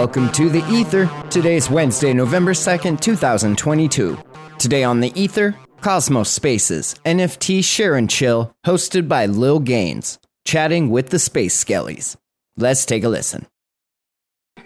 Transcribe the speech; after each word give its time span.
welcome 0.00 0.32
to 0.32 0.48
The 0.48 0.66
Ether. 0.70 1.10
Today's 1.28 1.68
Wednesday, 1.68 2.14
November 2.14 2.54
2nd, 2.54 3.02
2022. 3.02 4.16
Today 4.58 4.82
on 4.82 4.98
The 4.98 5.12
Ether, 5.14 5.54
Cosmos 5.82 6.30
Spaces, 6.30 6.94
NFT 7.04 7.62
Share 7.62 7.96
and 7.96 8.08
Chill, 8.08 8.50
hosted 8.64 9.08
by 9.08 9.26
LilGainzz, 9.26 10.16
chatting 10.46 10.88
with 10.88 11.10
the 11.10 11.18
Space 11.18 11.62
Skellies. 11.62 12.16
Let's 12.56 12.86
take 12.86 13.04
a 13.04 13.10
listen. 13.10 13.46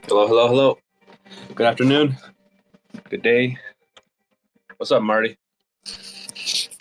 Hello, 0.06 0.28
hello, 0.28 0.46
hello. 0.46 0.78
Good 1.56 1.66
afternoon. 1.66 2.16
Good 3.10 3.22
day. 3.22 3.58
What's 4.76 4.92
up, 4.92 5.02
Marty? 5.02 5.36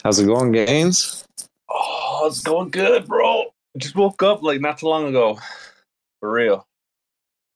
How's 0.04 0.20
it 0.20 0.28
going, 0.28 0.52
Gaines? 0.52 1.26
Oh, 1.72 2.26
it's 2.28 2.42
going 2.42 2.70
good, 2.70 3.08
bro. 3.08 3.46
Just 3.80 3.96
woke 3.96 4.22
up 4.22 4.44
like 4.44 4.62
not 4.62 4.78
too 4.78 4.90
long 4.90 5.08
ago. 5.08 5.40
For 6.20 6.32
real. 6.32 6.68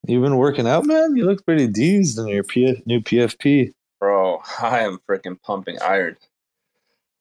You 0.07 0.21
been 0.21 0.37
working 0.37 0.67
out, 0.67 0.85
man? 0.85 1.17
You 1.17 1.25
look 1.25 1.45
pretty 1.45 1.67
deezed 1.67 2.17
in 2.17 2.27
your 2.29 2.43
P- 2.43 2.81
new 2.85 3.01
PFP. 3.01 3.73
Bro, 3.99 4.41
I 4.61 4.79
am 4.79 4.99
freaking 5.09 5.41
pumping 5.41 5.77
iron. 5.81 6.15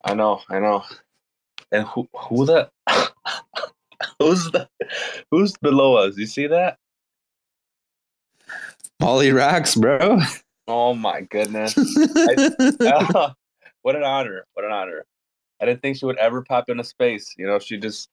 I 0.05 0.15
know, 0.15 0.41
I 0.49 0.61
know. 0.61 0.85
And 1.73 1.85
who 1.85 2.09
who 2.15 2.47
the 2.47 2.71
who's 4.21 4.49
the 4.53 4.69
who's 5.33 5.57
below 5.57 5.97
us? 5.97 6.17
You 6.17 6.27
see 6.27 6.47
that? 6.47 6.79
Molly 9.01 9.33
racks, 9.33 9.75
bro. 9.75 10.21
Oh 10.69 10.95
my 10.95 11.23
goodness. 11.23 11.75
I- 11.77 13.33
what 13.83 13.97
an 13.97 14.05
honor. 14.05 14.47
What 14.55 14.65
an 14.65 14.71
honor. 14.71 15.05
I 15.61 15.65
didn't 15.65 15.83
think 15.83 15.97
she 15.97 16.07
would 16.07 16.19
ever 16.19 16.43
pop 16.43 16.69
into 16.69 16.85
space. 16.85 17.35
You 17.37 17.49
know, 17.49 17.59
she 17.59 17.79
just 17.79 18.09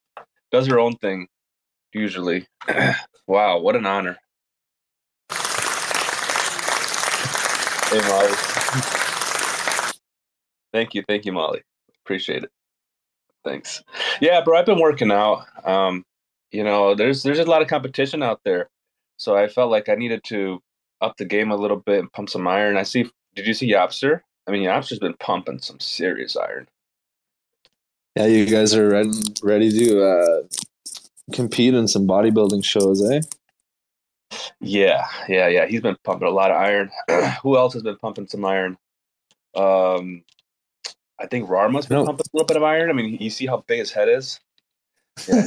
does 0.51 0.65
her 0.65 0.79
own 0.79 0.95
thing 0.95 1.27
usually. 1.93 2.47
wow, 3.27 3.59
what 3.59 3.75
an 3.75 3.85
honor. 3.85 4.17
Hey 7.93 8.01
Molly. 8.09 8.33
thank 10.73 10.95
you, 10.95 11.03
thank 11.07 11.25
you, 11.25 11.31
Molly. 11.31 11.61
Appreciate 12.03 12.43
it. 12.43 12.49
Thanks. 13.43 13.83
Yeah, 14.19 14.41
bro, 14.41 14.57
I've 14.57 14.65
been 14.65 14.79
working 14.79 15.11
out. 15.11 15.45
Um, 15.63 16.03
you 16.51 16.63
know, 16.63 16.95
there's 16.95 17.21
there's 17.21 17.37
a 17.37 17.45
lot 17.45 17.61
of 17.61 17.67
competition 17.67 18.23
out 18.23 18.39
there. 18.45 18.71
So 19.17 19.37
I 19.37 19.47
felt 19.47 19.69
like 19.69 19.89
I 19.89 19.93
needed 19.93 20.23
to 20.23 20.59
up 21.01 21.17
the 21.17 21.25
game 21.25 21.51
a 21.51 21.55
little 21.55 21.77
bit 21.77 21.99
and 21.99 22.11
pump 22.11 22.31
some 22.31 22.47
iron. 22.47 22.77
I 22.77 22.83
see 22.83 23.05
did 23.35 23.45
you 23.45 23.53
see 23.53 23.71
Yapster? 23.71 24.21
I 24.47 24.51
mean 24.51 24.63
Yapster's 24.63 24.97
been 24.97 25.13
pumping 25.19 25.59
some 25.59 25.79
serious 25.79 26.35
iron. 26.35 26.67
Yeah, 28.15 28.25
you 28.25 28.47
guys 28.47 28.73
are 28.73 28.89
ready, 28.89 29.11
ready 29.43 29.69
to 29.69 30.03
uh, 30.03 30.41
compete 31.31 31.75
in 31.75 31.87
some 31.87 32.07
bodybuilding 32.07 32.65
shows, 32.65 33.07
eh? 33.11 33.21
Yeah, 34.61 35.07
yeah, 35.29 35.47
yeah. 35.47 35.67
He's 35.67 35.81
been 35.81 35.97
pumping 36.03 36.27
a 36.27 36.31
lot 36.31 36.51
of 36.51 36.57
iron. 36.57 36.91
Who 37.43 37.57
else 37.57 37.73
has 37.73 37.83
been 37.83 37.97
pumping 37.97 38.27
some 38.27 38.45
iron? 38.45 38.77
Um, 39.55 40.23
I 41.19 41.27
think 41.27 41.49
Rarma's 41.49 41.87
been 41.87 41.99
No. 41.99 42.05
pumping 42.05 42.25
a 42.33 42.37
little 42.37 42.47
bit 42.47 42.57
of 42.57 42.63
iron. 42.63 42.89
I 42.89 42.93
mean, 42.93 43.17
you 43.19 43.29
see 43.29 43.47
how 43.47 43.63
big 43.67 43.79
his 43.79 43.91
head 43.93 44.09
is, 44.09 44.39
yeah, 45.27 45.43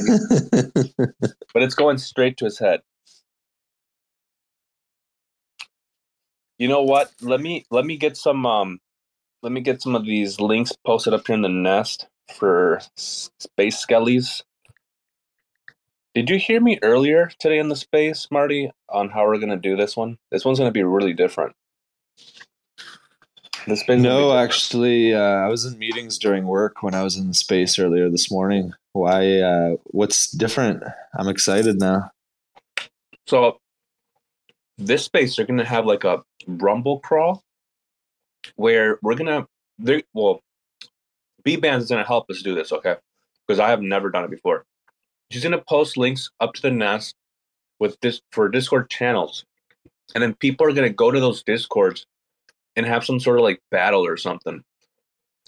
but 1.53 1.63
it's 1.63 1.75
going 1.75 1.97
straight 1.99 2.37
to 2.37 2.45
his 2.45 2.59
head. 2.59 2.81
You 6.59 6.69
know 6.69 6.83
what? 6.83 7.11
Let 7.21 7.41
me 7.41 7.65
let 7.71 7.85
me 7.85 7.97
get 7.97 8.17
some 8.17 8.45
um, 8.45 8.79
let 9.43 9.51
me 9.53 9.61
get 9.61 9.81
some 9.81 9.95
of 9.95 10.05
these 10.05 10.39
links 10.41 10.73
posted 10.85 11.13
up 11.13 11.27
here 11.27 11.35
in 11.35 11.43
the 11.43 11.49
nest 11.49 12.07
for 12.35 12.81
space 12.97 13.85
skellies. 13.85 14.43
Did 16.17 16.31
you 16.31 16.39
hear 16.39 16.59
me 16.59 16.79
earlier 16.81 17.29
today 17.37 17.59
in 17.59 17.69
the 17.69 17.75
space, 17.75 18.27
Marty, 18.31 18.71
on 18.89 19.09
how 19.09 19.27
we're 19.27 19.37
gonna 19.37 19.55
do 19.55 19.75
this 19.75 19.95
one? 19.95 20.17
This 20.31 20.43
one's 20.43 20.57
gonna 20.57 20.71
be 20.71 20.81
really 20.81 21.13
different. 21.13 21.55
This 23.67 23.81
space 23.81 24.01
no, 24.01 24.35
actually, 24.35 25.13
uh, 25.13 25.19
I 25.19 25.47
was 25.47 25.63
in 25.65 25.77
meetings 25.77 26.17
during 26.17 26.47
work 26.47 26.81
when 26.81 26.95
I 26.95 27.03
was 27.03 27.17
in 27.17 27.27
the 27.27 27.35
space 27.35 27.77
earlier 27.77 28.09
this 28.09 28.31
morning. 28.31 28.73
Why? 28.93 29.41
Uh, 29.41 29.75
what's 29.91 30.31
different? 30.31 30.81
I'm 31.13 31.27
excited 31.27 31.79
now. 31.79 32.09
So 33.27 33.59
this 34.79 35.05
space, 35.05 35.35
they're 35.35 35.45
gonna 35.45 35.65
have 35.65 35.85
like 35.85 36.03
a 36.03 36.23
rumble 36.47 36.99
crawl 37.01 37.43
where 38.55 38.97
we're 39.03 39.13
gonna 39.13 39.47
well 40.15 40.41
Bbandz 41.45 41.81
is 41.81 41.89
gonna 41.89 42.03
help 42.03 42.27
us 42.31 42.41
do 42.41 42.55
this, 42.55 42.71
okay? 42.71 42.95
Because 43.45 43.59
I 43.59 43.69
have 43.69 43.83
never 43.83 44.09
done 44.09 44.23
it 44.23 44.31
before. 44.31 44.65
She's 45.31 45.43
gonna 45.43 45.61
post 45.61 45.97
links 45.97 46.29
up 46.39 46.53
to 46.53 46.61
the 46.61 46.71
nest 46.71 47.15
with 47.79 47.99
this 48.01 48.21
for 48.31 48.49
Discord 48.49 48.89
channels. 48.89 49.45
And 50.15 50.23
then 50.23 50.35
people 50.35 50.65
are 50.67 50.73
gonna 50.73 50.89
go 50.89 51.11
to 51.11 51.19
those 51.19 51.43
discords 51.43 52.05
and 52.75 52.85
have 52.85 53.03
some 53.03 53.19
sort 53.19 53.39
of 53.39 53.43
like 53.43 53.59
battle 53.71 54.05
or 54.05 54.17
something. 54.17 54.63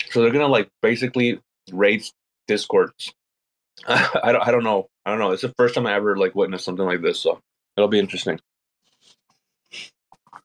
So 0.09 0.21
they're 0.21 0.31
gonna 0.31 0.47
like 0.47 0.69
basically 0.81 1.39
raid 1.71 2.03
discords. 2.47 3.13
I 3.87 4.31
don't 4.31 4.47
I 4.47 4.51
don't 4.51 4.63
know. 4.63 4.89
I 5.05 5.11
don't 5.11 5.19
know. 5.19 5.31
It's 5.31 5.41
the 5.41 5.53
first 5.57 5.75
time 5.75 5.87
I 5.87 5.93
ever 5.93 6.17
like 6.17 6.35
witnessed 6.35 6.65
something 6.65 6.85
like 6.85 7.01
this, 7.01 7.19
so 7.19 7.39
it'll 7.77 7.87
be 7.87 7.99
interesting. 7.99 8.39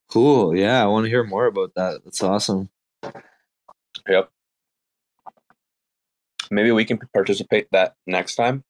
Cool. 0.09 0.55
Yeah, 0.57 0.83
I 0.83 0.87
want 0.87 1.05
to 1.05 1.11
hear 1.11 1.25
more 1.25 1.47
about 1.47 1.73
that. 1.75 2.03
That's 2.05 2.23
awesome. 2.23 2.69
Yep. 4.09 4.31
Maybe 6.51 6.71
we 6.71 6.85
can 6.85 6.99
participate 7.13 7.67
that 7.73 7.95
next 8.07 8.37
time. 8.37 8.63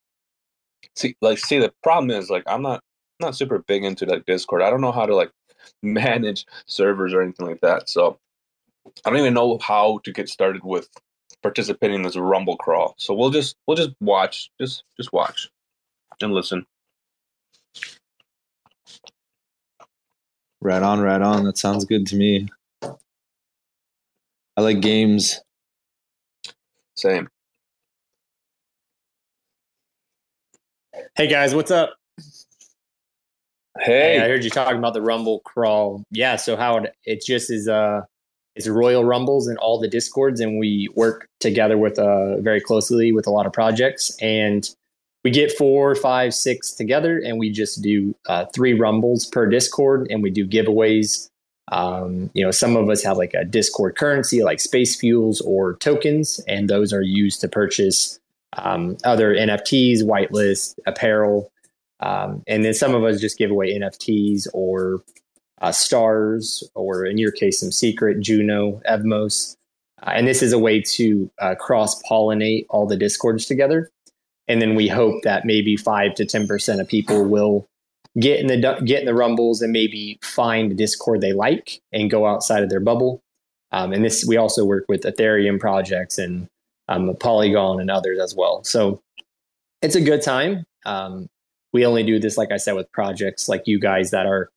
See, 0.96 1.16
like, 1.20 1.38
see, 1.38 1.58
the 1.58 1.72
problem 1.82 2.10
is, 2.10 2.30
like, 2.30 2.44
I'm 2.46 2.62
not, 2.62 2.82
not 3.20 3.36
super 3.36 3.58
big 3.58 3.84
into 3.84 4.06
like 4.06 4.26
Discord. 4.26 4.62
I 4.62 4.70
don't 4.70 4.80
know 4.80 4.92
how 4.92 5.06
to 5.06 5.14
like 5.14 5.30
manage 5.82 6.46
servers 6.66 7.12
or 7.14 7.22
anything 7.22 7.46
like 7.46 7.60
that. 7.60 7.88
So 7.88 8.18
I 9.04 9.10
don't 9.10 9.18
even 9.20 9.34
know 9.34 9.58
how 9.58 10.00
to 10.04 10.12
get 10.12 10.28
started 10.28 10.64
with 10.64 10.88
participating 11.42 11.96
in 11.96 12.02
this 12.02 12.16
Rumble 12.16 12.56
crawl. 12.56 12.94
So 12.98 13.14
we'll 13.14 13.30
just, 13.30 13.56
we'll 13.66 13.76
just 13.76 13.92
watch, 14.00 14.50
just, 14.60 14.84
just 14.96 15.12
watch 15.12 15.50
and 16.20 16.32
listen. 16.32 16.66
Right 20.60 20.82
on, 20.82 21.00
right 21.00 21.20
on. 21.20 21.44
That 21.44 21.58
sounds 21.58 21.84
good 21.84 22.06
to 22.08 22.16
me. 22.16 22.48
I 24.56 24.62
like 24.62 24.80
games. 24.80 25.40
Same. 26.96 27.28
Hey 31.16 31.28
guys, 31.28 31.54
what's 31.54 31.70
up? 31.70 31.94
Hey, 33.78 34.18
I 34.18 34.26
heard 34.26 34.42
you 34.42 34.50
talking 34.50 34.78
about 34.78 34.94
the 34.94 35.00
Rumble 35.00 35.38
crawl. 35.44 36.02
Yeah, 36.10 36.34
so 36.34 36.56
how 36.56 36.86
it, 37.04 37.24
just 37.24 37.52
is 37.52 37.68
uh 37.68 38.00
it's 38.56 38.66
Royal 38.66 39.04
Rumbles 39.04 39.46
in 39.46 39.56
all 39.58 39.78
the 39.78 39.86
discords 39.86 40.40
and 40.40 40.58
we 40.58 40.88
work 40.96 41.28
together 41.38 41.78
with 41.78 42.00
uh 42.00 42.40
very 42.40 42.60
closely 42.60 43.12
with 43.12 43.28
a 43.28 43.30
lot 43.30 43.46
of 43.46 43.52
projects 43.52 44.16
and 44.20 44.68
we 45.22 45.30
get 45.30 45.52
four, 45.52 45.94
five, 45.94 46.34
six 46.34 46.72
together 46.72 47.22
and 47.24 47.38
we 47.38 47.48
just 47.48 47.80
do 47.80 48.16
uh, 48.28 48.46
three 48.52 48.74
rumbles 48.74 49.24
per 49.24 49.46
discord 49.46 50.08
and 50.10 50.20
we 50.20 50.30
do 50.30 50.44
giveaways. 50.44 51.28
Um, 51.70 52.28
you 52.34 52.44
know, 52.44 52.50
some 52.50 52.74
of 52.76 52.90
us 52.90 53.04
have 53.04 53.18
like 53.18 53.34
a 53.34 53.44
Discord 53.44 53.96
currency 53.96 54.42
like 54.42 54.58
space 54.60 54.96
fuels 54.96 55.40
or 55.42 55.76
tokens, 55.76 56.40
and 56.46 56.68
those 56.68 56.92
are 56.92 57.00
used 57.00 57.40
to 57.40 57.48
purchase 57.48 58.18
um, 58.56 58.96
other 59.04 59.34
NFTs, 59.34 60.02
whitelist, 60.02 60.78
apparel, 60.86 61.50
um, 62.00 62.42
and 62.46 62.64
then 62.64 62.74
some 62.74 62.94
of 62.94 63.04
us 63.04 63.20
just 63.20 63.38
give 63.38 63.50
away 63.50 63.78
NFTs 63.78 64.46
or 64.52 65.02
uh, 65.60 65.72
stars, 65.72 66.68
or 66.74 67.06
in 67.06 67.18
your 67.18 67.32
case, 67.32 67.60
some 67.60 67.72
secret 67.72 68.20
Juno, 68.20 68.82
Evmos. 68.88 69.56
Uh, 70.02 70.10
and 70.10 70.26
this 70.26 70.42
is 70.42 70.52
a 70.52 70.58
way 70.58 70.80
to 70.82 71.30
uh, 71.40 71.54
cross 71.54 72.02
pollinate 72.02 72.66
all 72.68 72.86
the 72.86 72.96
discords 72.96 73.46
together. 73.46 73.90
And 74.48 74.60
then 74.60 74.74
we 74.74 74.88
hope 74.88 75.22
that 75.22 75.46
maybe 75.46 75.76
five 75.76 76.14
to 76.16 76.26
ten 76.26 76.46
percent 76.46 76.80
of 76.80 76.88
people 76.88 77.24
will 77.24 77.66
get 78.20 78.38
in 78.38 78.46
the 78.46 78.80
get 78.84 79.00
in 79.00 79.06
the 79.06 79.14
rumbles 79.14 79.62
and 79.62 79.72
maybe 79.72 80.18
find 80.22 80.76
Discord 80.76 81.20
they 81.20 81.32
like 81.32 81.80
and 81.92 82.10
go 82.10 82.26
outside 82.26 82.62
of 82.62 82.68
their 82.68 82.80
bubble. 82.80 83.22
Um, 83.72 83.92
and 83.92 84.04
this 84.04 84.24
we 84.26 84.36
also 84.36 84.64
work 84.64 84.84
with 84.88 85.02
Ethereum 85.02 85.58
projects 85.58 86.18
and 86.18 86.48
um, 86.88 87.14
Polygon 87.20 87.80
and 87.80 87.90
others 87.90 88.20
as 88.20 88.34
well. 88.34 88.62
So 88.64 89.02
it's 89.82 89.94
a 89.94 90.00
good 90.00 90.22
time. 90.22 90.64
Um, 90.86 91.28
we 91.72 91.84
only 91.84 92.04
do 92.04 92.18
this, 92.18 92.36
like 92.36 92.52
I 92.52 92.56
said, 92.56 92.74
with 92.74 92.90
projects 92.92 93.48
like 93.48 93.62
you 93.66 93.80
guys 93.80 94.10
that 94.10 94.26
are 94.26 94.50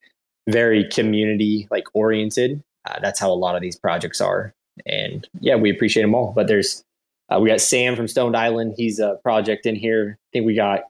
very 0.47 0.87
community 0.89 1.67
like 1.71 1.85
oriented. 1.93 2.63
Uh, 2.85 2.99
that's 3.01 3.19
how 3.19 3.31
a 3.31 3.33
lot 3.35 3.55
of 3.55 3.61
these 3.61 3.75
projects 3.75 4.21
are. 4.21 4.53
And 4.85 5.27
yeah, 5.39 5.55
we 5.55 5.71
appreciate 5.71 6.03
them 6.03 6.15
all. 6.15 6.33
But 6.35 6.47
there's 6.47 6.83
uh, 7.29 7.39
we 7.39 7.49
got 7.49 7.59
Sam 7.59 7.95
from 7.95 8.07
Stoned 8.07 8.37
Island. 8.37 8.75
He's 8.77 8.99
a 8.99 9.19
project 9.23 9.65
in 9.65 9.75
here. 9.75 10.17
I 10.17 10.29
think 10.31 10.45
we 10.45 10.55
got 10.55 10.81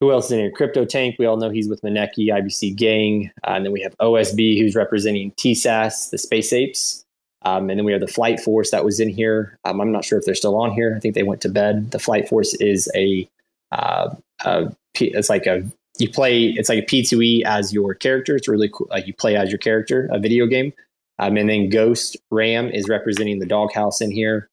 who 0.00 0.12
else 0.12 0.26
is 0.26 0.32
in 0.32 0.38
here? 0.38 0.50
Crypto 0.50 0.84
Tank. 0.84 1.16
We 1.18 1.26
all 1.26 1.36
know 1.36 1.50
he's 1.50 1.68
with 1.68 1.82
Maneki, 1.82 2.28
IBC 2.28 2.76
Gang. 2.76 3.30
Uh, 3.44 3.52
and 3.52 3.64
then 3.64 3.72
we 3.72 3.80
have 3.80 3.96
OSB, 3.98 4.60
who's 4.60 4.76
representing 4.76 5.32
TSAS, 5.32 6.10
the 6.10 6.18
Space 6.18 6.52
Apes. 6.52 7.04
Um, 7.42 7.70
and 7.70 7.78
then 7.78 7.84
we 7.84 7.92
have 7.92 8.00
the 8.00 8.08
Flight 8.08 8.40
Force 8.40 8.70
that 8.72 8.84
was 8.84 8.98
in 9.00 9.08
here. 9.08 9.58
Um, 9.64 9.80
I'm 9.80 9.92
not 9.92 10.04
sure 10.04 10.18
if 10.18 10.24
they're 10.24 10.34
still 10.34 10.60
on 10.60 10.72
here. 10.72 10.94
I 10.96 11.00
think 11.00 11.14
they 11.14 11.22
went 11.22 11.40
to 11.42 11.48
bed. 11.48 11.92
The 11.92 11.98
Flight 11.98 12.28
Force 12.28 12.54
is 12.54 12.90
a, 12.94 13.28
uh, 13.70 14.14
a 14.44 14.72
it's 15.00 15.30
like 15.30 15.46
a 15.46 15.62
you 15.98 16.08
play 16.08 16.46
it's 16.46 16.68
like 16.68 16.82
a 16.82 16.86
P2E 16.86 17.42
as 17.44 17.72
your 17.72 17.94
character. 17.94 18.36
It's 18.36 18.48
really 18.48 18.70
cool. 18.72 18.88
Like 18.90 19.06
you 19.06 19.14
play 19.14 19.36
as 19.36 19.50
your 19.50 19.58
character, 19.58 20.08
a 20.10 20.18
video 20.18 20.46
game. 20.46 20.72
Um, 21.18 21.36
and 21.36 21.50
then 21.50 21.68
Ghost 21.68 22.16
Ram 22.30 22.68
is 22.70 22.88
representing 22.88 23.40
the 23.40 23.46
Doghouse 23.46 24.00
in 24.00 24.10
here. 24.10 24.48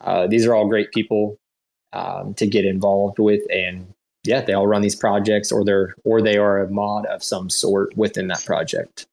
Uh, 0.00 0.26
these 0.26 0.46
are 0.46 0.54
all 0.54 0.68
great 0.68 0.92
people 0.92 1.38
um, 1.92 2.34
to 2.34 2.46
get 2.46 2.64
involved 2.64 3.18
with, 3.18 3.42
and 3.50 3.92
yeah, 4.24 4.40
they 4.40 4.52
all 4.52 4.66
run 4.66 4.82
these 4.82 4.96
projects, 4.96 5.50
or 5.50 5.64
they're 5.64 5.94
or 6.04 6.22
they 6.22 6.36
are 6.36 6.60
a 6.60 6.70
mod 6.70 7.06
of 7.06 7.22
some 7.22 7.50
sort 7.50 7.96
within 7.96 8.28
that 8.28 8.44
project. 8.44 9.06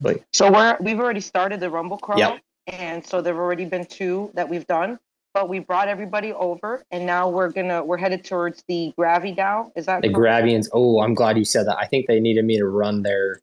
But 0.00 0.22
so 0.32 0.50
we're 0.50 0.76
we've 0.80 0.98
already 0.98 1.20
started 1.20 1.60
the 1.60 1.70
Rumble 1.70 1.98
crawl, 1.98 2.18
Yep. 2.18 2.40
and 2.68 3.04
so 3.04 3.20
there've 3.20 3.36
already 3.36 3.64
been 3.64 3.84
two 3.86 4.30
that 4.34 4.48
we've 4.48 4.66
done. 4.66 4.98
But 5.34 5.48
we 5.48 5.58
brought 5.58 5.88
everybody 5.88 6.32
over, 6.32 6.82
and 6.90 7.04
now 7.06 7.28
we're 7.28 7.50
gonna 7.50 7.84
we're 7.84 7.98
headed 7.98 8.24
towards 8.24 8.64
the 8.66 8.92
Gravy 8.96 9.32
Dow. 9.32 9.70
Is 9.76 9.86
that 9.86 10.02
the 10.02 10.12
correct? 10.12 10.46
Gravians. 10.46 10.68
Oh, 10.72 11.00
I'm 11.00 11.14
glad 11.14 11.36
you 11.36 11.44
said 11.44 11.66
that. 11.66 11.78
I 11.78 11.86
think 11.86 12.06
they 12.06 12.18
needed 12.18 12.44
me 12.44 12.56
to 12.58 12.66
run 12.66 13.02
their 13.02 13.40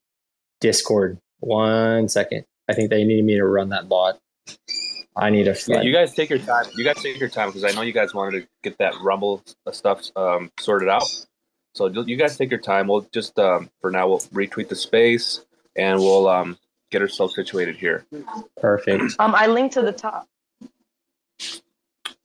Discord. 0.62 1.18
One 1.40 2.10
second. 2.10 2.46
I 2.68 2.74
think 2.74 2.90
they 2.90 3.04
needed 3.04 3.24
me 3.26 3.36
to 3.36 3.46
run 3.46 3.70
that 3.70 3.88
bot. 3.88 4.20
I 5.16 5.30
need 5.30 5.48
a 5.48 5.56
Yeah, 5.68 5.82
you 5.82 5.94
guys 5.94 6.14
take 6.14 6.30
your 6.30 6.40
time. 6.40 6.66
You 6.76 6.84
guys 6.84 7.02
take 7.02 7.20
your 7.20 7.30
time 7.30 7.50
because 7.50 7.64
I 7.64 7.72
know 7.72 7.84
you 7.84 7.94
guys 7.94 8.14
wanted 8.14 8.42
to 8.42 8.48
get 8.64 8.78
that 8.80 8.96
Rumble 9.02 9.44
stuff 9.72 10.02
um, 10.16 10.52
sorted 10.60 10.90
out. 10.90 11.04
So 11.76 11.88
you 11.88 12.04
you 12.06 12.18
guys 12.18 12.36
take 12.38 12.50
your 12.52 12.60
time. 12.60 12.88
We'll 12.88 13.08
just 13.14 13.38
um, 13.40 13.70
for 13.80 13.92
now 13.92 14.08
we'll 14.08 14.20
retweet 14.20 14.70
the 14.70 14.76
space 14.76 15.46
and 15.76 16.00
we'll 16.00 16.28
um, 16.28 16.58
get 16.92 17.02
ourselves 17.02 17.36
situated 17.36 17.76
here. 17.76 18.06
perfect. 18.58 19.16
Um, 19.20 19.36
I 19.36 19.48
linked 19.48 19.74
to 19.74 19.82
the 19.82 19.92
top. 19.92 20.28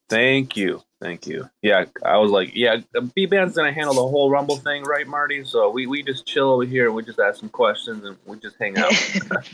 Thank 0.09 0.57
you, 0.57 0.83
thank 1.01 1.27
you. 1.27 1.49
Yeah, 1.63 1.85
I 2.05 2.19
was 2.19 2.33
like, 2.33 2.51
yeah, 2.55 2.79
Bbandz's 2.95 3.57
gonna 3.57 3.73
handle 3.73 3.95
the 3.95 4.01
whole 4.01 4.31
Rumble 4.31 4.57
thing, 4.57 4.83
right, 4.83 5.07
Marty? 5.07 5.45
So 5.45 5.71
we, 5.71 5.87
we 5.87 6.03
just 6.03 6.27
chill 6.27 6.51
over 6.51 6.65
here. 6.65 6.91
We 6.91 7.05
just 7.05 7.21
ask 7.21 7.39
some 7.39 7.49
questions 7.49 8.05
and 8.05 8.17
we 8.27 8.39
just 8.39 8.57
hang 8.59 8.77
out. 8.79 8.93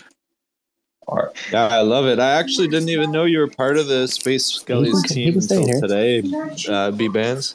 Yeah, 1.52 1.68
I 1.68 1.82
love 1.82 2.06
it. 2.06 2.18
I 2.18 2.32
actually 2.32 2.66
didn't 2.68 2.88
even 2.88 3.12
know 3.12 3.24
you 3.24 3.38
were 3.38 3.46
part 3.48 3.76
of 3.76 3.86
the 3.86 4.08
Space 4.08 4.60
Skellies 4.60 5.04
team 5.04 5.34
until 5.34 5.80
today. 5.80 6.18
Uh, 6.18 6.90
Bbandz. 6.90 7.54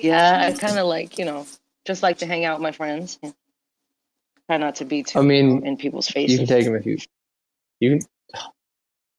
yeah, 0.00 0.46
I 0.46 0.52
kind 0.52 0.78
of 0.78 0.86
like 0.86 1.18
you 1.18 1.24
know 1.24 1.46
just 1.84 2.02
like 2.02 2.18
to 2.18 2.26
hang 2.26 2.44
out 2.44 2.58
with 2.58 2.62
my 2.62 2.72
friends. 2.72 3.18
Try 4.48 4.58
not 4.58 4.74
to 4.76 4.84
be 4.84 5.02
too 5.02 5.18
I 5.18 5.22
mean, 5.22 5.64
in 5.66 5.76
people's 5.76 6.08
faces. 6.08 6.32
You 6.32 6.38
can 6.38 6.46
take 6.46 6.64
them 6.64 6.74
if 6.74 6.86
you. 6.86 6.98
You 7.80 7.98
can. 7.98 8.42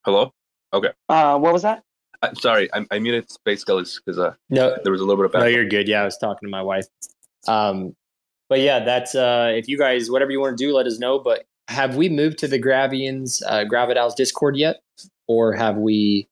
Hello. 0.06 0.34
Okay. 0.74 0.90
Uh, 1.10 1.38
what 1.38 1.54
was 1.54 1.62
that? 1.62 1.84
I'm 2.22 2.36
sorry, 2.36 2.70
I, 2.74 2.86
I 2.90 3.00
muted 3.00 3.30
Space 3.30 3.66
Skellies 3.66 3.98
because 3.98 4.18
uh, 4.18 4.34
No, 4.50 4.78
there 4.84 4.92
was 4.92 5.02
a 5.02 5.06
little 5.06 5.22
bit 5.22 5.36
of 5.36 5.42
no, 5.42 5.48
you're 5.48 5.68
good. 5.68 5.90
Yeah, 5.90 6.02
I 6.02 6.06
was 6.06 6.18
talking 6.18 6.48
to 6.48 6.50
my 6.50 6.62
wife. 6.62 6.86
Um, 7.48 7.96
but 8.48 8.62
yeah, 8.62 8.80
that's 8.80 9.14
uh, 9.14 9.52
if 9.54 9.68
you 9.68 9.78
guys 9.78 10.10
whatever 10.10 10.32
you 10.32 10.40
want 10.40 10.58
to 10.58 10.64
do, 10.64 10.74
let 10.74 10.88
us 10.88 11.00
know. 11.00 11.20
But 11.20 11.44
have 11.68 11.98
we 11.98 12.08
moved 12.08 12.38
to 12.40 12.48
the 12.48 12.62
Gravians 12.62 13.42
uh, 13.46 13.66
Gravidal's 13.66 14.16
Discord 14.16 14.56
yet, 14.56 14.78
or 15.28 15.54
have 15.54 15.76
we? 15.76 16.30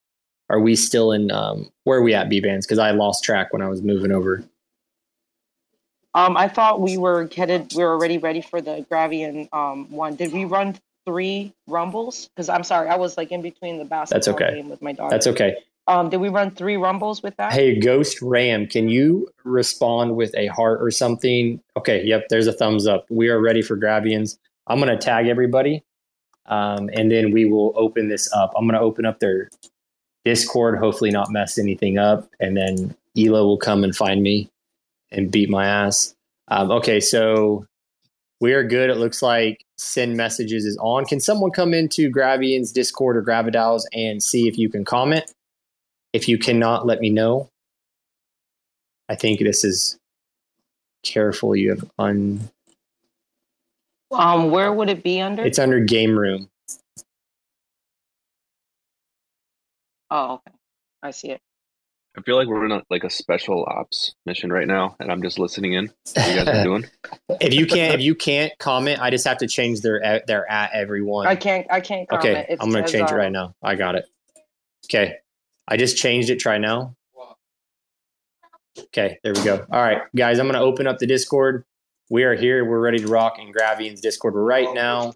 Are 0.49 0.59
we 0.59 0.75
still 0.75 1.11
in? 1.11 1.29
Um, 1.31 1.69
where 1.83 1.99
are 1.99 2.03
we 2.03 2.13
at, 2.13 2.29
Bbandz? 2.29 2.61
Because 2.61 2.79
I 2.79 2.91
lost 2.91 3.23
track 3.23 3.51
when 3.51 3.61
I 3.61 3.67
was 3.67 3.81
moving 3.81 4.11
over. 4.11 4.43
Um, 6.13 6.35
I 6.35 6.47
thought 6.47 6.81
we 6.81 6.97
were 6.97 7.29
headed. 7.35 7.73
We 7.75 7.83
were 7.83 7.91
already 7.91 8.17
ready 8.17 8.41
for 8.41 8.61
the 8.61 8.85
Gravian 8.91 9.47
um 9.53 9.89
one. 9.91 10.15
Did 10.15 10.33
we 10.33 10.45
run 10.45 10.77
three 11.05 11.53
rumbles? 11.67 12.27
Because 12.27 12.49
I'm 12.49 12.63
sorry, 12.63 12.89
I 12.89 12.95
was 12.95 13.17
like 13.17 13.31
in 13.31 13.41
between 13.41 13.77
the 13.77 13.85
basketball 13.85 14.35
okay. 14.35 14.55
game 14.55 14.69
with 14.69 14.81
my 14.81 14.93
daughter. 14.93 15.09
That's 15.09 15.27
okay. 15.27 15.57
Um, 15.87 16.09
did 16.09 16.17
we 16.17 16.29
run 16.29 16.51
three 16.51 16.77
rumbles 16.77 17.23
with 17.23 17.35
that? 17.37 17.53
Hey, 17.53 17.79
Ghost 17.79 18.21
Ram, 18.21 18.67
can 18.67 18.87
you 18.87 19.29
respond 19.43 20.15
with 20.15 20.33
a 20.35 20.47
heart 20.47 20.81
or 20.81 20.91
something? 20.91 21.59
Okay, 21.75 22.03
yep, 22.05 22.27
there's 22.29 22.47
a 22.47 22.53
thumbs 22.53 22.85
up. 22.87 23.05
We 23.09 23.29
are 23.29 23.41
ready 23.41 23.61
for 23.61 23.75
Gravians. 23.75 24.37
I'm 24.67 24.79
going 24.79 24.91
to 24.91 24.97
tag 24.97 25.27
everybody, 25.27 25.83
um, 26.45 26.89
and 26.93 27.11
then 27.11 27.31
we 27.31 27.45
will 27.45 27.73
open 27.75 28.09
this 28.09 28.31
up. 28.31 28.53
I'm 28.55 28.65
going 28.67 28.79
to 28.79 28.85
open 28.85 29.05
up 29.05 29.19
their 29.19 29.49
Discord, 30.23 30.77
hopefully 30.77 31.09
not 31.09 31.31
mess 31.31 31.57
anything 31.57 31.97
up, 31.97 32.29
and 32.39 32.55
then 32.55 32.95
Elo 33.17 33.45
will 33.45 33.57
come 33.57 33.83
and 33.83 33.95
find 33.95 34.21
me 34.21 34.50
and 35.11 35.31
beat 35.31 35.49
my 35.49 35.65
ass. 35.65 36.15
Um, 36.47 36.71
okay, 36.71 36.99
so 36.99 37.65
we 38.39 38.53
are 38.53 38.63
good. 38.63 38.89
It 38.89 38.97
looks 38.97 39.21
like 39.21 39.63
send 39.77 40.17
messages 40.17 40.65
is 40.65 40.77
on. 40.81 41.05
Can 41.05 41.19
someone 41.19 41.51
come 41.51 41.73
into 41.73 42.09
Gravian's 42.11 42.71
Discord 42.71 43.17
or 43.17 43.23
Gravidals 43.23 43.83
and 43.93 44.21
see 44.21 44.47
if 44.47 44.57
you 44.57 44.69
can 44.69 44.83
comment? 44.83 45.31
If 46.13 46.27
you 46.27 46.37
cannot, 46.37 46.85
let 46.85 46.99
me 46.99 47.09
know. 47.09 47.49
I 49.07 49.15
think 49.15 49.39
this 49.39 49.63
is 49.63 49.97
careful. 51.03 51.55
You 51.55 51.71
have 51.71 51.89
un. 51.99 52.49
Um, 54.11 54.51
where 54.51 54.73
would 54.73 54.89
it 54.89 55.03
be 55.03 55.21
under? 55.21 55.43
It's 55.43 55.59
under 55.59 55.79
game 55.79 56.17
room. 56.17 56.49
oh, 60.09 60.33
okay. 60.33 60.55
I 61.03 61.11
see 61.11 61.31
it. 61.31 61.41
I 62.17 62.21
feel 62.23 62.35
like 62.35 62.47
we're 62.47 62.65
in 62.65 62.71
a, 62.73 62.83
like 62.89 63.05
a 63.05 63.09
special 63.09 63.65
ops 63.69 64.15
mission 64.25 64.51
right 64.51 64.67
now, 64.67 64.97
and 64.99 65.09
I'm 65.11 65.21
just 65.21 65.39
listening 65.39 65.73
in. 65.73 65.85
What 66.13 66.27
you 66.29 66.35
guys 66.35 66.47
are 66.47 66.63
doing? 66.65 66.85
If 67.39 67.53
you 67.53 67.65
can't, 67.65 67.95
if 67.95 68.01
you 68.01 68.15
can't 68.15 68.51
comment, 68.59 68.99
I 69.01 69.09
just 69.09 69.25
have 69.25 69.37
to 69.37 69.47
change 69.47 69.79
their 69.81 70.21
their 70.27 70.49
at 70.51 70.71
everyone. 70.73 71.27
I 71.27 71.35
can't. 71.37 71.65
I 71.71 71.79
can't 71.79 72.09
comment. 72.09 72.25
Okay, 72.25 72.45
It 72.53 72.57
I'm 72.61 72.69
gonna 72.69 72.85
says, 72.85 72.91
change 72.91 73.11
it 73.11 73.13
uh, 73.13 73.17
right 73.17 73.31
now. 73.31 73.55
I 73.63 73.75
got 73.75 73.95
it. 73.95 74.05
Okay, 74.87 75.15
I 75.67 75.77
just 75.77 75.95
changed 75.95 76.29
it. 76.29 76.39
Try 76.39 76.57
now. 76.57 76.95
Okay, 78.77 79.17
there 79.23 79.33
we 79.33 79.43
go. 79.43 79.65
All 79.71 79.81
right, 79.81 80.01
guys, 80.15 80.39
I'm 80.39 80.47
gonna 80.47 80.61
open 80.61 80.87
up 80.87 80.97
the 80.99 81.07
Discord. 81.07 81.63
We 82.09 82.23
are 82.23 82.35
here. 82.35 82.65
We're 82.65 82.81
ready 82.81 82.99
to 82.99 83.07
rock 83.07 83.39
in 83.39 83.53
Gravian's 83.53 84.01
Discord 84.01 84.33
right 84.35 84.67
now. 84.73 85.13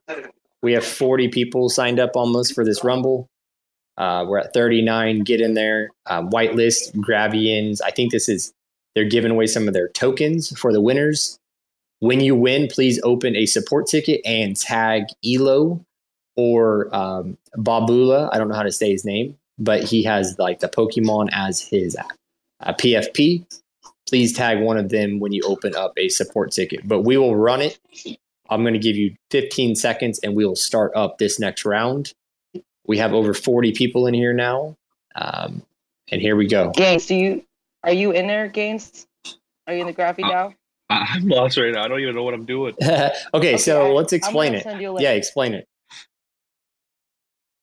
We 0.63 0.71
have 0.73 0.85
40 0.85 1.27
people 1.27 1.67
signed 1.67 1.99
up 1.99 2.11
almost 2.15 2.55
for 2.55 2.63
this 2.63 2.85
Rumble. 2.85 3.29
Uh, 3.97 4.25
we're 4.27 4.39
at 4.39 4.53
39. 4.53 5.19
Get 5.19 5.41
in 5.41 5.53
there. 5.53 5.89
Um, 6.05 6.29
whitelist 6.29 6.95
Gravians. 6.95 7.79
I 7.83 7.91
think 7.91 8.11
this 8.11 8.27
is 8.27 8.53
they're 8.93 9.05
giving 9.05 9.31
away 9.31 9.47
some 9.47 9.67
of 9.67 9.73
their 9.73 9.89
tokens 9.89 10.57
for 10.57 10.71
the 10.71 10.81
winners. 10.81 11.37
When 11.99 12.19
you 12.19 12.35
win, 12.35 12.67
please 12.67 12.99
open 13.03 13.35
a 13.35 13.45
support 13.45 13.87
ticket 13.87 14.21
and 14.25 14.55
tag 14.55 15.05
Elo 15.25 15.83
or 16.35 16.93
um, 16.95 17.37
Babula. 17.57 18.29
I 18.31 18.37
don't 18.37 18.47
know 18.49 18.55
how 18.55 18.63
to 18.63 18.71
say 18.71 18.91
his 18.91 19.05
name, 19.05 19.37
but 19.57 19.83
he 19.83 20.03
has 20.03 20.37
like 20.37 20.59
the 20.59 20.67
Pokemon 20.67 21.29
as 21.31 21.61
his 21.61 21.95
uh, 21.95 22.73
PFP. 22.73 23.45
Please 24.07 24.33
tag 24.33 24.59
one 24.59 24.77
of 24.77 24.89
them 24.89 25.19
when 25.19 25.31
you 25.31 25.41
open 25.45 25.75
up 25.75 25.93
a 25.97 26.09
support 26.09 26.51
ticket. 26.51 26.87
But 26.87 27.01
we 27.01 27.17
will 27.17 27.35
run 27.35 27.61
it. 27.61 27.79
I'm 28.49 28.61
going 28.61 28.73
to 28.73 28.79
give 28.79 28.95
you 28.95 29.15
15 29.31 29.75
seconds 29.75 30.19
and 30.19 30.35
we 30.35 30.45
will 30.45 30.55
start 30.55 30.91
up 30.95 31.17
this 31.17 31.39
next 31.39 31.65
round. 31.65 32.13
We 32.87 32.97
have 32.99 33.13
over 33.13 33.33
40 33.33 33.71
people 33.73 34.07
in 34.07 34.13
here 34.13 34.33
now. 34.33 34.77
Um, 35.15 35.63
and 36.11 36.21
here 36.21 36.35
we 36.35 36.47
go. 36.47 36.71
Gaines, 36.71 37.05
do 37.07 37.15
you 37.15 37.43
are 37.83 37.93
you 37.93 38.11
in 38.11 38.27
there, 38.27 38.47
Gaines? 38.47 39.07
Are 39.67 39.73
you 39.73 39.81
in 39.81 39.87
the 39.87 39.93
Graffy 39.93 40.23
Uh, 40.23 40.29
Dow? 40.29 40.53
I'm 40.89 41.27
lost 41.27 41.57
right 41.57 41.73
now. 41.73 41.83
I 41.83 41.87
don't 41.87 41.99
even 41.99 42.15
know 42.15 42.23
what 42.23 42.33
I'm 42.33 42.45
doing. 42.45 42.75
okay, 43.33 43.57
so 43.57 43.87
I- 43.87 43.91
let's 43.91 44.13
explain 44.13 44.53
it. 44.53 44.63
send 44.63 44.81
you 44.81 44.91
a 44.91 44.93
link. 44.93 45.03
Yeah, 45.03 45.11
explain 45.11 45.53
it. 45.53 45.67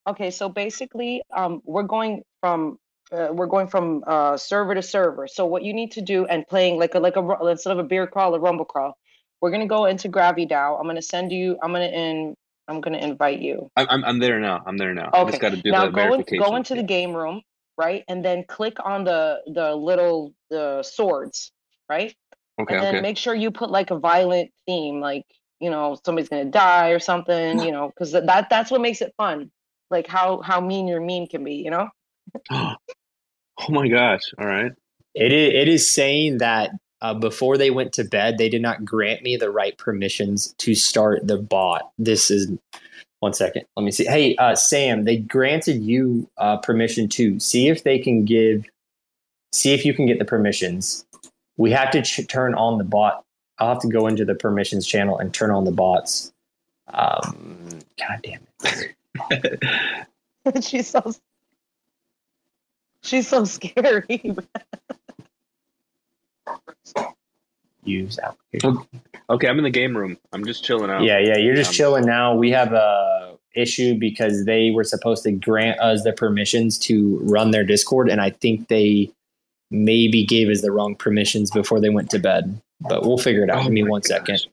Okay, 0.09 0.31
so 0.33 0.49
basically, 0.49 1.23
um, 1.33 1.63
we're 1.65 1.85
going 1.85 2.23
from 2.41 2.79
uh, 3.13 3.29
we're 3.31 3.47
going 3.47 3.69
from 3.69 4.03
uh, 4.07 4.37
server 4.37 4.75
to 4.75 4.83
server. 4.83 5.29
So 5.29 5.47
what 5.47 5.63
you 5.63 5.73
need 5.73 5.93
to 5.93 6.01
do 6.01 6.27
and 6.27 6.47
playing 6.49 6.79
like 6.79 6.95
a 6.97 6.99
like 6.99 7.17
a 7.17 7.47
instead 7.47 7.73
of 7.73 7.79
a 7.79 7.85
beer 7.85 8.07
crawl, 8.09 8.35
a 8.35 8.41
rumble 8.41 8.65
crawl, 8.65 8.97
we're 9.41 9.53
gonna 9.53 9.67
go 9.69 9.85
into 9.85 10.09
Gravy 10.09 10.47
Dow. 10.47 10.77
I'm 10.77 10.87
gonna 10.89 11.03
send 11.03 11.31
you. 11.31 11.57
I'm 11.63 11.73
gonna 11.73 11.87
in. 11.87 12.35
I'm 12.69 12.81
gonna 12.81 12.99
invite 12.99 13.41
you. 13.41 13.71
I'm, 13.77 13.87
I'm, 13.89 14.05
I'm 14.05 14.19
there 14.19 14.41
now. 14.41 14.63
I'm 14.67 14.77
there 14.77 14.95
now. 14.95 15.11
I 15.13 15.25
just 15.25 15.41
got 15.41 15.51
to 15.51 15.61
do 15.61 15.71
now 15.71 15.87
the 15.87 15.93
go 15.93 16.15
in, 16.15 16.25
go 16.39 16.57
into 16.57 16.75
the 16.75 16.83
game 16.83 17.15
room, 17.15 17.43
right, 17.77 18.05
and 18.09 18.25
then 18.25 18.45
click 18.49 18.77
on 18.85 19.05
the 19.05 19.41
the 19.47 19.75
little 19.75 20.35
the 20.51 20.83
swords, 20.83 21.53
right, 21.89 22.15
Okay, 22.61 22.75
and 22.75 22.83
then 22.85 22.95
okay. 22.97 23.03
make 23.03 23.17
sure 23.17 23.35
you 23.35 23.51
put 23.51 23.71
like 23.71 23.91
a 23.91 23.99
violent 23.99 24.51
theme, 24.67 25.01
like 25.01 25.25
you 25.61 25.71
know 25.71 25.99
somebody's 26.05 26.29
gonna 26.29 26.45
die 26.45 26.91
or 26.91 26.99
something, 26.99 27.61
you 27.61 27.73
know, 27.73 27.89
because 27.89 28.13
that 28.13 28.49
that's 28.51 28.71
what 28.71 28.81
makes 28.81 29.01
it 29.01 29.15
fun. 29.17 29.51
Like 29.91 30.07
how 30.07 30.41
how 30.43 30.61
mean 30.61 30.87
your 30.87 31.01
mean 31.01 31.29
can 31.29 31.45
be, 31.45 31.55
you 31.55 31.71
know. 31.71 31.89
oh 32.51 32.77
my 33.71 33.89
gosh! 33.89 34.23
All 34.39 34.47
right. 34.47 34.73
It 35.15 35.33
is, 35.33 35.55
it 35.55 35.69
is 35.69 35.91
saying 35.91 36.39
that 36.39 36.71
uh, 37.03 37.13
before 37.13 37.59
they 37.59 37.71
went 37.71 37.93
to 37.95 38.05
bed, 38.05 38.39
they 38.39 38.49
did 38.49 38.63
not 38.63 38.85
grant 38.85 39.23
me 39.23 39.37
the 39.37 39.51
right 39.51 39.77
permissions 39.77 40.55
to 40.59 40.75
start 40.75 41.27
the 41.27 41.37
bot. 41.37 41.91
This 41.99 42.31
is 42.31 42.51
one 43.19 43.35
second. 43.35 43.65
Let 43.77 43.83
me 43.83 43.91
see. 43.91 44.05
Hey, 44.05 44.37
uh, 44.37 44.55
Sam, 44.55 45.05
they 45.05 45.17
granted 45.17 45.83
you 45.83 46.31
uh, 46.39 46.59
permission 46.59 47.09
to 47.11 47.41
see 47.41 47.69
if 47.69 47.83
they 47.83 47.99
can 47.99 48.25
give, 48.25 48.65
see 49.53 49.75
if 49.75 49.85
you 49.85 49.95
can 49.95 50.07
get 50.07 50.21
the 50.21 50.25
permissions. 50.25 51.05
We 51.57 51.73
have 51.73 51.91
to 51.91 52.03
ch- 52.03 52.27
turn 52.29 52.55
on 52.55 52.79
the 52.79 52.85
bot. 52.85 53.25
I'll 53.59 53.71
have 53.71 53.83
to 53.83 53.89
go 53.89 54.07
into 54.07 54.25
the 54.25 54.37
permissions 54.37 54.87
channel 54.87 55.19
and 55.19 55.35
turn 55.35 55.51
on 55.51 55.65
the 55.65 55.73
bots. 55.73 56.33
Um, 56.95 57.81
God 57.99 58.23
damn 58.23 58.47
it. 59.31 59.65
she's 60.65 60.89
so 60.89 61.13
she's 63.03 63.27
so 63.27 63.45
scary. 63.45 64.37
Use 67.85 68.19
application. 68.19 68.79
Okay, 69.29 69.49
I'm 69.49 69.59
in 69.59 69.65
the 69.65 69.71
game 69.71 69.97
room. 69.97 70.17
I'm 70.33 70.45
just 70.45 70.65
chilling 70.65 70.91
out. 70.91 71.03
Yeah, 71.03 71.19
yeah, 71.19 71.37
you're 71.37 71.55
just 71.57 71.71
Um, 71.71 71.75
chilling 71.75 72.07
now. 72.07 72.35
We 72.35 72.51
have 72.53 72.73
a 72.73 73.37
issue 73.55 73.99
because 73.99 74.45
they 74.45 74.71
were 74.71 74.85
supposed 74.85 75.25
to 75.25 75.33
grant 75.33 75.79
us 75.81 76.05
the 76.05 76.13
permissions 76.13 76.79
to 76.79 77.19
run 77.23 77.51
their 77.51 77.65
Discord, 77.65 78.09
and 78.09 78.21
I 78.21 78.31
think 78.31 78.69
they 78.69 79.11
maybe 79.71 80.25
gave 80.25 80.49
us 80.49 80.61
the 80.63 80.71
wrong 80.71 80.95
permissions 80.95 81.51
before 81.51 81.81
they 81.81 81.91
went 81.91 82.11
to 82.11 82.19
bed. 82.19 82.61
But 82.81 83.03
we'll 83.05 83.19
figure 83.19 83.43
it 83.45 83.51
out. 83.51 83.61
Oh 83.61 83.63
Give 83.65 83.73
me 83.73 83.83
my 83.83 83.91
one 83.91 84.01
gosh. 84.01 84.09
second. 84.09 84.47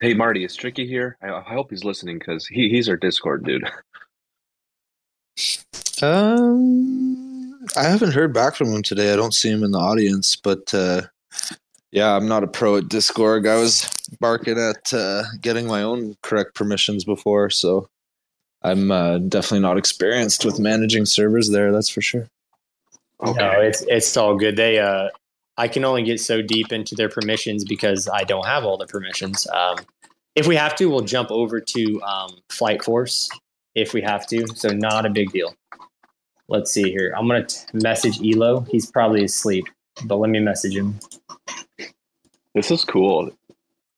Hey 0.00 0.14
Marty, 0.14 0.44
is 0.44 0.56
Tricky 0.56 0.86
here? 0.86 1.16
I, 1.22 1.28
I 1.30 1.40
hope 1.42 1.70
he's 1.70 1.84
listening 1.84 2.18
because 2.18 2.46
he, 2.46 2.68
he's 2.70 2.88
our 2.88 2.96
Discord 2.96 3.44
dude. 3.44 3.64
Um, 6.02 7.29
I 7.76 7.84
haven't 7.84 8.12
heard 8.12 8.32
back 8.32 8.56
from 8.56 8.72
him 8.72 8.82
today. 8.82 9.12
I 9.12 9.16
don't 9.16 9.34
see 9.34 9.50
him 9.50 9.62
in 9.62 9.70
the 9.70 9.78
audience, 9.78 10.36
but 10.36 10.72
uh, 10.72 11.02
yeah, 11.90 12.14
I'm 12.16 12.26
not 12.26 12.44
a 12.44 12.46
pro 12.46 12.76
at 12.76 12.88
Discord. 12.88 13.46
I 13.46 13.56
was 13.56 13.88
barking 14.20 14.58
at 14.58 14.92
uh, 14.92 15.24
getting 15.40 15.66
my 15.66 15.82
own 15.82 16.16
correct 16.22 16.54
permissions 16.54 17.04
before, 17.04 17.50
so 17.50 17.88
I'm 18.62 18.90
uh, 18.90 19.18
definitely 19.18 19.60
not 19.60 19.78
experienced 19.78 20.44
with 20.44 20.58
managing 20.58 21.06
servers 21.06 21.50
there. 21.50 21.72
That's 21.72 21.88
for 21.88 22.00
sure. 22.00 22.28
No, 23.22 23.60
it's 23.60 23.82
it's 23.82 24.16
all 24.16 24.36
good. 24.36 24.56
They 24.56 24.78
uh 24.78 25.10
I 25.58 25.68
can 25.68 25.84
only 25.84 26.02
get 26.02 26.20
so 26.20 26.40
deep 26.40 26.72
into 26.72 26.94
their 26.94 27.10
permissions 27.10 27.64
because 27.64 28.08
I 28.08 28.24
don't 28.24 28.46
have 28.46 28.64
all 28.64 28.78
the 28.78 28.86
permissions. 28.86 29.46
Um 29.48 29.76
if 30.34 30.46
we 30.46 30.56
have 30.56 30.74
to, 30.76 30.86
we'll 30.86 31.00
jump 31.00 31.30
over 31.30 31.60
to 31.60 32.02
um, 32.02 32.38
Flight 32.48 32.84
Force 32.84 33.28
if 33.74 33.92
we 33.92 34.00
have 34.00 34.26
to. 34.28 34.46
So 34.54 34.70
not 34.70 35.04
a 35.04 35.10
big 35.10 35.32
deal. 35.32 35.54
Let's 36.50 36.72
see 36.72 36.90
here. 36.90 37.14
I'm 37.16 37.28
gonna 37.28 37.46
t- 37.46 37.64
message 37.72 38.20
Elo. 38.26 38.66
He's 38.70 38.90
probably 38.90 39.22
asleep, 39.24 39.66
but 40.04 40.16
let 40.16 40.30
me 40.30 40.40
message 40.40 40.76
him. 40.76 40.98
This 42.54 42.72
is 42.72 42.84
cool, 42.84 43.30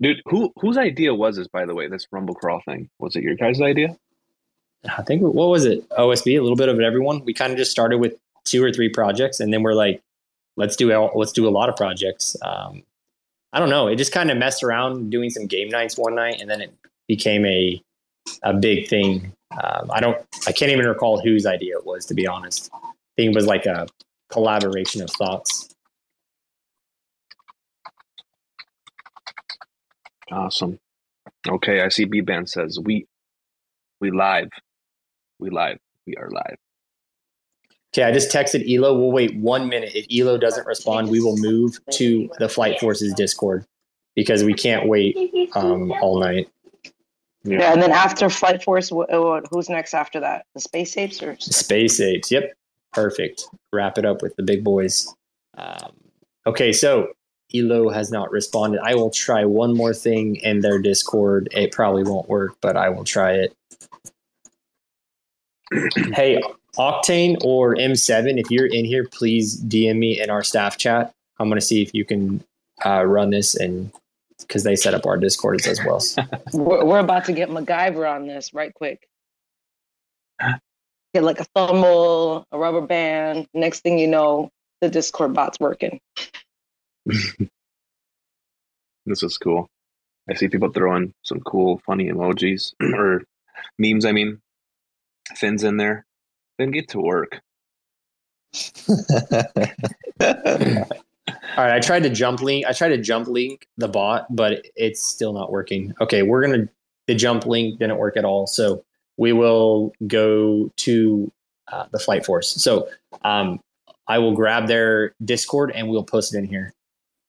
dude. 0.02 0.20
Who 0.26 0.52
whose 0.60 0.76
idea 0.76 1.14
was 1.14 1.36
this, 1.36 1.48
by 1.48 1.64
the 1.64 1.74
way? 1.74 1.88
This 1.88 2.06
Rumble 2.12 2.34
Crawl 2.34 2.60
thing 2.60 2.90
was 2.98 3.16
it 3.16 3.22
your 3.22 3.36
guys' 3.36 3.62
idea? 3.62 3.96
I 4.84 5.02
think 5.02 5.22
what 5.22 5.48
was 5.48 5.64
it? 5.64 5.88
OSB, 5.90 6.38
a 6.38 6.42
little 6.42 6.56
bit 6.56 6.68
of 6.68 6.78
everyone. 6.78 7.24
We 7.24 7.32
kind 7.32 7.52
of 7.52 7.58
just 7.58 7.70
started 7.70 7.98
with 7.98 8.16
two 8.44 8.62
or 8.62 8.70
three 8.70 8.90
projects, 8.90 9.40
and 9.40 9.50
then 9.50 9.62
we're 9.62 9.72
like, 9.74 10.02
let's 10.56 10.76
do 10.76 10.92
let's 11.14 11.32
do 11.32 11.48
a 11.48 11.50
lot 11.50 11.70
of 11.70 11.76
projects. 11.76 12.36
Um, 12.42 12.82
I 13.54 13.60
don't 13.60 13.70
know. 13.70 13.88
It 13.88 13.96
just 13.96 14.12
kind 14.12 14.30
of 14.30 14.36
messed 14.36 14.62
around 14.62 15.10
doing 15.10 15.30
some 15.30 15.46
game 15.46 15.70
nights 15.70 15.96
one 15.96 16.14
night, 16.14 16.40
and 16.40 16.50
then 16.50 16.60
it 16.60 16.74
became 17.08 17.46
a 17.46 17.82
a 18.42 18.52
big 18.52 18.88
thing. 18.88 19.32
Um, 19.62 19.90
I 19.92 20.00
don't. 20.00 20.18
I 20.46 20.52
can't 20.52 20.70
even 20.70 20.86
recall 20.86 21.20
whose 21.20 21.46
idea 21.46 21.76
it 21.76 21.86
was, 21.86 22.06
to 22.06 22.14
be 22.14 22.26
honest. 22.26 22.70
I 22.72 22.78
think 23.16 23.30
it 23.30 23.34
was 23.34 23.46
like 23.46 23.66
a 23.66 23.86
collaboration 24.30 25.02
of 25.02 25.10
thoughts. 25.10 25.74
Awesome. 30.30 30.78
Okay, 31.48 31.82
I 31.82 31.88
see 31.88 32.04
B 32.04 32.20
Band 32.20 32.48
says 32.48 32.78
we 32.78 33.06
we 34.00 34.10
live. 34.10 34.48
We 35.38 35.50
live. 35.50 35.78
We 36.06 36.16
are 36.16 36.30
live. 36.30 36.56
Okay, 37.94 38.04
I 38.04 38.12
just 38.12 38.32
texted 38.32 38.64
Elo. 38.72 38.98
We'll 38.98 39.12
wait 39.12 39.36
one 39.36 39.68
minute. 39.68 39.92
If 39.94 40.06
Elo 40.10 40.38
doesn't 40.38 40.66
respond, 40.66 41.10
we 41.10 41.20
will 41.20 41.36
move 41.36 41.78
to 41.92 42.30
the 42.38 42.48
Flight 42.48 42.80
Forces 42.80 43.12
Discord 43.14 43.66
because 44.14 44.44
we 44.44 44.54
can't 44.54 44.88
wait 44.88 45.16
um, 45.54 45.92
all 46.00 46.18
night. 46.18 46.48
Yeah, 47.44 47.72
and 47.72 47.82
then 47.82 47.90
after 47.90 48.30
Flight 48.30 48.62
Force, 48.62 48.90
wh- 48.90 49.40
who's 49.50 49.68
next 49.68 49.94
after 49.94 50.20
that? 50.20 50.46
The 50.54 50.60
Space 50.60 50.96
Apes 50.96 51.22
or 51.22 51.36
Space 51.40 52.00
apes. 52.00 52.30
Yep. 52.30 52.52
Perfect. 52.92 53.44
Wrap 53.72 53.98
it 53.98 54.04
up 54.04 54.22
with 54.22 54.36
the 54.36 54.42
big 54.42 54.62
boys. 54.62 55.12
Um, 55.56 55.92
okay, 56.46 56.72
so 56.72 57.08
Elo 57.54 57.88
has 57.90 58.10
not 58.10 58.30
responded. 58.30 58.80
I 58.82 58.94
will 58.94 59.10
try 59.10 59.44
one 59.44 59.74
more 59.74 59.94
thing 59.94 60.36
in 60.36 60.60
their 60.60 60.78
Discord. 60.78 61.48
It 61.52 61.72
probably 61.72 62.04
won't 62.04 62.28
work, 62.28 62.56
but 62.60 62.76
I 62.76 62.90
will 62.90 63.04
try 63.04 63.32
it. 63.32 63.56
hey, 66.14 66.42
Octane 66.76 67.38
or 67.44 67.74
M7, 67.74 68.38
if 68.38 68.50
you're 68.50 68.66
in 68.66 68.84
here, 68.84 69.06
please 69.10 69.60
DM 69.60 69.98
me 69.98 70.20
in 70.20 70.30
our 70.30 70.42
staff 70.42 70.76
chat. 70.76 71.12
I'm 71.38 71.48
going 71.48 71.60
to 71.60 71.66
see 71.66 71.82
if 71.82 71.94
you 71.94 72.04
can 72.04 72.44
uh, 72.84 73.04
run 73.04 73.30
this 73.30 73.54
and 73.54 73.90
because 74.52 74.64
they 74.64 74.76
set 74.76 74.92
up 74.92 75.06
our 75.06 75.16
Discords 75.16 75.66
as 75.66 75.80
well. 75.82 76.02
we're, 76.52 76.84
we're 76.84 76.98
about 76.98 77.24
to 77.24 77.32
get 77.32 77.48
MacGyver 77.48 78.06
on 78.14 78.26
this 78.26 78.52
right 78.52 78.72
quick. 78.74 79.08
Get 81.14 81.24
like 81.24 81.40
a 81.40 81.44
thumble, 81.54 82.46
a 82.52 82.58
rubber 82.58 82.80
band. 82.80 83.46
Next 83.52 83.80
thing 83.80 83.98
you 83.98 84.08
know, 84.08 84.48
the 84.80 84.88
Discord 84.88 85.34
bot's 85.34 85.58
working. 85.60 86.00
This 89.04 89.24
is 89.24 89.36
cool. 89.36 89.68
I 90.30 90.34
see 90.34 90.46
people 90.46 90.70
throwing 90.70 91.12
some 91.24 91.40
cool, 91.40 91.82
funny 91.84 92.08
emojis 92.08 92.72
or 92.94 93.24
memes. 93.80 94.04
I 94.04 94.12
mean, 94.12 94.40
Finn's 95.34 95.64
in 95.64 95.76
there. 95.76 96.06
Then 96.56 96.70
get 96.70 96.90
to 96.90 97.00
work. 97.00 97.40
All 101.28 101.36
right, 101.64 101.74
I 101.74 101.80
tried 101.80 102.02
to 102.02 102.10
jump 102.10 102.42
link. 102.42 102.66
I 102.66 102.72
tried 102.72 102.90
to 102.90 102.98
jump 102.98 103.28
link 103.28 103.66
the 103.76 103.88
bot, 103.88 104.26
but 104.34 104.66
it's 104.74 105.02
still 105.02 105.32
not 105.32 105.52
working. 105.52 105.94
Okay, 106.00 106.22
we're 106.22 106.42
gonna 106.42 106.68
the 107.06 107.14
jump 107.14 107.46
link 107.46 107.78
didn't 107.78 107.98
work 107.98 108.16
at 108.16 108.24
all, 108.24 108.46
so 108.46 108.84
we 109.16 109.32
will 109.32 109.92
go 110.06 110.70
to 110.76 111.30
uh, 111.70 111.86
the 111.92 111.98
flight 111.98 112.24
force. 112.24 112.50
So 112.62 112.88
um, 113.22 113.60
I 114.08 114.18
will 114.18 114.34
grab 114.34 114.66
their 114.66 115.14
Discord 115.24 115.72
and 115.74 115.88
we'll 115.88 116.04
post 116.04 116.34
it 116.34 116.38
in 116.38 116.46
here. 116.46 116.72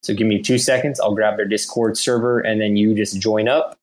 So 0.02 0.14
give 0.14 0.28
me 0.28 0.42
two 0.42 0.58
seconds. 0.58 1.00
I'll 1.00 1.16
grab 1.16 1.38
their 1.38 1.48
Discord 1.48 1.98
server 1.98 2.40
and 2.40 2.60
then 2.60 2.76
you 2.76 2.94
just 2.94 3.20
join 3.20 3.48
up. 3.48 3.78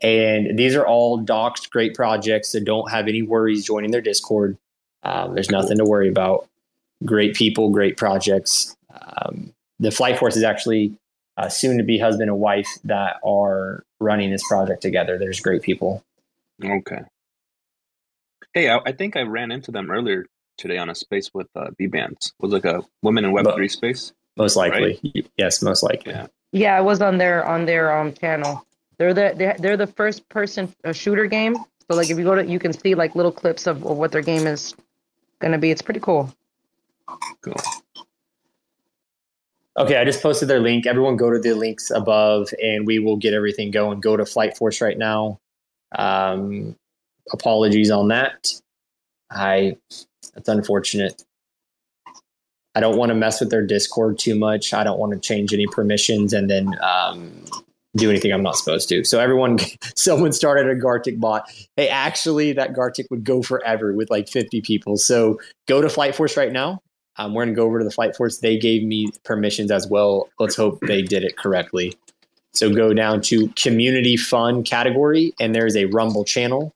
And 0.00 0.58
these 0.58 0.76
are 0.76 0.86
all 0.86 1.16
docs, 1.16 1.66
great 1.66 1.94
projects. 1.94 2.50
So 2.50 2.60
don't 2.60 2.90
have 2.90 3.08
any 3.08 3.22
worries 3.22 3.64
joining 3.64 3.90
their 3.90 4.00
Discord. 4.00 4.56
Um, 5.02 5.34
there's 5.34 5.50
nothing 5.50 5.78
to 5.78 5.84
worry 5.84 6.08
about. 6.08 6.48
Great 7.04 7.34
people, 7.34 7.70
great 7.70 7.96
projects. 7.96 8.76
Um, 9.00 9.52
the 9.80 9.90
Flight 9.90 10.18
Force 10.18 10.36
is 10.36 10.44
actually 10.44 10.94
uh, 11.36 11.48
soon 11.48 11.78
to 11.78 11.84
be 11.84 11.98
husband 11.98 12.30
and 12.30 12.38
wife 12.38 12.68
that 12.84 13.16
are 13.24 13.84
running 14.00 14.30
this 14.30 14.46
project 14.48 14.82
together. 14.82 15.18
There's 15.18 15.40
great 15.40 15.62
people. 15.62 16.04
Okay. 16.64 17.00
Hey, 18.52 18.70
I, 18.70 18.78
I 18.86 18.92
think 18.92 19.16
I 19.16 19.22
ran 19.22 19.50
into 19.50 19.72
them 19.72 19.90
earlier 19.90 20.26
today 20.56 20.78
on 20.78 20.88
a 20.88 20.94
space 20.94 21.30
with 21.34 21.48
uh, 21.56 21.70
Bbandz. 21.80 22.32
Was 22.40 22.52
like 22.52 22.64
a 22.64 22.82
women 23.02 23.24
in 23.24 23.32
Web 23.32 23.44
But- 23.44 23.56
three 23.56 23.68
space. 23.68 24.12
Most 24.36 24.56
likely, 24.56 25.00
yes, 25.36 25.62
most 25.62 25.84
likely. 25.84 26.12
Yeah. 26.12 26.26
Yeah, 26.50 26.76
I 26.76 26.80
was 26.80 27.00
on 27.00 27.18
their 27.18 27.44
on 27.46 27.66
their 27.66 27.96
um 27.96 28.12
channel. 28.14 28.66
They're 28.98 29.14
the 29.14 29.32
they're, 29.36 29.56
they're 29.58 29.76
the 29.76 29.86
first 29.86 30.28
person 30.28 30.74
uh, 30.84 30.92
shooter 30.92 31.26
game. 31.26 31.56
So 31.56 31.96
like 31.96 32.10
if 32.10 32.18
you 32.18 32.24
go 32.24 32.34
to 32.34 32.44
you 32.44 32.58
can 32.58 32.72
see 32.72 32.96
like 32.96 33.14
little 33.14 33.30
clips 33.30 33.68
of, 33.68 33.84
of 33.86 33.96
what 33.96 34.10
their 34.10 34.22
game 34.22 34.48
is 34.48 34.74
gonna 35.38 35.58
be. 35.58 35.70
It's 35.70 35.82
pretty 35.82 36.00
cool. 36.00 36.34
Cool. 37.42 37.54
Okay, 39.76 39.96
I 39.96 40.04
just 40.04 40.22
posted 40.22 40.48
their 40.48 40.60
link. 40.60 40.86
Everyone 40.86 41.16
go 41.16 41.30
to 41.30 41.38
the 41.38 41.54
links 41.54 41.90
above 41.90 42.48
and 42.62 42.86
we 42.86 43.00
will 43.00 43.16
get 43.16 43.34
everything 43.34 43.70
going. 43.72 44.00
Go 44.00 44.16
to 44.16 44.24
Flight 44.24 44.56
Force 44.56 44.80
right 44.80 44.96
now. 44.96 45.40
Um, 45.96 46.76
apologies 47.32 47.90
on 47.90 48.08
that. 48.08 48.52
I 49.30 49.76
that's 50.34 50.48
unfortunate. 50.48 51.24
I 52.74 52.80
don't 52.80 52.96
want 52.96 53.10
to 53.10 53.14
mess 53.14 53.40
with 53.40 53.50
their 53.50 53.64
Discord 53.64 54.18
too 54.18 54.34
much. 54.34 54.74
I 54.74 54.84
don't 54.84 54.98
want 54.98 55.12
to 55.12 55.18
change 55.18 55.52
any 55.52 55.66
permissions 55.66 56.32
and 56.32 56.50
then 56.50 56.74
um, 56.82 57.44
do 57.96 58.10
anything 58.10 58.32
I'm 58.32 58.42
not 58.42 58.56
supposed 58.56 58.88
to. 58.88 59.04
So 59.04 59.20
everyone, 59.20 59.58
someone 59.94 60.32
started 60.32 60.68
a 60.68 60.74
Gartic 60.74 61.20
bot. 61.20 61.48
Hey, 61.76 61.88
actually, 61.88 62.52
that 62.54 62.74
Gartic 62.74 63.06
would 63.10 63.22
go 63.22 63.42
forever 63.42 63.92
with 63.92 64.10
like 64.10 64.28
50 64.28 64.60
people. 64.62 64.96
So 64.96 65.38
go 65.68 65.80
to 65.80 65.88
Flight 65.88 66.16
Force 66.16 66.36
right 66.36 66.50
now. 66.50 66.80
Um, 67.16 67.34
we're 67.34 67.44
going 67.44 67.54
to 67.54 67.56
go 67.56 67.64
over 67.64 67.78
to 67.78 67.84
the 67.84 67.90
Flight 67.90 68.16
Force. 68.16 68.38
They 68.38 68.58
gave 68.58 68.82
me 68.82 69.10
permissions 69.24 69.70
as 69.70 69.86
well. 69.86 70.28
Let's 70.38 70.56
hope 70.56 70.80
they 70.80 71.02
did 71.02 71.24
it 71.24 71.36
correctly. 71.36 71.96
So 72.52 72.72
go 72.72 72.92
down 72.92 73.20
to 73.22 73.48
community 73.50 74.16
fun 74.16 74.62
category, 74.62 75.34
and 75.40 75.54
there's 75.54 75.76
a 75.76 75.86
Rumble 75.86 76.24
channel. 76.24 76.72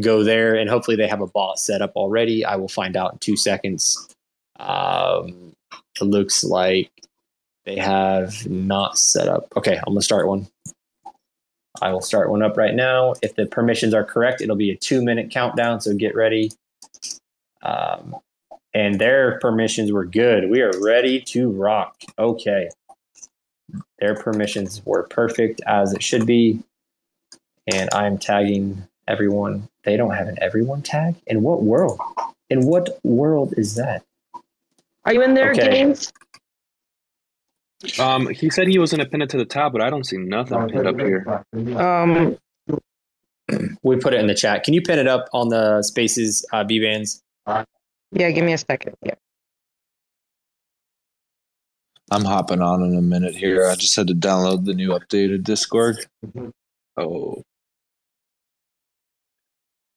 Go 0.00 0.24
there, 0.24 0.54
and 0.56 0.68
hopefully 0.68 0.96
they 0.96 1.06
have 1.06 1.20
a 1.20 1.26
bot 1.26 1.58
set 1.58 1.82
up 1.82 1.92
already. 1.94 2.44
I 2.44 2.56
will 2.56 2.68
find 2.68 2.96
out 2.96 3.12
in 3.12 3.18
two 3.18 3.36
seconds. 3.36 4.08
Um, 4.58 5.52
it 6.00 6.04
looks 6.04 6.42
like 6.42 6.90
they 7.64 7.76
have 7.76 8.48
not 8.48 8.98
set 8.98 9.28
up. 9.28 9.52
Okay, 9.56 9.76
I'm 9.76 9.92
gonna 9.92 10.02
start 10.02 10.26
one. 10.26 10.48
I 11.80 11.92
will 11.92 12.00
start 12.00 12.30
one 12.30 12.42
up 12.42 12.56
right 12.56 12.74
now. 12.74 13.14
If 13.22 13.36
the 13.36 13.46
permissions 13.46 13.94
are 13.94 14.04
correct, 14.04 14.40
it'll 14.40 14.56
be 14.56 14.70
a 14.70 14.76
two 14.76 15.02
minute 15.02 15.30
countdown. 15.30 15.80
So 15.80 15.94
get 15.94 16.14
ready. 16.16 16.50
Um, 17.62 18.16
and 18.74 18.98
their 19.00 19.38
permissions 19.38 19.92
were 19.92 20.04
good. 20.04 20.50
We 20.50 20.60
are 20.60 20.72
ready 20.80 21.20
to 21.20 21.48
rock. 21.50 22.02
Okay. 22.18 22.68
Their 24.00 24.14
permissions 24.16 24.82
were 24.84 25.04
perfect 25.04 25.60
as 25.66 25.92
it 25.92 26.02
should 26.02 26.26
be. 26.26 26.60
And 27.72 27.88
I'm 27.94 28.18
tagging 28.18 28.82
everyone. 29.08 29.68
They 29.84 29.96
don't 29.96 30.14
have 30.14 30.28
an 30.28 30.36
everyone 30.40 30.82
tag? 30.82 31.14
In 31.26 31.42
what 31.42 31.62
world? 31.62 31.98
In 32.50 32.66
what 32.66 32.98
world 33.04 33.54
is 33.56 33.76
that? 33.76 34.02
Are 35.04 35.14
you 35.14 35.22
in 35.22 35.34
there, 35.34 35.52
Okay. 35.52 35.70
Games? 35.70 36.12
Um, 37.98 38.28
he 38.28 38.48
said 38.48 38.66
he 38.68 38.78
was 38.78 38.90
gonna 38.90 39.04
pin 39.04 39.20
it 39.20 39.28
to 39.30 39.36
the 39.36 39.44
top, 39.44 39.72
but 39.72 39.82
I 39.82 39.90
don't 39.90 40.04
see 40.04 40.16
nothing 40.16 40.68
pinned 40.68 40.86
up 40.86 40.98
here. 40.98 41.44
Um, 41.78 42.38
We 43.82 43.96
put 43.96 44.14
it 44.14 44.20
in 44.20 44.26
the 44.26 44.34
chat. 44.34 44.64
Can 44.64 44.72
you 44.72 44.80
pin 44.80 44.98
it 44.98 45.06
up 45.06 45.28
on 45.34 45.50
the 45.50 45.82
spaces 45.82 46.46
uh, 46.52 46.64
Bbandz? 46.64 47.20
Yeah, 48.14 48.30
give 48.30 48.44
me 48.44 48.52
a 48.52 48.58
second. 48.58 48.96
Yeah. 49.02 49.14
I'm 52.10 52.24
hopping 52.24 52.62
on 52.62 52.82
in 52.82 52.96
a 52.96 53.02
minute 53.02 53.34
here. 53.34 53.68
I 53.68 53.74
just 53.74 53.96
had 53.96 54.06
to 54.08 54.14
download 54.14 54.64
the 54.64 54.74
new 54.74 54.90
updated 54.90 55.42
Discord. 55.44 56.06
Oh, 56.96 57.42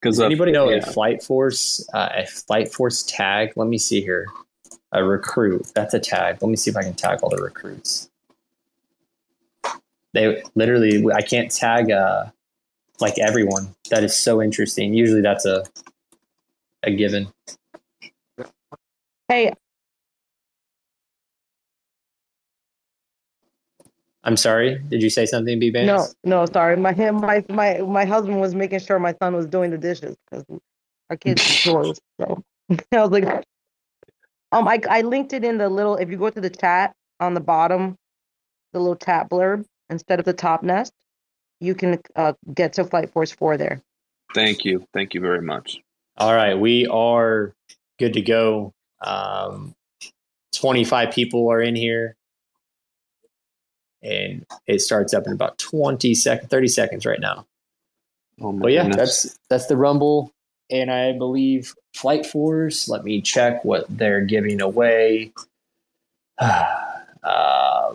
because 0.01 0.17
Does 0.17 0.25
anybody 0.25 0.51
know 0.51 0.69
yeah. 0.69 0.77
a 0.77 0.81
flight 0.81 1.23
force 1.23 1.87
uh, 1.93 2.09
a 2.15 2.25
flight 2.25 2.71
force 2.71 3.03
tag? 3.03 3.53
Let 3.55 3.67
me 3.67 3.77
see 3.77 4.01
here. 4.01 4.27
A 4.93 5.03
recruit. 5.03 5.67
That's 5.75 5.93
a 5.93 5.99
tag. 5.99 6.37
Let 6.41 6.49
me 6.49 6.55
see 6.55 6.71
if 6.71 6.77
I 6.77 6.83
can 6.83 6.93
tag 6.93 7.19
all 7.21 7.29
the 7.29 7.41
recruits. 7.41 8.09
They 10.13 10.41
literally 10.55 11.05
I 11.13 11.21
can't 11.21 11.51
tag 11.51 11.91
uh 11.91 12.27
like 12.99 13.19
everyone. 13.19 13.75
That 13.89 14.03
is 14.03 14.15
so 14.15 14.41
interesting. 14.41 14.93
Usually 14.93 15.21
that's 15.21 15.45
a 15.45 15.65
a 16.83 16.91
given. 16.91 17.27
Hey, 19.29 19.53
I'm 24.23 24.37
sorry. 24.37 24.79
Did 24.89 25.03
you 25.03 25.09
say 25.09 25.25
something, 25.25 25.59
B 25.59 25.71
Bands? 25.71 26.15
no, 26.23 26.41
no, 26.41 26.45
sorry. 26.47 26.77
My 26.77 26.93
him, 26.93 27.15
my 27.21 27.43
my 27.49 27.79
my 27.79 28.05
husband 28.05 28.41
was 28.41 28.55
making 28.55 28.79
sure 28.79 28.99
my 28.99 29.15
son 29.21 29.35
was 29.35 29.47
doing 29.47 29.71
the 29.71 29.77
dishes 29.77 30.15
because 30.29 30.45
our 31.09 31.17
kids 31.17 31.43
do 31.47 31.57
chores. 31.71 31.99
So 32.21 32.43
I 32.93 33.01
was 33.01 33.11
like, 33.11 33.25
um, 34.51 34.67
I 34.67 34.81
I 34.89 35.01
linked 35.01 35.33
it 35.33 35.43
in 35.43 35.57
the 35.57 35.69
little. 35.69 35.97
If 35.97 36.09
you 36.09 36.17
go 36.17 36.29
to 36.29 36.41
the 36.41 36.49
chat 36.49 36.93
on 37.19 37.33
the 37.33 37.41
bottom, 37.41 37.97
the 38.73 38.79
little 38.79 38.95
chat 38.97 39.29
blurb 39.29 39.65
instead 39.89 40.19
of 40.19 40.25
the 40.25 40.33
top 40.33 40.63
nest, 40.63 40.93
you 41.61 41.75
can 41.75 41.99
uh, 42.15 42.33
get 42.53 42.73
to 42.73 42.85
Flight 42.85 43.11
Force 43.11 43.31
Four 43.31 43.57
there. 43.57 43.81
Thank 44.35 44.65
you, 44.65 44.85
thank 44.93 45.13
you 45.13 45.21
very 45.21 45.41
much. 45.41 45.79
All 46.17 46.33
right, 46.35 46.57
we 46.57 46.87
are 46.87 47.53
good 47.99 48.13
to 48.13 48.21
go. 48.21 48.73
Um, 49.01 49.75
25 50.55 51.11
people 51.11 51.51
are 51.51 51.61
in 51.61 51.75
here. 51.75 52.15
And 54.03 54.45
it 54.67 54.81
starts 54.81 55.13
up 55.13 55.25
in 55.25 55.33
about 55.33 55.57
20 55.57 56.13
seconds, 56.15 56.49
30 56.49 56.67
seconds 56.67 57.05
right 57.05 57.19
now. 57.19 57.45
Oh 58.39 58.51
But 58.51 58.71
yeah, 58.71 58.83
goodness. 58.83 59.23
that's 59.23 59.39
that's 59.49 59.65
the 59.65 59.77
Rumble. 59.77 60.31
And 60.69 60.91
I 60.91 61.13
believe 61.13 61.73
Flight 61.95 62.25
Force, 62.25 62.87
let 62.87 63.03
me 63.03 63.21
check 63.21 63.63
what 63.65 63.85
they're 63.89 64.21
giving 64.21 64.61
away. 64.61 65.33
uh, 66.37 67.93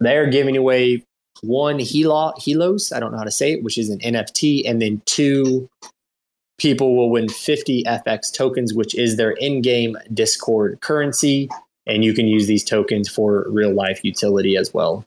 they're 0.00 0.26
giving 0.26 0.56
away 0.56 1.04
one 1.42 1.78
Helo, 1.78 2.34
Helos, 2.36 2.94
I 2.94 3.00
don't 3.00 3.12
know 3.12 3.18
how 3.18 3.24
to 3.24 3.30
say 3.30 3.52
it, 3.52 3.62
which 3.62 3.78
is 3.78 3.90
an 3.90 3.98
NFT, 4.00 4.68
and 4.68 4.80
then 4.80 5.02
two 5.06 5.68
people 6.58 6.96
will 6.96 7.10
win 7.10 7.28
50 7.28 7.84
FX 7.84 8.32
tokens, 8.32 8.74
which 8.74 8.94
is 8.94 9.16
their 9.16 9.32
in 9.32 9.62
game 9.62 9.96
Discord 10.12 10.80
currency. 10.80 11.48
And 11.86 12.04
you 12.04 12.14
can 12.14 12.26
use 12.26 12.46
these 12.46 12.64
tokens 12.64 13.08
for 13.08 13.46
real 13.50 13.72
life 13.72 14.00
utility 14.02 14.56
as 14.56 14.72
well, 14.72 15.04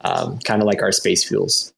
um, 0.00 0.38
kind 0.40 0.60
of 0.60 0.66
like 0.66 0.82
our 0.82 0.92
space 0.92 1.22
fuels. 1.24 1.72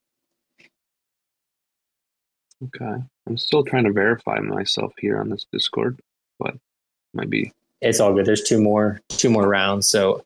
okay. 2.64 3.02
I'm 3.26 3.37
still 3.37 3.62
trying 3.62 3.85
to 3.85 3.92
verify 3.92 4.38
myself 4.40 4.94
here 4.98 5.20
on 5.20 5.28
this 5.28 5.46
Discord, 5.52 6.00
but 6.38 6.54
might 7.12 7.31
be 7.31 7.52
It's 7.81 8.00
all 8.00 8.14
good. 8.14 8.24
There's 8.26 8.42
two 8.42 8.61
more, 8.61 9.00
two 9.09 9.31
more 9.31 9.46
rounds. 9.46 9.87
So 9.87 10.24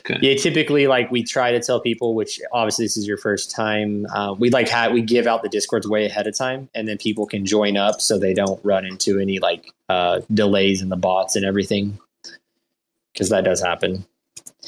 okay. 0.00 0.18
yeah, 0.20 0.34
typically 0.34 0.86
like 0.86 1.10
we 1.10 1.22
try 1.22 1.52
to 1.52 1.60
tell 1.60 1.80
people, 1.80 2.14
which 2.14 2.40
obviously 2.52 2.84
this 2.84 2.96
is 2.96 3.06
your 3.06 3.16
first 3.16 3.50
time. 3.50 4.06
Uh, 4.14 4.34
we 4.38 4.50
like 4.50 4.68
have 4.68 4.92
we 4.92 5.02
give 5.02 5.26
out 5.26 5.42
the 5.42 5.48
discords 5.48 5.86
way 5.86 6.06
ahead 6.06 6.26
of 6.26 6.36
time, 6.36 6.68
and 6.74 6.88
then 6.88 6.98
people 6.98 7.26
can 7.26 7.44
join 7.46 7.76
up 7.76 8.00
so 8.00 8.18
they 8.18 8.34
don't 8.34 8.62
run 8.64 8.84
into 8.84 9.18
any 9.18 9.38
like 9.38 9.72
uh, 9.88 10.20
delays 10.32 10.82
in 10.82 10.88
the 10.88 10.96
bots 10.96 11.36
and 11.36 11.44
everything, 11.44 11.98
because 13.12 13.28
that 13.28 13.44
does 13.44 13.60
happen. 13.60 14.04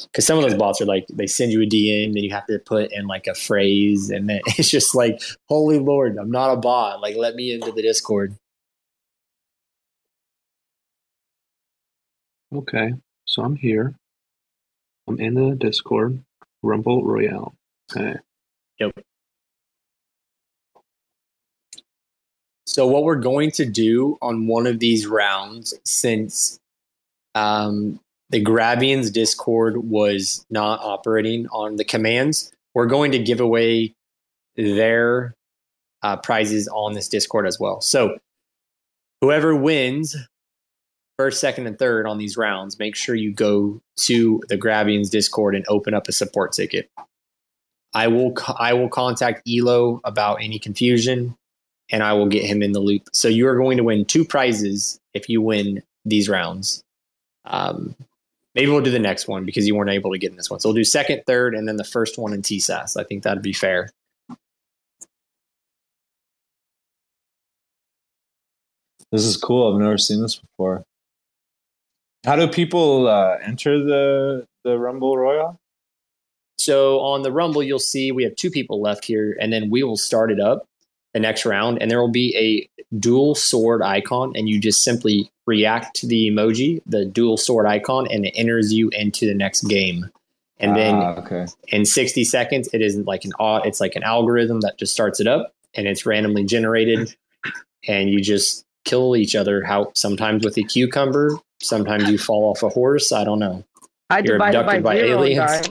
Because 0.02 0.26
some 0.26 0.38
of 0.38 0.44
those 0.44 0.54
bots 0.54 0.80
are 0.80 0.86
like 0.86 1.06
they 1.12 1.26
send 1.26 1.52
you 1.52 1.62
a 1.62 1.66
DM, 1.66 2.14
then 2.14 2.24
you 2.24 2.30
have 2.30 2.46
to 2.46 2.58
put 2.58 2.92
in 2.92 3.06
like 3.06 3.26
a 3.26 3.34
phrase, 3.34 4.10
and 4.10 4.28
then 4.28 4.40
it's 4.58 4.70
just 4.70 4.94
like, 4.94 5.20
"Holy 5.48 5.78
Lord, 5.78 6.18
I'm 6.18 6.30
not 6.30 6.52
a 6.52 6.56
bot. 6.56 7.00
Like, 7.00 7.16
let 7.16 7.34
me 7.34 7.52
into 7.52 7.72
the 7.72 7.82
Discord." 7.82 8.36
Okay, 12.54 12.92
so 13.24 13.42
I'm 13.42 13.56
here. 13.56 13.94
I'm 15.06 15.20
in 15.20 15.34
the 15.34 15.54
Discord. 15.54 16.22
Rumble 16.62 17.04
Royale. 17.04 17.54
Okay. 17.92 18.16
Yep. 18.80 18.92
So 22.66 22.86
what 22.86 23.04
we're 23.04 23.16
going 23.16 23.50
to 23.52 23.66
do 23.66 24.16
on 24.22 24.46
one 24.46 24.66
of 24.66 24.80
these 24.80 25.06
rounds, 25.06 25.74
since 25.84 26.58
um, 27.34 28.00
the 28.30 28.42
Gravians 28.42 29.12
Discord 29.12 29.76
was 29.76 30.44
not 30.50 30.80
operating 30.82 31.46
on 31.48 31.76
the 31.76 31.84
commands, 31.84 32.50
we're 32.74 32.86
going 32.86 33.12
to 33.12 33.18
give 33.18 33.40
away 33.40 33.94
their 34.56 35.34
uh, 36.02 36.16
prizes 36.16 36.66
on 36.68 36.94
this 36.94 37.08
Discord 37.08 37.46
as 37.46 37.60
well. 37.60 37.80
So 37.80 38.18
whoever 39.20 39.54
wins 39.54 40.16
first, 41.18 41.40
second, 41.40 41.66
and 41.66 41.78
third 41.78 42.06
on 42.06 42.18
these 42.18 42.36
rounds, 42.36 42.78
make 42.78 42.96
sure 42.96 43.14
you 43.14 43.32
go 43.32 43.80
to 43.96 44.42
the 44.48 44.58
Gravians 44.58 45.10
Discord 45.10 45.54
and 45.54 45.64
open 45.68 45.94
up 45.94 46.08
a 46.08 46.12
support 46.12 46.52
ticket. 46.52 46.90
I 47.94 48.08
will 48.08 48.34
I 48.58 48.72
will 48.72 48.88
contact 48.88 49.48
Elo 49.48 50.00
about 50.04 50.42
any 50.42 50.58
confusion 50.58 51.36
and 51.90 52.02
I 52.02 52.12
will 52.14 52.26
get 52.26 52.44
him 52.44 52.62
in 52.62 52.72
the 52.72 52.80
loop. 52.80 53.08
So 53.12 53.28
you 53.28 53.46
are 53.46 53.56
going 53.56 53.76
to 53.76 53.84
win 53.84 54.04
two 54.04 54.24
prizes 54.24 54.98
if 55.12 55.28
you 55.28 55.40
win 55.40 55.82
these 56.04 56.28
rounds. 56.28 56.82
Um, 57.44 57.94
maybe 58.54 58.70
we'll 58.70 58.80
do 58.80 58.90
the 58.90 58.98
next 58.98 59.28
one 59.28 59.44
because 59.44 59.66
you 59.66 59.76
weren't 59.76 59.90
able 59.90 60.12
to 60.12 60.18
get 60.18 60.30
in 60.30 60.36
this 60.36 60.50
one. 60.50 60.58
So 60.58 60.68
we'll 60.70 60.76
do 60.76 60.84
second, 60.84 61.22
third, 61.26 61.54
and 61.54 61.68
then 61.68 61.76
the 61.76 61.84
first 61.84 62.18
one 62.18 62.32
in 62.32 62.42
TSAS. 62.42 62.96
I 62.98 63.04
think 63.04 63.22
that'd 63.22 63.42
be 63.42 63.52
fair. 63.52 63.90
This 69.12 69.24
is 69.24 69.36
cool. 69.36 69.72
I've 69.72 69.80
never 69.80 69.98
seen 69.98 70.20
this 70.20 70.36
before. 70.36 70.84
How 72.24 72.36
do 72.36 72.48
people 72.48 73.06
uh, 73.08 73.36
enter 73.42 73.82
the 73.84 74.46
the 74.64 74.78
Rumble 74.78 75.16
Royale? 75.16 75.58
So 76.58 77.00
on 77.00 77.22
the 77.22 77.32
Rumble, 77.32 77.62
you'll 77.62 77.78
see 77.78 78.12
we 78.12 78.24
have 78.24 78.36
two 78.36 78.50
people 78.50 78.80
left 78.80 79.04
here, 79.04 79.36
and 79.40 79.52
then 79.52 79.70
we 79.70 79.82
will 79.82 79.96
start 79.96 80.30
it 80.30 80.40
up 80.40 80.66
the 81.12 81.20
next 81.20 81.44
round, 81.44 81.80
and 81.80 81.90
there 81.90 82.00
will 82.00 82.10
be 82.10 82.34
a 82.36 82.96
dual 82.98 83.34
sword 83.34 83.82
icon, 83.82 84.32
and 84.34 84.48
you 84.48 84.58
just 84.60 84.82
simply 84.82 85.30
react 85.46 85.96
to 85.96 86.06
the 86.06 86.28
emoji, 86.30 86.80
the 86.86 87.04
dual 87.04 87.36
sword 87.36 87.66
icon, 87.66 88.06
and 88.10 88.24
it 88.24 88.32
enters 88.34 88.72
you 88.72 88.88
into 88.90 89.26
the 89.26 89.34
next 89.34 89.62
game. 89.62 90.10
And 90.58 90.74
then 90.76 90.94
Ah, 90.94 91.16
okay. 91.16 91.46
in 91.68 91.84
60 91.84 92.24
seconds 92.24 92.68
it 92.72 92.80
isn't 92.80 93.06
like 93.06 93.24
an 93.24 93.32
it's 93.64 93.80
like 93.80 93.96
an 93.96 94.04
algorithm 94.04 94.60
that 94.60 94.78
just 94.78 94.92
starts 94.92 95.18
it 95.20 95.26
up 95.26 95.52
and 95.74 95.88
it's 95.88 96.06
randomly 96.06 96.44
generated 96.44 97.14
and 97.88 98.08
you 98.08 98.20
just 98.20 98.64
kill 98.84 99.16
each 99.16 99.34
other 99.34 99.64
how 99.64 99.90
sometimes 99.94 100.44
with 100.44 100.56
a 100.56 100.62
cucumber 100.62 101.36
sometimes 101.64 102.08
you 102.10 102.18
fall 102.18 102.50
off 102.50 102.62
a 102.62 102.68
horse 102.68 103.12
i 103.12 103.24
don't 103.24 103.38
know 103.38 103.64
I 104.10 104.18
You're 104.18 104.36
divided 104.38 104.66
by, 104.66 104.74
abducted 104.76 104.82
by 104.84 104.96
zero 104.96 105.22
aliens. 105.24 105.68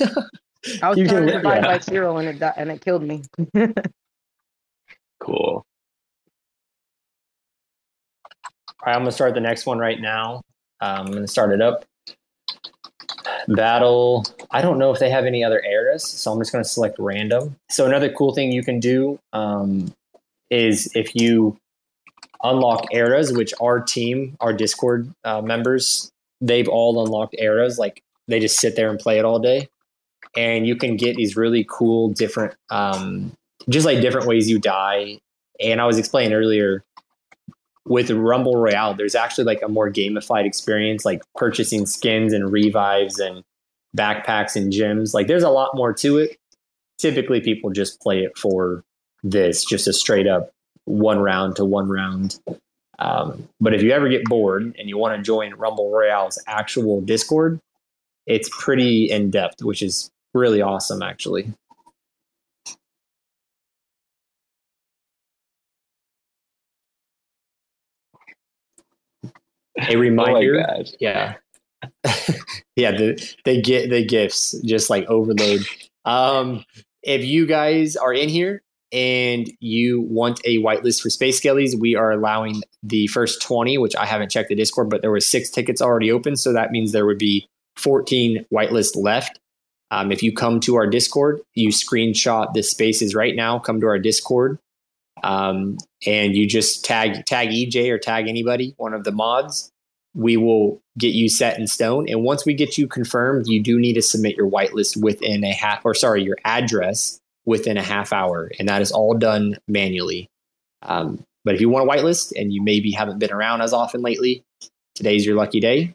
I 0.82 0.88
was 0.88 0.98
You 0.98 1.06
trying 1.06 1.18
can- 1.18 1.26
to 1.26 1.32
divide 1.34 1.56
yeah. 1.56 1.66
by 1.66 1.78
zero 1.78 2.16
and 2.16 2.28
it 2.28 2.38
di- 2.40 2.54
and 2.56 2.70
it 2.70 2.80
killed 2.80 3.02
me. 3.02 3.22
Cool. 5.20 5.64
All 8.24 8.86
right, 8.86 8.94
i'm 8.94 9.00
going 9.00 9.06
to 9.06 9.12
start 9.12 9.34
the 9.34 9.40
next 9.40 9.66
one 9.66 9.78
right 9.78 10.00
now 10.00 10.42
um, 10.80 11.06
i'm 11.06 11.12
going 11.12 11.22
to 11.22 11.28
start 11.28 11.52
it 11.52 11.60
up 11.62 11.84
battle. 13.48 14.24
I 14.50 14.60
don't 14.62 14.78
know 14.78 14.92
if 14.92 14.98
they 14.98 15.10
have 15.10 15.24
any 15.24 15.42
other 15.44 15.62
eras, 15.64 16.04
so 16.06 16.32
I'm 16.32 16.38
just 16.40 16.52
going 16.52 16.62
to 16.64 16.68
select 16.68 16.96
random. 16.98 17.56
So 17.70 17.86
another 17.86 18.10
cool 18.10 18.34
thing 18.34 18.50
you 18.52 18.62
can 18.64 18.80
do 18.80 19.18
um, 19.32 19.92
is 20.50 20.90
if 20.94 21.14
you 21.14 21.56
unlock 22.42 22.92
eras, 22.92 23.32
which 23.32 23.52
our 23.60 23.80
team, 23.80 24.36
our 24.40 24.52
Discord 24.52 25.12
uh, 25.24 25.40
members, 25.40 26.10
they've 26.40 26.68
all 26.68 27.04
unlocked 27.04 27.36
eras. 27.38 27.78
Like 27.78 28.02
they 28.28 28.40
just 28.40 28.58
sit 28.58 28.76
there 28.76 28.90
and 28.90 28.98
play 28.98 29.18
it 29.18 29.24
all 29.24 29.38
day, 29.38 29.68
and 30.36 30.66
you 30.66 30.76
can 30.76 30.96
get 30.96 31.16
these 31.16 31.36
really 31.36 31.66
cool, 31.68 32.10
different, 32.10 32.54
um, 32.70 33.32
just 33.68 33.86
like 33.86 34.00
different 34.00 34.26
ways 34.26 34.48
you 34.48 34.58
die. 34.58 35.18
And 35.60 35.80
I 35.80 35.86
was 35.86 35.98
explaining 35.98 36.32
earlier 36.32 36.84
with 37.86 38.10
Rumble 38.10 38.56
Royale, 38.56 38.94
there's 38.94 39.14
actually 39.14 39.44
like 39.44 39.62
a 39.62 39.68
more 39.68 39.90
gamified 39.90 40.44
experience, 40.44 41.04
like 41.04 41.22
purchasing 41.36 41.86
skins 41.86 42.32
and 42.32 42.50
revives 42.50 43.18
and 43.18 43.44
backpacks 43.96 44.56
and 44.56 44.72
gyms. 44.72 45.14
Like 45.14 45.28
there's 45.28 45.44
a 45.44 45.50
lot 45.50 45.74
more 45.74 45.92
to 45.94 46.18
it. 46.18 46.36
Typically, 46.98 47.40
people 47.40 47.70
just 47.70 48.00
play 48.00 48.20
it 48.20 48.36
for 48.36 48.82
this, 49.22 49.64
just 49.64 49.86
a 49.86 49.92
straight 49.92 50.26
up 50.26 50.50
one 50.86 51.18
round 51.20 51.56
to 51.56 51.66
one 51.66 51.88
round. 51.88 52.40
Um, 52.98 53.48
but 53.60 53.74
if 53.74 53.82
you 53.82 53.92
ever 53.92 54.08
get 54.08 54.24
bored 54.24 54.74
and 54.78 54.88
you 54.88 54.98
want 54.98 55.16
to 55.16 55.22
join 55.22 55.54
Rumble 55.54 55.90
Royale's 55.92 56.42
actual 56.48 57.02
Discord, 57.02 57.60
it's 58.26 58.48
pretty 58.52 59.10
in 59.10 59.30
depth, 59.30 59.62
which 59.62 59.82
is 59.82 60.10
really 60.34 60.62
awesome, 60.62 61.02
actually. 61.02 61.52
A 69.88 69.96
Oh 69.96 69.98
reminder, 70.00 70.62
gosh. 70.66 70.92
yeah, 71.00 71.34
yeah. 72.76 72.92
The, 72.92 73.34
they 73.44 73.60
get 73.60 73.90
the 73.90 74.04
gifts 74.04 74.54
just 74.64 74.90
like 74.90 75.06
overload. 75.08 75.62
Um, 76.04 76.64
if 77.02 77.24
you 77.24 77.46
guys 77.46 77.96
are 77.96 78.12
in 78.14 78.28
here 78.28 78.62
and 78.92 79.50
you 79.60 80.00
want 80.02 80.40
a 80.44 80.58
whitelist 80.58 81.02
for 81.02 81.10
Space 81.10 81.40
Skellies, 81.40 81.78
we 81.78 81.96
are 81.96 82.12
allowing 82.12 82.62
the 82.82 83.06
first 83.08 83.42
20, 83.42 83.78
which 83.78 83.96
I 83.96 84.06
haven't 84.06 84.30
checked 84.30 84.48
the 84.48 84.54
Discord, 84.54 84.90
but 84.90 85.02
there 85.02 85.10
were 85.10 85.20
six 85.20 85.50
tickets 85.50 85.82
already 85.82 86.10
open. 86.12 86.36
So 86.36 86.52
that 86.52 86.70
means 86.70 86.92
there 86.92 87.06
would 87.06 87.18
be 87.18 87.48
14 87.76 88.46
whitelist 88.52 88.96
left. 88.96 89.40
Um, 89.90 90.10
if 90.10 90.22
you 90.22 90.32
come 90.32 90.60
to 90.60 90.76
our 90.76 90.86
Discord, 90.86 91.40
you 91.54 91.70
screenshot 91.70 92.52
the 92.54 92.62
spaces 92.62 93.14
right 93.14 93.34
now, 93.34 93.58
come 93.58 93.80
to 93.80 93.86
our 93.86 93.98
Discord, 93.98 94.58
um, 95.22 95.78
and 96.06 96.34
you 96.34 96.46
just 96.46 96.84
tag 96.84 97.24
tag 97.24 97.50
EJ 97.50 97.90
or 97.90 97.98
tag 97.98 98.28
anybody, 98.28 98.74
one 98.78 98.94
of 98.94 99.04
the 99.04 99.12
mods. 99.12 99.70
We 100.14 100.36
will 100.36 100.80
get 100.98 101.12
you 101.12 101.28
set 101.28 101.58
in 101.58 101.66
stone. 101.66 102.08
And 102.08 102.22
once 102.22 102.46
we 102.46 102.54
get 102.54 102.78
you 102.78 102.88
confirmed, 102.88 103.46
you 103.46 103.62
do 103.62 103.78
need 103.78 103.94
to 103.94 104.02
submit 104.02 104.36
your 104.36 104.50
whitelist 104.50 105.00
within 105.00 105.44
a 105.44 105.52
half, 105.52 105.84
or 105.84 105.94
sorry, 105.94 106.22
your 106.22 106.38
address 106.44 107.20
within 107.46 107.78
a 107.78 107.82
half 107.82 108.12
hour, 108.12 108.50
and 108.58 108.68
that 108.68 108.82
is 108.82 108.92
all 108.92 109.14
done 109.14 109.56
manually. 109.66 110.28
Um, 110.82 111.24
but 111.44 111.54
if 111.54 111.60
you 111.60 111.70
want 111.70 111.88
a 111.88 111.90
whitelist 111.90 112.32
and 112.38 112.52
you 112.52 112.60
maybe 112.62 112.90
haven't 112.90 113.20
been 113.20 113.32
around 113.32 113.62
as 113.62 113.72
often 113.72 114.02
lately, 114.02 114.44
today's 114.94 115.24
your 115.24 115.36
lucky 115.36 115.60
day. 115.60 115.94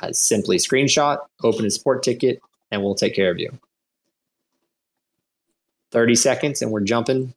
Uh, 0.00 0.12
simply 0.12 0.56
screenshot, 0.56 1.18
open 1.42 1.66
a 1.66 1.70
support 1.70 2.02
ticket, 2.02 2.40
and 2.70 2.82
we'll 2.82 2.94
take 2.94 3.14
care 3.14 3.30
of 3.30 3.38
you. 3.38 3.50
30 5.92 6.14
seconds, 6.14 6.62
and 6.62 6.70
we're 6.70 6.80
jumping. 6.80 7.34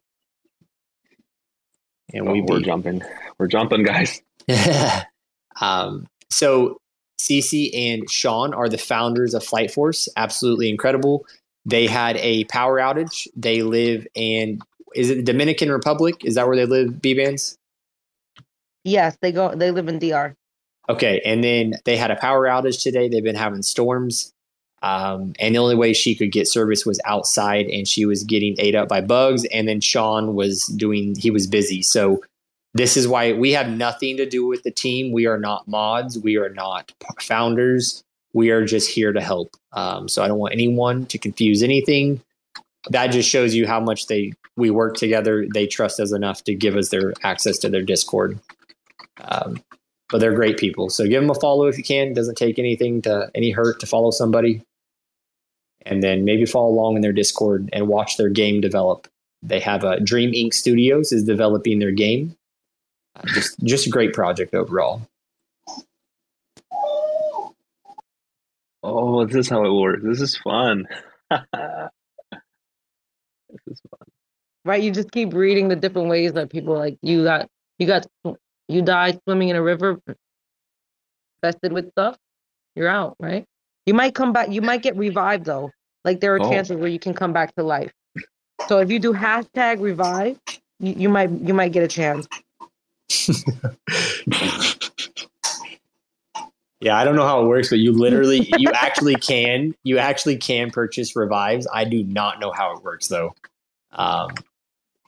And 2.12 2.28
Oh, 2.28 2.32
we 2.32 2.40
we're 2.40 2.60
jumping. 2.60 3.02
We're 3.38 3.46
jumping, 3.48 3.82
guys. 3.82 4.22
um, 5.60 6.06
so 6.30 6.80
Cece 7.20 7.70
and 7.74 8.10
Sean 8.10 8.54
are 8.54 8.68
the 8.68 8.78
founders 8.78 9.34
of 9.34 9.44
Flight 9.44 9.70
Force. 9.70 10.08
Absolutely 10.16 10.68
incredible. 10.70 11.26
They 11.64 11.86
had 11.86 12.16
a 12.18 12.44
power 12.44 12.78
outage. 12.78 13.26
They 13.36 13.62
live 13.62 14.06
in 14.14 14.60
is 14.94 15.10
it 15.10 15.16
the 15.16 15.22
Dominican 15.22 15.70
Republic? 15.70 16.24
Is 16.24 16.34
that 16.36 16.46
where 16.46 16.56
they 16.56 16.64
live? 16.64 16.94
Bbandz. 16.94 17.56
Yes, 18.84 19.16
they 19.20 19.32
go. 19.32 19.54
They 19.54 19.70
live 19.70 19.88
in 19.88 19.98
DR. 19.98 20.34
Okay, 20.88 21.20
and 21.24 21.44
then 21.44 21.74
they 21.84 21.96
had 21.96 22.10
a 22.10 22.16
power 22.16 22.46
outage 22.46 22.82
today. 22.82 23.08
They've 23.08 23.22
been 23.22 23.36
having 23.36 23.62
storms, 23.62 24.32
um, 24.82 25.34
and 25.38 25.54
the 25.54 25.58
only 25.58 25.74
way 25.74 25.92
she 25.92 26.14
could 26.14 26.32
get 26.32 26.48
service 26.48 26.86
was 26.86 26.98
outside, 27.04 27.66
and 27.66 27.86
she 27.86 28.06
was 28.06 28.24
getting 28.24 28.56
ate 28.58 28.74
up 28.74 28.88
by 28.88 29.02
bugs. 29.02 29.44
And 29.46 29.68
then 29.68 29.80
Sean 29.80 30.34
was 30.34 30.64
doing; 30.66 31.14
he 31.16 31.30
was 31.30 31.46
busy. 31.46 31.82
So 31.82 32.22
this 32.72 32.96
is 32.96 33.06
why 33.06 33.34
we 33.34 33.52
have 33.52 33.68
nothing 33.68 34.16
to 34.16 34.26
do 34.26 34.46
with 34.46 34.62
the 34.62 34.70
team. 34.70 35.12
We 35.12 35.26
are 35.26 35.38
not 35.38 35.68
mods. 35.68 36.18
We 36.18 36.36
are 36.36 36.50
not 36.50 36.92
founders. 37.20 38.02
We 38.34 38.50
are 38.50 38.64
just 38.64 38.90
here 38.90 39.12
to 39.12 39.20
help. 39.20 39.56
Um, 39.72 40.08
so 40.08 40.22
I 40.22 40.28
don't 40.28 40.38
want 40.38 40.54
anyone 40.54 41.06
to 41.06 41.18
confuse 41.18 41.62
anything. 41.62 42.20
That 42.90 43.08
just 43.08 43.28
shows 43.28 43.54
you 43.54 43.66
how 43.66 43.80
much 43.80 44.06
they 44.06 44.32
we 44.56 44.70
work 44.70 44.96
together. 44.96 45.46
They 45.52 45.66
trust 45.66 46.00
us 46.00 46.12
enough 46.12 46.44
to 46.44 46.54
give 46.54 46.76
us 46.76 46.88
their 46.90 47.12
access 47.22 47.58
to 47.58 47.68
their 47.68 47.82
Discord. 47.82 48.38
Um, 49.20 49.62
but 50.10 50.20
they're 50.20 50.34
great 50.34 50.58
people. 50.58 50.90
So 50.90 51.06
give 51.06 51.20
them 51.20 51.30
a 51.30 51.34
follow 51.34 51.66
if 51.66 51.76
you 51.76 51.84
can. 51.84 52.08
It 52.08 52.14
Doesn't 52.14 52.36
take 52.36 52.58
anything 52.58 53.02
to 53.02 53.30
any 53.34 53.50
hurt 53.50 53.80
to 53.80 53.86
follow 53.86 54.10
somebody, 54.10 54.62
and 55.84 56.02
then 56.02 56.24
maybe 56.24 56.46
follow 56.46 56.68
along 56.68 56.96
in 56.96 57.02
their 57.02 57.12
Discord 57.12 57.68
and 57.72 57.88
watch 57.88 58.16
their 58.16 58.30
game 58.30 58.60
develop. 58.60 59.06
They 59.42 59.60
have 59.60 59.84
a 59.84 60.00
Dream 60.00 60.32
Inc. 60.32 60.54
Studios 60.54 61.12
is 61.12 61.24
developing 61.24 61.78
their 61.78 61.92
game. 61.92 62.36
Uh, 63.16 63.22
just 63.26 63.58
just 63.64 63.86
a 63.86 63.90
great 63.90 64.12
project 64.12 64.54
overall. 64.54 65.02
Oh, 68.82 69.24
this 69.26 69.36
is 69.36 69.48
how 69.48 69.64
it 69.64 69.72
works. 69.72 70.02
This 70.04 70.20
is 70.20 70.36
fun. 70.36 70.86
this 71.30 71.40
is 73.66 73.80
fun. 73.90 73.98
Right? 74.64 74.82
You 74.82 74.90
just 74.90 75.10
keep 75.10 75.32
reading 75.32 75.68
the 75.68 75.76
different 75.76 76.08
ways 76.08 76.32
that 76.34 76.50
people 76.50 76.76
like 76.76 76.98
you 77.02 77.24
got 77.24 77.48
you 77.78 77.86
got 77.86 78.06
you 78.68 78.82
died 78.82 79.18
swimming 79.24 79.48
in 79.48 79.56
a 79.56 79.62
river 79.62 79.98
infested 81.42 81.72
with 81.72 81.90
stuff. 81.92 82.16
You're 82.76 82.88
out, 82.88 83.16
right? 83.18 83.44
You 83.86 83.94
might 83.94 84.14
come 84.14 84.32
back. 84.32 84.50
You 84.50 84.62
might 84.62 84.82
get 84.82 84.96
revived 84.96 85.46
though. 85.46 85.70
Like 86.04 86.20
there 86.20 86.34
are 86.34 86.40
Oh. 86.40 86.50
chances 86.50 86.76
where 86.76 86.88
you 86.88 86.98
can 86.98 87.14
come 87.14 87.32
back 87.32 87.54
to 87.56 87.62
life. 87.62 87.92
So 88.68 88.78
if 88.78 88.90
you 88.90 88.98
do 88.98 89.12
hashtag 89.12 89.80
revive, 89.80 90.38
you, 90.80 90.92
you 90.94 91.08
might 91.08 91.30
you 91.30 91.54
might 91.54 91.72
get 91.72 91.82
a 91.82 91.88
chance. 91.88 92.26
Yeah, 96.80 96.96
I 96.96 97.04
don't 97.04 97.16
know 97.16 97.26
how 97.26 97.42
it 97.42 97.48
works, 97.48 97.70
but 97.70 97.78
you 97.78 97.92
literally 97.92 98.52
you 98.58 98.70
actually 98.72 99.16
can 99.16 99.74
you 99.82 99.98
actually 99.98 100.36
can 100.36 100.70
purchase 100.70 101.16
revives. 101.16 101.66
I 101.72 101.84
do 101.84 102.04
not 102.04 102.40
know 102.40 102.52
how 102.52 102.76
it 102.76 102.82
works 102.82 103.08
though. 103.08 103.34
Um, 103.92 104.30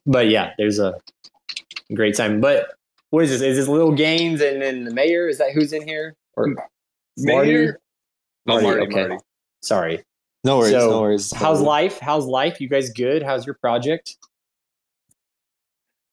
but 0.07 0.29
yeah, 0.29 0.53
there's 0.59 0.79
a 0.79 0.95
great 1.95 2.17
time. 2.17 2.41
But 2.41 2.75
what 3.11 3.25
is 3.25 3.31
this? 3.31 3.41
Is 3.43 3.57
this 3.57 3.69
little 3.69 3.93
games 3.93 4.41
and 4.41 4.61
then 4.61 4.85
the 4.85 4.93
mayor? 4.93 5.29
Is 5.29 5.39
that 5.39 5.53
who's 5.53 5.73
in 5.73 5.87
here? 5.87 6.15
Or 6.37 6.49
Marty? 7.19 7.49
Mayor? 7.49 7.81
Oh, 8.49 8.61
Marty, 8.61 8.67
Marty, 8.67 8.81
okay. 8.83 9.09
Marty. 9.09 9.25
Sorry. 9.63 10.03
No 10.43 10.59
worries. 10.59 10.73
So, 10.73 10.91
no 10.91 11.01
worries. 11.03 11.33
How's 11.33 11.61
life? 11.61 11.99
How's 12.01 12.25
life? 12.25 12.61
You 12.61 12.69
guys 12.69 12.91
good? 12.91 13.23
How's 13.23 13.45
your 13.45 13.55
project? 13.55 14.17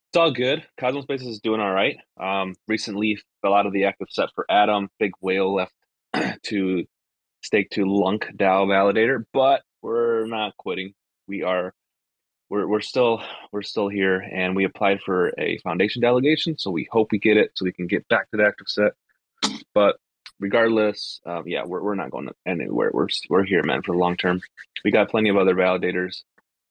It's 0.09 0.17
all 0.17 0.31
good. 0.31 0.65
Cosmos 0.79 1.03
Spaces 1.03 1.27
is 1.27 1.39
doing 1.41 1.59
all 1.59 1.71
right. 1.71 1.97
Um, 2.17 2.55
recently 2.67 3.19
fell 3.41 3.53
out 3.53 3.65
of 3.65 3.73
the 3.73 3.85
active 3.85 4.07
set 4.09 4.29
for 4.33 4.49
Atom. 4.49 4.89
Big 4.99 5.11
whale 5.19 5.53
left 5.53 5.73
to 6.43 6.85
stake 7.41 7.69
to 7.71 7.85
Lunk 7.85 8.27
DAO 8.35 8.67
validator, 8.67 9.25
but 9.33 9.63
we're 9.81 10.25
not 10.25 10.55
quitting. 10.57 10.93
We 11.27 11.43
are 11.43 11.73
we're 12.49 12.65
we're 12.67 12.79
still 12.79 13.21
we're 13.51 13.63
still 13.63 13.89
here 13.89 14.19
and 14.21 14.55
we 14.55 14.63
applied 14.63 15.01
for 15.01 15.33
a 15.37 15.57
foundation 15.57 16.01
delegation, 16.01 16.57
so 16.57 16.71
we 16.71 16.87
hope 16.89 17.11
we 17.11 17.19
get 17.19 17.35
it 17.35 17.51
so 17.55 17.65
we 17.65 17.73
can 17.73 17.87
get 17.87 18.07
back 18.07 18.31
to 18.31 18.37
the 18.37 18.45
active 18.45 18.67
set. 18.69 18.93
But 19.73 19.97
regardless, 20.39 21.19
um, 21.25 21.43
yeah, 21.47 21.65
we're 21.65 21.83
we're 21.83 21.95
not 21.95 22.11
going 22.11 22.29
anywhere. 22.45 22.91
We're 22.93 23.09
we're 23.29 23.43
here, 23.43 23.63
man, 23.63 23.81
for 23.81 23.91
the 23.91 23.99
long 23.99 24.15
term. 24.15 24.39
We 24.85 24.91
got 24.91 25.09
plenty 25.09 25.29
of 25.29 25.35
other 25.35 25.53
validators 25.53 26.23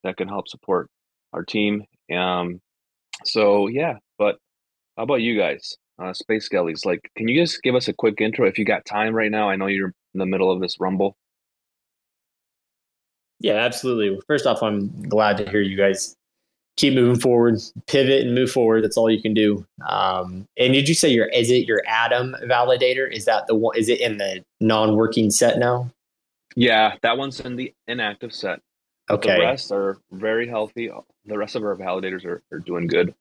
that 0.05 0.16
can 0.16 0.29
help 0.29 0.49
support 0.49 0.88
our 1.35 1.44
team. 1.44 1.85
Um, 2.11 2.62
so 3.24 3.68
yeah, 3.68 3.94
but 4.18 4.38
how 4.96 5.05
about 5.05 5.22
you 5.22 5.38
guys? 5.38 5.76
Uh, 5.98 6.12
Space 6.12 6.48
Skellies, 6.48 6.85
like, 6.85 7.11
can 7.16 7.26
you 7.26 7.40
just 7.40 7.62
give 7.62 7.74
us 7.74 7.88
a 7.88 7.92
quick 7.92 8.20
intro 8.20 8.46
if 8.46 8.59
you 8.59 8.66
got 8.66 8.85
time 8.85 9.14
right 9.14 9.31
now? 9.31 9.48
I 9.48 9.57
know 9.57 9.66
you're 9.66 9.94
in 10.14 10.18
the 10.18 10.26
middle 10.26 10.50
of 10.50 10.61
this 10.61 10.79
rumble. 10.79 11.16
Yeah, 13.40 13.55
absolutely. 13.55 14.18
First 14.26 14.46
off, 14.46 14.62
I'm 14.62 15.02
glad 15.09 15.38
to 15.38 15.48
hear 15.48 15.61
you 15.61 15.76
guys 15.76 16.16
keep 16.76 16.94
moving 16.94 17.20
forward, 17.20 17.59
pivot 17.87 18.26
and 18.26 18.35
move 18.35 18.50
forward. 18.50 18.85
That's 18.85 18.96
all 18.96 19.11
you 19.11 19.20
can 19.20 19.35
do. 19.35 19.66
Um, 19.88 20.46
and 20.59 20.72
did 20.72 20.88
you 20.88 20.94
say 20.94 21.09
your 21.09 21.26
is 21.26 21.50
it 21.50 21.66
your 21.66 21.83
Atom 21.87 22.37
validator? 22.44 23.11
Is 23.11 23.24
that 23.24 23.46
the 23.46 23.55
one? 23.55 23.76
Is 23.76 23.88
it 23.88 24.00
in 24.00 24.18
the 24.18 24.44
non-working 24.61 25.31
set 25.31 25.59
now? 25.59 25.90
Yeah, 26.55 26.94
that 27.02 27.18
one's 27.18 27.40
in 27.40 27.57
the 27.57 27.74
inactive 27.88 28.35
set. 28.35 28.61
Okay, 29.08 29.36
The 29.36 29.40
rest 29.40 29.72
are 29.72 29.98
very 30.10 30.48
healthy. 30.48 30.90
The 31.26 31.38
rest 31.38 31.54
of 31.54 31.62
our 31.62 31.76
validators 31.76 32.24
are, 32.24 32.42
are 32.50 32.58
doing 32.58 32.86
good. 32.86 33.14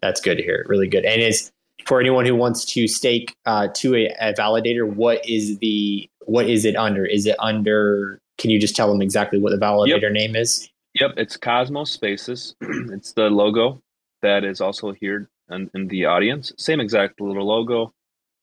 that's 0.00 0.20
good 0.20 0.36
to 0.36 0.42
hear. 0.42 0.64
Really 0.68 0.88
good. 0.88 1.04
And 1.04 1.20
is 1.20 1.50
for 1.86 2.00
anyone 2.00 2.26
who 2.26 2.34
wants 2.34 2.64
to 2.66 2.86
stake 2.86 3.36
uh, 3.46 3.68
to 3.74 3.96
a, 3.96 4.06
a 4.20 4.34
validator, 4.34 4.86
what 4.86 5.28
is 5.28 5.58
the 5.58 6.08
what 6.26 6.48
is 6.48 6.64
it 6.64 6.76
under? 6.76 7.04
Is 7.04 7.26
it 7.26 7.36
under? 7.38 8.20
Can 8.38 8.50
you 8.50 8.60
just 8.60 8.76
tell 8.76 8.88
them 8.88 9.02
exactly 9.02 9.38
what 9.38 9.50
the 9.50 9.58
validator 9.58 10.02
yep. 10.02 10.12
name 10.12 10.36
is? 10.36 10.68
Yep, 11.00 11.14
it's 11.16 11.36
Cosmos 11.36 11.90
Spaces. 11.90 12.54
it's 12.60 13.12
the 13.12 13.30
logo 13.30 13.82
that 14.22 14.44
is 14.44 14.60
also 14.60 14.92
here 14.92 15.28
in, 15.50 15.70
in, 15.74 15.88
the 15.88 16.06
audience. 16.06 16.52
Same 16.56 16.80
exact 16.80 17.20
little 17.20 17.46
logo. 17.46 17.92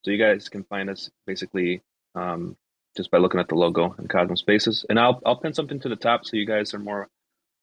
So 0.04 0.12
you 0.12 0.18
guys 0.18 0.48
can 0.50 0.64
find 0.64 0.90
us 0.90 1.10
basically 1.26 1.82
um, 2.16 2.56
just 2.98 3.12
by 3.12 3.18
looking 3.18 3.40
at 3.40 3.48
the 3.48 3.56
logo 3.56 3.96
in 4.00 4.08
Cosmos 4.08 4.40
Spaces. 4.40 4.86
And 4.90 5.00
I'll 5.00 5.22
I'll 5.26 5.38
pin 5.38 5.54
something 5.54 5.80
to 5.80 5.90
the 5.90 5.96
top 5.96 6.26
so 6.26 6.36
you 6.36 6.46
guys 6.46 6.74
are 6.74 6.80
more 6.80 7.08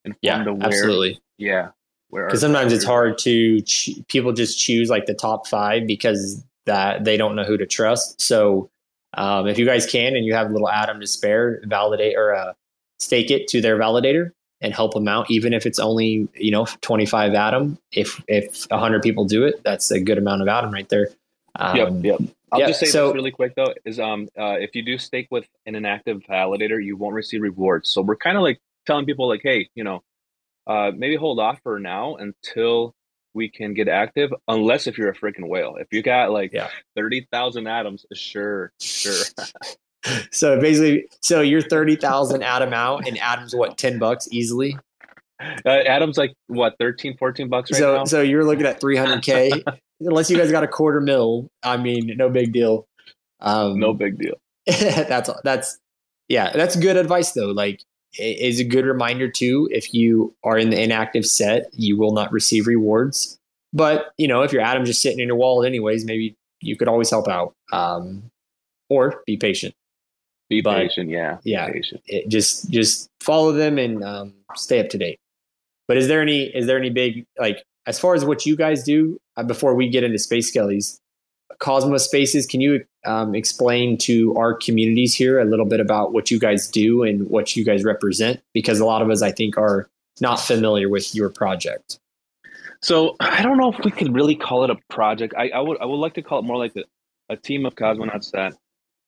informed 0.04 0.46
yeah, 0.46 0.48
where. 0.48 0.66
Absolutely. 0.66 1.20
Yeah. 1.36 1.70
Because 2.10 2.40
sometimes 2.40 2.72
it's 2.72 2.84
hard 2.84 3.18
to 3.18 3.60
ch- 3.62 3.98
people 4.06 4.32
just 4.32 4.58
choose 4.58 4.88
like 4.88 5.06
the 5.06 5.14
top 5.14 5.48
five 5.48 5.86
because 5.86 6.44
that 6.64 7.04
they 7.04 7.16
don't 7.16 7.34
know 7.34 7.42
who 7.42 7.56
to 7.56 7.66
trust. 7.66 8.20
So 8.20 8.70
um, 9.14 9.48
if 9.48 9.58
you 9.58 9.66
guys 9.66 9.84
can 9.84 10.14
and 10.14 10.24
you 10.24 10.32
have 10.34 10.48
a 10.48 10.52
little 10.52 10.68
atom 10.68 11.00
to 11.00 11.06
spare, 11.08 11.60
validate 11.64 12.16
or 12.16 12.34
uh, 12.34 12.52
stake 13.00 13.30
it 13.30 13.48
to 13.48 13.60
their 13.60 13.76
validator 13.76 14.30
and 14.60 14.72
help 14.72 14.94
them 14.94 15.08
out, 15.08 15.28
even 15.28 15.52
if 15.52 15.66
it's 15.66 15.80
only 15.80 16.28
you 16.34 16.50
know 16.52 16.66
25 16.82 17.34
atom. 17.34 17.78
If 17.90 18.22
if 18.28 18.66
100 18.70 19.02
people 19.02 19.24
do 19.24 19.44
it, 19.44 19.60
that's 19.64 19.90
a 19.90 20.00
good 20.00 20.18
amount 20.18 20.42
of 20.42 20.48
atom 20.48 20.72
right 20.72 20.88
there. 20.88 21.08
Um, 21.56 21.76
yep, 21.76 22.20
yep. 22.20 22.20
I'll 22.54 22.60
yeah, 22.60 22.68
just 22.68 22.78
say 22.78 22.86
so, 22.86 23.08
this 23.08 23.14
really 23.14 23.32
quick 23.32 23.54
though: 23.56 23.74
is 23.84 23.98
um 23.98 24.28
uh, 24.38 24.54
if 24.60 24.76
you 24.76 24.84
do 24.84 24.96
stake 24.96 25.26
with 25.32 25.44
an 25.66 25.74
inactive 25.74 26.22
validator, 26.30 26.82
you 26.82 26.96
won't 26.96 27.14
receive 27.14 27.42
rewards. 27.42 27.90
So 27.90 28.00
we're 28.00 28.16
kind 28.16 28.36
of 28.36 28.44
like 28.44 28.60
telling 28.86 29.06
people 29.06 29.28
like, 29.28 29.40
hey, 29.42 29.68
you 29.74 29.82
know, 29.82 30.04
uh, 30.68 30.92
maybe 30.96 31.16
hold 31.16 31.40
off 31.40 31.58
for 31.64 31.80
now 31.80 32.14
until 32.14 32.94
we 33.34 33.48
can 33.48 33.74
get 33.74 33.88
active. 33.88 34.32
Unless 34.46 34.86
if 34.86 34.96
you're 34.96 35.08
a 35.08 35.16
freaking 35.16 35.48
whale, 35.48 35.74
if 35.80 35.88
you 35.90 36.00
got 36.00 36.30
like 36.30 36.52
yeah. 36.52 36.68
thirty 36.96 37.26
thousand 37.32 37.66
atoms, 37.66 38.06
sure, 38.14 38.72
sure. 38.80 39.24
so 40.30 40.60
basically, 40.60 41.08
so 41.22 41.40
you're 41.40 41.60
thirty 41.60 41.96
thousand 41.96 42.44
atom 42.44 42.72
out, 42.72 43.08
and 43.08 43.18
Atom's 43.18 43.54
what 43.54 43.76
ten 43.76 43.98
bucks 43.98 44.28
easily. 44.30 44.78
Uh, 45.40 45.70
Atom's 45.86 46.16
like 46.16 46.34
what 46.46 46.76
13, 46.78 47.16
14 47.16 47.48
bucks 47.48 47.72
right 47.72 47.78
so, 47.78 47.96
now. 47.96 48.04
So 48.04 48.20
you're 48.20 48.44
looking 48.44 48.66
at 48.66 48.80
three 48.80 48.96
hundred 48.96 49.22
k. 49.22 49.52
Unless 50.00 50.30
you 50.30 50.36
guys 50.36 50.50
got 50.50 50.64
a 50.64 50.68
quarter 50.68 51.00
mil, 51.00 51.48
I 51.62 51.76
mean, 51.76 52.12
no 52.16 52.28
big 52.28 52.52
deal. 52.52 52.86
Um, 53.40 53.78
no 53.78 53.94
big 53.94 54.18
deal. 54.18 54.34
that's 54.66 55.30
that's 55.42 55.78
yeah, 56.28 56.52
that's 56.52 56.76
good 56.76 56.96
advice 56.96 57.32
though. 57.32 57.50
Like, 57.50 57.82
is 58.18 58.60
a 58.60 58.64
good 58.64 58.84
reminder 58.84 59.28
too. 59.28 59.68
If 59.72 59.92
you 59.94 60.34
are 60.44 60.56
in 60.56 60.70
the 60.70 60.80
inactive 60.80 61.26
set, 61.26 61.66
you 61.72 61.96
will 61.96 62.12
not 62.12 62.32
receive 62.32 62.66
rewards. 62.66 63.38
But 63.72 64.12
you 64.16 64.28
know, 64.28 64.42
if 64.42 64.52
your 64.52 64.62
atom 64.62 64.84
just 64.84 65.02
sitting 65.02 65.20
in 65.20 65.28
your 65.28 65.36
wallet 65.36 65.66
anyways, 65.66 66.04
maybe 66.04 66.36
you 66.60 66.76
could 66.76 66.88
always 66.88 67.10
help 67.10 67.28
out, 67.28 67.54
um, 67.72 68.30
or 68.88 69.22
be 69.26 69.36
patient. 69.36 69.74
Be 70.48 70.60
but, 70.60 70.76
patient, 70.76 71.10
yeah. 71.10 71.38
Yeah. 71.42 71.70
Patient. 71.70 72.02
It, 72.06 72.28
just 72.28 72.70
just 72.70 73.08
follow 73.20 73.52
them 73.52 73.78
and 73.78 74.04
um, 74.04 74.34
stay 74.54 74.80
up 74.80 74.88
to 74.90 74.98
date. 74.98 75.18
But 75.86 75.96
is 75.96 76.08
there 76.08 76.22
any 76.22 76.44
is 76.44 76.66
there 76.66 76.78
any 76.78 76.90
big 76.90 77.26
like 77.38 77.64
as 77.86 77.98
far 77.98 78.14
as 78.14 78.24
what 78.24 78.46
you 78.46 78.56
guys 78.56 78.82
do 78.82 79.20
uh, 79.36 79.42
before 79.42 79.74
we 79.74 79.88
get 79.88 80.04
into 80.04 80.18
space 80.18 80.54
skellies? 80.54 80.98
Cosmos 81.58 82.04
Spaces, 82.04 82.46
can 82.46 82.60
you 82.60 82.84
um, 83.06 83.34
explain 83.34 83.96
to 83.98 84.34
our 84.36 84.54
communities 84.54 85.14
here 85.14 85.38
a 85.38 85.44
little 85.44 85.66
bit 85.66 85.78
about 85.78 86.12
what 86.12 86.30
you 86.30 86.38
guys 86.38 86.66
do 86.66 87.02
and 87.02 87.28
what 87.28 87.54
you 87.54 87.64
guys 87.64 87.84
represent? 87.84 88.40
Because 88.52 88.80
a 88.80 88.84
lot 88.84 89.02
of 89.02 89.10
us, 89.10 89.22
I 89.22 89.30
think, 89.30 89.56
are 89.56 89.88
not 90.20 90.40
familiar 90.40 90.88
with 90.88 91.14
your 91.14 91.28
project. 91.28 91.98
So 92.82 93.16
I 93.20 93.42
don't 93.42 93.56
know 93.56 93.72
if 93.72 93.84
we 93.84 93.90
could 93.90 94.14
really 94.14 94.34
call 94.34 94.64
it 94.64 94.70
a 94.70 94.76
project. 94.90 95.34
I, 95.36 95.48
I 95.50 95.60
would 95.60 95.80
I 95.80 95.84
would 95.84 95.96
like 95.96 96.14
to 96.14 96.22
call 96.22 96.40
it 96.40 96.42
more 96.42 96.58
like 96.58 96.76
a, 96.76 96.84
a 97.30 97.36
team 97.36 97.66
of 97.66 97.74
cosmonauts 97.74 98.30
that 98.32 98.54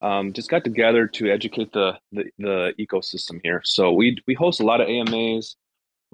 um, 0.00 0.32
just 0.32 0.48
got 0.48 0.64
together 0.64 1.06
to 1.06 1.30
educate 1.30 1.72
the, 1.72 1.98
the, 2.12 2.24
the 2.38 2.74
ecosystem 2.78 3.40
here. 3.42 3.60
So 3.64 3.92
we 3.92 4.16
we 4.26 4.34
host 4.34 4.60
a 4.60 4.64
lot 4.64 4.80
of 4.80 4.88
AMAs. 4.88 5.56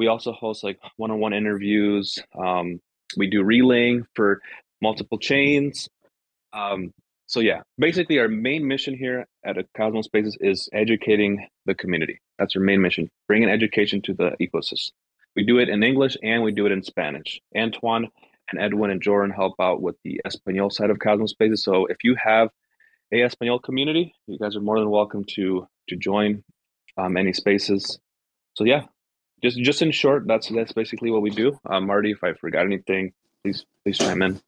We 0.03 0.09
also 0.09 0.33
host 0.33 0.65
like 0.65 0.81
one-on-one 0.97 1.33
interviews. 1.33 2.19
Um, 2.37 2.81
we 3.17 3.29
do 3.29 3.45
relaying 3.45 4.05
for 4.17 4.41
multiple 4.81 5.17
chains. 5.17 5.89
Um, 6.53 6.93
so 7.27 7.39
yeah, 7.39 7.61
basically 7.79 8.19
our 8.19 8.27
main 8.27 8.67
mission 8.67 8.97
here 8.97 9.29
at 9.45 9.65
Cosmos 9.77 10.07
Spaces 10.07 10.37
is 10.41 10.69
educating 10.73 11.47
the 11.67 11.75
community. 11.77 12.21
That's 12.37 12.57
our 12.57 12.63
main 12.63 12.83
mission, 12.83 13.13
bringing 13.29 13.49
education 13.49 14.03
to 14.03 14.13
the 14.13 14.33
ecosystem. 14.41 14.91
We 15.37 15.45
do 15.45 15.59
it 15.59 15.69
in 15.69 15.85
English 15.85 16.17
and 16.21 16.43
we 16.43 16.51
do 16.51 16.67
it 16.67 16.73
in 16.73 16.83
Spanish. 16.83 17.41
Antoine 17.57 18.09
and 18.51 18.61
Edwin 18.61 18.91
and 18.91 19.01
Jordan 19.01 19.31
help 19.31 19.55
out 19.61 19.81
with 19.83 19.95
the 20.03 20.21
Espanol 20.25 20.71
side 20.71 20.91
of 20.91 20.99
Cosmos 20.99 21.31
Spaces. 21.31 21.63
So 21.63 21.87
if 21.87 21.99
you 22.03 22.17
have 22.17 22.49
a 23.13 23.23
Espanol 23.23 23.61
community, 23.61 24.17
you 24.27 24.37
guys 24.37 24.57
are 24.57 24.61
more 24.61 24.81
than 24.81 24.91
welcome 24.91 25.23
to 25.37 25.69
to 25.91 25.95
join 25.95 26.43
um, 26.97 27.17
any 27.17 27.33
spaces. 27.33 28.01
So 28.55 28.65
yeah, 28.65 28.87
just 29.43 29.59
just 29.59 29.83
in 29.83 29.91
short, 29.91 30.27
that's 30.27 30.49
that's 30.49 30.73
basically 30.73 31.11
what 31.11 31.23
we 31.23 31.31
do. 31.31 31.59
Um, 31.67 31.87
Marty, 31.87 32.13
if 32.13 32.23
I 32.23 32.33
forgot 32.33 32.65
anything, 32.65 33.13
please 33.43 33.65
please 33.85 33.99
chime 33.99 34.23
in. 34.23 34.41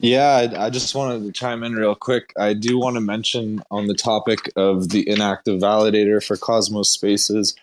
Yeah, 0.00 0.48
I, 0.54 0.66
I, 0.66 0.70
just 0.70 0.94
wanted 0.94 1.24
to 1.24 1.32
chime 1.32 1.64
in 1.64 1.74
real 1.74 1.96
quick. 1.96 2.32
I 2.38 2.52
do 2.52 2.78
want 2.78 2.94
to 2.94 3.00
mention 3.00 3.64
on 3.68 3.88
the 3.88 3.94
topic 3.94 4.48
of 4.54 4.90
the 4.90 5.08
inactive 5.08 5.60
validator 5.60 6.24
for 6.24 6.36
Cosmos 6.36 6.88
Spaces. 6.88 7.56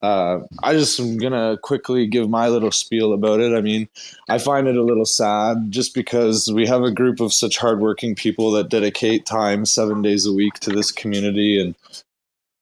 Uh, 0.00 0.40
I 0.62 0.72
just 0.72 0.98
am 0.98 1.18
gonna 1.18 1.58
quickly 1.62 2.06
give 2.06 2.28
my 2.28 2.48
little 2.48 2.70
spiel 2.70 3.12
about 3.12 3.40
it. 3.40 3.56
I 3.56 3.60
mean, 3.60 3.88
I 4.28 4.38
find 4.38 4.66
it 4.66 4.76
a 4.76 4.82
little 4.82 5.06
sad 5.06 5.70
just 5.70 5.94
because 5.94 6.50
we 6.52 6.66
have 6.66 6.82
a 6.82 6.90
group 6.90 7.20
of 7.20 7.32
such 7.32 7.58
hardworking 7.58 8.14
people 8.14 8.50
that 8.52 8.70
dedicate 8.70 9.24
time 9.24 9.64
seven 9.64 10.02
days 10.02 10.26
a 10.26 10.32
week 10.32 10.54
to 10.60 10.70
this 10.70 10.90
community, 10.90 11.60
and 11.60 11.74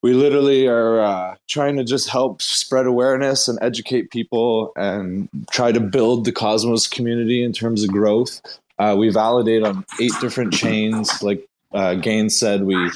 we 0.02 0.12
literally 0.14 0.66
are 0.66 1.00
uh, 1.00 1.36
trying 1.48 1.76
to 1.76 1.84
just 1.84 2.08
help 2.08 2.42
spread 2.42 2.86
awareness 2.86 3.46
and 3.48 3.58
educate 3.62 4.10
people 4.10 4.72
and 4.76 5.28
try 5.50 5.70
to 5.70 5.80
build 5.80 6.24
the 6.24 6.32
Cosmos 6.32 6.88
community 6.88 7.42
in 7.42 7.52
terms 7.52 7.84
of 7.84 7.90
growth. 7.90 8.40
Uh, 8.78 8.96
we 8.98 9.10
validate 9.10 9.62
on 9.62 9.84
eight 10.00 10.12
different 10.20 10.52
chains. 10.52 11.22
Like 11.22 11.46
uh, 11.72 11.94
Gaines 11.94 12.36
said, 12.36 12.64
we 12.64 12.90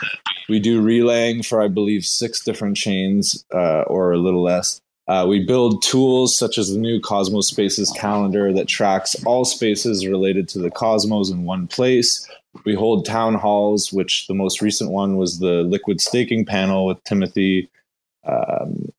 we 0.49 0.59
do 0.59 0.81
relaying 0.81 1.45
for 1.45 1.62
I 1.62 1.69
believe 1.69 2.05
six 2.05 2.42
different 2.45 2.77
chains 2.77 3.45
uh, 3.55 3.83
or 3.83 4.12
a 4.12 4.19
little 4.19 4.42
less. 4.42 4.81
Uh, 5.09 5.25
we 5.29 5.45
build 5.45 5.83
tools 5.83 6.37
such 6.37 6.59
as 6.59 6.73
the 6.73 6.79
new 6.79 7.01
Cosmos 7.01 7.49
Spaces 7.49 7.92
calendar 7.92 8.53
that 8.53 8.66
tracks 8.66 9.14
all 9.25 9.45
spaces 9.45 10.07
related 10.07 10.49
to 10.49 10.59
the 10.59 10.71
cosmos 10.71 11.31
in 11.31 11.45
one 11.45 11.69
place. 11.69 12.29
We 12.64 12.75
hold 12.75 13.05
town 13.05 13.35
halls, 13.35 13.92
which 13.92 14.27
the 14.27 14.35
most 14.35 14.61
recent 14.61 14.90
one 14.90 15.16
was 15.16 15.38
the 15.38 15.62
liquid 15.62 16.01
staking 16.01 16.45
panel 16.45 16.87
with 16.87 17.03
Timothy, 17.05 17.71
um, 18.25 18.90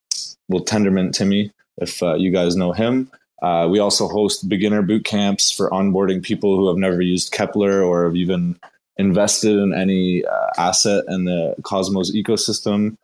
well, 0.48 0.64
Tendermint 0.64 1.12
Timmy, 1.12 1.52
if 1.76 2.02
uh, 2.02 2.14
you 2.14 2.30
guys 2.30 2.56
know 2.56 2.72
him. 2.72 3.10
Uh, 3.42 3.68
we 3.70 3.78
also 3.78 4.08
host 4.08 4.48
beginner 4.48 4.82
boot 4.82 5.04
camps 5.04 5.50
for 5.52 5.70
onboarding 5.70 6.22
people 6.22 6.56
who 6.56 6.68
have 6.68 6.76
never 6.76 7.02
used 7.02 7.32
Keplr 7.32 7.86
or 7.86 8.04
have 8.04 8.16
even 8.16 8.58
invested 8.96 9.56
in 9.56 9.72
any 9.72 10.24
uh, 10.24 10.46
asset 10.56 11.04
in 11.08 11.24
the 11.24 11.54
Cosmos 11.62 12.10
ecosystem, 12.12 12.96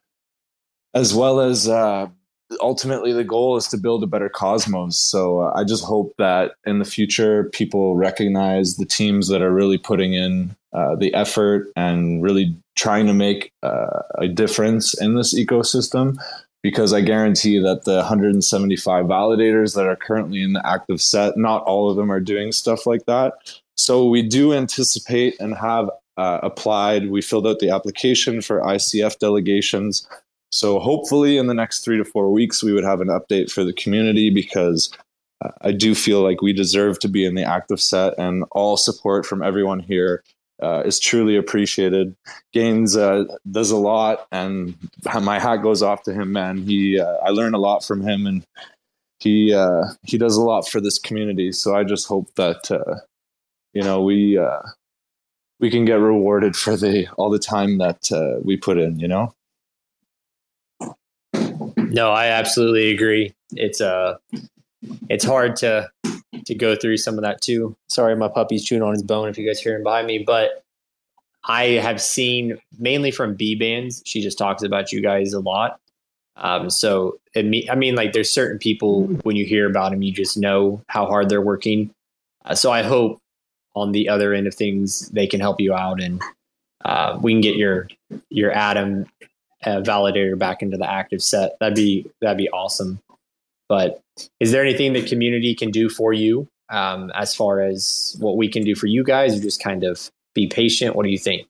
as 0.92 1.14
well 1.14 1.40
as 1.40 1.68
uh, 1.68 2.08
ultimately 2.60 3.12
the 3.12 3.24
goal 3.24 3.56
is 3.56 3.68
to 3.68 3.78
build 3.78 4.02
a 4.02 4.06
better 4.06 4.28
Cosmos. 4.28 4.96
So 4.96 5.40
uh, 5.40 5.52
I 5.54 5.64
just 5.64 5.84
hope 5.84 6.14
that 6.18 6.52
in 6.64 6.78
the 6.78 6.84
future 6.84 7.44
people 7.52 7.96
recognize 7.96 8.76
the 8.76 8.86
teams 8.86 9.28
that 9.28 9.42
are 9.42 9.52
really 9.52 9.78
putting 9.78 10.14
in 10.14 10.56
uh, 10.72 10.96
the 10.96 11.14
effort 11.14 11.68
and 11.76 12.22
really 12.22 12.56
trying 12.76 13.06
to 13.06 13.14
make 13.14 13.52
uh, 13.62 14.00
a 14.16 14.28
difference 14.28 15.00
in 15.00 15.14
this 15.14 15.34
ecosystem 15.34 16.16
because 16.62 16.92
I 16.92 17.02
guarantee 17.02 17.58
that 17.58 17.84
the 17.84 17.96
175 17.96 19.04
validators 19.04 19.74
that 19.74 19.86
are 19.86 19.96
currently 19.96 20.42
in 20.42 20.54
the 20.54 20.66
active 20.66 21.00
set, 21.00 21.36
not 21.36 21.62
all 21.64 21.90
of 21.90 21.96
them 21.96 22.10
are 22.10 22.20
doing 22.20 22.52
stuff 22.52 22.86
like 22.86 23.04
that. 23.04 23.34
So 23.76 24.08
we 24.08 24.22
do 24.22 24.54
anticipate 24.54 25.38
and 25.38 25.54
have 25.54 25.90
uh, 26.16 26.40
applied. 26.42 27.10
We 27.10 27.20
filled 27.20 27.46
out 27.46 27.58
the 27.58 27.70
application 27.70 28.40
for 28.40 28.60
ICF 28.60 29.18
delegations. 29.18 30.08
So 30.54 30.78
hopefully, 30.78 31.36
in 31.36 31.48
the 31.48 31.54
next 31.54 31.80
three 31.80 31.98
to 31.98 32.04
four 32.04 32.30
weeks, 32.30 32.62
we 32.62 32.72
would 32.72 32.84
have 32.84 33.00
an 33.00 33.08
update 33.08 33.50
for 33.50 33.64
the 33.64 33.72
community 33.72 34.30
because 34.30 34.88
uh, 35.44 35.50
I 35.62 35.72
do 35.72 35.96
feel 35.96 36.22
like 36.22 36.42
we 36.42 36.52
deserve 36.52 37.00
to 37.00 37.08
be 37.08 37.24
in 37.24 37.34
the 37.34 37.42
active 37.42 37.80
set, 37.80 38.16
and 38.18 38.44
all 38.52 38.76
support 38.76 39.26
from 39.26 39.42
everyone 39.42 39.80
here 39.80 40.22
uh, 40.62 40.84
is 40.84 41.00
truly 41.00 41.36
appreciated. 41.36 42.14
Gaines 42.52 42.96
uh, 42.96 43.24
does 43.50 43.72
a 43.72 43.76
lot, 43.76 44.28
and 44.30 44.76
my 45.22 45.40
hat 45.40 45.56
goes 45.56 45.82
off 45.82 46.04
to 46.04 46.12
him, 46.12 46.30
man. 46.30 46.58
He 46.58 47.00
uh, 47.00 47.16
I 47.24 47.30
learn 47.30 47.54
a 47.54 47.58
lot 47.58 47.84
from 47.84 48.00
him, 48.00 48.24
and 48.24 48.46
he 49.18 49.52
uh, 49.52 49.86
he 50.04 50.18
does 50.18 50.36
a 50.36 50.42
lot 50.42 50.68
for 50.68 50.80
this 50.80 51.00
community. 51.00 51.50
So 51.50 51.74
I 51.74 51.82
just 51.82 52.06
hope 52.06 52.32
that 52.36 52.70
uh, 52.70 53.00
you 53.72 53.82
know 53.82 54.02
we 54.02 54.38
we 55.58 55.68
can 55.68 55.84
get 55.84 55.98
rewarded 55.98 56.54
for 56.54 56.76
the 56.76 57.08
all 57.16 57.30
the 57.30 57.40
time 57.40 57.78
that 57.78 58.40
we 58.44 58.56
put 58.56 58.78
in. 58.78 59.00
You 59.00 59.08
know. 59.08 59.34
No, 61.94 62.11
I 62.11 62.26
absolutely 62.26 62.90
agree. 62.90 63.33
It's 63.52 63.80
uh 63.80 64.16
it's 65.09 65.24
hard 65.24 65.54
to 65.57 65.88
to 66.44 66.54
go 66.54 66.74
through 66.74 66.96
some 66.96 67.14
of 67.16 67.22
that 67.22 67.40
too. 67.40 67.76
Sorry, 67.88 68.16
my 68.16 68.26
puppy's 68.26 68.64
chewing 68.64 68.83
on 68.83 68.92
his 68.92 69.04
bone 69.04 69.28
if 69.28 69.38
you 69.38 69.46
guys 69.46 69.61
hear 69.61 69.76
him 69.76 69.85
behind 69.85 70.09
me, 70.09 70.18
but 70.18 70.64
I 71.44 71.64
have 71.64 72.02
seen 72.02 72.59
mainly 72.80 73.12
from 73.12 73.37
Bbandz. 73.37 74.02
She 74.04 74.20
just 74.20 74.37
talks 74.37 74.64
about 74.64 74.90
you 74.90 75.00
guys 75.00 75.33
a 75.35 75.40
lot. 75.40 75.78
Um, 76.37 76.68
so 76.68 77.20
it, 77.33 77.70
I 77.70 77.76
mean, 77.76 77.94
like 77.94 78.12
there's 78.12 78.30
certain 78.30 78.59
people 78.59 79.04
when 79.22 79.37
you 79.37 79.44
hear 79.44 79.70
about 79.70 79.92
them, 79.92 80.02
you 80.02 80.11
just 80.11 80.37
know 80.37 80.83
how 80.88 81.07
hard 81.07 81.28
they're 81.28 81.40
working. 81.40 81.94
Uh, 82.44 82.57
so 82.57 82.72
I 82.72 82.83
hope 82.83 83.20
on 83.76 83.92
the 83.92 84.09
other 84.09 84.35
end 84.35 84.48
of 84.48 84.54
things, 84.54 85.11
they 85.11 85.28
can 85.28 85.38
help 85.38 85.61
you 85.61 85.72
out 85.72 86.02
and 86.02 86.20
uh, 86.85 87.20
we 87.22 87.33
can 87.33 87.40
get 87.40 87.54
your 87.54 87.88
your 88.30 88.50
Atom 88.50 89.07
uh, 89.66 89.81
validator 89.81 90.38
back 90.38 90.62
into 90.62 90.77
the 90.77 90.90
active 90.90 91.22
set. 91.22 91.53
That'd 91.61 91.77
be 91.77 92.07
that'd 92.20 92.38
be 92.38 92.50
awesome. 92.50 93.00
But 93.68 94.00
is 94.40 94.53
there 94.53 94.62
anything 94.62 94.92
that 94.92 95.07
community 95.07 95.55
can 95.55 95.70
do 95.70 95.88
for 95.88 96.12
you 96.12 96.48
um, 96.70 97.11
as 97.14 97.35
far 97.35 97.61
as 97.61 98.16
what 98.20 98.37
we 98.37 98.48
can 98.48 98.62
do 98.64 98.74
for 98.74 98.87
you 98.87 99.03
guys, 99.03 99.38
or 99.38 99.42
just 99.42 99.62
kind 99.62 99.85
of 99.85 100.11
be 100.35 100.46
patient? 100.46 100.94
What 100.94 101.05
do 101.05 101.11
you 101.11 101.18
think? 101.18 101.48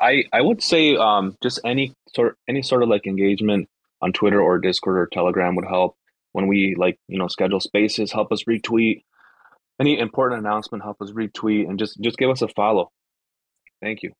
I 0.00 0.24
I 0.32 0.40
would 0.40 0.62
say 0.62 0.96
um, 0.96 1.36
just 1.42 1.60
any 1.64 1.92
sort 2.14 2.36
any 2.48 2.62
sort 2.62 2.82
of 2.82 2.88
like 2.88 3.06
engagement 3.06 3.68
on 4.00 4.12
Twitter 4.12 4.40
or 4.40 4.58
Discord 4.58 4.96
or 4.96 5.08
Telegram 5.12 5.56
would 5.56 5.66
help. 5.66 5.96
When 6.32 6.46
we 6.46 6.74
like 6.76 6.98
you 7.08 7.18
know 7.18 7.28
schedule 7.28 7.60
spaces, 7.60 8.12
help 8.12 8.32
us 8.32 8.44
retweet 8.44 9.02
any 9.80 9.98
important 9.98 10.40
announcement, 10.40 10.84
help 10.84 11.00
us 11.02 11.10
retweet 11.10 11.68
and 11.68 11.78
just 11.78 12.00
just 12.00 12.16
give 12.16 12.30
us 12.30 12.42
a 12.42 12.48
follow. 12.48 12.90
Thank 13.80 14.02
you. 14.02 14.12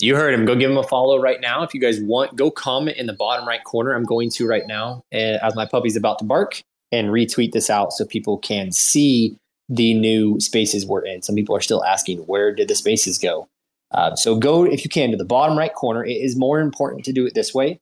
You 0.00 0.14
heard 0.14 0.32
him. 0.32 0.44
Go 0.44 0.54
give 0.54 0.70
him 0.70 0.76
a 0.76 0.84
follow 0.84 1.20
right 1.20 1.40
now. 1.40 1.62
If 1.62 1.74
you 1.74 1.80
guys 1.80 2.00
want, 2.00 2.36
go 2.36 2.50
comment 2.50 2.96
in 2.96 3.06
the 3.06 3.12
bottom 3.12 3.46
right 3.46 3.62
corner. 3.64 3.94
I'm 3.94 4.04
going 4.04 4.30
to 4.30 4.46
right 4.46 4.66
now 4.66 5.02
eh, 5.10 5.38
as 5.42 5.56
my 5.56 5.66
puppy's 5.66 5.96
about 5.96 6.20
to 6.20 6.24
bark 6.24 6.62
and 6.92 7.08
retweet 7.08 7.52
this 7.52 7.68
out 7.68 7.92
so 7.92 8.04
people 8.04 8.38
can 8.38 8.70
see 8.70 9.36
the 9.68 9.94
new 9.94 10.38
spaces 10.40 10.86
we're 10.86 11.04
in. 11.04 11.22
Some 11.22 11.34
people 11.34 11.54
are 11.54 11.60
still 11.60 11.84
asking, 11.84 12.18
where 12.20 12.54
did 12.54 12.68
the 12.68 12.74
spaces 12.74 13.18
go? 13.18 13.48
Uh, 13.90 14.14
so 14.14 14.36
go, 14.36 14.64
if 14.64 14.84
you 14.84 14.90
can, 14.90 15.10
to 15.10 15.16
the 15.16 15.24
bottom 15.24 15.58
right 15.58 15.74
corner. 15.74 16.04
It 16.04 16.12
is 16.12 16.36
more 16.36 16.60
important 16.60 17.04
to 17.06 17.12
do 17.12 17.26
it 17.26 17.34
this 17.34 17.52
way. 17.52 17.80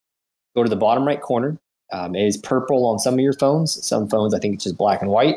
Go 0.54 0.62
to 0.62 0.70
the 0.70 0.76
bottom 0.76 1.06
right 1.06 1.20
corner. 1.20 1.58
Um, 1.92 2.16
it 2.16 2.26
is 2.26 2.36
purple 2.36 2.86
on 2.86 2.98
some 2.98 3.14
of 3.14 3.20
your 3.20 3.34
phones. 3.34 3.84
Some 3.86 4.08
phones, 4.08 4.34
I 4.34 4.38
think 4.38 4.54
it's 4.54 4.64
just 4.64 4.78
black 4.78 5.02
and 5.02 5.10
white. 5.10 5.36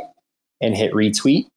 And 0.61 0.75
hit 0.75 0.93
retweet. 0.93 1.47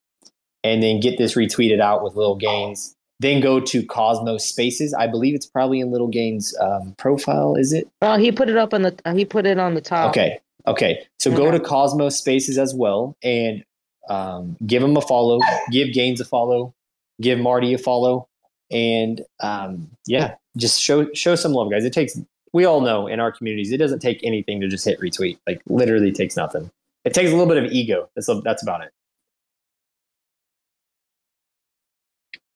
And 0.65 0.83
then 0.83 1.01
get 1.01 1.19
this 1.19 1.35
retweeted 1.35 1.81
out 1.81 2.03
with 2.03 2.15
LilGainzz. 2.15 2.95
Then 3.23 3.41
go 3.41 3.61
to 3.61 3.87
Cosmos 3.87 4.45
Spaces. 4.45 4.93
I 4.93 5.07
believe 5.07 5.37
it's 5.37 5.47
probably 5.47 5.79
in 5.79 5.91
LilGainzz' 5.91 6.61
um, 6.61 6.95
profile. 6.99 7.55
Is 7.55 7.73
it? 7.73 7.89
Well, 8.01 8.19
he 8.19 8.33
put 8.33 8.49
it 8.49 8.57
up 8.57 8.75
on 8.75 8.83
the. 8.83 8.97
He 9.15 9.25
put 9.25 9.47
it 9.47 9.59
on 9.59 9.75
the 9.75 9.81
top. 9.81 10.11
Okay. 10.11 10.41
Okay. 10.67 11.07
So 11.21 11.35
go 11.35 11.51
to 11.51 11.61
Cosmos 11.61 12.19
Spaces 12.19 12.59
as 12.59 12.75
well 12.75 13.17
and 13.23 13.65
um, 14.09 14.57
give 14.67 14.83
him 14.83 14.97
a 14.97 15.01
follow. 15.01 15.41
Give 15.71 15.93
Gains 15.93 16.21
a 16.21 16.25
follow. 16.25 16.75
Give 17.21 17.39
Marty 17.39 17.73
a 17.75 17.79
follow. 17.79 18.29
And 18.73 19.23
um, 19.41 19.91
yeah, 20.07 20.35
just 20.57 20.81
show 20.81 21.13
show 21.13 21.37
some 21.37 21.53
love, 21.53 21.71
guys. 21.71 21.85
It 21.85 21.93
takes 21.93 22.19
we 22.53 22.65
all 22.65 22.81
know 22.81 23.07
in 23.07 23.21
our 23.21 23.31
communities, 23.31 23.71
it 23.71 23.79
doesn't 23.79 24.01
take 24.01 24.21
anything 24.25 24.61
to 24.61 24.69
just 24.69 24.85
hit 24.85 25.01
retweet. 25.01 25.39
Like 25.47 25.63
literally 25.67 26.11
takes 26.11 26.37
nothing. 26.37 26.71
It 27.05 27.15
takes 27.15 27.31
a 27.31 27.37
little 27.37 27.53
bit 27.53 27.63
of 27.63 27.71
ego. 27.71 28.09
That's 28.17 28.29
that's 28.43 28.63
about 28.63 28.83
it. 28.83 28.93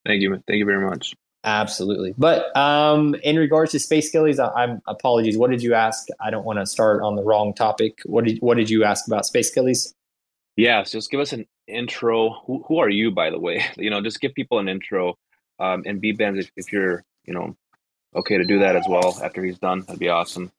Thank 0.07 0.21
you. 0.21 0.41
Thank 0.47 0.57
you 0.57 0.65
very 0.65 0.83
much. 0.85 1.13
Absolutely. 1.43 2.13
But 2.17 2.55
um, 2.57 3.15
in 3.23 3.37
regards 3.37 3.71
to 3.73 3.79
space 3.79 4.13
skellies, 4.13 4.39
I, 4.39 4.63
am 4.63 4.81
apologies. 4.87 5.37
What 5.37 5.51
did 5.51 5.61
you 5.61 5.73
ask? 5.73 6.07
I 6.19 6.29
don't 6.29 6.45
want 6.45 6.59
to 6.59 6.65
start 6.65 7.01
on 7.01 7.15
the 7.15 7.23
wrong 7.23 7.53
topic. 7.53 7.99
What 8.05 8.25
did 8.25 8.39
what 8.39 8.57
did 8.57 8.69
you 8.69 8.83
ask 8.83 9.07
about 9.07 9.25
space 9.25 9.53
skellies? 9.53 9.93
Yeah, 10.55 10.83
so 10.83 10.97
just 10.97 11.11
give 11.11 11.19
us 11.19 11.33
an 11.33 11.45
intro. 11.67 12.41
Who 12.45 12.63
who 12.67 12.79
are 12.79 12.89
you, 12.89 13.11
by 13.11 13.29
the 13.29 13.39
way? 13.39 13.63
You 13.77 13.89
know, 13.89 14.01
just 14.01 14.19
give 14.19 14.33
people 14.33 14.59
an 14.59 14.67
intro. 14.67 15.17
Um, 15.59 15.83
and 15.85 16.01
Bbandz 16.01 16.39
if, 16.39 16.51
if 16.55 16.71
you're 16.71 17.03
you 17.25 17.33
know 17.33 17.55
okay 18.15 18.37
to 18.37 18.45
do 18.45 18.59
that 18.59 18.75
as 18.75 18.85
well 18.89 19.19
after 19.23 19.43
he's 19.43 19.59
done. 19.59 19.81
That'd 19.81 19.99
be 19.99 20.09
awesome. 20.09 20.51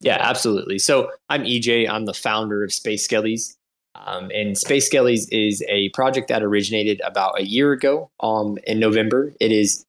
Yeah, 0.00 0.18
absolutely. 0.20 0.78
So 0.78 1.10
I'm 1.28 1.44
EJ. 1.44 1.88
I'm 1.88 2.04
the 2.04 2.14
founder 2.14 2.62
of 2.62 2.72
Space 2.72 3.08
Skellies. 3.08 3.56
Um, 4.04 4.30
and 4.34 4.56
Space 4.56 4.90
Skellies 4.90 5.26
is 5.32 5.64
a 5.68 5.88
project 5.90 6.28
that 6.28 6.42
originated 6.42 7.00
about 7.04 7.38
a 7.38 7.44
year 7.44 7.72
ago 7.72 8.10
um, 8.20 8.58
in 8.66 8.78
November. 8.78 9.32
It 9.40 9.50
has 9.52 9.84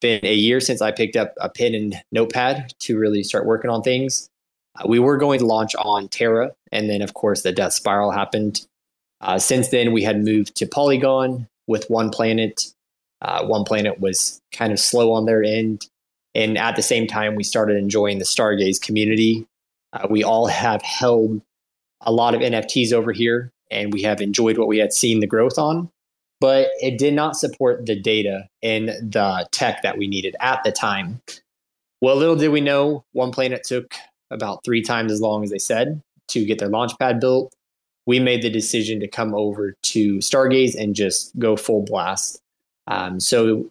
been 0.00 0.24
a 0.24 0.34
year 0.34 0.60
since 0.60 0.82
I 0.82 0.92
picked 0.92 1.16
up 1.16 1.34
a 1.40 1.48
pen 1.48 1.74
and 1.74 1.96
notepad 2.12 2.74
to 2.80 2.98
really 2.98 3.22
start 3.22 3.46
working 3.46 3.70
on 3.70 3.82
things. 3.82 4.28
Uh, 4.76 4.86
we 4.86 4.98
were 4.98 5.16
going 5.16 5.38
to 5.40 5.46
launch 5.46 5.74
on 5.76 6.08
Terra, 6.08 6.52
and 6.72 6.88
then, 6.90 7.02
of 7.02 7.14
course, 7.14 7.42
the 7.42 7.52
death 7.52 7.72
spiral 7.72 8.10
happened. 8.10 8.66
Uh, 9.20 9.38
since 9.38 9.68
then, 9.68 9.92
we 9.92 10.02
had 10.02 10.22
moved 10.22 10.54
to 10.56 10.66
Polygon 10.66 11.48
with 11.66 11.88
one 11.88 12.10
planet 12.10 12.72
uh, 13.20 13.44
One 13.44 13.64
Planet 13.64 14.00
was 14.00 14.40
kind 14.52 14.72
of 14.72 14.78
slow 14.78 15.12
on 15.12 15.26
their 15.26 15.42
end. 15.42 15.86
And 16.34 16.56
at 16.56 16.76
the 16.76 16.82
same 16.82 17.06
time, 17.06 17.34
we 17.34 17.42
started 17.42 17.76
enjoying 17.76 18.18
the 18.18 18.24
Stargaze 18.24 18.80
community. 18.80 19.46
Uh, 19.92 20.06
we 20.08 20.22
all 20.22 20.46
have 20.46 20.82
held 20.82 21.40
a 22.02 22.12
lot 22.12 22.34
of 22.34 22.40
NFTs 22.40 22.92
over 22.92 23.12
here, 23.12 23.52
and 23.70 23.92
we 23.92 24.02
have 24.02 24.20
enjoyed 24.20 24.58
what 24.58 24.68
we 24.68 24.78
had 24.78 24.92
seen 24.92 25.20
the 25.20 25.26
growth 25.26 25.58
on. 25.58 25.90
But 26.40 26.68
it 26.80 26.98
did 26.98 27.14
not 27.14 27.36
support 27.36 27.86
the 27.86 28.00
data 28.00 28.48
and 28.62 28.88
the 28.88 29.48
tech 29.50 29.82
that 29.82 29.98
we 29.98 30.06
needed 30.06 30.36
at 30.40 30.62
the 30.62 30.70
time. 30.70 31.20
Well, 32.00 32.14
little 32.14 32.36
did 32.36 32.50
we 32.50 32.60
know, 32.60 33.04
One 33.12 33.32
Planet 33.32 33.64
took 33.64 33.94
about 34.30 34.64
three 34.64 34.82
times 34.82 35.10
as 35.10 35.20
long 35.20 35.42
as 35.42 35.50
they 35.50 35.58
said 35.58 36.00
to 36.28 36.44
get 36.44 36.58
their 36.58 36.68
launch 36.68 36.92
pad 36.98 37.18
built. 37.18 37.52
We 38.06 38.20
made 38.20 38.42
the 38.42 38.50
decision 38.50 39.00
to 39.00 39.08
come 39.08 39.34
over 39.34 39.74
to 39.82 40.18
Stargaze 40.18 40.74
and 40.80 40.94
just 40.94 41.36
go 41.38 41.56
full 41.56 41.82
blast. 41.82 42.40
Um, 42.86 43.20
so, 43.20 43.70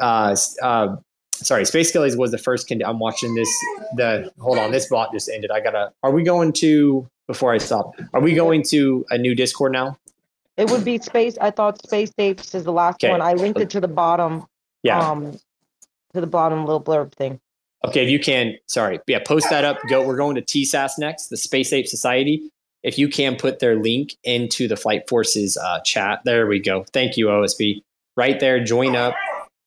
uh, 0.00 0.36
uh, 0.60 0.96
sorry, 1.42 1.64
Space 1.64 1.92
Skellies 1.92 2.16
was 2.16 2.30
the 2.30 2.38
first. 2.38 2.68
Con- 2.68 2.82
I'm 2.84 2.98
watching 2.98 3.34
this. 3.34 3.48
The 3.96 4.32
hold 4.38 4.58
on, 4.58 4.70
this 4.70 4.88
bot 4.88 5.12
just 5.12 5.28
ended. 5.28 5.50
I 5.50 5.60
gotta. 5.60 5.92
Are 6.02 6.10
we 6.10 6.22
going 6.22 6.52
to 6.54 7.08
before 7.26 7.52
I 7.52 7.58
stop? 7.58 7.94
Are 8.14 8.20
we 8.20 8.34
going 8.34 8.62
to 8.64 9.04
a 9.10 9.18
new 9.18 9.34
Discord 9.34 9.72
now? 9.72 9.96
It 10.56 10.70
would 10.70 10.84
be 10.84 10.98
space. 10.98 11.38
I 11.40 11.50
thought 11.50 11.82
Space 11.82 12.12
Apes 12.18 12.54
is 12.54 12.64
the 12.64 12.72
last 12.72 13.02
okay. 13.02 13.10
one. 13.10 13.22
I 13.22 13.32
linked 13.32 13.60
it 13.60 13.70
to 13.70 13.80
the 13.80 13.88
bottom. 13.88 14.44
Yeah. 14.82 14.98
Um, 14.98 15.38
to 16.12 16.20
the 16.20 16.26
bottom 16.26 16.66
little 16.66 16.82
blurb 16.82 17.12
thing. 17.12 17.40
Okay, 17.84 18.04
if 18.04 18.10
you 18.10 18.20
can, 18.20 18.54
sorry, 18.68 19.00
yeah, 19.06 19.18
post 19.26 19.48
that 19.50 19.64
up. 19.64 19.78
Go. 19.88 20.06
We're 20.06 20.16
going 20.16 20.36
to 20.36 20.42
TSAS 20.42 20.98
next, 20.98 21.28
the 21.28 21.36
Space 21.36 21.72
Ape 21.72 21.86
Society. 21.86 22.50
If 22.82 22.98
you 22.98 23.08
can 23.08 23.36
put 23.36 23.60
their 23.60 23.76
link 23.76 24.14
into 24.24 24.68
the 24.68 24.76
Flight 24.76 25.08
Forces 25.08 25.56
uh, 25.56 25.80
chat, 25.80 26.20
there 26.24 26.46
we 26.46 26.60
go. 26.60 26.84
Thank 26.92 27.16
you, 27.16 27.26
OSB 27.26 27.82
right 28.16 28.38
there, 28.40 28.62
join 28.62 28.96
up, 28.96 29.14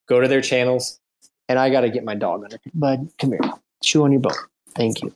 go 0.08 0.22
to 0.22 0.28
their 0.28 0.42
channels. 0.42 1.00
And 1.48 1.60
I 1.60 1.70
got 1.70 1.82
to 1.82 1.90
get 1.90 2.04
my 2.04 2.16
dog 2.16 2.44
under. 2.44 2.58
Bud, 2.74 3.10
come 3.20 3.32
here. 3.32 3.42
Chew 3.84 4.04
on 4.04 4.12
your 4.12 4.22
bone. 4.22 4.34
Thank 4.76 5.04
you. 5.04 5.14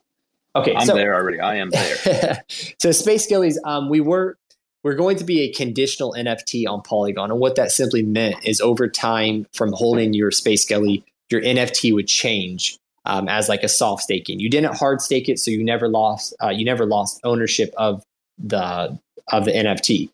Okay, 0.55 0.75
I'm 0.75 0.85
so, 0.85 0.95
there 0.95 1.13
already. 1.13 1.39
I 1.39 1.55
am 1.55 1.69
there. 1.69 2.43
so 2.79 2.91
Space 2.91 3.27
Skellies, 3.27 3.57
um, 3.65 3.89
we 3.89 4.01
were 4.01 4.37
we're 4.83 4.95
going 4.95 5.17
to 5.17 5.23
be 5.23 5.41
a 5.41 5.51
conditional 5.51 6.13
NFT 6.17 6.67
on 6.67 6.81
Polygon, 6.81 7.31
and 7.31 7.39
what 7.39 7.55
that 7.55 7.71
simply 7.71 8.01
meant 8.01 8.35
is 8.45 8.61
over 8.61 8.87
time, 8.87 9.45
from 9.53 9.73
holding 9.73 10.13
your 10.13 10.31
Space 10.31 10.63
Skelly, 10.63 11.03
your 11.29 11.41
NFT 11.41 11.93
would 11.93 12.07
change 12.07 12.79
um, 13.05 13.27
as 13.27 13.49
like 13.49 13.63
a 13.63 13.67
soft 13.67 14.03
staking. 14.03 14.39
You 14.39 14.49
didn't 14.49 14.75
hard 14.75 15.01
stake 15.01 15.29
it, 15.29 15.39
so 15.39 15.51
you 15.51 15.63
never 15.63 15.87
lost 15.87 16.33
uh, 16.41 16.49
you 16.49 16.65
never 16.65 16.85
lost 16.85 17.19
ownership 17.23 17.73
of 17.77 18.03
the 18.37 18.97
of 19.31 19.45
the 19.45 19.51
NFT. 19.51 20.09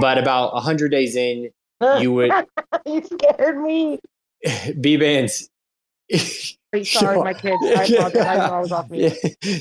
But 0.00 0.18
about 0.18 0.50
hundred 0.58 0.90
days 0.90 1.16
in, 1.16 1.50
you 1.98 2.12
would. 2.12 2.32
you 2.86 3.02
scared 3.02 3.60
me. 3.62 3.98
Bbandz. 4.46 5.48
Sorry, 6.84 7.18
my 7.18 7.34
kids. 7.34 7.56
I 7.62 7.84
apologize. 7.84 8.16
I 8.16 8.60
was 8.60 8.72
off 8.72 8.90
me. 8.90 9.12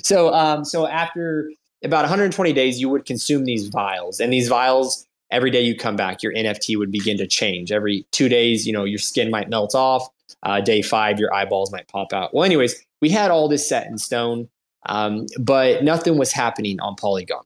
So, 0.04 0.34
um, 0.34 0.64
so 0.64 0.88
after 0.88 1.52
about 1.84 2.04
120 2.04 2.54
days, 2.54 2.80
you 2.80 2.90
would 2.90 3.06
consume 3.06 3.46
these 3.46 3.68
vials, 3.68 4.20
and 4.20 4.32
these 4.32 4.48
vials 4.48 5.08
every 5.32 5.50
day 5.50 5.62
you 5.62 5.76
come 5.76 5.96
back, 5.96 6.22
your 6.22 6.34
NFT 6.34 6.78
would 6.78 6.92
begin 6.92 7.18
to 7.18 7.26
change. 7.26 7.72
Every 7.72 8.06
two 8.12 8.30
days, 8.30 8.68
you 8.68 8.74
know, 8.74 8.84
your 8.84 9.00
skin 9.00 9.32
might 9.32 9.50
melt 9.50 9.74
off. 9.74 10.08
Uh, 10.44 10.60
day 10.60 10.82
five, 10.82 11.20
your 11.20 11.34
eyeballs 11.34 11.72
might 11.72 11.88
pop 11.88 12.14
out. 12.14 12.34
Well, 12.34 12.44
anyways, 12.44 12.86
we 13.02 13.10
had 13.10 13.32
all 13.32 13.48
this 13.48 13.68
set 13.68 13.88
in 13.88 13.98
stone, 13.98 14.50
um, 14.88 15.26
but 15.40 15.84
nothing 15.84 16.18
was 16.18 16.32
happening 16.32 16.80
on 16.80 16.96
Polygon. 16.96 17.44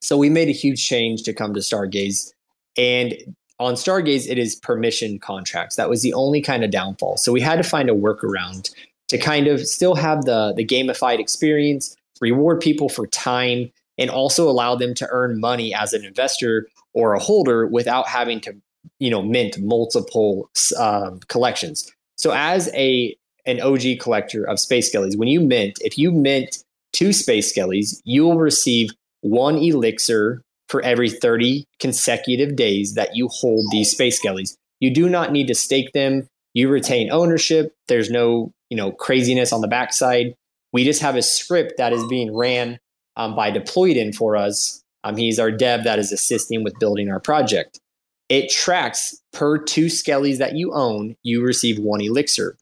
So 0.00 0.16
we 0.16 0.30
made 0.30 0.48
a 0.48 0.52
huge 0.52 0.86
change 0.86 1.22
to 1.24 1.32
come 1.32 1.54
to 1.54 1.60
Stargaze. 1.60 2.32
And 2.76 3.14
on 3.58 3.74
Stargaze, 3.74 4.28
it 4.28 4.38
is 4.38 4.54
permission 4.54 5.18
contracts. 5.18 5.76
That 5.76 5.90
was 5.90 6.02
the 6.02 6.14
only 6.14 6.40
kind 6.40 6.64
of 6.64 6.70
downfall. 6.70 7.16
So 7.16 7.32
we 7.32 7.40
had 7.40 7.56
to 7.56 7.68
find 7.68 7.90
a 7.90 7.94
workaround 7.94 8.70
to 9.08 9.18
kind 9.18 9.46
of 9.46 9.66
still 9.66 9.94
have 9.94 10.24
the, 10.24 10.52
the 10.56 10.64
gamified 10.64 11.18
experience, 11.18 11.96
reward 12.20 12.60
people 12.60 12.88
for 12.88 13.06
time, 13.08 13.70
and 13.96 14.10
also 14.10 14.48
allow 14.48 14.76
them 14.76 14.94
to 14.94 15.08
earn 15.10 15.40
money 15.40 15.74
as 15.74 15.92
an 15.92 16.04
investor 16.04 16.68
or 16.92 17.14
a 17.14 17.18
holder 17.18 17.66
without 17.66 18.06
having 18.06 18.40
to, 18.40 18.54
you 19.00 19.10
know, 19.10 19.22
mint 19.22 19.58
multiple 19.58 20.48
uh, 20.78 21.10
collections. 21.28 21.90
So 22.16 22.32
as 22.32 22.72
a 22.74 23.16
an 23.46 23.62
OG 23.62 23.98
collector 24.00 24.44
of 24.44 24.60
space 24.60 24.94
skellies, 24.94 25.16
when 25.16 25.28
you 25.28 25.40
mint, 25.40 25.78
if 25.80 25.96
you 25.96 26.12
mint 26.12 26.62
two 26.92 27.12
space 27.12 27.52
skellies, 27.52 28.00
you 28.04 28.24
will 28.24 28.38
receive 28.38 28.90
one 29.22 29.56
elixir 29.56 30.42
for 30.68 30.82
every 30.82 31.10
30 31.10 31.64
consecutive 31.80 32.56
days 32.56 32.94
that 32.94 33.16
you 33.16 33.28
hold 33.28 33.66
these 33.70 33.90
space 33.90 34.22
skellies. 34.22 34.54
You 34.80 34.92
do 34.92 35.08
not 35.08 35.32
need 35.32 35.48
to 35.48 35.54
stake 35.54 35.92
them. 35.92 36.28
You 36.54 36.68
retain 36.68 37.10
ownership. 37.10 37.74
There's 37.88 38.10
no, 38.10 38.52
you 38.70 38.76
know, 38.76 38.92
craziness 38.92 39.52
on 39.52 39.60
the 39.60 39.68
backside. 39.68 40.34
We 40.72 40.84
just 40.84 41.02
have 41.02 41.16
a 41.16 41.22
script 41.22 41.74
that 41.78 41.92
is 41.92 42.06
being 42.06 42.36
ran 42.36 42.78
um, 43.16 43.34
by 43.34 43.50
Deployed 43.50 43.96
in 43.96 44.12
for 44.12 44.36
us. 44.36 44.82
Um, 45.04 45.16
he's 45.16 45.38
our 45.38 45.50
dev 45.50 45.84
that 45.84 45.98
is 45.98 46.12
assisting 46.12 46.64
with 46.64 46.78
building 46.78 47.10
our 47.10 47.20
project. 47.20 47.80
It 48.28 48.50
tracks 48.50 49.20
per 49.32 49.58
two 49.58 49.86
skellies 49.86 50.38
that 50.38 50.54
you 50.54 50.72
own, 50.74 51.16
you 51.22 51.42
receive 51.42 51.78
one 51.78 52.02
elixir. 52.02 52.56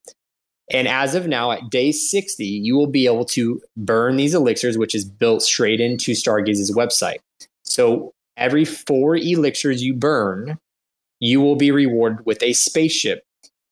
And 0.70 0.88
as 0.88 1.14
of 1.14 1.26
now, 1.26 1.52
at 1.52 1.70
day 1.70 1.92
60, 1.92 2.44
you 2.44 2.76
will 2.76 2.86
be 2.88 3.06
able 3.06 3.24
to 3.26 3.60
burn 3.76 4.16
these 4.16 4.34
elixirs, 4.34 4.76
which 4.76 4.94
is 4.94 5.04
built 5.04 5.42
straight 5.42 5.80
into 5.80 6.12
Stargaze's 6.12 6.74
website. 6.74 7.18
So 7.66 8.12
every 8.36 8.64
four 8.64 9.16
elixirs 9.16 9.82
you 9.82 9.94
burn, 9.94 10.58
you 11.20 11.40
will 11.40 11.56
be 11.56 11.70
rewarded 11.70 12.24
with 12.26 12.42
a 12.42 12.52
spaceship. 12.52 13.24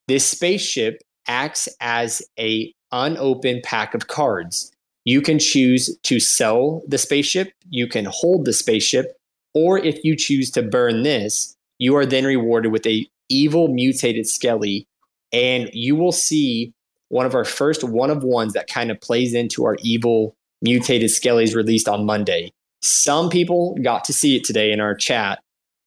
This 0.09 0.26
spaceship 0.26 1.03
acts 1.26 1.68
as 1.80 2.22
a 2.38 2.72
unopened 2.92 3.62
pack 3.62 3.95
of 3.95 4.09
cards. 4.09 4.70
You 5.05 5.20
can 5.20 5.38
choose 5.38 5.97
to 6.05 6.20
sell 6.20 6.82
the 6.86 6.99
spaceship, 6.99 7.53
you 7.68 7.86
can 7.86 8.07
hold 8.07 8.45
the 8.45 8.53
spaceship, 8.53 9.16
or 9.53 9.78
if 9.78 10.03
you 10.03 10.16
choose 10.16 10.51
to 10.53 10.62
burn 10.62 11.03
this, 11.03 11.57
you 11.78 11.97
are 11.97 12.07
then 12.07 12.24
rewarded 12.24 12.72
with 12.72 12.86
a 12.86 13.07
evil 13.28 13.68
mutated 13.68 14.26
skelly 14.26 14.86
and 15.32 15.68
you 15.72 15.97
will 15.97 16.12
see 16.12 16.72
one 17.09 17.26
of 17.26 17.34
our 17.34 17.45
first 17.45 17.84
one 17.84 18.11
of 18.11 18.22
ones 18.22 18.53
that 18.53 18.68
kind 18.68 18.90
of 18.90 19.01
plays 19.01 19.34
into 19.34 19.64
our 19.64 19.76
evil 19.82 20.36
mutated 20.62 21.11
skellies 21.11 21.55
released 21.55 21.88
on 21.88 22.07
Monday. 22.07 22.53
Some 22.85 23.30
people 23.30 23.76
got 23.82 24.05
to 24.05 24.12
see 24.12 24.37
it 24.37 24.45
today 24.45 24.70
in 24.72 24.80
our 24.80 24.95
chat 24.95 25.41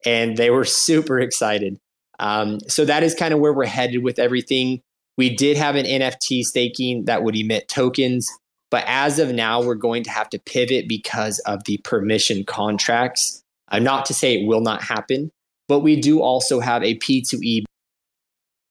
and 0.06 0.38
they 0.38 0.50
were 0.50 0.66
super 0.66 1.20
excited. 1.20 1.78
Um, 2.20 2.60
so 2.68 2.86
that 2.86 3.04
is 3.04 3.14
kind 3.14 3.34
of 3.34 3.39
where 3.39 3.54
we're 3.54 3.66
headed 3.66 4.04
with 4.04 4.18
everything. 4.18 4.82
We 5.18 5.36
did 5.36 5.58
have 5.58 5.76
an 5.76 5.86
NFT 5.86 6.43
staking 6.43 7.06
that 7.06 7.24
would 7.24 7.36
emit 7.36 7.68
tokens, 7.68 8.28
but 8.70 8.84
as 8.88 9.20
of 9.20 9.34
now, 9.34 9.62
we're 9.62 9.76
going 9.76 10.04
to 10.04 10.10
have 10.10 10.30
to 10.32 10.39
pivot 10.39 10.88
because 10.88 11.39
of 11.39 11.64
the 11.66 11.78
permission 11.84 12.43
contracts. 12.43 13.43
Uh, 13.70 13.80
not 13.80 14.06
to 14.06 14.14
say 14.14 14.36
it 14.36 14.48
will 14.48 14.62
not 14.62 14.82
happen, 14.82 15.32
but 15.68 15.80
we 15.80 16.00
do 16.00 16.22
also 16.22 16.60
have 16.60 16.84
a 16.84 16.95
P2E. 16.95 17.64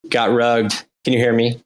Got 0.09 0.33
rugged. 0.33 0.73
Can 1.05 1.13
you 1.13 1.19
hear 1.19 1.33
me? 1.33 1.61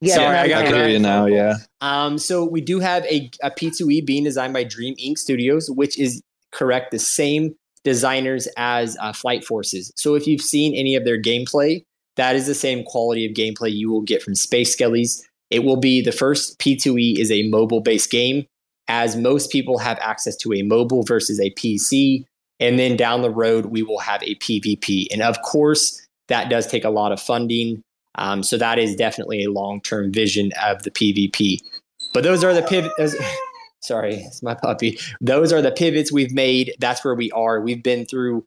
Yeah, 0.00 0.14
Sorry, 0.14 0.36
I 0.36 0.48
got 0.48 0.62
to 0.62 0.68
hear 0.68 0.88
you 0.88 0.98
now. 0.98 1.26
Yeah. 1.26 1.56
Um, 1.82 2.16
so 2.16 2.44
we 2.44 2.62
do 2.62 2.80
have 2.80 3.04
a, 3.04 3.30
a 3.42 3.50
P2E 3.50 4.06
being 4.06 4.24
designed 4.24 4.54
by 4.54 4.64
Dream 4.64 4.94
Inc. 4.96 5.18
Studios, 5.18 5.70
which 5.70 5.98
is 5.98 6.22
correct 6.52 6.90
the 6.90 6.98
same 6.98 7.54
designers 7.84 8.48
as 8.56 8.96
uh, 9.00 9.12
Flight 9.12 9.44
Forces. 9.44 9.92
So 9.96 10.14
if 10.14 10.26
you've 10.26 10.40
seen 10.40 10.74
any 10.74 10.94
of 10.94 11.04
their 11.04 11.20
gameplay, 11.20 11.82
that 12.16 12.34
is 12.34 12.46
the 12.46 12.54
same 12.54 12.84
quality 12.84 13.26
of 13.26 13.32
gameplay 13.32 13.72
you 13.72 13.90
will 13.90 14.02
get 14.02 14.22
from 14.22 14.34
Space 14.34 14.76
Skellies. 14.76 15.22
It 15.50 15.64
will 15.64 15.76
be 15.76 16.00
the 16.00 16.12
first 16.12 16.58
P2E 16.58 17.18
is 17.18 17.30
a 17.30 17.48
mobile 17.48 17.80
based 17.80 18.10
game, 18.10 18.46
as 18.88 19.16
most 19.16 19.50
people 19.50 19.78
have 19.78 19.98
access 20.00 20.36
to 20.38 20.52
a 20.54 20.62
mobile 20.62 21.02
versus 21.02 21.40
a 21.40 21.50
PC. 21.52 22.24
And 22.58 22.78
then 22.78 22.96
down 22.96 23.22
the 23.22 23.30
road, 23.30 23.66
we 23.66 23.82
will 23.82 24.00
have 24.00 24.22
a 24.22 24.34
PvP. 24.36 25.06
And 25.10 25.22
of 25.22 25.40
course, 25.42 26.06
that 26.28 26.50
does 26.50 26.66
take 26.66 26.84
a 26.84 26.90
lot 26.90 27.12
of 27.12 27.20
funding. 27.20 27.82
Um, 28.16 28.42
so 28.42 28.58
that 28.58 28.78
is 28.78 28.96
definitely 28.96 29.44
a 29.44 29.50
long 29.50 29.80
term 29.80 30.12
vision 30.12 30.52
of 30.62 30.82
the 30.82 30.90
PvP. 30.90 31.58
But 32.12 32.24
those 32.24 32.42
are 32.44 32.54
the 32.54 32.62
pivots. 32.62 33.16
sorry, 33.80 34.16
it's 34.16 34.42
my 34.42 34.54
puppy. 34.54 34.98
Those 35.20 35.52
are 35.52 35.62
the 35.62 35.70
pivots 35.70 36.12
we've 36.12 36.32
made. 36.32 36.74
That's 36.78 37.04
where 37.04 37.14
we 37.14 37.30
are. 37.32 37.60
We've 37.60 37.82
been 37.82 38.04
through, 38.04 38.44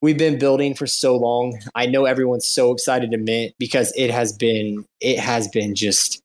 we've 0.00 0.18
been 0.18 0.38
building 0.38 0.74
for 0.74 0.86
so 0.86 1.16
long. 1.16 1.58
I 1.74 1.86
know 1.86 2.04
everyone's 2.04 2.46
so 2.46 2.72
excited 2.72 3.10
to 3.10 3.18
mint 3.18 3.54
because 3.58 3.92
it 3.96 4.10
has 4.10 4.32
been, 4.32 4.84
it 5.00 5.18
has 5.18 5.48
been 5.48 5.74
just, 5.74 6.22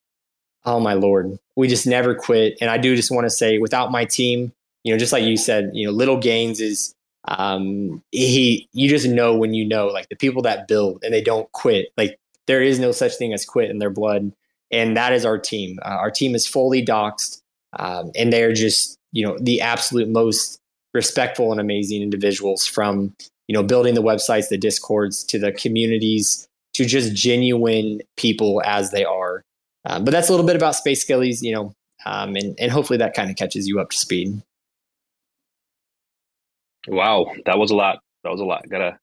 oh 0.64 0.80
my 0.80 0.94
lord, 0.94 1.38
we 1.56 1.68
just 1.68 1.86
never 1.86 2.14
quit. 2.14 2.56
And 2.60 2.70
I 2.70 2.78
do 2.78 2.94
just 2.96 3.10
want 3.10 3.24
to 3.24 3.30
say, 3.30 3.58
without 3.58 3.90
my 3.90 4.04
team, 4.04 4.52
you 4.84 4.92
know, 4.92 4.98
just 4.98 5.12
like 5.12 5.24
you 5.24 5.36
said, 5.36 5.70
you 5.72 5.86
know, 5.86 5.92
LilGainzz 5.92 6.60
is 6.60 6.92
um 7.28 8.00
he 8.12 8.68
you 8.72 8.88
just 8.88 9.08
know 9.08 9.34
when 9.34 9.52
you 9.52 9.66
know 9.66 9.88
like 9.88 10.08
the 10.10 10.14
people 10.14 10.42
that 10.42 10.68
build 10.68 11.02
and 11.02 11.12
they 11.12 11.20
don't 11.20 11.50
quit 11.50 11.88
like 11.96 12.20
there 12.46 12.62
is 12.62 12.78
no 12.78 12.92
such 12.92 13.16
thing 13.16 13.32
as 13.32 13.44
quit 13.44 13.70
in 13.70 13.78
their 13.78 13.90
blood. 13.90 14.32
And 14.70 14.96
that 14.96 15.12
is 15.12 15.24
our 15.24 15.38
team. 15.38 15.78
Uh, 15.84 15.90
our 15.90 16.10
team 16.10 16.34
is 16.34 16.46
fully 16.46 16.84
doxxed, 16.84 17.40
um, 17.78 18.10
and 18.16 18.32
they're 18.32 18.52
just, 18.52 18.98
you 19.12 19.24
know, 19.24 19.38
the 19.40 19.60
absolute 19.60 20.08
most 20.08 20.58
respectful 20.92 21.52
and 21.52 21.60
amazing 21.60 22.02
individuals 22.02 22.66
from, 22.66 23.14
you 23.46 23.54
know, 23.54 23.62
building 23.62 23.94
the 23.94 24.02
websites, 24.02 24.48
the 24.48 24.58
discords, 24.58 25.22
to 25.24 25.38
the 25.38 25.52
communities, 25.52 26.48
to 26.74 26.84
just 26.84 27.14
genuine 27.14 28.00
people 28.16 28.60
as 28.64 28.90
they 28.90 29.04
are. 29.04 29.42
Um, 29.84 30.04
but 30.04 30.10
that's 30.10 30.28
a 30.28 30.32
little 30.32 30.46
bit 30.46 30.56
about 30.56 30.74
Space 30.74 31.06
Skellies, 31.06 31.42
you 31.42 31.52
know, 31.52 31.72
um, 32.04 32.34
and, 32.34 32.58
and 32.58 32.72
hopefully 32.72 32.98
that 32.98 33.14
kind 33.14 33.30
of 33.30 33.36
catches 33.36 33.68
you 33.68 33.78
up 33.78 33.90
to 33.90 33.96
speed. 33.96 34.42
Wow, 36.88 37.32
that 37.46 37.58
was 37.58 37.70
a 37.70 37.76
lot. 37.76 38.00
That 38.24 38.30
was 38.30 38.40
a 38.40 38.44
lot. 38.44 38.68
Gotta 38.68 38.98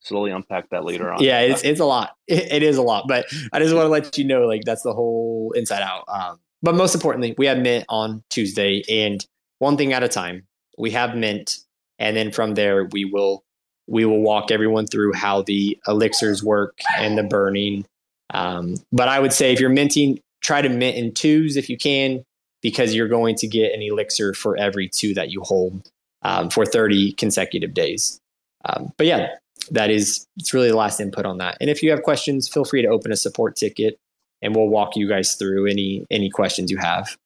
slowly 0.00 0.30
unpack 0.30 0.70
that 0.70 0.84
later 0.84 1.12
on. 1.12 1.22
Yeah, 1.22 1.40
it's 1.40 1.62
it's 1.64 1.80
a 1.80 1.84
lot. 1.84 2.16
It, 2.28 2.52
it 2.52 2.62
is 2.62 2.76
a 2.76 2.82
lot, 2.82 3.08
but 3.08 3.24
I 3.54 3.58
just 3.58 3.74
want 3.74 3.86
to 3.86 3.88
let 3.88 4.18
you 4.18 4.24
know 4.24 4.46
like 4.46 4.62
that's 4.64 4.82
the 4.82 4.92
whole 4.92 5.52
inside 5.56 5.80
out. 5.80 6.04
Um, 6.08 6.38
but 6.62 6.74
most 6.74 6.94
importantly, 6.94 7.34
we 7.38 7.46
have 7.46 7.56
mint 7.56 7.86
on 7.88 8.22
Tuesday, 8.28 8.82
and 8.86 9.24
one 9.60 9.78
thing 9.78 9.94
at 9.94 10.02
a 10.02 10.08
time. 10.08 10.46
We 10.76 10.90
have 10.90 11.16
mint, 11.16 11.56
and 11.98 12.14
then 12.14 12.30
from 12.30 12.54
there 12.54 12.84
we 12.84 13.06
will 13.06 13.44
we 13.86 14.04
will 14.04 14.20
walk 14.20 14.50
everyone 14.50 14.86
through 14.86 15.14
how 15.14 15.42
the 15.42 15.78
elixirs 15.88 16.44
work 16.44 16.78
and 16.98 17.16
the 17.16 17.22
burning. 17.22 17.86
Um, 18.30 18.74
but 18.92 19.08
I 19.08 19.18
would 19.18 19.32
say 19.32 19.52
if 19.52 19.60
you're 19.60 19.70
minting, 19.70 20.20
try 20.42 20.60
to 20.60 20.68
mint 20.68 20.96
in 20.96 21.14
twos 21.14 21.56
if 21.56 21.70
you 21.70 21.78
can, 21.78 22.22
because 22.60 22.94
you're 22.94 23.08
going 23.08 23.34
to 23.36 23.48
get 23.48 23.72
an 23.72 23.80
elixir 23.80 24.34
for 24.34 24.56
every 24.56 24.88
two 24.88 25.14
that 25.14 25.30
you 25.30 25.40
hold 25.40 25.90
um, 26.22 26.50
for 26.50 26.66
30 26.66 27.12
consecutive 27.12 27.72
days. 27.72 28.20
Um, 28.64 28.92
but 28.96 29.06
yeah, 29.06 29.28
that 29.70 29.90
is 29.90 30.26
it's 30.36 30.54
really 30.54 30.68
the 30.68 30.76
last 30.76 31.00
input 31.00 31.26
on 31.26 31.38
that. 31.38 31.56
And 31.60 31.70
if 31.70 31.82
you 31.82 31.90
have 31.90 32.02
questions, 32.02 32.48
feel 32.48 32.64
free 32.64 32.82
to 32.82 32.88
open 32.88 33.12
a 33.12 33.16
support 33.16 33.56
ticket 33.56 33.98
and 34.42 34.54
we'll 34.54 34.68
walk 34.68 34.96
you 34.96 35.08
guys 35.08 35.34
through 35.34 35.66
any 35.66 36.06
any 36.10 36.30
questions 36.30 36.70
you 36.70 36.78
have. 36.78 37.16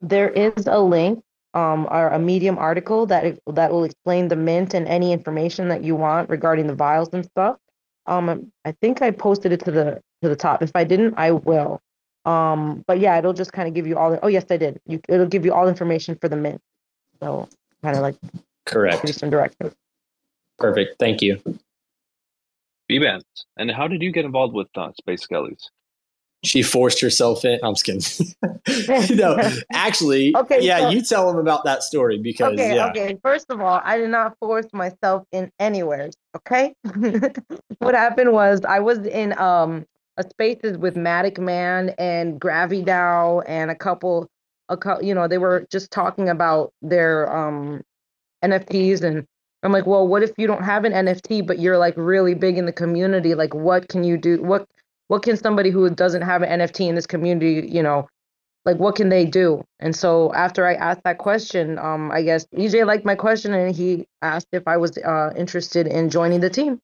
There 0.00 0.30
is 0.30 0.66
a 0.66 0.80
link 0.80 1.22
um 1.54 1.86
or 1.90 2.08
a 2.08 2.18
medium 2.18 2.58
article 2.58 3.06
that 3.06 3.38
that 3.46 3.72
will 3.72 3.84
explain 3.84 4.28
the 4.28 4.36
mint 4.36 4.74
and 4.74 4.86
any 4.88 5.12
information 5.12 5.68
that 5.68 5.82
you 5.82 5.94
want 5.94 6.30
regarding 6.30 6.66
the 6.66 6.74
vials 6.74 7.10
and 7.12 7.24
stuff. 7.24 7.56
Um 8.06 8.52
I 8.64 8.72
think 8.80 9.02
I 9.02 9.10
posted 9.10 9.52
it 9.52 9.64
to 9.64 9.70
the 9.70 10.02
to 10.22 10.28
the 10.28 10.36
top. 10.36 10.62
If 10.62 10.72
I 10.74 10.84
didn't, 10.84 11.14
I 11.16 11.32
will. 11.32 11.80
Um 12.24 12.84
but 12.86 13.00
yeah, 13.00 13.18
it'll 13.18 13.32
just 13.32 13.52
kind 13.52 13.68
of 13.68 13.74
give 13.74 13.86
you 13.86 13.96
all 13.96 14.10
the 14.10 14.24
Oh, 14.24 14.28
yes, 14.28 14.44
I 14.50 14.56
did. 14.56 14.80
You 14.86 15.00
it'll 15.08 15.26
give 15.26 15.44
you 15.44 15.52
all 15.52 15.68
information 15.68 16.16
for 16.20 16.28
the 16.28 16.36
mint. 16.36 16.60
So 17.20 17.48
kind 17.82 17.96
of 17.96 18.02
like 18.02 18.16
correct. 18.66 19.08
Some 19.14 19.30
directions. 19.30 19.74
Perfect. 20.62 20.96
Thank 20.98 21.22
you. 21.22 21.40
Bbandz. 22.90 23.22
And 23.56 23.70
how 23.70 23.88
did 23.88 24.02
you 24.02 24.12
get 24.12 24.24
involved 24.24 24.54
with 24.54 24.68
uh, 24.76 24.92
Space 24.98 25.26
Skellies? 25.26 25.68
She 26.44 26.62
forced 26.62 27.00
herself 27.00 27.44
in. 27.44 27.60
I'm 27.62 27.74
just 27.74 28.34
kidding. 28.66 29.16
no, 29.16 29.38
actually, 29.72 30.36
okay, 30.36 30.60
yeah, 30.60 30.80
so, 30.80 30.90
you 30.90 31.02
tell 31.02 31.28
them 31.28 31.38
about 31.38 31.62
that 31.64 31.84
story 31.84 32.18
because 32.18 32.54
okay, 32.54 32.74
yeah. 32.74 32.88
okay. 32.88 33.16
First 33.22 33.46
of 33.50 33.60
all, 33.60 33.80
I 33.84 33.96
did 33.96 34.10
not 34.10 34.36
force 34.40 34.66
myself 34.72 35.24
in 35.30 35.52
anywhere. 35.60 36.10
Okay, 36.36 36.74
what 37.78 37.94
happened 37.94 38.32
was 38.32 38.62
I 38.64 38.80
was 38.80 38.98
in 39.06 39.38
um 39.38 39.86
a 40.16 40.28
spaces 40.28 40.76
with 40.76 40.96
Matic 40.96 41.38
Man 41.38 41.94
and 41.96 42.40
Gravy 42.40 42.82
Dow 42.82 43.42
and 43.46 43.70
a 43.70 43.76
couple, 43.76 44.28
a 44.68 44.76
couple, 44.76 45.04
you 45.04 45.14
know, 45.14 45.28
they 45.28 45.38
were 45.38 45.64
just 45.70 45.92
talking 45.92 46.28
about 46.28 46.72
their 46.82 47.32
um 47.32 47.82
NFTs 48.44 49.02
and 49.02 49.28
I'm 49.62 49.72
like, 49.72 49.86
well, 49.86 50.06
what 50.06 50.22
if 50.22 50.32
you 50.38 50.46
don't 50.46 50.64
have 50.64 50.84
an 50.84 50.92
NFT, 50.92 51.46
but 51.46 51.58
you're 51.58 51.78
like 51.78 51.94
really 51.96 52.34
big 52.34 52.58
in 52.58 52.66
the 52.66 52.72
community? 52.72 53.34
Like, 53.34 53.54
what 53.54 53.88
can 53.88 54.02
you 54.02 54.16
do? 54.16 54.42
What 54.42 54.66
what 55.08 55.22
can 55.22 55.36
somebody 55.36 55.70
who 55.70 55.90
doesn't 55.90 56.22
have 56.22 56.42
an 56.42 56.60
NFT 56.60 56.88
in 56.88 56.94
this 56.94 57.06
community, 57.06 57.68
you 57.68 57.82
know, 57.82 58.08
like 58.64 58.78
what 58.78 58.94
can 58.94 59.08
they 59.08 59.24
do? 59.24 59.62
And 59.78 59.94
so 59.94 60.32
after 60.32 60.66
I 60.66 60.74
asked 60.74 61.02
that 61.04 61.18
question, 61.18 61.78
um, 61.78 62.10
I 62.10 62.22
guess 62.22 62.46
EJ 62.54 62.86
liked 62.86 63.04
my 63.04 63.14
question 63.14 63.52
and 63.52 63.74
he 63.74 64.06
asked 64.22 64.48
if 64.52 64.66
I 64.66 64.76
was 64.76 64.96
uh, 64.98 65.32
interested 65.36 65.86
in 65.86 66.10
joining 66.10 66.40
the 66.40 66.50
team, 66.50 66.80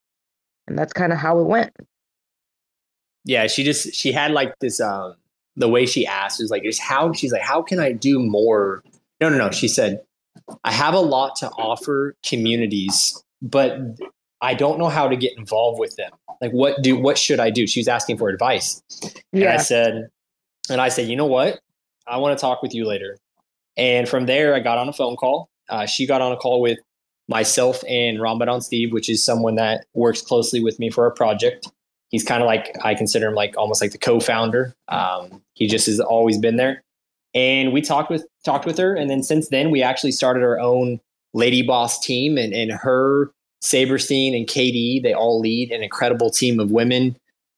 and 0.67 0.79
that's 0.79 0.93
kind 0.93 1.13
of 1.13 1.19
how 1.19 1.39
it 1.39 1.45
went. 1.45 1.73
Yeah, 3.25 3.47
she 3.47 3.65
just 3.65 3.95
she 3.95 4.13
had 4.13 4.33
like 4.33 4.55
this 4.61 4.81
um 4.81 5.15
the 5.57 5.69
way 5.69 5.87
she 5.87 6.07
asked 6.07 6.41
was 6.41 6.51
like 6.51 6.63
just 6.63 6.81
how 6.81 7.13
she's 7.13 7.33
like 7.33 7.43
how 7.43 7.63
can 7.63 7.81
I 7.81 7.93
do 7.93 8.21
more? 8.21 8.83
No, 9.21 9.29
no, 9.29 9.39
no. 9.39 9.51
She 9.51 9.69
said 9.69 10.03
I 10.65 10.73
have 10.73 10.95
a 10.95 11.01
lot 11.01 11.37
to 11.37 11.49
offer 11.51 12.15
communities, 12.25 13.23
but 13.43 13.79
I 14.41 14.55
don't 14.55 14.79
know 14.79 14.89
how 14.89 15.09
to 15.09 15.17
get 15.17 15.37
involved 15.37 15.79
with 15.79 15.97
them. 15.97 16.13
Like 16.41 16.53
what 16.53 16.83
do 16.83 16.97
what 16.97 17.19
should 17.19 17.41
I 17.41 17.51
do? 17.51 17.67
She 17.67 17.81
was 17.81 17.89
asking 17.89 18.19
for 18.19 18.29
advice. 18.29 18.83
Yeah. 19.33 19.47
And 19.47 19.49
I 19.49 19.57
said, 19.57 20.09
and 20.71 20.81
I 20.81 20.89
said, 20.89 21.09
you 21.09 21.17
know 21.17 21.27
what? 21.27 21.61
I 22.07 22.19
want 22.19 22.39
to 22.39 22.41
talk 22.41 22.63
with 22.63 22.75
you 22.75 22.87
later. 22.87 23.19
And 23.77 24.09
from 24.09 24.27
there, 24.27 24.55
I 24.55 24.61
got 24.61 24.79
on 24.79 24.89
a 24.89 24.93
phone 24.93 25.17
call. 25.17 25.51
Uh, 25.69 25.87
she 25.87 26.07
got 26.07 26.21
on 26.21 26.33
a 26.33 26.37
call 26.37 26.61
with 26.61 26.79
myself 27.29 27.83
and 27.89 28.21
Ramadan 28.21 28.61
Steve, 28.61 28.93
which 28.93 29.09
is 29.09 29.25
someone 29.25 29.57
that 29.57 29.85
works 29.95 30.23
closely 30.23 30.61
with 30.61 30.79
me 30.79 30.91
for 30.91 31.07
a 31.07 31.11
project. 31.11 31.71
He's 32.09 32.25
kind 32.25 32.43
of 32.43 32.47
like, 32.47 32.75
I 32.83 32.95
consider 32.95 33.29
him 33.29 33.35
like 33.35 33.57
almost 33.57 33.83
like 33.83 33.93
the 33.93 33.99
co 33.99 34.19
founder. 34.19 34.75
Um, 34.89 35.43
he 35.53 35.67
just 35.67 35.87
has 35.87 36.01
always 36.01 36.39
been 36.39 36.57
there. 36.57 36.83
And 37.35 37.73
we 37.73 37.83
talked 37.83 38.11
with 38.11 38.27
talked 38.49 38.67
with 38.67 38.79
her, 38.79 38.95
and 38.95 39.11
then 39.11 39.23
since 39.23 39.49
then 39.49 39.71
we 39.71 39.83
actually 39.83 40.13
started 40.13 40.43
our 40.43 40.59
own 40.59 41.01
Lady 41.35 41.63
Boss 41.63 42.01
team, 42.01 42.39
and 42.39 42.53
and 42.53 42.73
her 42.73 43.31
Saberstein 43.63 44.37
and 44.37 44.47
KD 44.47 45.03
they 45.03 45.13
all 45.13 45.41
lead 45.41 45.71
an 45.71 45.83
incredible 45.83 46.31
team 46.31 46.59
of 46.59 46.71
women, 46.71 47.17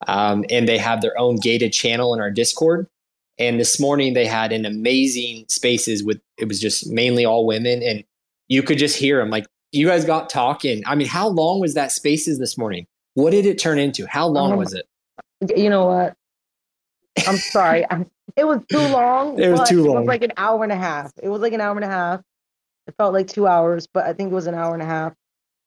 um, 0.09 0.45
and 0.51 0.69
they 0.69 0.79
have 0.79 1.01
their 1.01 1.17
own 1.19 1.37
gated 1.37 1.73
channel 1.73 2.13
in 2.15 2.21
our 2.21 2.31
Discord. 2.31 2.89
And 3.39 3.59
this 3.59 3.81
morning 3.81 4.15
they 4.15 4.27
had 4.27 4.53
an 4.53 4.67
amazing 4.67 5.47
spaces 5.49 6.03
with 6.05 6.21
it 6.39 6.49
was 6.49 6.61
just 6.61 6.89
mainly 6.89 7.25
all 7.25 7.47
women, 7.47 7.83
and 7.83 8.05
you 8.49 8.63
could 8.63 8.79
just 8.79 8.97
hear 8.97 9.19
them 9.19 9.31
like 9.31 9.47
you 9.73 9.87
guys 9.87 10.05
got 10.05 10.29
talking. 10.29 10.83
I 10.87 10.97
mean, 10.97 11.07
how 11.07 11.29
long 11.29 11.61
was 11.61 11.75
that 11.75 11.93
spaces 11.93 12.39
this 12.39 12.59
morning? 12.59 12.87
What 13.15 13.31
did 13.31 13.47
it 13.47 13.59
turn 13.59 13.79
into? 13.79 14.07
How 14.07 14.27
long 14.27 14.53
um, 14.53 14.59
was 14.59 14.75
it? 14.75 14.87
You 15.57 15.71
know 15.71 15.87
what? 15.87 16.17
I'm 17.27 17.37
sorry. 17.37 17.85
It 18.37 18.45
was 18.45 18.61
too 18.71 18.79
long. 18.79 19.39
It 19.39 19.51
was 19.51 19.69
too 19.69 19.85
long. 19.85 19.97
It 19.97 20.01
was 20.01 20.09
like 20.09 20.23
an 20.23 20.33
hour 20.37 20.63
and 20.63 20.73
a 20.73 20.77
half. 20.77 21.13
It 21.23 21.29
was 21.29 21.41
like 21.41 21.53
an 21.53 21.61
hour 21.61 21.77
and 21.77 21.85
a 21.85 21.89
half. 21.89 22.21
It 22.87 22.95
felt 22.97 23.13
like 23.13 23.29
two 23.29 23.47
hours, 23.47 23.87
but 23.87 24.07
I 24.07 24.13
think 24.13 24.33
it 24.33 24.35
was 24.35 24.47
an 24.47 24.55
hour 24.55 24.75
and 24.75 24.83
a 24.83 24.87
half. 24.87 25.15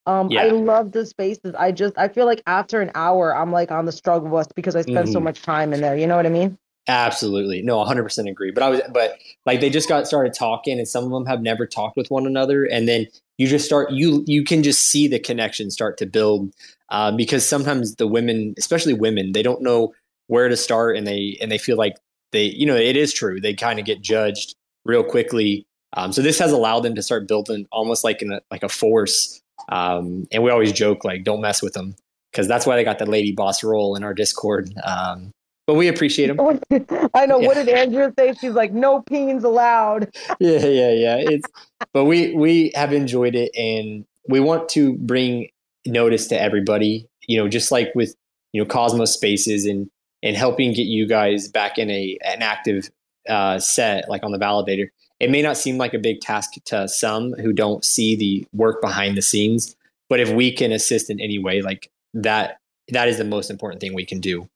Um, 0.06 0.30
yeah. 0.30 0.42
I 0.42 0.50
love 0.50 0.92
the 0.92 1.06
spaces. 1.06 1.56
I 1.58 1.72
just 1.72 1.98
I 1.98 2.10
feel 2.10 2.26
like 2.26 2.42
after 2.46 2.82
an 2.82 2.92
hour, 2.96 3.36
I'm 3.36 3.52
like 3.52 3.72
on 3.72 3.86
the 3.86 3.92
struggle 3.92 4.30
bus 4.30 4.48
because 4.56 4.76
I 4.76 4.82
spent 4.82 4.98
mm-hmm. 4.98 5.14
so 5.14 5.20
much 5.20 5.42
time 5.42 5.74
in 5.74 5.82
there. 5.82 5.98
You 5.98 6.08
know 6.08 6.18
what 6.18 6.26
I 6.26 6.30
mean? 6.30 6.58
Absolutely. 6.88 7.62
No, 7.62 7.78
100% 7.78 8.30
agree. 8.30 8.52
But 8.52 8.64
I 8.64 8.70
was, 8.70 8.82
but 8.92 9.18
like 9.46 9.62
they 9.62 9.70
just 9.70 9.88
got 9.88 10.06
started 10.06 10.34
talking 10.34 10.80
and 10.80 10.88
some 10.88 11.06
of 11.06 11.12
them 11.12 11.26
have 11.26 11.42
never 11.42 11.66
talked 11.66 11.96
with 11.96 12.12
one 12.12 12.28
another. 12.28 12.66
And 12.66 12.88
then 12.88 13.08
you 13.38 13.48
just 13.48 13.66
start, 13.66 13.92
you, 13.92 14.24
you 14.28 14.44
can 14.44 14.64
just 14.64 14.84
see 14.84 15.08
the 15.08 15.20
connection 15.20 15.72
start 15.72 15.98
to 16.00 16.06
build 16.06 16.54
uh, 16.90 17.12
because 17.16 17.48
sometimes 17.48 17.96
the 17.96 18.08
women, 18.08 18.54
especially 18.58 18.94
women, 18.94 19.32
they 19.32 19.44
don't 19.44 19.62
know 19.62 19.94
where 20.28 20.50
to 20.50 20.58
start 20.58 20.98
and 20.98 21.08
they, 21.08 21.38
and 21.42 21.50
they 21.50 21.58
feel 21.58 21.78
like 21.78 21.96
they, 22.34 22.44
you 22.44 22.66
know, 22.66 22.76
it 22.76 22.98
is 22.98 23.14
true. 23.14 23.40
They 23.40 23.54
kind 23.54 23.80
of 23.80 23.86
get 23.86 24.02
judged 24.02 24.56
real 24.84 25.04
quickly. 25.04 25.66
Um, 25.96 26.12
so 26.12 26.22
this 26.22 26.40
has 26.40 26.52
allowed 26.52 26.82
them 26.82 26.96
to 26.96 27.02
start 27.02 27.28
building 27.28 27.68
almost 27.72 28.04
like 28.04 28.22
in 28.22 28.34
a, 28.34 28.42
like 28.52 28.64
a 28.64 28.70
force. 28.70 29.42
Um, 29.70 30.28
and 30.32 30.44
we 30.44 30.52
always 30.52 30.74
joke 30.74 31.06
like, 31.06 31.24
don't 31.24 31.40
mess 31.40 31.62
with 31.62 31.74
them 31.74 31.96
because 32.32 32.48
that's 32.48 32.66
why 32.66 32.76
they 32.76 32.84
got 32.84 33.00
the 33.00 33.06
lady 33.06 33.32
boss 33.32 33.64
role 33.64 33.96
in 33.96 34.04
our 34.04 34.14
Discord. 34.14 34.74
Um, 34.84 35.32
but 35.66 35.76
we 35.76 35.88
appreciate 35.88 36.28
them. 36.28 36.40
I 37.14 37.26
know. 37.26 37.40
Yeah. 37.40 37.48
What 37.48 37.54
did 37.54 37.70
Andrea 37.70 38.12
say? 38.18 38.34
She's 38.40 38.54
like, 38.54 38.74
no 38.74 39.02
peens 39.02 39.44
allowed. 39.44 40.14
yeah, 40.40 40.66
yeah, 40.66 40.92
yeah. 40.92 41.16
It's, 41.20 41.48
but 41.94 42.06
we 42.06 42.36
we 42.36 42.72
have 42.76 42.92
enjoyed 42.92 43.36
it, 43.36 43.52
and 43.56 44.06
we 44.28 44.42
want 44.42 44.68
to 44.70 44.98
bring 44.98 45.50
notice 45.86 46.28
to 46.28 46.42
everybody. 46.42 47.08
You 47.28 47.38
know, 47.38 47.48
just 47.48 47.72
like 47.72 47.94
with 47.96 48.14
you 48.52 48.62
know 48.62 48.68
Cosmos 48.68 49.14
Spaces 49.14 49.66
and 49.66 49.90
and 50.24 50.36
helping 50.36 50.74
get 50.74 50.88
you 50.88 51.06
guys 51.06 51.48
back 51.48 51.78
in 51.78 51.92
a 51.92 52.18
an 52.24 52.42
active 52.42 52.90
uh, 53.30 53.60
set 53.60 54.10
like 54.10 54.24
on 54.24 54.32
the 54.32 54.40
validator. 54.40 54.88
It 55.20 55.30
may 55.30 55.42
not 55.42 55.58
seem 55.58 55.78
like 55.78 55.94
a 55.94 56.00
big 56.00 56.22
task 56.22 56.54
to 56.66 56.88
some 56.88 57.34
who 57.34 57.54
don't 57.54 57.86
see 57.86 58.16
the 58.16 58.48
work 58.54 58.82
behind 58.82 59.16
the 59.16 59.22
scenes, 59.22 59.76
but 60.10 60.20
if 60.20 60.32
we 60.32 60.52
can 60.52 60.72
assist 60.72 61.10
in 61.10 61.20
any 61.20 61.40
way, 61.40 61.62
like 61.62 61.90
that, 62.14 62.58
that 62.90 63.08
is 63.08 63.18
the 63.18 63.24
most 63.24 63.50
important 63.50 63.80
thing 63.80 63.94
we 63.94 64.06
can 64.06 64.20
do. 64.20 64.50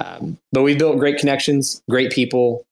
Um, 0.00 0.38
but 0.52 0.62
we 0.62 0.74
built 0.74 0.98
great 0.98 1.18
connections, 1.18 1.82
great 1.90 2.10
people, 2.10 2.64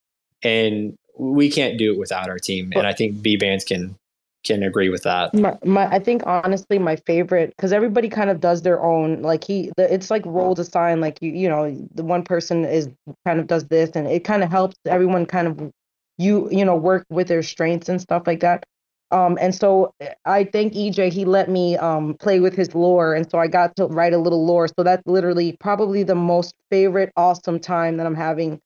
and 0.43 0.97
we 1.19 1.51
can't 1.51 1.77
do 1.79 1.93
it 1.93 1.99
without 1.99 2.31
our 2.31 2.39
team. 2.39 2.73
And 2.75 2.87
I 2.87 2.95
think 2.95 3.17
Bbandz 3.17 3.67
can 3.67 3.97
can 4.45 4.63
agree 4.63 4.89
with 4.89 5.03
that. 5.03 5.33
My, 5.35 5.57
my 5.65 5.87
I 5.87 5.99
think 5.99 6.23
honestly, 6.27 6.79
my 6.79 6.97
favorite 6.97 7.51
because 7.57 7.73
everybody 7.73 8.09
kind 8.09 8.31
of 8.31 8.41
does 8.41 8.63
their 8.63 8.83
own. 8.83 9.23
Like 9.23 9.45
he, 9.45 9.71
the, 9.77 9.93
it's 9.93 10.11
like 10.11 10.25
roles 10.27 10.59
assigned. 10.59 11.01
Like 11.01 11.21
you, 11.21 11.33
you 11.33 11.49
know, 11.49 11.89
the 11.95 12.03
one 12.05 12.23
person 12.23 12.65
is 12.65 12.89
kind 13.27 13.41
of 13.41 13.47
does 13.47 13.67
this, 13.69 13.91
and 13.95 14.07
it 14.07 14.25
kind 14.25 14.43
of 14.43 14.51
helps 14.51 14.77
everyone 14.87 15.27
kind 15.27 15.49
of 15.49 15.73
you, 16.19 16.49
you 16.51 16.65
know, 16.65 16.77
work 16.77 17.07
with 17.11 17.29
their 17.29 17.43
strengths 17.43 17.89
and 17.89 18.01
stuff 18.01 18.27
like 18.27 18.41
that. 18.41 18.65
Um, 19.11 19.37
and 19.41 19.55
so 19.55 19.93
I 20.25 20.45
thank 20.45 20.73
EJ. 20.73 21.13
He 21.13 21.27
let 21.27 21.51
me 21.51 21.77
um, 21.77 22.15
play 22.15 22.41
with 22.41 22.55
his 22.55 22.75
lore, 22.75 23.15
and 23.15 23.31
so 23.31 23.39
I 23.39 23.47
got 23.47 23.77
to 23.77 23.87
write 23.87 24.15
a 24.15 24.19
little 24.19 24.45
lore. 24.47 24.69
So 24.69 24.83
that's 24.83 25.03
literally 25.07 25.57
probably 25.61 26.03
the 26.03 26.15
most 26.15 26.55
favorite, 26.71 27.13
awesome 27.17 27.61
time 27.61 27.99
that 27.99 28.07
I'm 28.07 28.15
having 28.15 28.59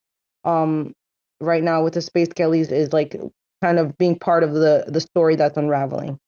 um, 0.45 0.95
right 1.41 1.65
now 1.65 1.83
with 1.83 1.95
the 1.95 2.01
Space 2.01 2.29
Skellies 2.29 2.71
is 2.71 2.93
like 2.93 3.17
kind 3.63 3.79
of 3.79 3.97
being 3.99 4.19
part 4.19 4.43
of 4.43 4.55
the 4.55 4.85
the 4.89 5.01
story 5.01 5.37
that's 5.37 5.57
unraveling. 5.57 6.19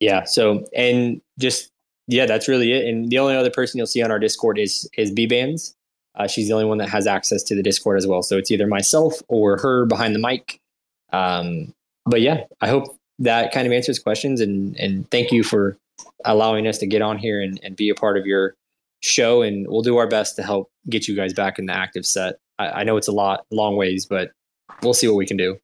Yeah. 0.00 0.24
So 0.24 0.64
and 0.76 1.20
just 1.38 1.70
yeah, 2.08 2.26
that's 2.26 2.48
really 2.48 2.72
it. 2.72 2.86
And 2.86 3.10
the 3.10 3.18
only 3.18 3.34
other 3.34 3.50
person 3.50 3.78
you'll 3.78 3.86
see 3.86 4.02
on 4.02 4.10
our 4.10 4.18
Discord 4.18 4.58
is 4.58 4.88
is 4.96 5.10
Bbandz. 5.10 5.74
Uh, 6.14 6.26
she's 6.26 6.48
the 6.48 6.54
only 6.54 6.64
one 6.64 6.78
that 6.78 6.88
has 6.88 7.06
access 7.06 7.42
to 7.42 7.54
the 7.54 7.62
Discord 7.62 7.98
as 7.98 8.06
well. 8.06 8.22
So 8.22 8.38
it's 8.38 8.50
either 8.50 8.66
myself 8.66 9.20
or 9.28 9.58
her 9.58 9.84
behind 9.84 10.14
the 10.14 10.18
mic. 10.18 10.60
Um, 11.12 11.74
but 12.06 12.22
yeah, 12.22 12.44
I 12.62 12.68
hope 12.68 12.96
that 13.18 13.52
kind 13.52 13.66
of 13.66 13.72
answers 13.72 13.98
questions 13.98 14.40
and 14.40 14.76
and 14.76 15.10
thank 15.10 15.32
you 15.32 15.42
for 15.42 15.76
allowing 16.24 16.66
us 16.66 16.78
to 16.78 16.86
get 16.86 17.02
on 17.02 17.18
here 17.18 17.40
and, 17.40 17.58
and 17.62 17.76
be 17.76 17.88
a 17.88 17.94
part 17.94 18.18
of 18.18 18.26
your 18.26 18.54
show 19.02 19.42
and 19.42 19.66
we'll 19.68 19.82
do 19.82 19.96
our 19.96 20.06
best 20.06 20.36
to 20.36 20.42
help 20.42 20.70
get 20.88 21.08
you 21.08 21.14
guys 21.14 21.32
back 21.32 21.58
in 21.58 21.66
the 21.66 21.72
active 21.72 22.04
set. 22.04 22.38
I, 22.58 22.68
I 22.68 22.84
know 22.84 22.96
it's 22.96 23.08
a 23.08 23.12
lot 23.12 23.44
long 23.50 23.76
ways, 23.76 24.06
but 24.06 24.30
we'll 24.82 24.94
see 24.94 25.08
what 25.08 25.16
we 25.16 25.26
can 25.26 25.36
do. 25.36 25.56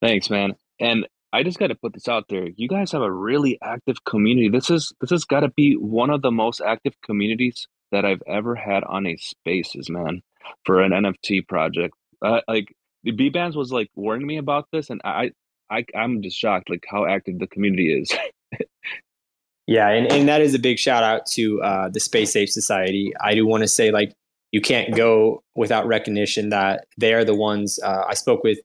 Thanks, 0.00 0.30
man. 0.30 0.54
And 0.80 1.06
I 1.32 1.42
just 1.42 1.58
got 1.58 1.66
to 1.68 1.74
put 1.74 1.92
this 1.92 2.08
out 2.08 2.24
there. 2.28 2.48
You 2.56 2.68
guys 2.68 2.92
have 2.92 3.02
a 3.02 3.12
really 3.12 3.58
active 3.62 4.04
community. 4.04 4.48
This 4.48 4.70
is 4.70 4.92
this 5.00 5.10
has 5.10 5.24
got 5.24 5.40
to 5.40 5.48
be 5.48 5.74
one 5.74 6.10
of 6.10 6.22
the 6.22 6.30
most 6.30 6.60
active 6.60 6.94
communities 7.04 7.66
that 7.92 8.04
I've 8.04 8.22
ever 8.26 8.54
had 8.54 8.84
on 8.84 9.06
a 9.06 9.16
Spaces, 9.16 9.90
man, 9.90 10.22
for 10.64 10.80
an 10.82 10.92
NFT 10.92 11.46
project. 11.46 11.94
Uh, 12.22 12.40
like 12.48 12.74
the 13.04 13.12
Bbandz 13.12 13.56
was 13.56 13.72
like 13.72 13.90
warning 13.94 14.26
me 14.26 14.38
about 14.38 14.66
this, 14.72 14.90
and 14.90 15.00
I, 15.04 15.32
I, 15.70 15.84
I'm 15.94 16.22
just 16.22 16.38
shocked 16.38 16.70
like 16.70 16.84
how 16.88 17.06
active 17.06 17.38
the 17.38 17.46
community 17.46 17.92
is. 17.92 18.10
yeah, 19.66 19.88
and 19.88 20.10
and 20.10 20.28
that 20.28 20.40
is 20.40 20.54
a 20.54 20.58
big 20.58 20.78
shout 20.78 21.04
out 21.04 21.26
to 21.32 21.62
uh, 21.62 21.88
the 21.90 22.00
Space 22.00 22.34
Ape 22.36 22.48
Society. 22.48 23.12
I 23.20 23.34
do 23.34 23.46
want 23.46 23.62
to 23.62 23.68
say 23.68 23.90
like 23.90 24.14
you 24.52 24.60
can't 24.60 24.94
go 24.94 25.42
without 25.54 25.86
recognition 25.86 26.48
that 26.50 26.86
they 26.96 27.12
are 27.14 27.24
the 27.24 27.34
ones. 27.34 27.78
Uh, 27.82 28.04
I 28.08 28.14
spoke 28.14 28.42
with 28.42 28.58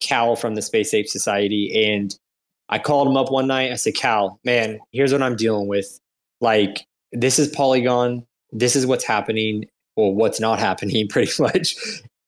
Cal 0.00 0.36
from 0.36 0.54
the 0.54 0.62
Space 0.62 0.92
Ape 0.94 1.08
Society, 1.08 1.92
and 1.92 2.16
I 2.68 2.78
called 2.78 3.08
him 3.08 3.16
up 3.16 3.30
one 3.30 3.46
night. 3.46 3.70
I 3.70 3.76
said, 3.76 3.94
Cal, 3.94 4.40
man, 4.44 4.80
here's 4.92 5.12
what 5.12 5.22
I'm 5.22 5.36
dealing 5.36 5.68
with. 5.68 6.00
Like, 6.40 6.86
this 7.12 7.38
is 7.38 7.48
Polygon. 7.48 8.26
This 8.52 8.76
is 8.76 8.86
what's 8.86 9.04
happening, 9.04 9.66
or 9.96 10.14
what's 10.14 10.40
not 10.40 10.58
happening, 10.58 11.08
pretty 11.10 11.30
much. 11.40 11.76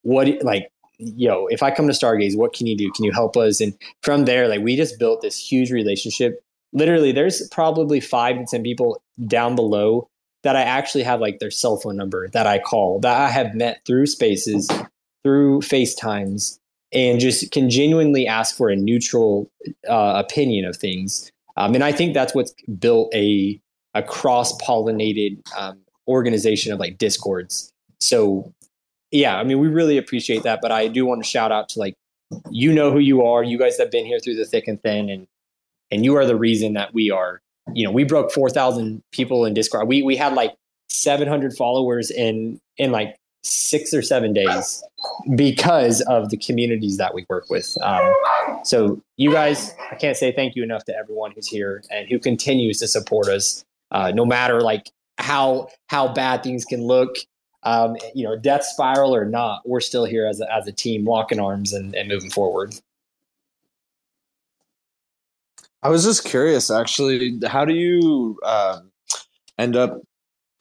What, 0.03 0.29
like, 0.43 0.71
yo, 0.99 1.47
if 1.47 1.63
I 1.63 1.71
come 1.71 1.87
to 1.87 1.93
Stargaze, 1.93 2.37
what 2.37 2.53
can 2.53 2.67
you 2.67 2.77
do? 2.77 2.91
Can 2.93 3.05
you 3.05 3.13
help 3.13 3.37
us? 3.37 3.61
And 3.61 3.75
from 4.03 4.25
there, 4.25 4.49
like, 4.49 4.61
we 4.61 4.77
just 4.77 4.99
built 4.99 5.21
this 5.21 5.39
huge 5.39 5.71
relationship. 5.71 6.43
Literally, 6.73 7.11
there's 7.11 7.49
probably 7.49 8.01
five 8.01 8.37
to 8.37 8.47
10 8.47 8.63
people 8.63 9.03
down 9.27 9.57
below 9.57 10.09
that 10.43 10.57
I 10.57 10.63
actually 10.63 11.03
have 11.05 11.21
like 11.21 11.39
their 11.39 11.51
cell 11.51 11.77
phone 11.77 11.97
number 11.97 12.29
that 12.29 12.47
I 12.47 12.59
call 12.59 13.01
that 13.01 13.17
I 13.17 13.29
have 13.29 13.55
met 13.55 13.83
through 13.87 14.07
spaces, 14.07 14.71
through 15.23 15.61
FaceTimes, 15.61 16.59
and 16.93 17.21
just 17.21 17.51
can 17.51 17.71
genuinely 17.71 18.27
ask 18.27 18.57
for 18.57 18.71
a 18.71 18.77
neutral 18.77 19.51
uh, 19.89 20.23
opinion 20.25 20.65
of 20.65 20.77
things. 20.77 21.31
Um, 21.57 21.75
and 21.75 21.85
I 21.85 21.93
think 21.93 22.15
that's 22.15 22.35
what's 22.35 22.55
built 22.79 23.15
a 23.15 23.61
a 23.95 24.03
cross 24.03 24.57
pollinated 24.63 25.41
um, 25.59 25.79
organization 26.09 26.73
of 26.73 26.79
like 26.79 26.97
discords. 26.97 27.73
So 28.01 28.53
yeah, 29.11 29.37
I 29.37 29.45
mean 29.45 29.59
we 29.59 29.69
really 29.69 29.99
appreciate 29.99 30.43
that. 30.45 30.61
But 30.63 30.73
I 30.73 30.89
do 30.89 31.05
want 31.05 31.23
to 31.23 31.29
shout 31.29 31.53
out 31.53 31.69
to 31.71 31.79
like 31.79 31.95
you 32.51 32.73
know 32.73 32.91
who 32.91 33.01
you 33.01 33.25
are. 33.25 33.43
You 33.43 33.59
guys 33.59 33.79
have 33.79 33.91
been 33.91 34.07
here 34.07 34.21
through 34.21 34.37
the 34.37 34.45
thick 34.47 34.69
and 34.69 34.81
thin, 34.81 35.11
and 35.11 35.27
and 35.91 36.05
you 36.05 36.17
are 36.17 36.25
the 36.25 36.37
reason 36.37 36.75
that 36.75 36.95
we 36.95 37.11
are 37.11 37.43
you 37.75 37.85
know, 37.85 37.91
we 37.91 38.05
broke 38.05 38.33
4,000 38.33 39.03
people 39.13 39.45
in 39.45 39.55
Discord. 39.55 39.89
We, 39.89 40.03
we 40.03 40.17
had 40.17 40.35
like 40.35 40.55
700 40.89 41.57
followers 41.57 42.11
in, 42.11 42.61
in 42.77 42.91
like 42.91 43.17
six 43.43 43.95
or 43.95 44.03
seven 44.03 44.33
days 44.33 44.83
because 45.35 46.03
of 46.03 46.31
the 46.31 46.37
communities 46.37 46.97
that 46.99 47.15
we 47.15 47.25
work 47.29 47.49
with. 47.49 47.77
Um, 47.83 48.13
so 48.65 49.01
you 49.17 49.33
guys, 49.33 49.75
I 49.91 49.95
can't 49.95 50.17
say 50.17 50.33
thank 50.33 50.57
you 50.57 50.63
enough 50.63 50.85
to 50.85 50.97
everyone 50.97 51.33
who's 51.33 51.49
here 51.49 51.83
and 51.91 52.09
who 52.09 52.19
continues 52.19 52.79
to 52.79 52.89
support 52.89 53.29
us, 53.29 53.65
uh, 53.93 54.11
no 54.11 54.27
matter 54.27 54.61
like 54.61 54.91
how, 55.19 55.69
how 55.89 56.09
bad 56.13 56.43
things 56.43 56.65
can 56.65 56.83
look, 56.83 57.17
um, 57.63 57.97
you 58.15 58.25
know, 58.25 58.37
death 58.37 58.65
spiral 58.65 59.15
or 59.15 59.25
not, 59.25 59.63
we're 59.67 59.81
still 59.81 60.05
here 60.05 60.27
as 60.27 60.41
a, 60.41 60.53
as 60.53 60.67
a 60.67 60.73
team, 60.73 61.05
locking 61.05 61.41
arms 61.41 61.73
and, 61.73 61.95
and 61.95 62.09
moving 62.09 62.31
forward. 62.31 62.75
I 65.83 65.89
was 65.89 66.05
just 66.05 66.25
curious, 66.25 66.71
actually. 66.71 67.39
How 67.47 67.65
do 67.65 67.75
you 67.75 68.39
um, 68.45 68.91
end 69.59 69.77
up 69.77 70.03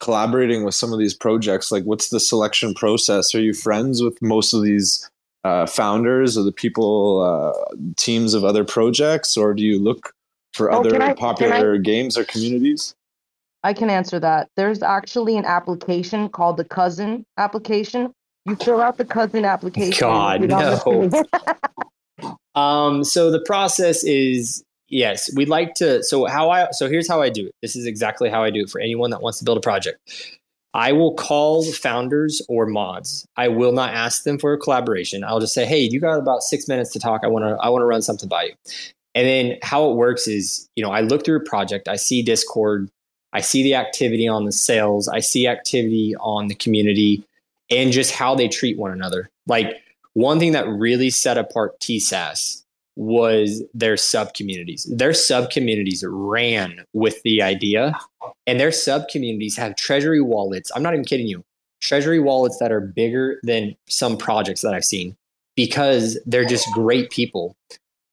collaborating 0.00 0.64
with 0.64 0.74
some 0.74 0.92
of 0.92 0.98
these 0.98 1.14
projects? 1.14 1.70
Like, 1.70 1.84
what's 1.84 2.08
the 2.08 2.20
selection 2.20 2.74
process? 2.74 3.34
Are 3.34 3.40
you 3.40 3.52
friends 3.52 4.02
with 4.02 4.20
most 4.22 4.54
of 4.54 4.62
these 4.62 5.08
uh, 5.44 5.66
founders 5.66 6.36
or 6.38 6.42
the 6.42 6.52
people 6.52 7.20
uh, 7.20 7.74
teams 7.96 8.34
of 8.34 8.44
other 8.44 8.64
projects, 8.64 9.36
or 9.36 9.52
do 9.54 9.62
you 9.62 9.78
look 9.78 10.12
for 10.54 10.72
Oh, 10.72 10.80
other 10.80 10.94
I- 11.00 11.08
can 11.08 11.16
popular 11.16 11.78
games 11.78 12.16
or 12.16 12.24
communities? 12.24 12.94
I 13.62 13.74
can 13.74 13.90
answer 13.90 14.18
that. 14.20 14.48
There's 14.56 14.82
actually 14.82 15.36
an 15.36 15.44
application 15.44 16.30
called 16.30 16.56
the 16.56 16.64
Cousin 16.64 17.26
application. 17.36 18.10
You 18.46 18.56
fill 18.56 18.80
out 18.80 18.96
the 18.96 19.04
Cousin 19.04 19.44
application. 19.44 20.00
God, 20.00 20.40
no. 20.48 21.10
Um, 22.56 23.04
so 23.04 23.30
the 23.30 23.40
process 23.40 24.02
is 24.02 24.64
yes, 24.90 25.32
we'd 25.34 25.48
like 25.48 25.74
to. 25.74 26.02
So 26.02 26.26
how 26.26 26.50
I 26.50 26.68
so 26.72 26.88
here's 26.88 27.08
how 27.08 27.22
I 27.22 27.30
do 27.30 27.46
it. 27.46 27.54
This 27.62 27.76
is 27.76 27.86
exactly 27.86 28.28
how 28.28 28.42
I 28.42 28.50
do 28.50 28.60
it 28.60 28.70
for 28.70 28.80
anyone 28.80 29.10
that 29.10 29.22
wants 29.22 29.38
to 29.38 29.44
build 29.44 29.58
a 29.58 29.62
project. 29.62 29.98
I 30.72 30.92
will 30.92 31.14
call 31.14 31.64
founders 31.72 32.40
or 32.48 32.66
mods. 32.66 33.26
I 33.36 33.48
will 33.48 33.72
not 33.72 33.92
ask 33.92 34.22
them 34.22 34.38
for 34.38 34.52
a 34.52 34.58
collaboration. 34.58 35.24
I'll 35.24 35.40
just 35.40 35.54
say, 35.54 35.64
"Hey, 35.64 35.80
you 35.80 36.00
got 36.00 36.18
about 36.18 36.42
six 36.42 36.68
minutes 36.68 36.90
to 36.92 37.00
talk. 37.00 37.22
I 37.24 37.28
want 37.28 37.44
to 37.44 37.56
I 37.62 37.68
want 37.70 37.82
to 37.82 37.86
run 37.86 38.02
something 38.02 38.28
by 38.28 38.44
you." 38.44 38.52
And 39.14 39.26
then 39.26 39.58
how 39.62 39.90
it 39.90 39.96
works 39.96 40.28
is, 40.28 40.68
you 40.76 40.84
know, 40.84 40.90
I 40.90 41.00
look 41.00 41.24
through 41.24 41.38
a 41.38 41.44
project. 41.44 41.88
I 41.88 41.96
see 41.96 42.22
Discord. 42.22 42.88
I 43.32 43.40
see 43.40 43.62
the 43.62 43.74
activity 43.74 44.28
on 44.28 44.44
the 44.44 44.52
sales. 44.52 45.08
I 45.08 45.20
see 45.20 45.48
activity 45.48 46.14
on 46.20 46.48
the 46.48 46.54
community, 46.54 47.24
and 47.70 47.92
just 47.92 48.12
how 48.12 48.34
they 48.34 48.48
treat 48.48 48.78
one 48.78 48.92
another. 48.92 49.28
Like 49.46 49.82
one 50.14 50.38
thing 50.38 50.52
that 50.52 50.68
really 50.68 51.10
set 51.10 51.38
apart 51.38 51.78
TSAS 51.80 52.59
was 53.00 53.62
their 53.72 53.96
sub 53.96 54.34
communities. 54.34 54.86
Their 54.94 55.14
sub 55.14 55.48
communities 55.48 56.04
ran 56.06 56.84
with 56.92 57.22
the 57.22 57.40
idea, 57.40 57.98
and 58.46 58.60
their 58.60 58.70
sub 58.70 59.08
communities 59.08 59.56
have 59.56 59.74
treasury 59.76 60.20
wallets. 60.20 60.70
I'm 60.74 60.82
not 60.82 60.92
even 60.92 61.06
kidding 61.06 61.26
you. 61.26 61.42
Treasury 61.80 62.20
wallets 62.20 62.58
that 62.58 62.70
are 62.70 62.80
bigger 62.82 63.40
than 63.42 63.74
some 63.88 64.18
projects 64.18 64.60
that 64.60 64.74
I've 64.74 64.84
seen 64.84 65.16
because 65.56 66.18
they're 66.26 66.44
just 66.44 66.70
great 66.74 67.08
people. 67.08 67.56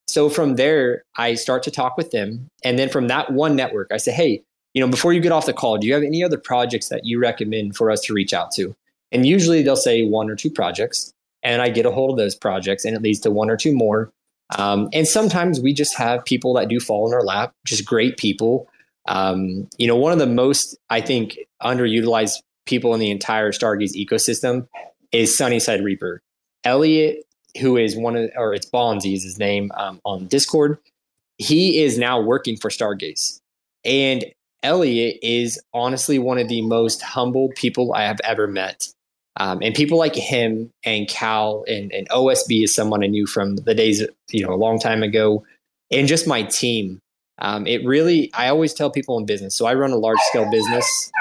So 0.07 0.29
from 0.29 0.55
there, 0.55 1.03
I 1.17 1.33
start 1.33 1.63
to 1.63 1.71
talk 1.71 1.97
with 1.97 2.11
them. 2.11 2.47
And 2.63 2.79
then 2.79 2.87
from 2.87 3.09
that 3.09 3.33
one 3.33 3.57
network, 3.57 3.89
I 3.91 3.97
say, 3.97 4.13
hey, 4.13 4.41
you 4.73 4.79
know, 4.79 4.87
before 4.87 5.11
you 5.11 5.19
get 5.19 5.33
off 5.33 5.47
the 5.47 5.53
call, 5.53 5.77
do 5.77 5.85
you 5.85 5.93
have 5.93 6.03
any 6.03 6.23
other 6.23 6.37
projects 6.37 6.87
that 6.87 7.03
you 7.03 7.19
recommend 7.19 7.75
for 7.75 7.91
us 7.91 7.99
to 8.03 8.13
reach 8.13 8.33
out 8.33 8.51
to? 8.51 8.73
And 9.11 9.25
usually 9.25 9.63
they'll 9.63 9.75
say 9.75 10.03
one 10.03 10.29
or 10.29 10.35
two 10.37 10.49
projects 10.49 11.13
and 11.43 11.61
I 11.61 11.69
get 11.69 11.85
a 11.85 11.91
hold 11.91 12.11
of 12.11 12.17
those 12.17 12.35
projects, 12.35 12.83
and 12.83 12.95
it 12.95 13.01
leads 13.01 13.19
to 13.21 13.31
one 13.31 13.49
or 13.49 13.57
two 13.57 13.73
more. 13.73 14.11
Um, 14.57 14.89
and 14.93 15.07
sometimes 15.07 15.59
we 15.59 15.73
just 15.73 15.97
have 15.97 16.23
people 16.23 16.53
that 16.53 16.69
do 16.69 16.79
fall 16.79 17.07
in 17.07 17.13
our 17.13 17.23
lap, 17.23 17.53
just 17.65 17.85
great 17.85 18.17
people. 18.17 18.69
Um, 19.07 19.67
you 19.77 19.87
know, 19.87 19.95
one 19.95 20.13
of 20.13 20.19
the 20.19 20.27
most 20.27 20.77
I 20.89 21.01
think 21.01 21.37
underutilized 21.61 22.41
people 22.65 22.93
in 22.93 22.99
the 22.99 23.11
entire 23.11 23.51
Stargaze 23.51 23.93
ecosystem 23.93 24.67
is 25.11 25.37
Sunnyside 25.37 25.83
Reaper. 25.83 26.21
Elliot, 26.63 27.25
who 27.59 27.77
is 27.77 27.95
one 27.95 28.15
of, 28.15 28.29
or 28.35 28.53
it's 28.53 28.69
Bonzi 28.69 29.15
is 29.15 29.23
his 29.23 29.39
name 29.39 29.71
um, 29.75 30.01
on 30.05 30.27
Discord. 30.27 30.77
He 31.37 31.81
is 31.81 31.97
now 31.97 32.19
working 32.19 32.57
for 32.57 32.69
Stargaze, 32.69 33.39
and 33.85 34.25
Elliot 34.63 35.19
is 35.21 35.61
honestly 35.73 36.19
one 36.19 36.39
of 36.39 36.47
the 36.47 36.61
most 36.61 37.01
humble 37.01 37.49
people 37.55 37.93
I 37.93 38.03
have 38.03 38.19
ever 38.23 38.47
met. 38.47 38.87
Um, 39.37 39.59
and 39.61 39.73
people 39.75 39.97
like 39.97 40.15
him 40.15 40.71
and 40.83 41.07
Cal 41.07 41.63
and, 41.67 41.91
and 41.91 42.09
OSB 42.09 42.63
is 42.63 42.73
someone 42.73 43.03
I 43.03 43.07
knew 43.07 43.27
from 43.27 43.55
the 43.57 43.75
days, 43.75 44.03
you 44.31 44.45
know, 44.45 44.53
a 44.53 44.57
long 44.57 44.79
time 44.79 45.03
ago. 45.03 45.45
And 45.91 46.07
just 46.07 46.27
my 46.27 46.43
team. 46.43 46.99
Um, 47.39 47.67
it 47.67 47.85
really, 47.85 48.33
I 48.33 48.49
always 48.49 48.73
tell 48.73 48.89
people 48.89 49.17
in 49.19 49.25
business. 49.25 49.55
So 49.55 49.67
I 49.67 49.75
run 49.75 49.91
a 49.91 49.97
large 49.97 50.19
scale 50.29 50.49
business. 50.49 51.11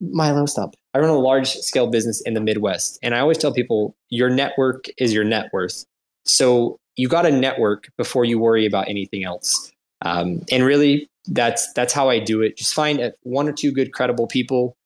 Milo, 0.00 0.46
stop. 0.46 0.74
I 0.94 1.00
run 1.00 1.10
a 1.10 1.18
large 1.18 1.54
scale 1.56 1.86
business 1.86 2.22
in 2.22 2.32
the 2.32 2.40
Midwest. 2.40 2.98
And 3.02 3.14
I 3.14 3.20
always 3.20 3.36
tell 3.36 3.52
people 3.52 3.94
your 4.08 4.30
network 4.30 4.86
is 4.96 5.12
your 5.12 5.24
net 5.24 5.50
worth. 5.52 5.84
So 6.24 6.78
you 6.96 7.08
got 7.08 7.22
to 7.22 7.30
network 7.30 7.90
before 7.98 8.24
you 8.24 8.38
worry 8.38 8.64
about 8.64 8.88
anything 8.88 9.24
else. 9.24 9.70
Um, 10.02 10.42
and 10.50 10.64
really, 10.64 11.08
that's 11.26 11.72
that's 11.72 11.92
how 11.92 12.08
I 12.08 12.18
do 12.18 12.42
it. 12.42 12.56
Just 12.56 12.74
find 12.74 13.12
one 13.22 13.48
or 13.48 13.52
two 13.52 13.72
good, 13.72 13.92
credible 13.92 14.26
people 14.26 14.76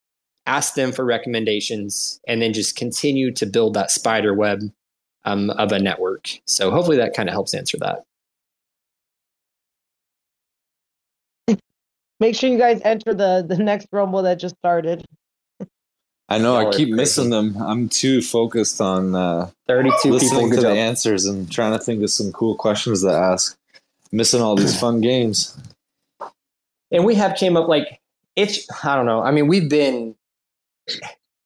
ask 0.48 0.74
them 0.74 0.90
for 0.92 1.04
recommendations, 1.04 2.20
and 2.26 2.40
then 2.42 2.52
just 2.52 2.74
continue 2.76 3.30
to 3.34 3.46
build 3.46 3.74
that 3.74 3.90
spider 3.90 4.34
web 4.34 4.60
um, 5.24 5.50
of 5.50 5.72
a 5.72 5.78
network. 5.78 6.28
So 6.46 6.70
hopefully 6.70 6.96
that 6.96 7.14
kind 7.14 7.28
of 7.28 7.34
helps 7.34 7.54
answer 7.54 7.76
that. 7.78 8.04
Make 12.20 12.34
sure 12.34 12.50
you 12.50 12.58
guys 12.58 12.80
enter 12.84 13.14
the 13.14 13.44
the 13.46 13.58
next 13.58 13.88
rumble 13.92 14.22
that 14.22 14.38
just 14.40 14.56
started. 14.56 15.04
I 16.30 16.38
know 16.38 16.56
I 16.56 16.64
keep 16.64 16.88
crazy. 16.88 16.92
missing 16.92 17.30
them. 17.30 17.56
I'm 17.62 17.88
too 17.88 18.20
focused 18.20 18.80
on 18.82 19.14
uh, 19.14 19.50
32 19.66 19.96
people. 19.96 20.10
listening 20.10 20.48
Good 20.50 20.56
to 20.56 20.60
the 20.62 20.68
job. 20.68 20.76
answers 20.76 21.24
and 21.24 21.50
trying 21.50 21.72
to 21.72 21.78
think 21.78 22.02
of 22.02 22.10
some 22.10 22.32
cool 22.32 22.54
questions 22.54 23.02
to 23.02 23.10
ask. 23.10 23.56
Missing 24.12 24.42
all 24.42 24.54
these 24.56 24.78
fun 24.78 25.00
games. 25.00 25.56
and 26.90 27.04
we 27.04 27.14
have 27.14 27.36
came 27.36 27.56
up 27.56 27.68
like 27.68 28.00
it's 28.36 28.66
i 28.84 28.94
don't 28.96 29.04
know 29.06 29.22
i 29.22 29.30
mean 29.30 29.46
we've 29.48 29.68
been 29.68 30.14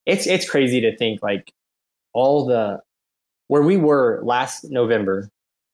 it's 0.06 0.26
it's 0.26 0.48
crazy 0.48 0.80
to 0.80 0.96
think 0.96 1.22
like 1.22 1.52
all 2.12 2.46
the 2.46 2.80
where 3.48 3.62
we 3.62 3.76
were 3.76 4.20
last 4.24 4.64
november 4.70 5.28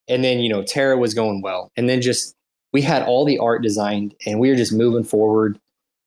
and 0.09 0.25
then 0.25 0.41
you 0.41 0.49
know 0.49 0.63
terra 0.63 0.97
was 0.97 1.15
going 1.15 1.41
well 1.43 1.71
and 1.77 1.89
then 1.89 2.01
just 2.01 2.35
we 2.73 2.83
had 2.83 3.03
all 3.03 3.25
the 3.25 3.39
art 3.39 3.63
designed 3.63 4.15
and 4.27 4.39
we 4.39 4.51
were 4.51 4.57
just 4.57 4.73
moving 4.73 5.05
forward 5.05 5.59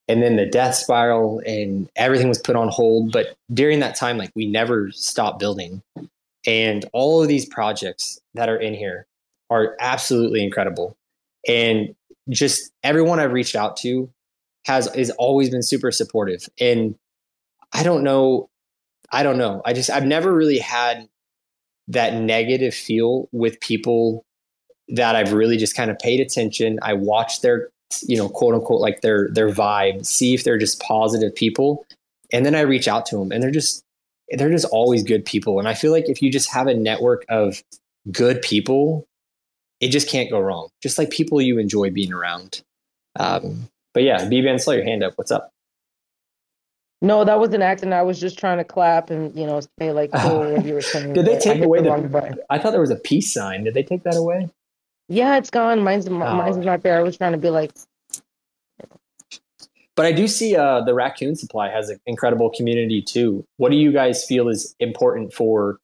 and 0.07 0.21
then 0.21 0.35
the 0.35 0.45
death 0.45 0.75
spiral 0.75 1.41
and 1.45 1.89
everything 1.95 2.29
was 2.29 2.39
put 2.39 2.55
on 2.55 2.69
hold 2.69 3.11
but 3.11 3.35
during 3.53 3.79
that 3.79 3.95
time 3.95 4.17
like 4.17 4.31
we 4.35 4.45
never 4.45 4.91
stopped 4.91 5.39
building 5.39 5.81
and 6.45 6.85
all 6.93 7.21
of 7.21 7.27
these 7.27 7.45
projects 7.45 8.19
that 8.33 8.49
are 8.49 8.57
in 8.57 8.73
here 8.73 9.05
are 9.49 9.75
absolutely 9.79 10.43
incredible 10.43 10.95
and 11.47 11.95
just 12.29 12.71
everyone 12.83 13.19
I've 13.19 13.33
reached 13.33 13.55
out 13.55 13.77
to 13.77 14.09
has 14.65 14.93
is 14.95 15.11
always 15.11 15.49
been 15.49 15.63
super 15.63 15.91
supportive. 15.91 16.47
And 16.59 16.95
I 17.73 17.83
don't 17.83 18.03
know, 18.03 18.49
I 19.11 19.23
don't 19.23 19.37
know. 19.37 19.61
I 19.65 19.73
just 19.73 19.89
I've 19.89 20.05
never 20.05 20.33
really 20.33 20.59
had 20.59 21.07
that 21.87 22.13
negative 22.13 22.73
feel 22.73 23.27
with 23.31 23.59
people 23.59 24.23
that 24.89 25.15
I've 25.15 25.33
really 25.33 25.57
just 25.57 25.75
kind 25.75 25.91
of 25.91 25.99
paid 25.99 26.19
attention. 26.19 26.79
I 26.81 26.93
watch 26.93 27.41
their, 27.41 27.69
you 28.01 28.17
know, 28.17 28.29
quote 28.29 28.53
unquote, 28.53 28.81
like 28.81 29.01
their 29.01 29.29
their 29.31 29.49
vibe, 29.49 30.05
see 30.05 30.33
if 30.33 30.43
they're 30.43 30.57
just 30.57 30.81
positive 30.81 31.33
people, 31.35 31.85
and 32.31 32.45
then 32.45 32.55
I 32.55 32.61
reach 32.61 32.87
out 32.87 33.05
to 33.07 33.17
them, 33.17 33.31
and 33.31 33.41
they're 33.41 33.51
just 33.51 33.83
they're 34.29 34.49
just 34.49 34.65
always 34.65 35.03
good 35.03 35.25
people. 35.25 35.59
And 35.59 35.67
I 35.67 35.73
feel 35.73 35.91
like 35.91 36.07
if 36.07 36.21
you 36.21 36.31
just 36.31 36.51
have 36.51 36.67
a 36.67 36.73
network 36.73 37.25
of 37.29 37.63
good 38.11 38.41
people, 38.41 39.05
it 39.79 39.89
just 39.89 40.09
can't 40.09 40.29
go 40.29 40.39
wrong. 40.39 40.69
Just 40.81 40.97
like 40.97 41.09
people 41.09 41.41
you 41.41 41.57
enjoy 41.57 41.89
being 41.89 42.13
around. 42.13 42.61
Um, 43.19 43.67
but 43.93 44.03
yeah, 44.03 44.25
B 44.25 44.41
Band, 44.41 44.61
slow 44.61 44.75
your 44.75 44.85
hand 44.85 45.03
up. 45.03 45.13
What's 45.17 45.31
up? 45.31 45.51
No, 47.03 47.25
that 47.25 47.39
was 47.39 47.53
an 47.53 47.63
accident. 47.63 47.93
I 47.93 48.03
was 48.03 48.19
just 48.19 48.37
trying 48.37 48.59
to 48.59 48.63
clap 48.63 49.09
and 49.09 49.35
you 49.35 49.45
know 49.45 49.59
say 49.79 49.91
like 49.91 50.11
cool 50.11 50.39
what 50.53 50.65
you 50.65 50.73
were 50.75 50.81
saying. 50.81 51.13
Did 51.13 51.25
they 51.25 51.33
but 51.33 51.47
I 51.47 51.53
take 51.53 51.63
away 51.63 51.79
the 51.79 51.89
the-. 51.89 52.43
I 52.49 52.59
thought 52.59 52.71
there 52.71 52.81
was 52.81 52.91
a 52.91 52.95
peace 52.95 53.33
sign. 53.33 53.63
Did 53.63 53.73
they 53.73 53.83
take 53.83 54.03
that 54.03 54.15
away? 54.15 54.49
Yeah, 55.09 55.37
it's 55.37 55.49
gone. 55.49 55.83
Mine's 55.83 56.09
mine's 56.09 56.57
Oh. 56.57 56.61
not 56.61 56.83
there. 56.83 56.97
I 56.97 57.01
was 57.01 57.17
trying 57.17 57.33
to 57.33 57.37
be 57.37 57.49
like, 57.49 57.71
But 59.95 60.05
I 60.05 60.11
do 60.11 60.27
see 60.27 60.55
uh, 60.55 60.81
the 60.81 60.93
Raccoon 60.93 61.35
Supply 61.35 61.69
has 61.69 61.89
an 61.89 61.99
incredible 62.05 62.49
community 62.49 63.01
too. 63.01 63.45
What 63.57 63.71
do 63.71 63.77
you 63.77 63.91
guys 63.91 64.23
feel 64.23 64.47
is 64.47 64.75
important 64.79 65.33
for 65.33 65.79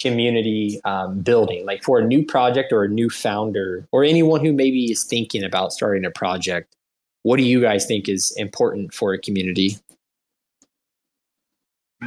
community 0.00 0.80
um, 0.84 1.20
building, 1.20 1.64
like 1.66 1.84
for 1.84 2.00
a 2.00 2.04
new 2.04 2.24
project 2.24 2.72
or 2.72 2.82
a 2.82 2.88
new 2.88 3.08
founder 3.10 3.86
or 3.92 4.02
anyone 4.02 4.44
who 4.44 4.52
maybe 4.52 4.90
is 4.90 5.04
thinking 5.04 5.44
about 5.44 5.72
starting 5.72 6.04
a 6.04 6.10
project? 6.10 6.74
What 7.22 7.36
do 7.36 7.42
you 7.44 7.60
guys 7.60 7.86
think 7.86 8.08
is 8.08 8.32
important 8.36 8.92
for 8.92 9.14
a 9.14 9.18
community? 9.18 9.78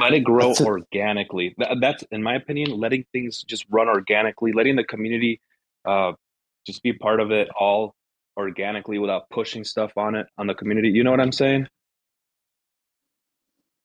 Let 0.00 0.12
it 0.12 0.20
grow 0.20 0.48
That's 0.48 0.60
organically. 0.60 1.54
Th- 1.58 1.78
That's, 1.80 2.04
in 2.10 2.22
my 2.22 2.34
opinion, 2.34 2.70
letting 2.78 3.04
things 3.12 3.42
just 3.42 3.66
run 3.70 3.88
organically, 3.88 4.52
letting 4.52 4.76
the 4.76 4.84
community 4.84 5.40
uh, 5.84 6.12
just 6.66 6.82
be 6.82 6.92
part 6.92 7.20
of 7.20 7.30
it 7.30 7.48
all 7.58 7.94
organically 8.36 8.98
without 8.98 9.28
pushing 9.30 9.64
stuff 9.64 9.92
on 9.96 10.14
it 10.14 10.26
on 10.38 10.46
the 10.46 10.54
community. 10.54 10.88
You 10.90 11.04
know 11.04 11.10
what 11.10 11.20
I'm 11.20 11.32
saying? 11.32 11.66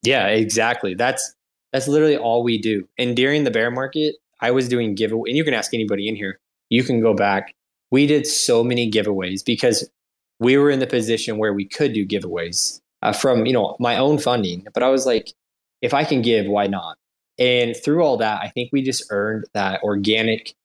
Yeah, 0.03 0.28
exactly. 0.28 0.93
That's 0.93 1.34
that's 1.72 1.88
literally 1.88 2.18
all 2.18 2.43
we 2.43 2.57
do. 2.57 2.88
And 2.97 3.16
during 3.16 3.45
the 3.45 3.51
bear 3.51 3.72
market, 3.72 4.16
I 4.41 4.51
was 4.51 4.68
doing 4.68 4.95
giveaway. 4.95 5.30
And 5.30 5.38
you 5.38 5.43
can 5.43 5.53
ask 5.53 5.74
anybody 5.74 6.07
in 6.07 6.16
here. 6.16 6.39
You 6.70 6.84
can 6.84 7.01
go 7.01 7.14
back. 7.14 7.55
We 7.89 8.05
did 8.05 8.28
so 8.28 8.64
many 8.64 8.91
giveaways 8.91 9.43
because 9.45 9.89
we 10.39 10.57
were 10.57 10.70
in 10.70 10.80
the 10.80 10.88
position 10.88 11.38
where 11.38 11.53
we 11.53 11.66
could 11.66 11.93
do 11.93 12.05
giveaways 12.05 12.82
uh, 13.01 13.14
from 13.14 13.45
you 13.45 13.53
know 13.53 13.76
my 13.80 13.97
own 13.97 14.20
funding. 14.20 14.68
But 14.74 14.84
I 14.84 14.89
was 14.89 15.05
like, 15.05 15.34
if 15.84 15.94
I 15.94 16.04
can 16.06 16.24
give, 16.24 16.48
why 16.48 16.66
not? 16.66 16.98
And 17.38 17.76
through 17.76 18.02
all 18.04 18.18
that, 18.18 18.42
I 18.42 18.48
think 18.50 18.70
we 18.72 18.82
just 18.82 19.04
earned 19.12 19.46
that 19.54 19.84
organic 19.84 20.56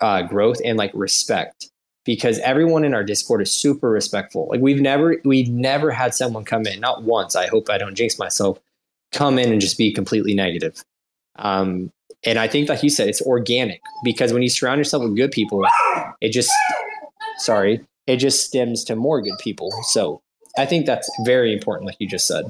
uh, 0.00 0.22
growth 0.22 0.58
and 0.64 0.76
like 0.76 0.92
respect. 0.94 1.70
because 2.04 2.38
everyone 2.40 2.84
in 2.84 2.94
our 2.94 3.04
Discord 3.04 3.42
is 3.42 3.52
super 3.52 3.90
respectful. 3.90 4.48
Like 4.50 4.60
we've 4.60 4.80
never 4.80 5.20
we've 5.24 5.48
never 5.48 5.90
had 5.90 6.14
someone 6.14 6.44
come 6.44 6.66
in, 6.66 6.80
not 6.80 7.04
once. 7.04 7.36
I 7.36 7.46
hope 7.46 7.68
I 7.70 7.78
don't 7.78 7.94
jinx 7.94 8.18
myself. 8.18 8.58
Come 9.12 9.38
in 9.38 9.52
and 9.52 9.60
just 9.60 9.76
be 9.78 9.92
completely 9.92 10.34
negative. 10.34 10.82
Um, 11.36 11.92
and 12.24 12.38
I 12.38 12.48
think, 12.48 12.68
like 12.68 12.82
you 12.82 12.90
said, 12.90 13.08
it's 13.08 13.22
organic 13.22 13.80
because 14.04 14.32
when 14.32 14.42
you 14.42 14.48
surround 14.48 14.78
yourself 14.78 15.02
with 15.04 15.16
good 15.16 15.30
people, 15.30 15.64
it 16.20 16.30
just 16.30 16.50
sorry, 17.38 17.80
it 18.06 18.16
just 18.16 18.44
stems 18.46 18.84
to 18.84 18.96
more 18.96 19.22
good 19.22 19.38
people. 19.40 19.70
So 19.90 20.20
I 20.58 20.66
think 20.66 20.86
that's 20.86 21.10
very 21.24 21.52
important, 21.52 21.86
like 21.86 21.96
you 21.98 22.08
just 22.08 22.26
said. 22.26 22.44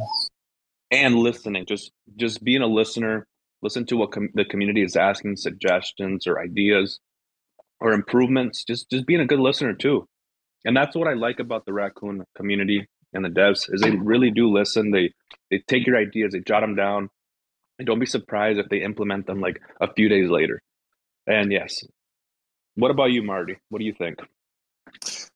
And 0.90 1.16
listening, 1.16 1.66
just 1.66 1.92
just 2.16 2.42
being 2.42 2.62
a 2.62 2.66
listener, 2.66 3.26
listen 3.62 3.86
to 3.86 3.96
what 3.96 4.12
com- 4.12 4.30
the 4.34 4.44
community 4.44 4.82
is 4.82 4.96
asking, 4.96 5.36
suggestions 5.36 6.26
or 6.26 6.40
ideas 6.40 6.98
or 7.80 7.92
improvements. 7.92 8.64
Just 8.64 8.90
just 8.90 9.06
being 9.06 9.20
a 9.20 9.26
good 9.26 9.40
listener 9.40 9.74
too, 9.74 10.08
and 10.64 10.76
that's 10.76 10.96
what 10.96 11.08
I 11.08 11.14
like 11.14 11.38
about 11.38 11.64
the 11.64 11.72
raccoon 11.72 12.24
community 12.36 12.88
and 13.12 13.24
the 13.24 13.28
devs 13.28 13.72
is 13.72 13.80
they 13.80 13.90
really 13.90 14.30
do 14.30 14.50
listen. 14.50 14.90
They 14.90 15.12
they 15.50 15.62
take 15.66 15.86
your 15.86 15.96
ideas, 15.96 16.32
they 16.32 16.40
jot 16.40 16.60
them 16.60 16.76
down, 16.76 17.08
and 17.78 17.86
don't 17.86 17.98
be 17.98 18.06
surprised 18.06 18.58
if 18.58 18.68
they 18.68 18.82
implement 18.82 19.26
them 19.26 19.40
like 19.40 19.60
a 19.80 19.92
few 19.92 20.08
days 20.08 20.30
later. 20.30 20.60
And 21.26 21.52
yes, 21.52 21.84
what 22.74 22.90
about 22.90 23.12
you, 23.12 23.22
Marty? 23.22 23.56
What 23.68 23.78
do 23.78 23.84
you 23.84 23.94
think? 23.94 24.18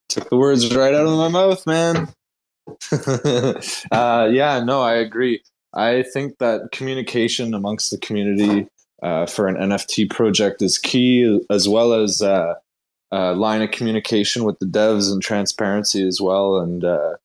Took 0.09 0.29
the 0.29 0.37
words 0.37 0.75
right 0.75 0.93
out 0.93 1.07
of 1.07 1.17
my 1.17 1.27
mouth, 1.27 1.65
man. 1.67 2.09
uh, 3.91 4.29
yeah, 4.31 4.63
no, 4.63 4.81
I 4.81 4.95
agree. 4.95 5.41
I 5.73 6.03
think 6.03 6.37
that 6.37 6.71
communication 6.71 7.53
amongst 7.53 7.91
the 7.91 7.97
community 7.97 8.67
uh, 9.03 9.25
for 9.25 9.47
an 9.47 9.55
NFT 9.55 10.09
project 10.09 10.61
is 10.61 10.77
key, 10.77 11.41
as 11.49 11.67
well 11.67 11.93
as 11.93 12.21
uh, 12.21 12.55
line 13.11 13.61
of 13.61 13.71
communication 13.71 14.43
with 14.43 14.59
the 14.59 14.65
devs 14.65 15.11
and 15.11 15.21
transparency 15.21 16.05
as 16.07 16.19
well. 16.21 16.57
And 16.57 16.83
uh, 16.83 17.15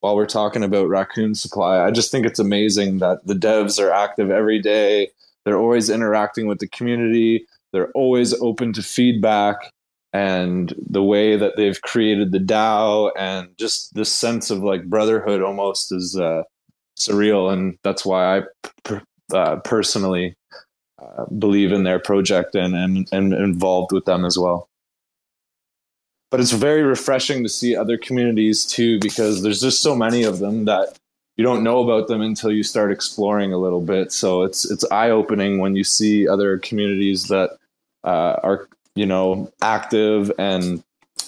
while 0.00 0.16
we're 0.16 0.26
talking 0.26 0.62
about 0.62 0.88
Raccoon 0.88 1.34
Supply, 1.34 1.84
I 1.84 1.90
just 1.90 2.10
think 2.10 2.26
it's 2.26 2.38
amazing 2.38 2.98
that 2.98 3.26
the 3.26 3.34
devs 3.34 3.82
are 3.82 3.90
active 3.90 4.30
every 4.30 4.60
day. 4.60 5.10
They're 5.44 5.58
always 5.58 5.90
interacting 5.90 6.46
with 6.46 6.58
the 6.58 6.68
community. 6.68 7.46
They're 7.72 7.90
always 7.90 8.32
open 8.34 8.72
to 8.74 8.82
feedback 8.82 9.72
and 10.16 10.74
the 10.88 11.02
way 11.02 11.36
that 11.36 11.56
they've 11.56 11.80
created 11.82 12.32
the 12.32 12.38
DAO 12.38 13.10
and 13.18 13.48
just 13.58 13.94
this 13.94 14.10
sense 14.10 14.50
of 14.50 14.62
like 14.62 14.86
brotherhood 14.86 15.42
almost 15.42 15.92
is 15.92 16.18
uh, 16.18 16.42
surreal, 16.98 17.52
and 17.52 17.78
that's 17.82 18.06
why 18.06 18.38
I 18.38 18.42
uh, 19.34 19.56
personally 19.56 20.34
uh, 20.98 21.26
believe 21.26 21.70
in 21.70 21.84
their 21.84 21.98
project 21.98 22.54
and, 22.54 22.74
and 22.74 23.06
and 23.12 23.34
involved 23.34 23.92
with 23.92 24.06
them 24.06 24.24
as 24.24 24.38
well. 24.38 24.68
But 26.30 26.40
it's 26.40 26.52
very 26.52 26.82
refreshing 26.82 27.42
to 27.42 27.48
see 27.48 27.76
other 27.76 27.98
communities 27.98 28.64
too, 28.64 28.98
because 29.00 29.42
there's 29.42 29.60
just 29.60 29.82
so 29.82 29.94
many 29.94 30.24
of 30.24 30.38
them 30.38 30.64
that 30.64 30.98
you 31.36 31.44
don't 31.44 31.62
know 31.62 31.84
about 31.84 32.08
them 32.08 32.22
until 32.22 32.50
you 32.50 32.62
start 32.62 32.90
exploring 32.90 33.52
a 33.52 33.58
little 33.58 33.82
bit. 33.82 34.12
So 34.12 34.44
it's 34.44 34.70
it's 34.70 34.90
eye 34.90 35.10
opening 35.10 35.58
when 35.58 35.76
you 35.76 35.84
see 35.84 36.26
other 36.26 36.56
communities 36.58 37.24
that 37.24 37.50
uh, 38.02 38.36
are 38.42 38.66
you 38.96 39.06
know, 39.06 39.52
active 39.62 40.32
and 40.38 40.82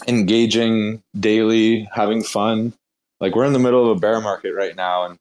engaging 0.08 1.02
daily, 1.18 1.88
having 1.92 2.24
fun. 2.24 2.72
Like 3.20 3.36
we're 3.36 3.44
in 3.44 3.52
the 3.52 3.58
middle 3.60 3.88
of 3.88 3.96
a 3.96 4.00
bear 4.00 4.20
market 4.20 4.54
right 4.54 4.74
now 4.74 5.04
and 5.04 5.18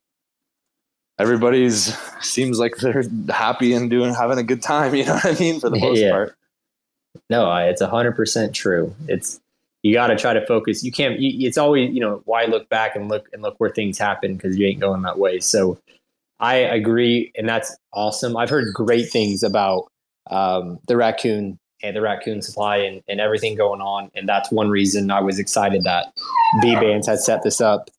everybody's 1.20 1.95
seems 2.22 2.58
like 2.58 2.78
they're 2.78 3.04
happy 3.30 3.74
and 3.74 3.89
doing 3.89 4.14
having 4.14 4.39
a 4.39 4.43
good 4.43 4.64
time, 4.64 4.95
you 4.95 5.06
know 5.06 5.14
what 5.14 5.26
I 5.26 5.39
mean, 5.39 5.60
for 5.60 5.70
the 5.70 5.78
most 5.78 6.00
yeah. 6.00 6.12
part. 6.12 6.36
No, 7.30 7.54
it's 7.58 7.82
a 7.82 7.88
hundred 7.88 8.16
percent 8.16 8.56
true. 8.56 8.95
It's 9.08 9.39
you 9.84 9.93
got 9.93 10.08
to 10.08 10.16
try 10.16 10.34
to 10.34 10.45
focus. 10.45 10.84
You 10.84 10.91
can't. 10.91 11.20
You, 11.20 11.48
it's 11.48 11.58
always 11.58 11.93
you 11.93 12.00
know 12.00 12.22
why 12.26 12.45
look 12.45 12.70
back 12.70 12.95
and 12.95 13.10
look 13.10 13.28
and 13.34 13.41
look 13.41 13.56
where 13.58 13.70
things 13.70 13.98
happen 13.98 14.36
because 14.36 14.58
you 14.58 14.68
ain't 14.68 14.80
going 14.80 15.02
that 15.02 15.18
way. 15.18 15.39
So 15.39 15.80
I 16.39 16.56
agree, 16.56 17.32
and 17.36 17.50
that's 17.50 17.76
awesome. 17.91 18.38
I've 18.38 18.50
heard 18.50 18.72
great 18.74 19.10
things 19.10 19.43
about 19.43 19.91
um, 20.30 20.80
the 20.88 20.95
raccoon 20.95 21.58
and 21.84 21.95
the 21.95 22.01
raccoon 22.01 22.41
supply 22.41 22.78
and, 22.78 23.03
and 23.07 23.19
everything 23.19 23.55
going 23.55 23.82
on. 23.82 24.11
And 24.15 24.28
that's 24.28 24.51
one 24.51 24.69
reason 24.69 25.11
I 25.11 25.21
was 25.21 25.39
excited 25.39 25.84
that 25.84 26.13
Bbandz 26.61 27.05
had 27.07 27.19
set 27.19 27.43
this 27.43 27.61
up. 27.61 27.89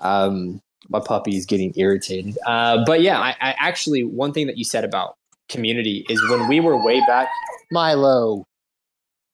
Um, 0.00 0.60
my 0.88 1.00
puppy 1.00 1.36
is 1.36 1.46
getting 1.46 1.72
irritated. 1.76 2.36
Uh, 2.46 2.84
but 2.84 3.00
yeah, 3.00 3.20
I, 3.20 3.30
I 3.40 3.54
actually, 3.58 4.04
one 4.04 4.32
thing 4.32 4.46
that 4.48 4.58
you 4.58 4.64
said 4.64 4.84
about 4.84 5.16
community 5.48 6.04
is 6.08 6.20
when 6.30 6.48
we 6.48 6.60
were 6.60 6.82
way 6.82 7.00
back, 7.06 7.28
Milo, 7.70 8.44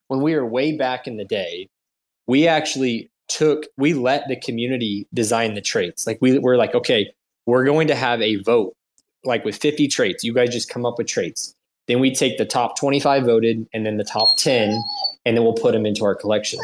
when 0.08 0.20
we 0.20 0.34
were 0.34 0.44
way 0.44 0.76
back 0.76 1.06
in 1.06 1.16
the 1.16 1.24
day, 1.24 1.68
we 2.26 2.46
actually 2.46 3.10
took, 3.28 3.64
we 3.76 3.94
let 3.94 4.28
the 4.28 4.36
community 4.36 5.06
design 5.14 5.54
the 5.54 5.60
traits. 5.60 6.06
Like 6.06 6.18
we 6.20 6.38
were 6.38 6.56
like, 6.56 6.74
okay, 6.74 7.12
we're 7.46 7.64
going 7.64 7.88
to 7.88 7.94
have 7.94 8.20
a 8.20 8.36
vote, 8.36 8.74
like 9.24 9.44
with 9.44 9.56
50 9.56 9.88
traits. 9.88 10.22
You 10.22 10.34
guys 10.34 10.50
just 10.50 10.68
come 10.68 10.84
up 10.84 10.98
with 10.98 11.06
traits 11.06 11.54
then 11.88 12.00
we 12.00 12.14
take 12.14 12.38
the 12.38 12.44
top 12.44 12.78
25 12.78 13.24
voted 13.24 13.66
and 13.72 13.84
then 13.84 13.96
the 13.96 14.04
top 14.04 14.36
10, 14.36 14.78
and 15.24 15.36
then 15.36 15.42
we'll 15.42 15.54
put 15.54 15.72
them 15.72 15.86
into 15.86 16.04
our 16.04 16.14
collection. 16.14 16.60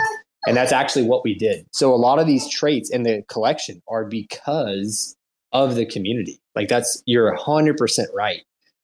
And 0.47 0.57
that's 0.57 0.73
actually 0.73 1.07
what 1.07 1.25
we 1.25 1.35
did. 1.35 1.67
So 1.73 1.93
a 1.93 1.97
lot 1.97 2.19
of 2.19 2.27
these 2.27 2.49
traits 2.49 2.91
in 2.91 3.03
the 3.03 3.25
collection 3.29 3.83
are 3.89 4.05
because 4.05 5.17
of 5.53 5.75
the 5.75 5.87
community. 5.87 6.39
Like 6.55 6.69
that's 6.69 7.03
you're 7.07 7.35
100% 7.37 8.07
right. 8.15 8.43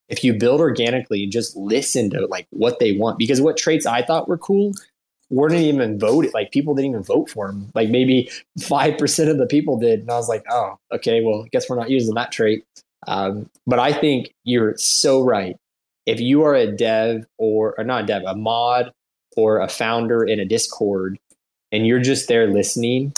If 0.08 0.24
you 0.24 0.32
build 0.32 0.60
organically 0.60 1.22
and 1.22 1.30
just 1.30 1.54
listen 1.56 2.10
to 2.10 2.26
like 2.26 2.46
what 2.50 2.80
they 2.80 2.92
want, 2.92 3.18
because 3.18 3.40
what 3.40 3.56
traits 3.56 3.86
I 3.86 4.02
thought 4.02 4.26
were 4.26 4.38
cool 4.38 4.72
weren't 5.28 5.54
even 5.54 5.98
voted. 5.98 6.34
Like 6.34 6.50
people 6.50 6.74
didn't 6.74 6.90
even 6.90 7.02
vote 7.02 7.30
for 7.30 7.46
them. 7.46 7.70
Like 7.74 7.90
maybe 7.90 8.30
five 8.58 8.98
percent 8.98 9.30
of 9.30 9.38
the 9.38 9.46
people 9.46 9.78
did, 9.78 10.00
and 10.00 10.10
I 10.10 10.16
was 10.16 10.28
like, 10.28 10.44
oh, 10.50 10.78
okay, 10.92 11.22
well, 11.22 11.44
I 11.44 11.48
guess 11.52 11.68
we're 11.68 11.76
not 11.76 11.90
using 11.90 12.14
that 12.14 12.32
trait. 12.32 12.64
Um, 13.06 13.48
but 13.66 13.78
I 13.78 13.92
think 13.92 14.34
you're 14.42 14.76
so 14.76 15.22
right 15.22 15.56
if 16.06 16.20
you 16.20 16.42
are 16.42 16.54
a 16.54 16.70
dev 16.70 17.26
or, 17.38 17.74
or 17.78 17.84
not 17.84 18.04
a 18.04 18.06
dev, 18.06 18.22
a 18.26 18.36
mod 18.36 18.92
or 19.36 19.60
a 19.60 19.68
founder 19.68 20.24
in 20.24 20.40
a 20.40 20.44
Discord, 20.44 21.18
and 21.72 21.86
you're 21.86 22.00
just 22.00 22.28
there 22.28 22.48
listening 22.48 23.12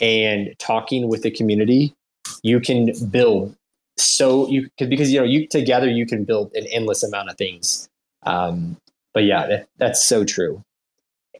and 0.00 0.54
talking 0.58 1.08
with 1.08 1.22
the 1.22 1.30
community, 1.30 1.94
you 2.42 2.60
can 2.60 2.92
build 3.10 3.56
so 3.96 4.48
you 4.48 4.68
because 4.76 5.12
you 5.12 5.20
know 5.20 5.24
you 5.24 5.46
together 5.46 5.88
you 5.88 6.06
can 6.06 6.24
build 6.24 6.52
an 6.54 6.66
endless 6.70 7.02
amount 7.02 7.30
of 7.30 7.36
things. 7.36 7.88
Um, 8.24 8.76
but 9.12 9.24
yeah, 9.24 9.46
that, 9.46 9.68
that's 9.78 10.04
so 10.04 10.24
true. 10.24 10.62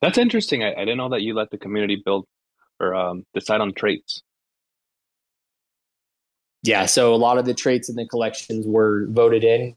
That's 0.01 0.19
interesting. 0.19 0.63
I, 0.63 0.73
I, 0.73 0.81
didn't 0.81 0.99
know 0.99 1.09
that 1.09 1.23
you 1.23 1.35
let 1.35 1.51
the 1.51 1.59
community 1.59 2.01
build 2.05 2.27
or 2.79 2.95
um, 2.95 3.25
decide 3.35 3.61
on 3.61 3.73
traits. 3.73 4.23
Yeah, 6.63 6.87
so 6.87 7.15
a 7.15 7.17
lot 7.17 7.39
of 7.39 7.47
the 7.47 7.55
traits 7.55 7.89
in 7.89 7.97
the 7.97 8.07
collections 8.07 8.67
were 8.67 9.07
voted 9.09 9.45
in 9.45 9.77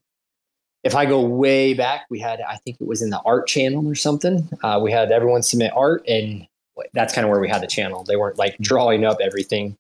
if 0.83 0.95
I 0.95 1.05
go 1.05 1.21
way 1.21 1.73
back, 1.73 2.05
we 2.09 2.19
had, 2.19 2.41
I 2.41 2.57
think 2.57 2.77
it 2.79 2.87
was 2.87 3.01
in 3.01 3.09
the 3.09 3.21
art 3.25 3.47
channel 3.47 3.87
or 3.87 3.95
something. 3.95 4.47
Uh, 4.63 4.79
we 4.81 4.91
had 4.91 5.11
everyone 5.11 5.43
submit 5.43 5.73
art, 5.75 6.03
and 6.07 6.47
that's 6.93 7.13
kind 7.13 7.25
of 7.25 7.31
where 7.31 7.39
we 7.39 7.49
had 7.49 7.61
the 7.61 7.67
channel. 7.67 8.03
They 8.03 8.15
weren't 8.15 8.37
like 8.37 8.57
drawing 8.59 9.03
up 9.03 9.17
everything. 9.21 9.75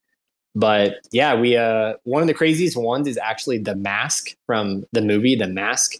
But 0.55 0.95
yeah, 1.11 1.35
we, 1.35 1.55
uh, 1.55 1.93
one 2.03 2.21
of 2.23 2.27
the 2.27 2.33
craziest 2.33 2.75
ones 2.75 3.07
is 3.07 3.17
actually 3.17 3.59
the 3.59 3.75
mask 3.75 4.35
from 4.47 4.85
the 4.91 5.01
movie, 5.01 5.35
The 5.35 5.47
Mask. 5.47 5.93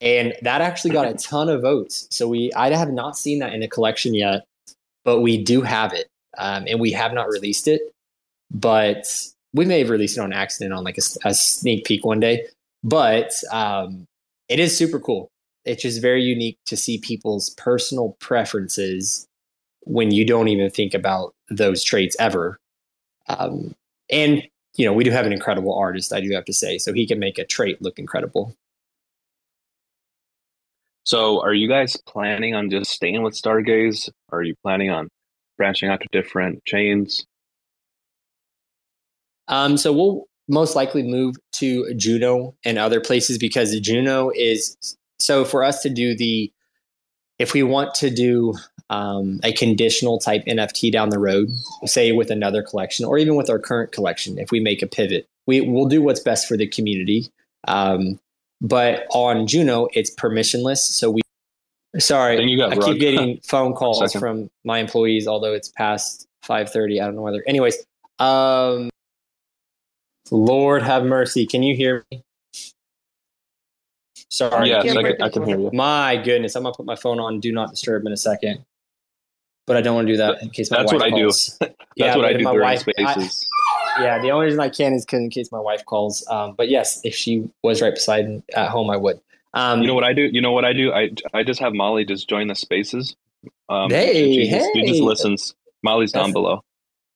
And 0.00 0.34
that 0.40 0.62
actually 0.62 0.92
got 0.92 1.06
a 1.06 1.12
ton 1.14 1.50
of 1.50 1.60
votes. 1.60 2.08
So 2.10 2.26
we, 2.26 2.50
I 2.54 2.74
have 2.74 2.90
not 2.90 3.18
seen 3.18 3.40
that 3.40 3.52
in 3.52 3.60
the 3.60 3.68
collection 3.68 4.14
yet, 4.14 4.46
but 5.04 5.20
we 5.20 5.44
do 5.44 5.60
have 5.60 5.92
it. 5.92 6.08
Um, 6.38 6.64
and 6.66 6.80
we 6.80 6.92
have 6.92 7.12
not 7.12 7.28
released 7.28 7.68
it, 7.68 7.82
but 8.50 9.04
we 9.52 9.66
may 9.66 9.80
have 9.80 9.90
released 9.90 10.16
it 10.16 10.22
on 10.22 10.32
accident 10.32 10.72
on 10.72 10.84
like 10.84 10.96
a, 10.96 11.28
a 11.28 11.34
sneak 11.34 11.84
peek 11.84 12.02
one 12.02 12.20
day. 12.20 12.46
But 12.82 13.32
um, 13.52 14.06
it 14.50 14.58
is 14.58 14.76
super 14.76 14.98
cool. 14.98 15.30
It's 15.64 15.82
just 15.82 16.02
very 16.02 16.22
unique 16.22 16.58
to 16.66 16.76
see 16.76 16.98
people's 16.98 17.50
personal 17.50 18.16
preferences 18.20 19.26
when 19.82 20.10
you 20.10 20.26
don't 20.26 20.48
even 20.48 20.70
think 20.70 20.92
about 20.92 21.34
those 21.48 21.84
traits 21.84 22.16
ever. 22.18 22.58
Um, 23.28 23.74
and 24.10 24.42
you 24.76 24.84
know, 24.84 24.92
we 24.92 25.04
do 25.04 25.10
have 25.10 25.26
an 25.26 25.32
incredible 25.32 25.74
artist, 25.74 26.12
I 26.12 26.20
do 26.20 26.32
have 26.32 26.44
to 26.46 26.52
say, 26.52 26.78
so 26.78 26.92
he 26.92 27.06
can 27.06 27.18
make 27.18 27.38
a 27.38 27.44
trait 27.44 27.80
look 27.80 27.98
incredible. 27.98 28.54
So, 31.04 31.40
are 31.42 31.54
you 31.54 31.68
guys 31.68 31.96
planning 32.06 32.54
on 32.54 32.70
just 32.70 32.90
staying 32.90 33.22
with 33.22 33.34
Stargaze? 33.34 34.08
Or 34.30 34.40
are 34.40 34.42
you 34.42 34.54
planning 34.62 34.90
on 34.90 35.08
branching 35.56 35.88
out 35.88 36.00
to 36.00 36.08
different 36.12 36.64
chains? 36.64 37.24
Um, 39.48 39.76
so 39.76 39.92
we'll 39.92 40.26
most 40.50 40.76
likely 40.76 41.02
move 41.02 41.36
to 41.52 41.92
Juno 41.94 42.54
and 42.64 42.78
other 42.78 43.00
places 43.00 43.38
because 43.38 43.78
Juno 43.80 44.30
is 44.34 44.76
so 45.18 45.44
for 45.44 45.62
us 45.62 45.82
to 45.82 45.90
do 45.90 46.16
the 46.16 46.52
if 47.38 47.54
we 47.54 47.62
want 47.62 47.94
to 47.94 48.10
do 48.10 48.54
um, 48.90 49.40
a 49.44 49.52
conditional 49.52 50.18
type 50.18 50.44
NFT 50.46 50.92
down 50.92 51.08
the 51.08 51.18
road, 51.18 51.48
say 51.86 52.12
with 52.12 52.30
another 52.30 52.62
collection 52.62 53.06
or 53.06 53.16
even 53.16 53.36
with 53.36 53.48
our 53.48 53.58
current 53.58 53.92
collection, 53.92 54.38
if 54.38 54.50
we 54.50 54.60
make 54.60 54.82
a 54.82 54.86
pivot, 54.86 55.26
we 55.46 55.62
will 55.62 55.86
do 55.86 56.02
what's 56.02 56.20
best 56.20 56.46
for 56.46 56.56
the 56.56 56.66
community. 56.66 57.28
Um, 57.66 58.18
but 58.60 59.06
on 59.12 59.46
Juno, 59.46 59.88
it's 59.94 60.14
permissionless, 60.14 60.78
so 60.78 61.10
we 61.10 61.22
Sorry, 61.98 62.38
I 62.38 62.42
you 62.42 62.56
got 62.56 62.72
I 62.72 62.76
rug. 62.76 62.84
keep 62.84 63.00
getting 63.00 63.40
phone 63.40 63.72
calls 63.72 64.12
from 64.12 64.50
my 64.64 64.78
employees, 64.78 65.26
although 65.26 65.52
it's 65.52 65.68
past 65.70 66.28
five 66.42 66.70
thirty. 66.70 67.00
I 67.00 67.06
don't 67.06 67.16
know 67.16 67.22
whether. 67.22 67.42
Anyways, 67.48 67.76
um, 68.18 68.89
Lord 70.30 70.82
have 70.82 71.04
mercy. 71.04 71.46
Can 71.46 71.62
you 71.62 71.74
hear 71.76 72.04
me? 72.10 72.22
Sorry. 74.30 74.68
Yes, 74.68 74.84
Yeah, 74.84 74.92
I 74.92 75.02
can, 75.02 75.22
I 75.22 75.28
can 75.28 75.46
hear 75.46 75.58
you. 75.58 75.70
My 75.72 76.16
goodness, 76.16 76.54
I'm 76.54 76.62
gonna 76.62 76.74
put 76.74 76.86
my 76.86 76.96
phone 76.96 77.18
on 77.18 77.40
do 77.40 77.52
not 77.52 77.70
disturb 77.70 78.06
in 78.06 78.12
a 78.12 78.16
second. 78.16 78.64
But 79.66 79.76
I 79.76 79.82
don't 79.82 79.94
want 79.94 80.06
to 80.08 80.12
do 80.12 80.16
that 80.18 80.42
in 80.42 80.50
case 80.50 80.70
my 80.70 80.78
That's 80.78 80.92
wife 80.92 81.00
what 81.00 81.12
I 81.12 81.16
do. 81.16 81.26
That's 81.60 81.74
Yeah, 81.96 82.16
what 82.16 82.24
I 82.24 82.32
do 82.32 82.44
my 82.44 82.52
during 82.52 82.64
wife- 82.68 82.84
I- 82.98 83.12
spaces. 83.14 83.46
yeah, 84.00 84.20
the 84.20 84.30
only 84.30 84.46
reason 84.46 84.60
I 84.60 84.68
can 84.68 84.94
is 84.94 85.04
'cause 85.04 85.20
in 85.20 85.30
case 85.30 85.50
my 85.52 85.60
wife 85.60 85.84
calls. 85.84 86.26
Um, 86.28 86.54
but 86.56 86.68
yes, 86.68 87.00
if 87.04 87.14
she 87.14 87.48
was 87.62 87.82
right 87.82 87.94
beside 87.94 88.28
me 88.28 88.42
at 88.54 88.68
home, 88.68 88.90
I 88.90 88.96
would. 88.96 89.20
Um, 89.54 89.80
You 89.82 89.88
know 89.88 89.94
what 89.94 90.04
I 90.04 90.12
do? 90.12 90.22
You 90.22 90.40
know 90.40 90.52
what 90.52 90.64
I 90.64 90.72
do? 90.72 90.92
I 90.92 91.10
I 91.34 91.42
just 91.42 91.60
have 91.60 91.72
Molly 91.72 92.04
just 92.04 92.28
join 92.28 92.46
the 92.48 92.54
spaces. 92.54 93.16
Um, 93.68 93.90
Hey, 93.90 94.32
she, 94.34 94.50
just, 94.50 94.68
she 94.74 94.82
just 94.84 95.00
listens. 95.00 95.54
Molly's 95.82 96.12
down 96.12 96.32
below. 96.32 96.62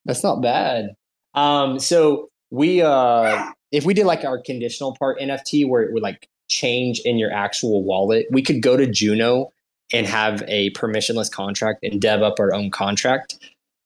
That's 0.04 0.22
not 0.24 0.40
bad. 0.42 0.94
Um, 1.34 1.78
so 1.78 2.28
we 2.54 2.82
uh 2.82 3.50
if 3.72 3.84
we 3.84 3.94
did 3.94 4.06
like 4.06 4.24
our 4.24 4.40
conditional 4.40 4.94
part 4.96 5.18
NFT 5.18 5.66
where 5.68 5.82
it 5.82 5.92
would 5.92 6.02
like 6.02 6.28
change 6.48 7.00
in 7.04 7.18
your 7.18 7.32
actual 7.32 7.82
wallet, 7.82 8.26
we 8.30 8.42
could 8.42 8.62
go 8.62 8.76
to 8.76 8.86
Juno 8.86 9.50
and 9.92 10.06
have 10.06 10.42
a 10.46 10.70
permissionless 10.70 11.30
contract 11.30 11.80
and 11.82 12.00
dev 12.00 12.22
up 12.22 12.38
our 12.38 12.54
own 12.54 12.70
contract. 12.70 13.38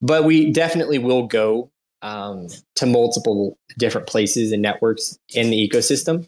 But 0.03 0.25
we 0.25 0.53
definitely 0.53 0.99
will 0.99 1.27
go 1.27 1.71
um, 2.03 2.49
to 2.77 2.87
multiple 2.87 3.57
different 3.79 4.07
places 4.07 4.53
and 4.53 4.61
networks 4.63 5.19
in 5.35 5.51
the 5.51 5.69
ecosystem. 5.69 6.27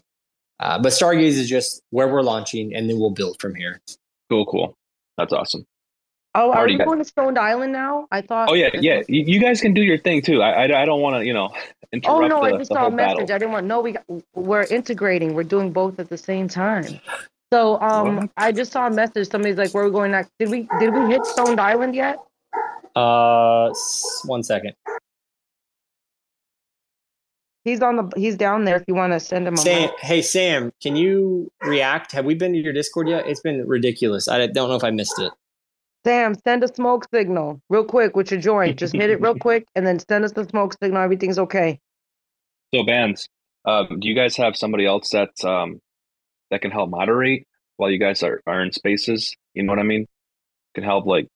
Uh, 0.59 0.77
but 0.79 0.91
Stargaze 0.91 1.37
is 1.39 1.47
just 1.49 1.81
where 1.91 2.07
we're 2.07 2.21
launching, 2.21 2.75
and 2.75 2.89
then 2.89 2.99
we'll 2.99 3.09
build 3.11 3.39
from 3.39 3.55
here. 3.55 3.79
Cool, 4.29 4.45
cool. 4.45 4.75
That's 5.17 5.31
awesome. 5.33 5.65
Oh, 6.35 6.51
are 6.51 6.57
Already 6.57 6.73
we 6.73 6.77
got- 6.79 6.87
going 6.87 6.99
to 6.99 7.05
Stoned 7.05 7.37
Island 7.37 7.71
now? 7.73 8.07
I 8.11 8.21
thought. 8.21 8.49
Oh 8.49 8.53
yeah, 8.53 8.69
yeah. 8.73 8.97
thought- 8.97 9.09
You, 9.09 9.23
you 9.25 9.39
guys 9.39 9.61
can 9.61 9.73
do 9.73 9.81
your 9.81 9.97
thing 9.97 10.21
too. 10.21 10.41
I 10.41 10.65
I, 10.65 10.81
I 10.81 10.85
don't 10.85 11.01
want 11.01 11.15
to 11.21 11.25
you 11.25 11.33
know 11.33 11.49
Oh 12.05 12.21
no, 12.21 12.39
the, 12.39 12.55
I 12.55 12.57
just 12.57 12.71
saw 12.71 12.87
a 12.87 12.91
message. 12.91 13.17
battle. 13.17 13.35
I 13.35 13.37
didn't 13.37 13.51
want. 13.51 13.67
No, 13.67 13.81
we 13.81 13.91
got, 13.93 14.03
we're 14.33 14.63
integrating. 14.63 15.33
We're 15.33 15.43
doing 15.43 15.71
both 15.71 15.99
at 15.99 16.09
the 16.09 16.17
same 16.17 16.47
time. 16.47 16.99
So 17.51 17.81
um, 17.81 18.15
What? 18.15 18.29
I 18.37 18.51
just 18.53 18.71
saw 18.71 18.87
a 18.87 18.91
message. 18.91 19.29
Somebody's 19.29 19.57
like, 19.57 19.73
"Where 19.73 19.83
are 19.83 19.87
we 19.87 19.91
going 19.91 20.11
next?" 20.11 20.31
Did 20.39 20.49
we 20.49 20.69
did 20.79 20.93
we 20.93 21.11
hit 21.11 21.25
Stoned 21.25 21.59
Island 21.59 21.95
yet? 21.95 22.17
Uh, 22.95 23.73
one 24.25 24.43
second. 24.43 24.73
He's 27.65 27.81
on 27.81 27.97
the. 27.97 28.09
He's 28.15 28.37
down 28.37 28.63
there. 28.63 28.77
If 28.77 28.83
you 28.87 28.95
want 28.95 29.13
to 29.13 29.19
send 29.19 29.47
him 29.47 29.55
a. 29.55 29.57
Sam, 29.57 29.81
link. 29.81 29.99
hey 29.99 30.21
Sam, 30.21 30.71
can 30.81 30.95
you 30.95 31.51
react? 31.61 32.13
Have 32.13 32.25
we 32.25 32.35
been 32.35 32.53
to 32.53 32.59
your 32.59 32.73
Discord 32.73 33.09
yet? 33.09 33.27
It's 33.27 33.41
been 33.41 33.67
ridiculous. 33.67 34.27
I 34.29 34.47
don't 34.47 34.69
know 34.69 34.75
if 34.75 34.83
I 34.83 34.91
missed 34.91 35.19
it. 35.19 35.31
Sam, 36.03 36.33
send 36.43 36.63
a 36.63 36.73
smoke 36.73 37.07
signal 37.13 37.61
real 37.69 37.83
quick 37.85 38.15
with 38.15 38.31
your 38.31 38.39
joint. 38.39 38.77
Just 38.77 38.93
hit 38.95 39.09
it 39.09 39.21
real 39.21 39.35
quick, 39.39 39.65
and 39.75 39.85
then 39.85 39.99
send 39.99 40.25
us 40.25 40.31
the 40.31 40.45
smoke 40.45 40.75
signal. 40.81 41.01
Everything's 41.01 41.37
okay. 41.39 41.79
So 42.73 42.83
bands, 42.83 43.27
um, 43.65 43.99
do 43.99 44.07
you 44.07 44.15
guys 44.15 44.35
have 44.37 44.55
somebody 44.55 44.85
else 44.85 45.09
that 45.11 45.29
um 45.45 45.79
that 46.49 46.61
can 46.61 46.71
help 46.71 46.89
moderate 46.89 47.45
while 47.77 47.91
you 47.91 47.99
guys 47.99 48.23
are, 48.23 48.41
are 48.47 48.61
in 48.63 48.71
spaces? 48.71 49.35
You 49.53 49.63
know 49.63 49.71
what 49.73 49.79
I 49.79 49.83
mean? 49.83 50.07
Can 50.73 50.83
help 50.83 51.05
like 51.05 51.27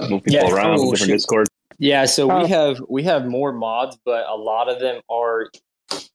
move 0.00 0.24
people 0.24 0.48
Yeah. 0.48 0.52
around 0.52 0.80
Oh, 0.80 0.90
different. 0.90 1.12
Discord. 1.12 1.48
Yeah, 1.78 2.04
so 2.04 2.30
Oh. 2.30 2.42
we 2.42 2.48
have 2.48 2.82
we 2.88 3.02
have 3.04 3.24
more 3.26 3.52
mods, 3.52 3.96
but 4.04 4.26
a 4.28 4.36
lot 4.36 4.68
of 4.68 4.80
them 4.80 5.00
are 5.08 5.48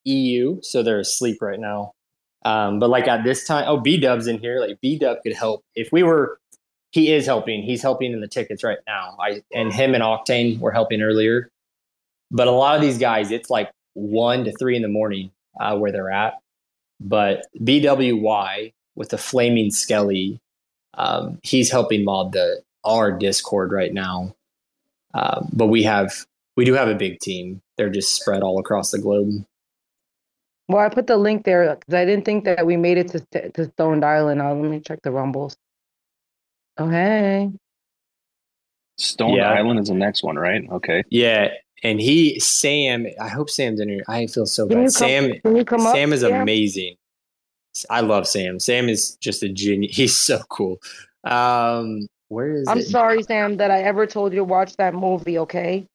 EU, 0.03 0.59
so 0.61 0.83
they're 0.83 0.99
asleep 0.99 1.41
right 1.41 1.59
now. 1.59 1.93
Um, 2.43 2.77
but 2.79 2.91
like 2.91 3.07
at 3.07 3.23
this 3.23 3.47
time, 3.47 3.65
oh 3.67 3.77
B 3.79 3.97
Dub's 3.97 4.27
in 4.27 4.37
here. 4.37 4.59
Like 4.59 4.79
B 4.79 4.99
Dub 4.99 5.17
could 5.23 5.33
help 5.33 5.63
if 5.75 5.91
we 5.91 6.03
were. 6.03 6.39
He 6.95 7.11
is 7.11 7.25
helping. 7.25 7.61
He's 7.61 7.81
helping 7.81 8.13
in 8.13 8.21
the 8.21 8.27
tickets 8.27 8.63
right 8.63 8.77
now. 8.87 9.17
I 9.19 9.43
and 9.53 9.73
him 9.73 9.93
and 9.95 10.01
Octane 10.01 10.57
were 10.61 10.71
helping 10.71 11.01
earlier. 11.01 11.51
But 12.31 12.47
a 12.47 12.51
lot 12.51 12.77
of 12.77 12.81
these 12.81 12.97
guys, 12.97 13.31
it's 13.31 13.49
like 13.49 13.69
one 13.95 14.45
to 14.45 14.53
three 14.57 14.77
in 14.77 14.81
the 14.81 14.87
morning 14.87 15.29
uh, 15.59 15.77
where 15.77 15.91
they're 15.91 16.09
at. 16.09 16.35
But 17.01 17.47
BWY 17.59 18.71
with 18.95 19.09
the 19.09 19.17
flaming 19.17 19.71
Skelly, 19.71 20.39
um, 20.93 21.37
he's 21.43 21.69
helping 21.69 22.05
mod 22.05 22.31
the 22.31 22.61
our 22.85 23.11
Discord 23.11 23.73
right 23.73 23.93
now. 23.93 24.33
Um, 25.13 25.49
but 25.51 25.67
we 25.67 25.83
have 25.83 26.25
we 26.55 26.63
do 26.63 26.75
have 26.75 26.87
a 26.87 26.95
big 26.95 27.19
team. 27.19 27.61
They're 27.75 27.89
just 27.89 28.15
spread 28.15 28.41
all 28.41 28.57
across 28.57 28.91
the 28.91 28.99
globe. 28.99 29.45
Well, 30.69 30.79
I 30.79 30.87
put 30.87 31.07
the 31.07 31.17
link 31.17 31.43
there 31.43 31.75
because 31.75 31.93
I 31.93 32.05
didn't 32.05 32.23
think 32.23 32.45
that 32.45 32.65
we 32.65 32.77
made 32.77 32.97
it 32.97 33.09
to 33.09 33.49
to 33.51 33.65
Stoned 33.65 34.05
Island. 34.05 34.41
Uh, 34.41 34.53
let 34.53 34.71
me 34.71 34.79
check 34.79 35.01
the 35.01 35.11
rumbles. 35.11 35.57
Oh 36.77 36.89
hey, 36.89 37.51
Stoned 38.97 39.35
Yeah. 39.37 39.51
Island 39.51 39.79
is 39.79 39.87
the 39.87 39.93
next 39.93 40.23
one, 40.23 40.35
right? 40.37 40.63
Okay. 40.71 41.03
Yeah, 41.09 41.49
and 41.83 41.99
he 41.99 42.39
Sam. 42.39 43.05
I 43.19 43.27
hope 43.29 43.49
Sam's 43.49 43.79
in 43.79 43.89
here. 43.89 44.03
I 44.07 44.27
feel 44.27 44.45
so 44.45 44.67
Can 44.67 44.77
bad. 44.77 44.81
you 44.83 44.85
come- 44.85 44.91
Sam 44.91 45.39
can 45.41 45.55
you 45.55 45.65
come 45.65 45.85
up? 45.87 45.95
Sam 45.95 46.13
is 46.13 46.21
Sam? 46.21 46.41
amazing. 46.41 46.95
I 47.89 47.99
love 48.01 48.27
Sam. 48.27 48.59
Sam 48.59 48.87
is 48.89 49.15
just 49.17 49.43
a 49.43 49.49
genius. 49.49 49.95
He's 49.97 50.15
so 50.17 50.39
cool. 50.49 50.77
Um, 51.25 52.07
where 52.29 52.53
is 52.53 52.67
I'm 52.67 52.77
it? 52.79 52.87
sorry, 52.87 53.21
Sam, 53.23 53.57
that 53.57 53.69
I 53.71 53.81
ever 53.81 54.05
told 54.07 54.31
you 54.31 54.37
to 54.39 54.43
watch 54.45 54.75
that 54.77 54.93
movie. 54.93 55.37
Okay, 55.39 55.85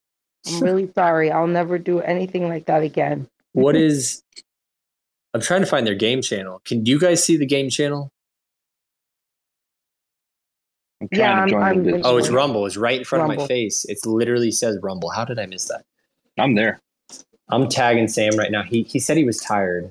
I'm 0.46 0.60
really 0.60 0.90
sorry. 0.94 1.30
I'll 1.30 1.46
never 1.46 1.78
do 1.78 2.00
anything 2.00 2.48
like 2.48 2.66
that 2.66 2.82
again. 2.82 3.28
What 3.52 3.76
is? 3.76 4.22
I'm 5.32 5.40
trying 5.40 5.60
to 5.60 5.66
find 5.66 5.86
their 5.86 5.94
game 5.94 6.22
channel. 6.22 6.60
Can 6.64 6.84
you 6.86 6.98
guys 6.98 7.24
see 7.24 7.36
the 7.36 7.46
game 7.46 7.70
channel? 7.70 8.10
I'm 11.00 11.08
Yeah, 11.12 11.18
trying 11.18 11.38
I'm- 11.38 11.46
to 11.46 11.50
join 11.52 11.62
I'm 11.62 11.82
the 11.84 11.94
in- 11.96 12.02
Oh, 12.04 12.16
it's 12.18 12.28
Rumble. 12.28 12.66
It's 12.66 12.76
right 12.76 12.98
in 12.98 13.04
front 13.04 13.30
of 13.30 13.38
my 13.38 13.46
face. 13.46 13.84
It 13.86 14.04
literally 14.04 14.50
says 14.50 14.78
Rumble. 14.82 15.10
How 15.10 15.24
did 15.24 15.38
I 15.38 15.46
miss 15.46 15.66
that? 15.68 15.84
I'm 16.38 16.54
there. 16.54 16.80
I'm 17.48 17.68
tagging 17.68 18.06
Sam 18.08 18.36
right 18.36 18.50
now. 18.50 18.62
He 18.62 18.82
he 18.82 18.98
said 19.00 19.16
he 19.16 19.24
was 19.24 19.38
tired. 19.38 19.90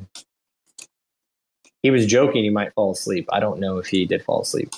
He 1.84 1.92
was 1.92 2.06
joking 2.06 2.44
he 2.44 2.50
might 2.50 2.74
fall 2.74 2.92
asleep. 2.92 3.28
I 3.32 3.40
don't 3.40 3.60
know 3.60 3.78
if 3.78 3.88
he 3.88 4.06
did 4.06 4.24
fall 4.24 4.42
asleep. 4.42 4.70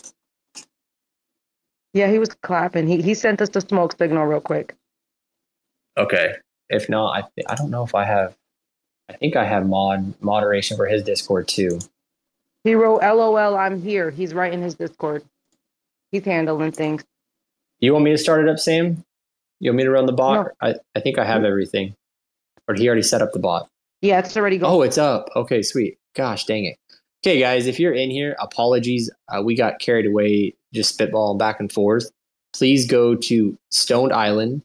Yeah, 1.93 2.09
he 2.09 2.17
was 2.19 2.29
clapping. 2.41 2.87
He 2.87 3.01
he 3.01 3.13
sent 3.13 3.41
us 3.41 3.49
the 3.49 3.61
smoke 3.61 3.95
signal 3.97 4.25
real 4.25 4.41
quick. 4.41 4.75
Okay. 5.97 6.35
If 6.69 6.87
not, 6.89 7.15
I 7.17 7.21
th- 7.35 7.47
I 7.49 7.55
don't 7.55 7.69
know 7.69 7.83
if 7.83 7.93
I 7.93 8.05
have. 8.05 8.35
I 9.09 9.13
think 9.13 9.35
I 9.35 9.43
have 9.43 9.67
mod 9.67 10.13
moderation 10.21 10.77
for 10.77 10.85
his 10.87 11.03
Discord 11.03 11.47
too. 11.49 11.79
He 12.63 12.75
wrote, 12.75 13.01
"LOL, 13.01 13.57
I'm 13.57 13.81
here." 13.81 14.09
He's 14.09 14.33
right 14.33 14.53
in 14.53 14.61
his 14.61 14.75
Discord. 14.75 15.23
He's 16.11 16.25
handling 16.25 16.71
things. 16.71 17.03
You 17.79 17.93
want 17.93 18.05
me 18.05 18.11
to 18.11 18.17
start 18.17 18.41
it 18.41 18.49
up, 18.49 18.59
Sam? 18.59 19.03
You 19.59 19.71
want 19.71 19.77
me 19.77 19.83
to 19.83 19.91
run 19.91 20.05
the 20.05 20.13
bot? 20.13 20.45
No. 20.45 20.51
I 20.61 20.75
I 20.95 20.99
think 20.99 21.17
I 21.17 21.25
have 21.25 21.43
everything. 21.43 21.95
Or 22.67 22.75
he 22.75 22.87
already 22.87 23.01
set 23.01 23.21
up 23.21 23.31
the 23.33 23.39
bot? 23.39 23.67
Yeah, 24.01 24.19
it's 24.19 24.35
already 24.35 24.57
going. 24.57 24.73
Oh, 24.73 24.81
it's 24.81 24.97
up. 24.97 25.29
Okay, 25.35 25.61
sweet. 25.61 25.97
Gosh, 26.15 26.45
dang 26.45 26.65
it. 26.65 26.77
Okay, 27.23 27.39
guys, 27.39 27.67
if 27.67 27.79
you're 27.79 27.93
in 27.93 28.09
here, 28.09 28.35
apologies. 28.39 29.09
Uh, 29.27 29.41
we 29.43 29.55
got 29.55 29.79
carried 29.79 30.07
away 30.07 30.55
just 30.73 30.97
spitballing 30.97 31.37
back 31.37 31.59
and 31.59 31.71
forth. 31.71 32.09
Please 32.53 32.87
go 32.87 33.15
to 33.15 33.57
Stoned 33.69 34.11
Island. 34.11 34.63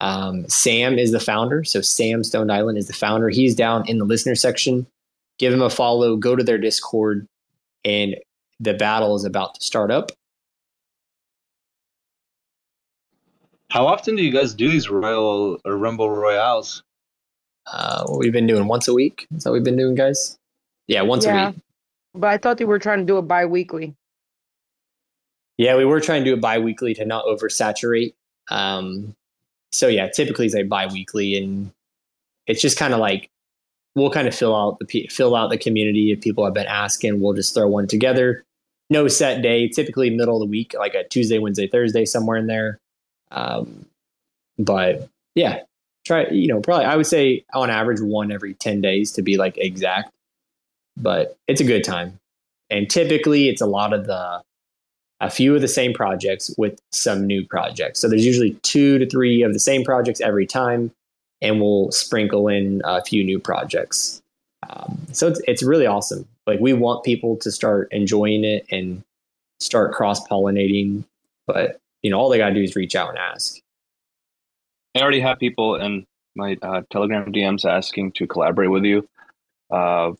Um, 0.00 0.48
Sam 0.48 0.98
is 0.98 1.12
the 1.12 1.20
founder. 1.20 1.62
So, 1.62 1.80
Sam 1.80 2.24
Stoned 2.24 2.50
Island 2.50 2.78
is 2.78 2.88
the 2.88 2.92
founder. 2.92 3.28
He's 3.28 3.54
down 3.54 3.88
in 3.88 3.98
the 3.98 4.04
listener 4.04 4.34
section. 4.34 4.86
Give 5.38 5.52
him 5.52 5.62
a 5.62 5.70
follow. 5.70 6.16
Go 6.16 6.34
to 6.34 6.42
their 6.42 6.58
Discord. 6.58 7.26
And 7.84 8.16
the 8.58 8.74
battle 8.74 9.14
is 9.14 9.24
about 9.24 9.54
to 9.54 9.62
start 9.64 9.90
up. 9.90 10.10
How 13.74 13.88
often 13.88 14.14
do 14.14 14.22
you 14.22 14.30
guys 14.30 14.54
do 14.54 14.70
these 14.70 14.88
Royal 14.88 15.58
or 15.64 15.76
Rumble 15.76 16.08
Royales? 16.08 16.84
Uh, 17.66 18.04
what 18.06 18.20
we've 18.20 18.32
been 18.32 18.46
doing 18.46 18.68
once 18.68 18.86
a 18.86 18.94
week. 18.94 19.26
Is 19.34 19.42
that 19.42 19.50
what 19.50 19.54
we've 19.54 19.64
been 19.64 19.76
doing, 19.76 19.96
guys? 19.96 20.38
Yeah, 20.86 21.02
once 21.02 21.24
Yeah. 21.24 21.48
a 21.48 21.50
week. 21.50 21.60
But 22.14 22.30
I 22.30 22.38
thought 22.38 22.58
they 22.58 22.66
were 22.66 22.78
trying 22.78 23.00
to 23.00 23.04
do 23.04 23.18
it 23.18 23.22
bi-weekly. 23.22 23.96
Yeah, 25.58 25.76
we 25.76 25.84
were 25.84 26.00
trying 26.00 26.22
to 26.22 26.30
do 26.30 26.34
it 26.34 26.40
bi-weekly 26.40 26.94
to 26.94 27.04
not 27.04 27.24
oversaturate. 27.24 28.14
Um, 28.48 29.16
so 29.72 29.88
yeah, 29.88 30.06
typically 30.06 30.46
it's 30.46 30.54
like 30.54 30.68
bi-weekly, 30.68 31.36
and 31.36 31.72
it's 32.46 32.62
just 32.62 32.78
kind 32.78 32.94
of 32.94 33.00
like 33.00 33.28
we'll 33.96 34.10
kind 34.10 34.28
of 34.28 34.36
fill 34.36 34.54
out 34.54 34.78
the 34.78 35.08
fill 35.08 35.34
out 35.34 35.50
the 35.50 35.58
community 35.58 36.12
if 36.12 36.20
people 36.20 36.44
have 36.44 36.54
been 36.54 36.68
asking. 36.68 37.20
We'll 37.20 37.34
just 37.34 37.54
throw 37.54 37.66
one 37.66 37.88
together. 37.88 38.44
No 38.88 39.08
set 39.08 39.42
day, 39.42 39.66
typically 39.66 40.10
middle 40.10 40.36
of 40.36 40.40
the 40.46 40.50
week, 40.50 40.76
like 40.78 40.94
a 40.94 41.02
Tuesday, 41.08 41.40
Wednesday, 41.40 41.66
Thursday, 41.66 42.04
somewhere 42.04 42.36
in 42.36 42.46
there. 42.46 42.78
Um, 43.34 43.86
but 44.58 45.08
yeah, 45.34 45.60
try 46.06 46.26
you 46.28 46.48
know 46.48 46.60
probably 46.60 46.86
I 46.86 46.96
would 46.96 47.06
say 47.06 47.44
on 47.52 47.70
average 47.70 48.00
one 48.00 48.32
every 48.32 48.54
ten 48.54 48.80
days 48.80 49.12
to 49.12 49.22
be 49.22 49.36
like 49.36 49.58
exact. 49.58 50.10
But 50.96 51.36
it's 51.48 51.60
a 51.60 51.64
good 51.64 51.82
time, 51.84 52.18
and 52.70 52.88
typically 52.88 53.48
it's 53.48 53.60
a 53.60 53.66
lot 53.66 53.92
of 53.92 54.06
the 54.06 54.42
a 55.20 55.30
few 55.30 55.54
of 55.54 55.60
the 55.60 55.68
same 55.68 55.92
projects 55.92 56.54
with 56.58 56.78
some 56.92 57.26
new 57.26 57.46
projects. 57.46 58.00
So 58.00 58.08
there's 58.08 58.26
usually 58.26 58.54
two 58.62 58.98
to 58.98 59.08
three 59.08 59.42
of 59.42 59.52
the 59.52 59.58
same 59.58 59.84
projects 59.84 60.20
every 60.20 60.46
time, 60.46 60.92
and 61.40 61.60
we'll 61.60 61.90
sprinkle 61.90 62.48
in 62.48 62.82
a 62.84 63.02
few 63.02 63.24
new 63.24 63.38
projects. 63.38 64.22
Um, 64.68 64.98
so 65.12 65.28
it's 65.28 65.40
it's 65.48 65.62
really 65.62 65.86
awesome. 65.86 66.26
Like 66.46 66.60
we 66.60 66.72
want 66.72 67.04
people 67.04 67.36
to 67.38 67.50
start 67.50 67.88
enjoying 67.90 68.44
it 68.44 68.66
and 68.70 69.02
start 69.60 69.92
cross 69.92 70.26
pollinating. 70.28 71.04
But 71.46 71.80
you 72.04 72.10
know, 72.10 72.20
all 72.20 72.28
they 72.28 72.38
got 72.38 72.50
to 72.50 72.54
do 72.54 72.62
is 72.62 72.76
reach 72.76 72.94
out 72.94 73.08
and 73.08 73.18
ask. 73.18 73.56
I 74.94 75.00
already 75.00 75.20
have 75.20 75.38
people 75.40 75.74
in 75.76 76.06
my 76.36 76.56
uh, 76.62 76.82
Telegram 76.92 77.32
DMs 77.32 77.64
asking 77.64 78.12
to 78.12 78.26
collaborate 78.26 78.70
with 78.70 78.84
you. 78.84 79.08
Uh, 79.70 80.12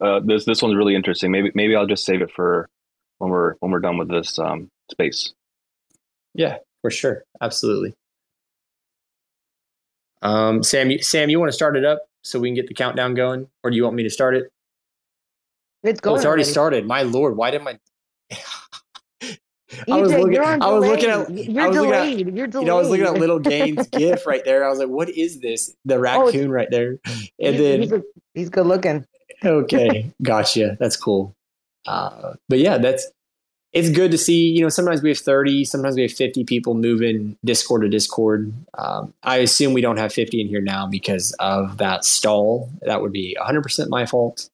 uh, 0.00 0.20
this 0.20 0.44
this 0.44 0.62
one's 0.62 0.76
really 0.76 0.94
interesting. 0.94 1.30
Maybe 1.32 1.50
maybe 1.54 1.74
I'll 1.74 1.86
just 1.86 2.04
save 2.04 2.22
it 2.22 2.30
for 2.30 2.68
when 3.18 3.30
we're 3.30 3.54
when 3.60 3.72
we're 3.72 3.80
done 3.80 3.98
with 3.98 4.08
this 4.08 4.38
um, 4.38 4.68
space. 4.92 5.32
Yeah, 6.34 6.58
for 6.82 6.90
sure, 6.90 7.24
absolutely. 7.40 7.94
Um, 10.22 10.62
Sam, 10.62 10.90
you, 10.90 11.02
Sam, 11.02 11.28
you 11.30 11.38
want 11.38 11.50
to 11.50 11.56
start 11.56 11.76
it 11.76 11.84
up 11.84 12.02
so 12.22 12.38
we 12.38 12.48
can 12.48 12.54
get 12.54 12.66
the 12.66 12.74
countdown 12.74 13.14
going, 13.14 13.48
or 13.62 13.70
do 13.70 13.76
you 13.76 13.84
want 13.84 13.96
me 13.96 14.02
to 14.04 14.10
start 14.10 14.34
it? 14.36 14.50
It's 15.82 16.00
Oh, 16.00 16.02
going. 16.02 16.16
it's 16.16 16.24
already 16.24 16.42
already. 16.42 16.50
started. 16.50 16.86
My 16.86 17.02
lord, 17.02 17.36
why 17.36 17.50
did 17.50 17.62
my 17.62 17.78
I 19.90 20.00
was 20.00 20.12
looking- 20.12 20.38
I 20.38 20.56
was 20.70 20.86
looking 20.88 21.10
at- 21.10 21.30
You're 21.30 21.64
I 21.64 21.68
was 21.68 21.76
looking 21.76 21.92
at- 21.92 22.04
delayed. 22.06 22.36
You're 22.36 22.46
delayed. 22.46 22.62
you 22.64 22.68
know, 22.68 22.76
I 22.76 22.80
was 22.80 22.88
looking 22.90 23.06
at 23.06 23.14
LilGainzz 23.14 23.90
gif 23.98 24.26
right 24.26 24.44
there. 24.44 24.64
I 24.64 24.68
was 24.70 24.78
like, 24.78 24.88
what 24.88 25.08
is 25.10 25.40
this? 25.40 25.74
The 25.84 25.98
raccoon 25.98 26.50
right 26.50 26.68
there. 26.70 26.98
And 27.40 27.58
then 27.58 27.82
he's, 27.82 27.92
a- 27.92 28.02
he's 28.34 28.50
good 28.50 28.66
looking. 28.66 29.06
okay, 29.44 30.10
gotcha. 30.22 30.76
That's 30.80 30.96
cool. 30.96 31.34
Uh, 31.86 32.34
but 32.48 32.58
yeah, 32.58 32.78
that's 32.78 33.06
it's 33.72 33.90
good 33.90 34.12
to 34.12 34.18
see. 34.18 34.50
You 34.50 34.62
know, 34.62 34.68
sometimes 34.68 35.02
we 35.02 35.08
have 35.10 35.18
thirty, 35.18 35.64
sometimes 35.64 35.96
we 35.96 36.02
have 36.02 36.12
fifty 36.12 36.44
people 36.44 36.74
moving 36.74 37.36
Discord 37.44 37.82
to 37.82 37.88
Discord. 37.88 38.52
Um, 38.78 39.12
I 39.22 39.38
assume 39.38 39.72
we 39.72 39.80
don't 39.80 39.96
have 39.98 40.12
fifty 40.12 40.40
in 40.40 40.46
here 40.48 40.60
now 40.62 40.86
because 40.86 41.34
of 41.40 41.78
that 41.78 42.04
stall. 42.04 42.70
That 42.82 43.02
would 43.02 43.12
be 43.12 43.34
one 43.36 43.44
hundred 43.46 43.62
percent 43.64 43.90
my 43.90 44.06
fault. 44.06 44.48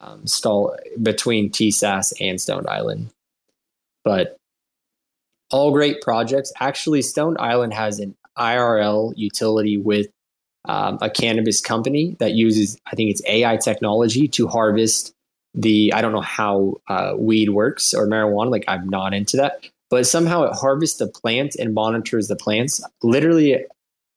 Um, 0.00 0.26
stall 0.26 0.74
between 1.00 1.50
TSAS 1.50 2.12
and 2.20 2.40
Stoned 2.40 2.66
Island, 2.66 3.10
but 4.04 4.36
all 5.52 5.70
great 5.70 6.00
projects. 6.00 6.52
Actually, 6.60 7.02
Stoned 7.02 7.36
Island 7.38 7.74
has 7.74 7.98
an 7.98 8.16
IRL 8.38 9.12
utility 9.16 9.76
with 9.76 10.08
um, 10.64 10.98
a 11.00 11.10
cannabis 11.10 11.60
company 11.60 12.16
that 12.18 12.32
uses, 12.32 12.78
I 12.86 12.96
think 12.96 13.10
it's 13.10 13.22
AI 13.26 13.56
technology 13.56 14.28
to 14.28 14.48
harvest 14.48 15.14
the, 15.54 15.92
I 15.92 16.00
don't 16.00 16.12
know 16.12 16.20
how 16.20 16.74
uh, 16.88 17.14
weed 17.16 17.50
works 17.50 17.92
or 17.94 18.06
marijuana. 18.06 18.50
Like, 18.50 18.64
I'm 18.68 18.88
not 18.88 19.12
into 19.12 19.36
that. 19.36 19.64
But 19.90 20.06
somehow 20.06 20.44
it 20.44 20.54
harvests 20.54 20.98
the 20.98 21.06
plant 21.06 21.54
and 21.56 21.74
monitors 21.74 22.28
the 22.28 22.36
plants, 22.36 22.80
literally, 23.02 23.66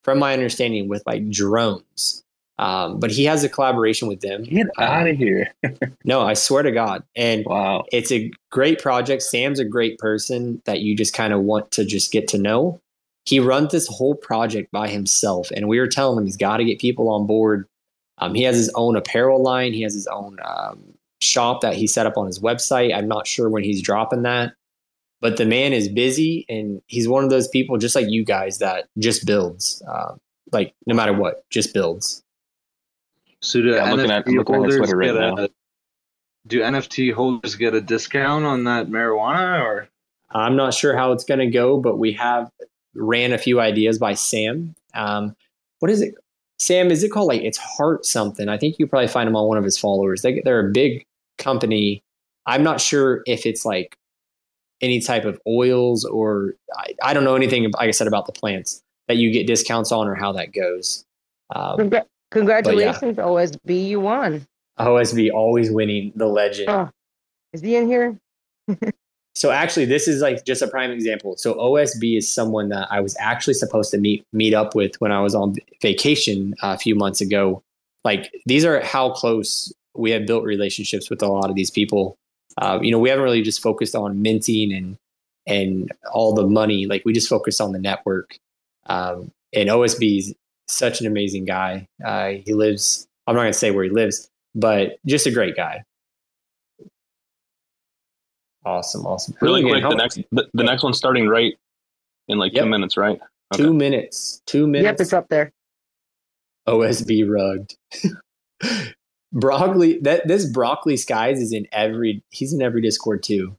from 0.04 0.20
my 0.20 0.32
understanding, 0.32 0.88
with 0.88 1.04
like 1.06 1.30
drones. 1.30 2.24
Um, 2.58 3.00
but 3.00 3.12
he 3.12 3.26
has 3.26 3.44
a 3.44 3.50
collaboration 3.50 4.08
with 4.08 4.22
them. 4.22 4.44
Get 4.44 4.68
Uh, 4.78 4.84
out 4.84 5.08
of 5.08 5.18
here! 5.18 5.54
No, 6.06 6.22
I 6.22 6.36
swear 6.36 6.64
to 6.64 6.72
God. 6.72 7.04
And 7.16 7.44
Wow. 7.46 7.84
it's 7.92 8.12
a 8.12 8.32
great 8.52 8.80
project. 8.80 9.24
Sam's 9.24 9.60
a 9.60 9.66
great 9.66 9.98
person 10.00 10.62
that 10.66 10.80
you 10.82 10.96
just 10.96 11.14
kind 11.14 11.34
of 11.34 11.42
want 11.42 11.72
to 11.72 11.84
just 11.84 12.12
get 12.12 12.28
to 12.30 12.38
know. 12.38 12.80
He 13.26 13.40
runs 13.40 13.72
this 13.72 13.88
whole 13.88 14.16
project 14.16 14.72
by 14.72 14.88
himself, 14.88 15.50
and 15.52 15.68
we 15.68 15.80
were 15.80 15.88
telling 15.88 16.18
him 16.20 16.26
he's 16.26 16.38
got 16.38 16.58
to 16.58 16.64
get 16.64 16.80
people 16.80 17.10
on 17.10 17.26
board. 17.26 17.68
Um, 18.20 18.36
he 18.36 18.44
has 18.44 18.56
his 18.56 18.70
own 18.76 18.96
apparel 18.96 19.42
line. 19.42 19.74
He 19.74 19.82
has 19.82 19.94
his 19.94 20.08
own 20.08 20.38
um, 20.46 20.80
shop 21.22 21.62
that 21.62 21.76
he 21.76 21.88
set 21.88 22.06
up 22.06 22.18
on 22.18 22.28
his 22.28 22.40
website. 22.40 22.96
I'm 22.96 23.08
not 23.08 23.26
sure 23.28 23.50
when 23.50 23.64
he's 23.64 23.82
dropping 23.82 24.22
that, 24.22 24.54
but 25.22 25.38
the 25.38 25.46
man 25.46 25.74
is 25.74 25.90
busy, 25.90 26.46
and 26.48 26.82
he's 26.88 27.08
one 27.10 27.24
of 27.26 27.30
those 27.32 27.48
people 27.50 27.78
just 27.80 27.96
like 27.96 28.08
you 28.10 28.24
guys 28.24 28.60
that 28.60 28.86
just 29.00 29.26
builds. 29.26 29.82
Uh, 29.90 30.14
like 30.54 30.74
no 30.86 30.94
matter 30.96 31.12
what, 31.14 31.44
just 31.50 31.74
builds. 31.74 32.22
So 33.46 33.62
do 33.62 33.70
Yeah, 33.70 33.84
I'm 33.84 33.98
looking 33.98 34.12
at- 34.12 34.26
NFT 34.26 34.32
I'm 34.32 34.38
looking 34.38 34.56
at 34.56 34.62
his 34.64 34.76
holders 34.76 34.78
Twitter 34.78 34.98
right 34.98 35.14
get 35.14 35.36
now. 35.36 35.44
a, 35.46 35.50
do 36.48 36.62
NFT 36.62 37.14
holders 37.14 37.56
get 37.56 37.74
a 37.74 37.82
discount 37.82 38.46
on 38.46 38.64
that 38.66 38.88
marijuana 38.88 39.62
or 39.62 39.90
I'm 40.32 40.56
not 40.56 40.74
sure 40.74 40.96
how 40.98 41.12
it's 41.12 41.24
going 41.24 41.40
to 41.40 41.48
go, 41.48 41.80
but 41.80 41.98
we 41.98 42.12
have 42.14 42.50
ran 42.94 43.32
a 43.34 43.38
few 43.38 43.60
ideas 43.62 43.98
by 44.00 44.14
Sam. 44.16 44.76
Um, 44.94 45.36
what 45.80 45.90
is 45.92 46.02
it? 46.02 46.16
Sam, 46.60 46.90
is 46.92 47.04
it 47.04 47.10
called 47.10 47.28
like 47.28 47.42
it's 47.42 47.58
Heart 47.58 48.06
something? 48.06 48.48
I 48.50 48.58
think 48.58 48.80
you 48.80 48.88
probably 48.88 49.08
find 49.08 49.28
them 49.28 49.36
on 49.36 49.48
one 49.48 49.58
of 49.58 49.64
his 49.64 49.78
followers. 49.78 50.22
They, 50.22 50.42
they're 50.44 50.68
a 50.68 50.72
big 50.72 51.06
company. 51.38 52.02
I'm 52.46 52.64
not 52.64 52.80
sure 52.82 53.22
if 53.26 53.46
it's 53.46 53.66
like 53.66 53.98
any 54.82 55.00
type 55.00 55.26
of 55.26 55.40
oils 55.48 56.06
or 56.06 56.54
I, 56.78 56.94
I 57.02 57.14
don't 57.14 57.24
know 57.24 57.36
anything, 57.36 57.64
like 57.72 57.88
I 57.88 57.92
said, 57.92 58.08
about 58.08 58.26
the 58.26 58.32
plants 58.32 58.82
that 59.08 59.18
you 59.18 59.32
get 59.32 59.48
discounts 59.48 59.92
on 59.92 60.08
or 60.08 60.16
how 60.16 60.32
that 60.34 60.54
goes. 60.54 61.06
Um, 61.56 61.92
Congra- 62.36 62.64
Congratulations, 62.64 63.18
OSB. 63.18 63.88
You 63.88 64.00
won. 64.02 64.46
OSB 64.80 65.32
always 65.32 65.72
winning 65.72 66.12
the 66.16 66.28
legend. 66.28 66.70
Oh, 66.70 66.90
is 67.54 67.62
he 67.62 67.76
in 67.76 67.88
here? 67.88 68.20
So 69.38 69.52
actually, 69.52 69.84
this 69.84 70.08
is 70.08 70.22
like 70.22 70.46
just 70.46 70.62
a 70.62 70.68
prime 70.68 70.92
example. 70.92 71.36
So 71.36 71.56
OSB 71.56 72.18
is 72.18 72.34
someone 72.34 72.70
that 72.70 72.88
I 72.90 73.02
was 73.02 73.18
actually 73.20 73.56
supposed 73.56 73.92
to 73.92 73.98
meet 73.98 74.26
meet 74.32 74.54
up 74.54 74.76
with 74.76 74.96
when 75.02 75.12
I 75.12 75.20
was 75.20 75.36
on 75.36 75.56
vacation 75.82 76.56
a 76.62 76.78
few 76.78 76.96
months 76.96 77.20
ago. 77.20 77.62
Like 78.06 78.32
these 78.46 78.64
are 78.64 78.80
how 78.80 79.10
close 79.10 79.74
we 79.94 80.12
have 80.12 80.26
built 80.26 80.46
relationships 80.46 81.10
with 81.10 81.22
a 81.22 81.28
lot 81.28 81.50
of 81.50 81.56
these 81.58 81.70
people. 81.70 82.16
Uh, 82.58 82.80
you 82.82 82.92
know, 82.92 82.98
we 82.98 83.10
haven't 83.10 83.26
really 83.26 83.42
just 83.42 83.62
focused 83.62 83.94
on 83.94 84.22
minting 84.22 84.72
and 84.72 84.98
and 85.46 85.92
all 86.14 86.34
the 86.34 86.48
money. 86.48 86.86
Like 86.86 87.04
we 87.04 87.12
just 87.12 87.28
focused 87.28 87.60
on 87.60 87.74
the 87.74 87.80
network. 87.80 88.38
Um, 88.86 89.32
and 89.54 89.68
OSB 89.68 90.20
is 90.20 90.36
such 90.68 91.02
an 91.02 91.08
amazing 91.08 91.46
guy. 91.46 91.88
Uh, 92.04 92.34
he 92.46 92.54
lives. 92.54 93.08
I'm 93.28 93.36
not 93.36 93.42
going 93.42 93.54
to 93.54 93.58
say 93.58 93.72
where 93.72 93.84
he 93.84 93.90
lives, 93.90 94.30
but 94.54 94.98
just 95.06 95.26
a 95.28 95.32
great 95.32 95.56
guy. 95.56 95.84
Awesome, 98.66 99.06
awesome. 99.06 99.36
Really 99.42 99.62
Hooligan, 99.62 99.82
quick, 99.84 99.92
the 99.92 100.02
next 100.04 100.20
the, 100.32 100.50
the 100.54 100.64
next 100.64 100.84
one's 100.84 100.98
starting 100.98 101.28
right 101.28 101.54
in 102.28 102.40
like 102.40 102.54
Yep. 102.54 102.64
two 102.64 102.70
minutes, 102.70 102.98
right? 102.98 103.20
Okay. 103.54 103.64
Two 103.64 103.74
minutes. 103.74 104.42
Two 104.48 104.66
minutes. 104.66 104.84
Yep, 104.86 104.94
minutes. 104.94 105.02
it's 105.02 105.14
up 105.14 105.28
there. 105.30 105.52
OSB 106.68 107.30
rugged. 107.30 107.74
broccoli. 109.34 110.00
That 110.00 110.28
this 110.28 110.50
broccoli 110.50 110.98
skies 110.98 111.40
is 111.40 111.54
in 111.54 111.68
every. 111.72 112.24
He's 112.32 112.54
in 112.54 112.62
every 112.64 112.82
Discord 112.82 113.22
too. 113.22 113.56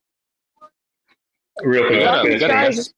Real 1.62 1.86
quick, 1.86 2.00
You 2.00 2.06
I 2.06 2.22
was 2.22 2.24
gotta- 2.24 2.28
gonna 2.28 2.34
you 2.34 2.40
gotta 2.40 2.72
say- 2.72 2.76
guess. 2.76 2.92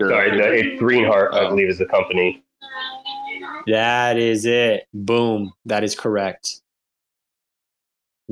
Sure. 0.00 0.10
sorry, 0.10 0.36
the, 0.36 0.52
it's 0.52 0.80
Greenheart, 0.80 1.34
I 1.34 1.40
Oh. 1.46 1.48
believe, 1.50 1.68
is 1.68 1.78
the 1.78 1.86
company. 1.86 2.43
That 3.66 4.18
is 4.18 4.44
it. 4.44 4.86
Boom. 4.92 5.52
That 5.64 5.84
is 5.84 5.94
correct. 5.94 6.60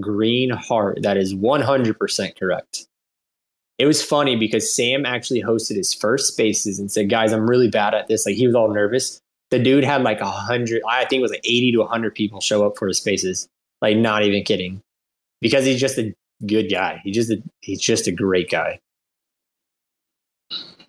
Green 0.01 0.51
heart. 0.51 0.99
That 1.03 1.16
is 1.16 1.35
one 1.35 1.61
hundred 1.61 1.99
percent 1.99 2.39
correct. 2.39 2.87
It 3.78 3.87
was 3.87 4.03
funny 4.03 4.37
because 4.37 4.72
Sam 4.72 5.05
actually 5.05 5.43
hosted 5.43 5.76
his 5.76 5.93
first 5.93 6.28
spaces 6.28 6.78
and 6.78 6.91
said, 6.91 7.11
"Guys, 7.11 7.33
I'm 7.33 7.49
really 7.49 7.68
bad 7.68 7.95
at 7.95 8.09
this." 8.09 8.24
Like 8.26 8.37
he 8.37 8.47
was 8.47 8.55
all 8.55 8.72
nervous. 8.72 9.20
The 9.51 9.59
dude 9.59 9.85
had 9.85 10.03
like 10.03 10.20
a 10.20 10.30
hundred. 10.30 10.83
I 10.89 11.05
think 11.05 11.20
it 11.20 11.22
was 11.22 11.30
like 11.30 11.45
eighty 11.45 11.72
to 11.72 11.85
hundred 11.85 12.14
people 12.14 12.41
show 12.41 12.66
up 12.66 12.78
for 12.78 12.89
his 12.89 12.99
spaces. 12.99 13.49
Like 13.80 13.97
not 13.97 14.22
even 14.22 14.45
kidding, 14.45 14.80
because 15.41 15.64
he's 15.64 15.80
just 15.80 15.99
a 15.99 16.14
good 16.47 16.70
guy. 16.70 17.01
He 17.05 17.11
just 17.11 17.30
a, 17.30 17.43
he's 17.61 17.80
just 17.80 18.07
a 18.07 18.12
great 18.12 18.49
guy. 18.49 18.78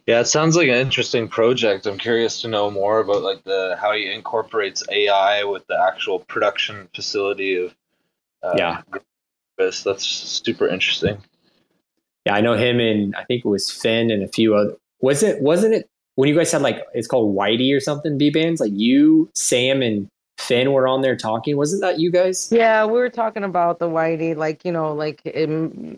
Yeah, 0.06 0.20
it 0.20 0.26
sounds 0.28 0.58
like 0.58 0.68
an 0.68 0.76
interesting 0.76 1.30
project. 1.30 1.86
I'm 1.86 1.98
curious 1.98 2.42
to 2.42 2.50
know 2.50 2.70
more 2.70 3.00
about 3.00 3.22
like 3.24 3.44
the 3.46 3.78
how 3.80 3.94
he 3.94 4.12
incorporates 4.12 4.84
AI 4.92 5.44
with 5.46 5.66
the 5.68 5.80
actual 5.80 6.20
production 6.20 6.90
facility 6.94 7.56
of 7.56 7.74
uh, 8.44 8.56
Yeah. 8.58 8.82
this. 9.58 9.84
That's 9.84 10.04
super 10.06 10.68
interesting. 10.68 11.18
Yeah, 12.26 12.36
I 12.36 12.42
know 12.42 12.54
him 12.54 12.80
and 12.80 13.16
I 13.16 13.24
think 13.24 13.46
it 13.46 13.48
was 13.48 13.72
Finn 13.72 14.12
and 14.12 14.24
a 14.24 14.28
few 14.28 14.56
other. 14.56 14.76
Was 15.02 15.24
it? 15.24 15.42
Wasn't 15.42 15.74
it 15.74 15.90
when 16.16 16.28
you 16.30 16.36
guys 16.36 16.52
had 16.52 16.62
like 16.62 16.84
it's 16.94 17.08
called 17.08 17.36
Whitey 17.36 17.76
or 17.76 17.80
something? 17.80 18.18
Bbandz 18.20 18.60
like 18.60 18.72
you, 18.74 19.30
Sam, 19.36 19.82
and 19.82 20.08
Finn 20.38 20.72
were 20.74 20.88
on 20.88 21.02
there 21.02 21.16
talking. 21.16 21.56
Wasn't 21.58 21.82
that 21.82 22.00
you 22.00 22.12
guys? 22.12 22.50
Yeah, 22.52 22.86
we 22.86 22.94
were 22.94 23.10
talking 23.10 23.44
about 23.44 23.80
the 23.80 23.90
whitey, 23.90 24.36
like 24.36 24.64
you 24.66 24.72
know, 24.72 24.94
like 24.94 25.22
um, 25.36 25.98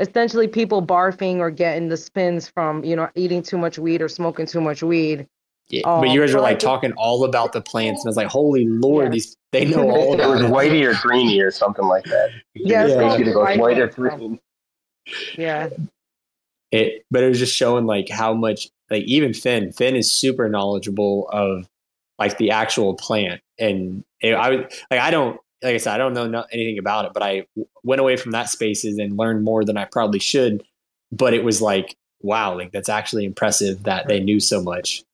essentially 0.00 0.48
people 0.48 0.84
barfing 0.84 1.36
or 1.38 1.50
getting 1.50 1.88
the 1.88 1.96
spins 1.96 2.48
from 2.48 2.82
you 2.84 2.96
know 2.96 3.08
eating 3.14 3.42
too 3.42 3.58
much 3.58 3.78
weed 3.78 4.02
or 4.02 4.08
smoking 4.08 4.46
too 4.46 4.60
much 4.60 4.82
weed. 4.82 5.26
Yeah, 5.68 5.82
Oh, 5.84 6.00
but 6.00 6.10
you 6.10 6.20
um, 6.20 6.26
guys 6.26 6.34
were 6.34 6.40
like 6.40 6.58
talking 6.58 6.92
all 6.96 7.22
about 7.24 7.52
the 7.52 7.60
plants, 7.60 8.02
and 8.02 8.08
I 8.08 8.10
was 8.10 8.16
like, 8.16 8.26
"Holy 8.26 8.66
Lord, 8.66 9.04
Yeah. 9.04 9.10
these 9.10 9.36
they 9.52 9.64
know 9.66 9.88
all 9.90 10.20
It 10.20 10.26
was 10.26 10.40
whitey 10.42 10.84
or 10.84 10.94
greeny 11.00 11.40
or 11.40 11.52
something 11.52 11.84
like 11.84 12.04
that. 12.06 12.30
Yeah, 12.54 12.86
it's 12.86 13.20
It 13.20 13.24
goes 13.26 13.36
white 13.36 13.58
white 13.60 13.78
or 13.78 13.84
or- 13.84 13.88
green. 13.88 14.40
Yeah, 15.38 15.68
it 16.72 17.04
but 17.10 17.22
it 17.22 17.28
was 17.28 17.38
just 17.38 17.54
showing 17.54 17.86
like 17.86 18.08
how 18.08 18.32
much 18.34 18.68
like 18.90 19.04
even 19.04 19.32
Finn 19.34 19.72
Finn 19.72 19.96
is 19.96 20.12
super 20.12 20.48
knowledgeable 20.48 21.28
of 21.32 21.68
like 22.18 22.36
the 22.38 22.50
actual 22.50 22.94
plant 22.94 23.40
and 23.58 24.04
it, 24.20 24.34
I 24.34 24.50
was 24.50 24.60
like 24.90 25.00
I 25.00 25.10
don't 25.10 25.40
like 25.62 25.74
I 25.74 25.78
said 25.78 25.94
I 25.94 25.98
don't 25.98 26.14
know 26.14 26.44
anything 26.52 26.78
about 26.78 27.04
it 27.06 27.12
but 27.12 27.22
I 27.22 27.46
went 27.82 28.00
away 28.00 28.16
from 28.16 28.32
that 28.32 28.48
spaces 28.48 28.98
and 28.98 29.16
learned 29.16 29.44
more 29.44 29.64
than 29.64 29.76
I 29.76 29.84
probably 29.84 30.18
should 30.18 30.64
but 31.12 31.34
it 31.34 31.44
was 31.44 31.60
like 31.60 31.96
wow 32.22 32.54
like 32.56 32.72
that's 32.72 32.88
actually 32.88 33.24
impressive 33.24 33.82
that 33.84 34.08
they 34.08 34.20
knew 34.20 34.40
so 34.40 34.62
much 34.62 35.04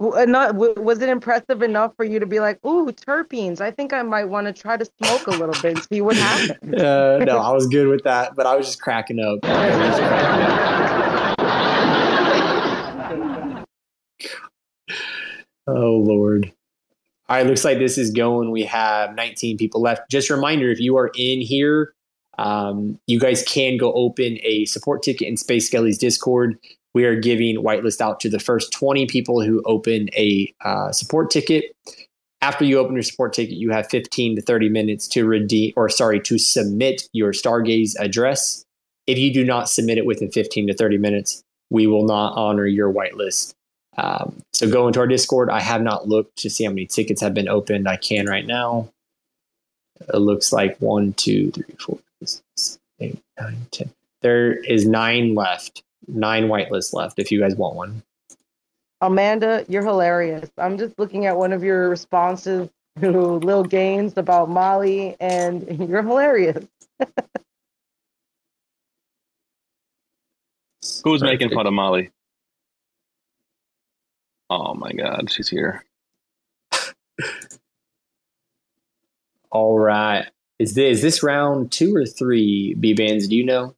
Not, 0.00 0.54
was 0.54 1.02
it 1.02 1.08
impressive 1.08 1.60
enough 1.60 1.92
for 1.96 2.04
you 2.04 2.20
to 2.20 2.26
be 2.26 2.38
like, 2.38 2.64
"Ooh, 2.64 2.86
terpenes"? 2.86 3.60
I 3.60 3.72
think 3.72 3.92
I 3.92 4.02
might 4.02 4.26
want 4.26 4.46
to 4.46 4.52
try 4.52 4.76
to 4.76 4.84
smoke 4.84 5.26
a 5.26 5.32
little 5.32 5.60
bit 5.60 5.76
and 5.76 5.82
see 5.90 6.00
what 6.00 6.16
happens. 6.16 6.52
Uh, 6.80 7.18
no, 7.24 7.38
I 7.38 7.50
was 7.50 7.66
good 7.66 7.88
with 7.88 8.04
that, 8.04 8.36
but 8.36 8.46
I 8.46 8.54
was 8.54 8.66
just 8.66 8.80
cracking 8.80 9.18
up. 9.18 9.40
I 9.42 9.76
was 9.76 9.88
just 9.88 9.98
cracking 9.98 10.42
up. 10.46 10.78
Oh 15.66 15.96
Lord. 15.96 16.52
All 17.28 17.36
right, 17.36 17.46
looks 17.46 17.64
like 17.64 17.78
this 17.78 17.98
is 17.98 18.10
going. 18.10 18.50
We 18.50 18.64
have 18.64 19.14
19 19.14 19.58
people 19.58 19.82
left. 19.82 20.10
Just 20.10 20.30
a 20.30 20.34
reminder, 20.34 20.70
if 20.70 20.80
you 20.80 20.96
are 20.96 21.10
in 21.14 21.42
here, 21.42 21.92
um, 22.38 22.98
you 23.06 23.20
guys 23.20 23.42
can 23.42 23.76
go 23.76 23.92
open 23.92 24.38
a 24.42 24.64
support 24.64 25.02
ticket 25.02 25.28
in 25.28 25.36
Space 25.36 25.66
Skelly's 25.66 25.98
Discord. 25.98 26.58
We 26.94 27.04
are 27.04 27.20
giving 27.20 27.56
whitelist 27.56 28.00
out 28.00 28.18
to 28.20 28.30
the 28.30 28.38
first 28.38 28.72
20 28.72 29.06
people 29.06 29.42
who 29.42 29.62
open 29.66 30.08
a 30.14 30.54
uh, 30.64 30.90
support 30.92 31.30
ticket. 31.30 31.64
After 32.40 32.64
you 32.64 32.78
open 32.78 32.94
your 32.94 33.02
support 33.02 33.34
ticket, 33.34 33.56
you 33.56 33.72
have 33.72 33.90
15 33.90 34.36
to 34.36 34.42
30 34.42 34.68
minutes 34.70 35.06
to 35.08 35.26
redeem, 35.26 35.74
or 35.76 35.90
sorry, 35.90 36.20
to 36.20 36.38
submit 36.38 37.08
your 37.12 37.32
Stargaze 37.32 37.94
address. 37.98 38.64
If 39.06 39.18
you 39.18 39.34
do 39.34 39.44
not 39.44 39.68
submit 39.68 39.98
it 39.98 40.06
within 40.06 40.30
15 40.30 40.68
to 40.68 40.74
30 40.74 40.96
minutes, 40.96 41.42
we 41.68 41.86
will 41.86 42.06
not 42.06 42.34
honor 42.36 42.66
your 42.66 42.90
whitelist. 42.92 43.52
Um, 43.98 44.40
so 44.52 44.70
go 44.70 44.86
into 44.86 45.00
our 45.00 45.08
Discord. 45.08 45.50
I 45.50 45.60
have 45.60 45.82
not 45.82 46.06
looked 46.06 46.36
to 46.38 46.50
see 46.50 46.64
how 46.64 46.70
many 46.70 46.86
tickets 46.86 47.20
have 47.20 47.34
been 47.34 47.48
opened. 47.48 47.88
I 47.88 47.96
can 47.96 48.26
right 48.26 48.46
now. 48.46 48.88
It 50.00 50.18
looks 50.18 50.52
like 50.52 50.78
one, 50.78 51.14
two, 51.14 51.50
three, 51.50 51.64
four, 51.80 51.98
six, 52.22 52.78
eight, 53.00 53.18
nine, 53.40 53.66
ten. 53.72 53.90
There 54.22 54.52
is 54.52 54.86
nine 54.86 55.34
left. 55.34 55.82
Nine 56.06 56.44
whitelists 56.44 56.94
left. 56.94 57.18
If 57.18 57.32
you 57.32 57.40
guys 57.40 57.56
want 57.56 57.74
one. 57.74 58.02
Amanda, 59.00 59.64
you're 59.68 59.84
hilarious. 59.84 60.48
I'm 60.56 60.78
just 60.78 60.96
looking 60.98 61.26
at 61.26 61.36
one 61.36 61.52
of 61.52 61.64
your 61.64 61.88
responses 61.88 62.68
to 63.00 63.06
LilGainzz 63.06 64.16
about 64.16 64.48
Molly, 64.48 65.16
and 65.18 65.66
you're 65.88 66.02
hilarious. 66.02 66.64
Who's 71.02 71.22
making 71.22 71.50
fun 71.50 71.66
of 71.66 71.72
Molly? 71.72 72.10
Oh 74.50 74.74
my 74.74 74.92
God, 74.92 75.30
she's 75.30 75.48
here. 75.48 75.84
All 79.50 79.78
right. 79.78 80.26
Is 80.58 80.74
this, 80.74 80.98
is 80.98 81.02
this 81.02 81.22
round 81.22 81.70
two 81.70 81.94
or 81.94 82.04
three? 82.06 82.74
Bbandz. 82.78 83.28
Do 83.28 83.36
you 83.36 83.44
know? 83.44 83.74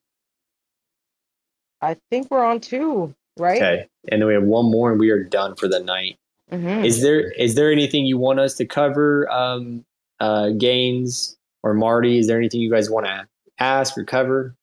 I 1.83 1.97
think 2.11 2.31
we're 2.31 2.45
on 2.45 2.61
two, 2.61 3.15
right? 3.39 3.57
Okay. 3.63 3.89
And 4.09 4.21
then 4.21 4.27
we 4.29 4.35
have 4.35 4.43
one 4.45 4.71
more, 4.71 4.91
and 4.91 5.01
we 5.01 5.11
are 5.11 5.23
done 5.23 5.57
for 5.57 5.69
the 5.69 5.81
night. 5.81 6.19
Mhm. 6.51 6.85
Is 6.85 7.01
there 7.03 7.31
is 7.33 7.55
there 7.55 7.71
anything 7.71 8.07
you 8.07 8.19
want 8.19 8.41
us 8.41 8.55
to 8.57 8.67
cover, 8.67 9.31
um, 9.31 9.85
uh, 10.19 10.47
Gainzz 10.53 11.37
or 11.63 11.75
Marty? 11.75 12.19
Is 12.19 12.27
there 12.27 12.39
anything 12.39 12.61
you 12.61 12.71
guys 12.71 12.91
want 12.91 13.07
to 13.07 13.27
ask 13.59 13.97
or 13.97 14.05
cover, 14.05 14.55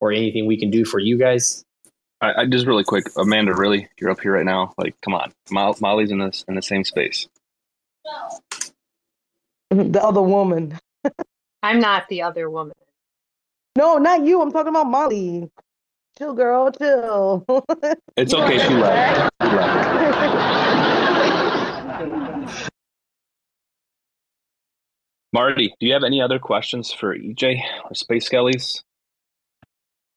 or 0.00 0.12
anything 0.12 0.46
we 0.46 0.56
can 0.56 0.70
do 0.70 0.84
for 0.84 0.98
you 1.00 1.18
guys? 1.18 1.64
I, 2.22 2.42
I 2.42 2.46
just 2.46 2.66
really 2.66 2.84
quick, 2.84 3.06
Amanda. 3.16 3.54
Really, 3.54 3.88
you're 4.00 4.10
up 4.10 4.20
here 4.20 4.32
right 4.34 4.46
now. 4.46 4.72
Like, 4.78 4.94
come 5.02 5.14
on, 5.14 5.32
Molly's 5.50 6.12
in 6.12 6.18
this 6.18 6.44
in 6.48 6.54
the 6.54 6.62
same 6.62 6.84
space. 6.84 7.28
The 9.70 10.00
other 10.02 10.22
woman. 10.22 10.78
I'm 11.62 11.80
not 11.80 12.08
the 12.08 12.22
other 12.22 12.48
woman. 12.48 12.74
No, 13.76 13.98
not 13.98 14.24
you. 14.24 14.40
I'm 14.40 14.52
talking 14.52 14.68
about 14.68 14.86
Molly. 14.86 15.50
Chill, 16.16 16.34
girl. 16.34 16.70
Chill. 16.70 17.44
It's 18.16 18.34
okay. 18.34 18.58
She 18.58 18.74
left. 18.74 19.30
She 19.40 19.48
left. 19.48 20.38
Marty, 25.32 25.74
do 25.80 25.86
you 25.86 25.94
have 25.94 26.04
any 26.04 26.20
other 26.20 26.38
questions 26.38 26.92
for 26.92 27.16
EJ 27.16 27.62
or 27.84 27.94
Space 27.94 28.28
Skellies? 28.28 28.82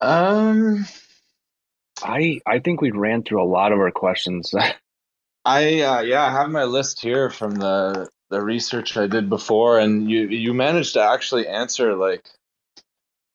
Um, 0.02 0.86
I 2.04 2.42
I 2.46 2.60
think 2.60 2.82
we 2.82 2.92
ran 2.92 3.24
through 3.24 3.42
a 3.42 3.46
lot 3.46 3.72
of 3.72 3.80
our 3.80 3.92
questions. 3.92 4.54
I 5.46 5.82
uh, 5.82 6.02
yeah, 6.02 6.26
I 6.26 6.32
have 6.32 6.50
my 6.50 6.64
list 6.64 7.02
here 7.02 7.30
from 7.30 7.56
the 7.56 8.10
the 8.30 8.42
research 8.42 8.98
I 8.98 9.08
did 9.08 9.30
before, 9.30 9.80
and 9.80 10.10
you 10.10 10.28
you 10.28 10.54
managed 10.54 10.94
to 10.94 11.02
actually 11.02 11.48
answer 11.48 11.96
like 11.96 12.28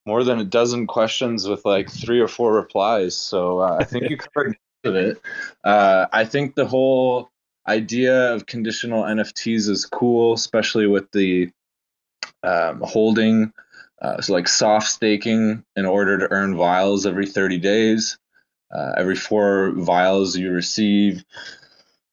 more 0.06 0.24
than 0.24 0.40
a 0.40 0.44
dozen 0.44 0.86
questions 0.86 1.46
with 1.46 1.64
like 1.64 1.90
three 1.90 2.20
or 2.20 2.28
four 2.28 2.54
replies. 2.54 3.16
So 3.16 3.60
uh, 3.60 3.78
I 3.80 3.84
think 3.84 4.10
you 4.10 4.16
covered 4.16 4.56
of 4.84 4.96
it. 4.96 5.20
Uh, 5.62 6.06
I 6.12 6.24
think 6.24 6.54
the 6.54 6.66
whole 6.66 7.30
idea 7.68 8.34
of 8.34 8.46
conditional 8.46 9.04
NFTs 9.04 9.68
is 9.68 9.86
cool, 9.86 10.32
especially 10.32 10.86
with 10.86 11.10
the 11.12 11.50
um, 12.42 12.80
holding, 12.80 13.52
uh, 14.00 14.20
so 14.20 14.32
like 14.32 14.48
soft 14.48 14.88
staking 14.88 15.62
in 15.76 15.84
order 15.84 16.18
to 16.18 16.32
earn 16.32 16.56
vials 16.56 17.06
every 17.06 17.26
30 17.26 17.58
days. 17.58 18.18
Uh, 18.72 18.92
every 18.96 19.16
four 19.16 19.72
vials 19.72 20.36
you 20.36 20.50
receive, 20.50 21.24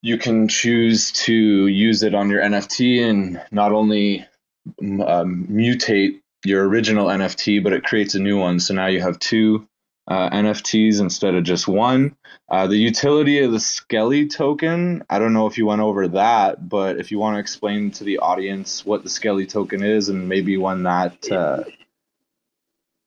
you 0.01 0.17
can 0.17 0.47
choose 0.47 1.11
to 1.11 1.33
use 1.67 2.03
it 2.03 2.15
on 2.15 2.29
your 2.29 2.41
NFT 2.41 3.03
and 3.07 3.41
not 3.51 3.71
only 3.71 4.25
um, 4.79 5.47
mutate 5.49 6.21
your 6.45 6.67
original 6.67 7.07
NFT, 7.07 7.63
but 7.63 7.73
it 7.73 7.83
creates 7.83 8.15
a 8.15 8.19
new 8.19 8.39
one. 8.39 8.59
So 8.59 8.73
now 8.73 8.87
you 8.87 9.01
have 9.01 9.19
two 9.19 9.67
uh, 10.07 10.29
NFTs 10.29 11.01
instead 11.01 11.35
of 11.35 11.43
just 11.43 11.67
one. 11.67 12.15
Uh, 12.49 12.67
the 12.67 12.77
utility 12.77 13.39
of 13.41 13.51
the 13.51 13.59
Skelly 13.59 14.27
token, 14.27 15.03
I 15.09 15.19
don't 15.19 15.33
know 15.33 15.47
if 15.47 15.57
you 15.57 15.65
went 15.65 15.81
over 15.81 16.07
that, 16.09 16.69
but 16.69 16.97
if 16.97 17.11
you 17.11 17.19
want 17.19 17.35
to 17.35 17.39
explain 17.39 17.91
to 17.91 18.03
the 18.03 18.19
audience 18.19 18.85
what 18.85 19.03
the 19.03 19.09
Skelly 19.09 19.45
token 19.45 19.83
is 19.83 20.09
and 20.09 20.29
maybe 20.29 20.57
when 20.57 20.83
that. 20.83 21.29
Uh, 21.29 21.63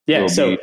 Yeah. 0.06 0.26
So 0.26 0.56
be- 0.56 0.62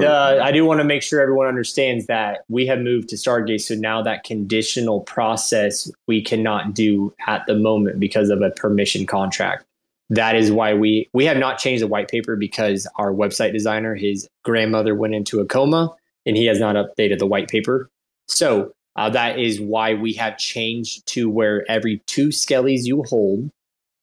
the, 0.00 0.40
I 0.42 0.52
do 0.52 0.64
want 0.64 0.80
to 0.80 0.84
make 0.84 1.02
sure 1.02 1.20
everyone 1.20 1.46
understands 1.46 2.06
that 2.06 2.44
we 2.48 2.66
have 2.66 2.80
moved 2.80 3.08
to 3.10 3.16
Stargaze. 3.16 3.62
So 3.62 3.74
now 3.74 4.02
that 4.02 4.24
conditional 4.24 5.00
process 5.00 5.90
we 6.06 6.22
cannot 6.22 6.74
do 6.74 7.14
at 7.26 7.44
the 7.46 7.54
moment 7.54 8.00
because 8.00 8.30
of 8.30 8.42
a 8.42 8.50
permission 8.50 9.06
contract. 9.06 9.64
That 10.10 10.36
is 10.36 10.52
why 10.52 10.74
we 10.74 11.08
we 11.14 11.24
have 11.24 11.38
not 11.38 11.58
changed 11.58 11.82
the 11.82 11.86
white 11.86 12.08
paper 12.08 12.36
because 12.36 12.86
our 12.96 13.12
website 13.12 13.52
designer, 13.52 13.94
his 13.94 14.28
grandmother 14.44 14.94
went 14.94 15.14
into 15.14 15.40
a 15.40 15.46
coma, 15.46 15.94
and 16.26 16.36
he 16.36 16.46
has 16.46 16.60
not 16.60 16.76
updated 16.76 17.18
the 17.18 17.26
white 17.26 17.48
paper. 17.48 17.88
So 18.28 18.72
uh, 18.96 19.08
that 19.10 19.38
is 19.38 19.58
why 19.60 19.94
we 19.94 20.12
have 20.14 20.36
changed 20.36 21.06
to 21.08 21.30
where 21.30 21.64
every 21.70 22.02
two 22.06 22.28
skellies 22.28 22.84
you 22.84 23.04
hold, 23.04 23.50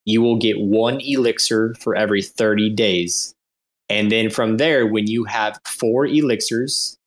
you 0.06 0.22
will 0.22 0.38
get 0.38 0.60
one 0.60 1.00
elixir 1.00 1.76
for 1.80 1.96
every 1.96 2.24
thirty 2.24 2.72
days. 2.72 3.36
And 3.90 4.12
then 4.12 4.30
from 4.30 4.58
there, 4.58 4.86
when 4.86 5.08
you 5.08 5.24
have 5.24 5.60
four 5.66 6.06
elixirs, 6.06 6.98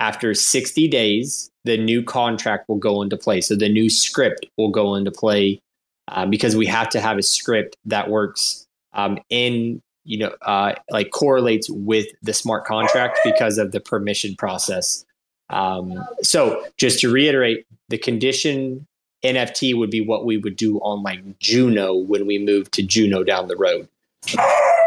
after 0.00 0.34
60 0.34 0.88
days, 0.88 1.50
the 1.64 1.76
new 1.76 2.02
contract 2.02 2.68
will 2.68 2.78
go 2.78 3.02
into 3.02 3.16
play. 3.16 3.40
So 3.40 3.54
the 3.54 3.68
new 3.68 3.88
script 3.88 4.46
will 4.58 4.70
go 4.70 4.96
into 4.96 5.12
play 5.12 5.60
uh, 6.08 6.26
because 6.26 6.56
we 6.56 6.66
have 6.66 6.88
to 6.90 7.00
have 7.00 7.18
a 7.18 7.22
script 7.22 7.76
that 7.84 8.10
works 8.10 8.66
um, 8.94 9.18
in, 9.30 9.80
you 10.04 10.18
know, 10.18 10.34
uh, 10.42 10.74
like 10.90 11.12
correlates 11.12 11.70
with 11.70 12.06
the 12.20 12.32
smart 12.32 12.64
contract 12.64 13.20
because 13.24 13.58
of 13.58 13.70
the 13.70 13.78
permission 13.78 14.34
process. 14.34 15.04
Um, 15.50 16.04
so 16.22 16.64
just 16.78 16.98
to 17.00 17.12
reiterate, 17.12 17.64
the 17.88 17.98
condition 17.98 18.86
NFT 19.24 19.76
would 19.76 19.90
be 19.90 20.00
what 20.00 20.24
we 20.24 20.36
would 20.36 20.56
do 20.56 20.78
on 20.78 21.04
like 21.04 21.38
Juno 21.38 21.94
when 21.94 22.26
we 22.26 22.38
move 22.38 22.72
to 22.72 22.82
Juno 22.82 23.22
down 23.22 23.46
the 23.46 23.56
road. 23.56 23.88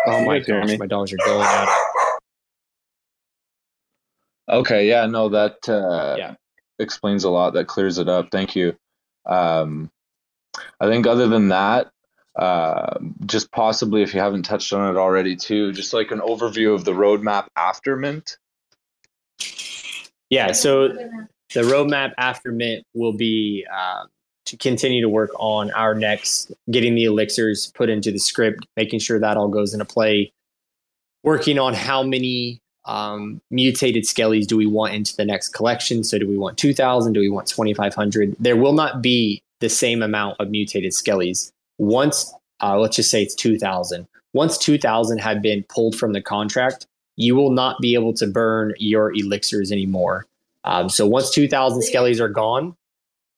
Oh 0.07 0.23
my 0.23 0.35
You 0.35 0.39
guys 0.41 0.47
hear 0.47 0.61
gosh, 0.61 0.79
my 0.79 0.87
dogs 0.87 1.13
are 1.13 1.17
going 1.17 1.41
at 1.41 1.63
it. 1.63 1.69
Okay, 4.47 4.87
yeah, 4.87 5.05
no, 5.07 5.29
that 5.29 5.67
uh, 5.67 6.15
Yeah. 6.17 6.35
explains 6.79 7.23
a 7.23 7.29
lot. 7.29 7.53
That 7.53 7.67
clears 7.67 7.97
it 7.97 8.07
up. 8.07 8.29
Thank 8.31 8.55
you. 8.55 8.77
Um, 9.25 9.89
I 10.79 10.87
think 10.87 11.07
other 11.07 11.27
than 11.27 11.47
that, 11.49 11.89
uh, 12.35 12.99
just 13.25 13.51
possibly 13.51 14.03
if 14.03 14.13
you 14.13 14.19
haven't 14.19 14.43
touched 14.43 14.71
on 14.73 14.93
it 14.93 14.97
already, 14.99 15.35
too, 15.35 15.71
just 15.71 15.93
like 15.93 16.11
an 16.11 16.19
overview 16.19 16.75
of 16.75 16.85
the 16.85 16.91
roadmap 16.91 17.47
after 17.55 17.95
Mint. 17.95 18.37
Yeah, 20.29 20.51
so 20.51 20.89
the 20.89 21.61
roadmap 21.61 22.13
after 22.17 22.51
Mint 22.51 22.83
will 22.93 23.13
be 23.13 23.65
uh, 23.71 24.03
to 24.45 24.57
continue 24.57 25.01
to 25.01 25.09
work 25.09 25.31
on 25.37 25.71
our 25.71 25.95
next, 25.95 26.51
getting 26.69 26.95
the 26.95 27.05
elixirs 27.05 27.71
put 27.75 27.89
into 27.89 28.11
the 28.11 28.19
script, 28.19 28.65
making 28.77 28.99
sure 28.99 29.19
that 29.19 29.37
all 29.37 29.47
goes 29.47 29.73
into 29.73 29.85
play, 29.85 30.31
working 31.23 31.57
on 31.57 31.73
how 31.73 32.03
many 32.03 32.61
um, 32.85 33.41
mutated 33.49 34.03
skellies 34.03 34.45
do 34.45 34.55
we 34.55 34.67
want 34.67 34.93
into 34.93 35.15
the 35.15 35.25
next 35.25 35.49
collection. 35.49 36.03
So, 36.03 36.19
do 36.19 36.27
we 36.27 36.37
want 36.37 36.57
2,000? 36.57 37.13
Do 37.13 37.19
we 37.19 37.29
want 37.29 37.47
2,500? 37.47 38.35
There 38.39 38.55
will 38.55 38.73
not 38.73 39.01
be 39.01 39.41
the 39.59 39.69
same 39.69 40.03
amount 40.03 40.39
of 40.39 40.49
mutated 40.49 40.91
skellies. 40.91 41.51
Once, 41.77 42.31
uh, 42.61 42.77
let's 42.77 42.95
just 42.95 43.09
say 43.09 43.23
it's 43.23 43.35
2,000. 43.35 44.07
Once 44.33 44.57
2,000 44.57 45.17
have 45.17 45.41
been 45.41 45.63
pulled 45.69 45.95
from 45.95 46.13
the 46.13 46.21
contract, 46.21 46.85
you 47.15 47.35
will 47.35 47.51
not 47.51 47.79
be 47.79 47.93
able 47.93 48.13
to 48.13 48.27
burn 48.27 48.73
your 48.77 49.13
elixirs 49.15 49.71
anymore. 49.71 50.25
Um, 50.65 50.89
so 50.89 51.07
once 51.07 51.31
2,000 51.31 51.81
skellies 51.81 52.19
are 52.19 52.27
gone, 52.27 52.75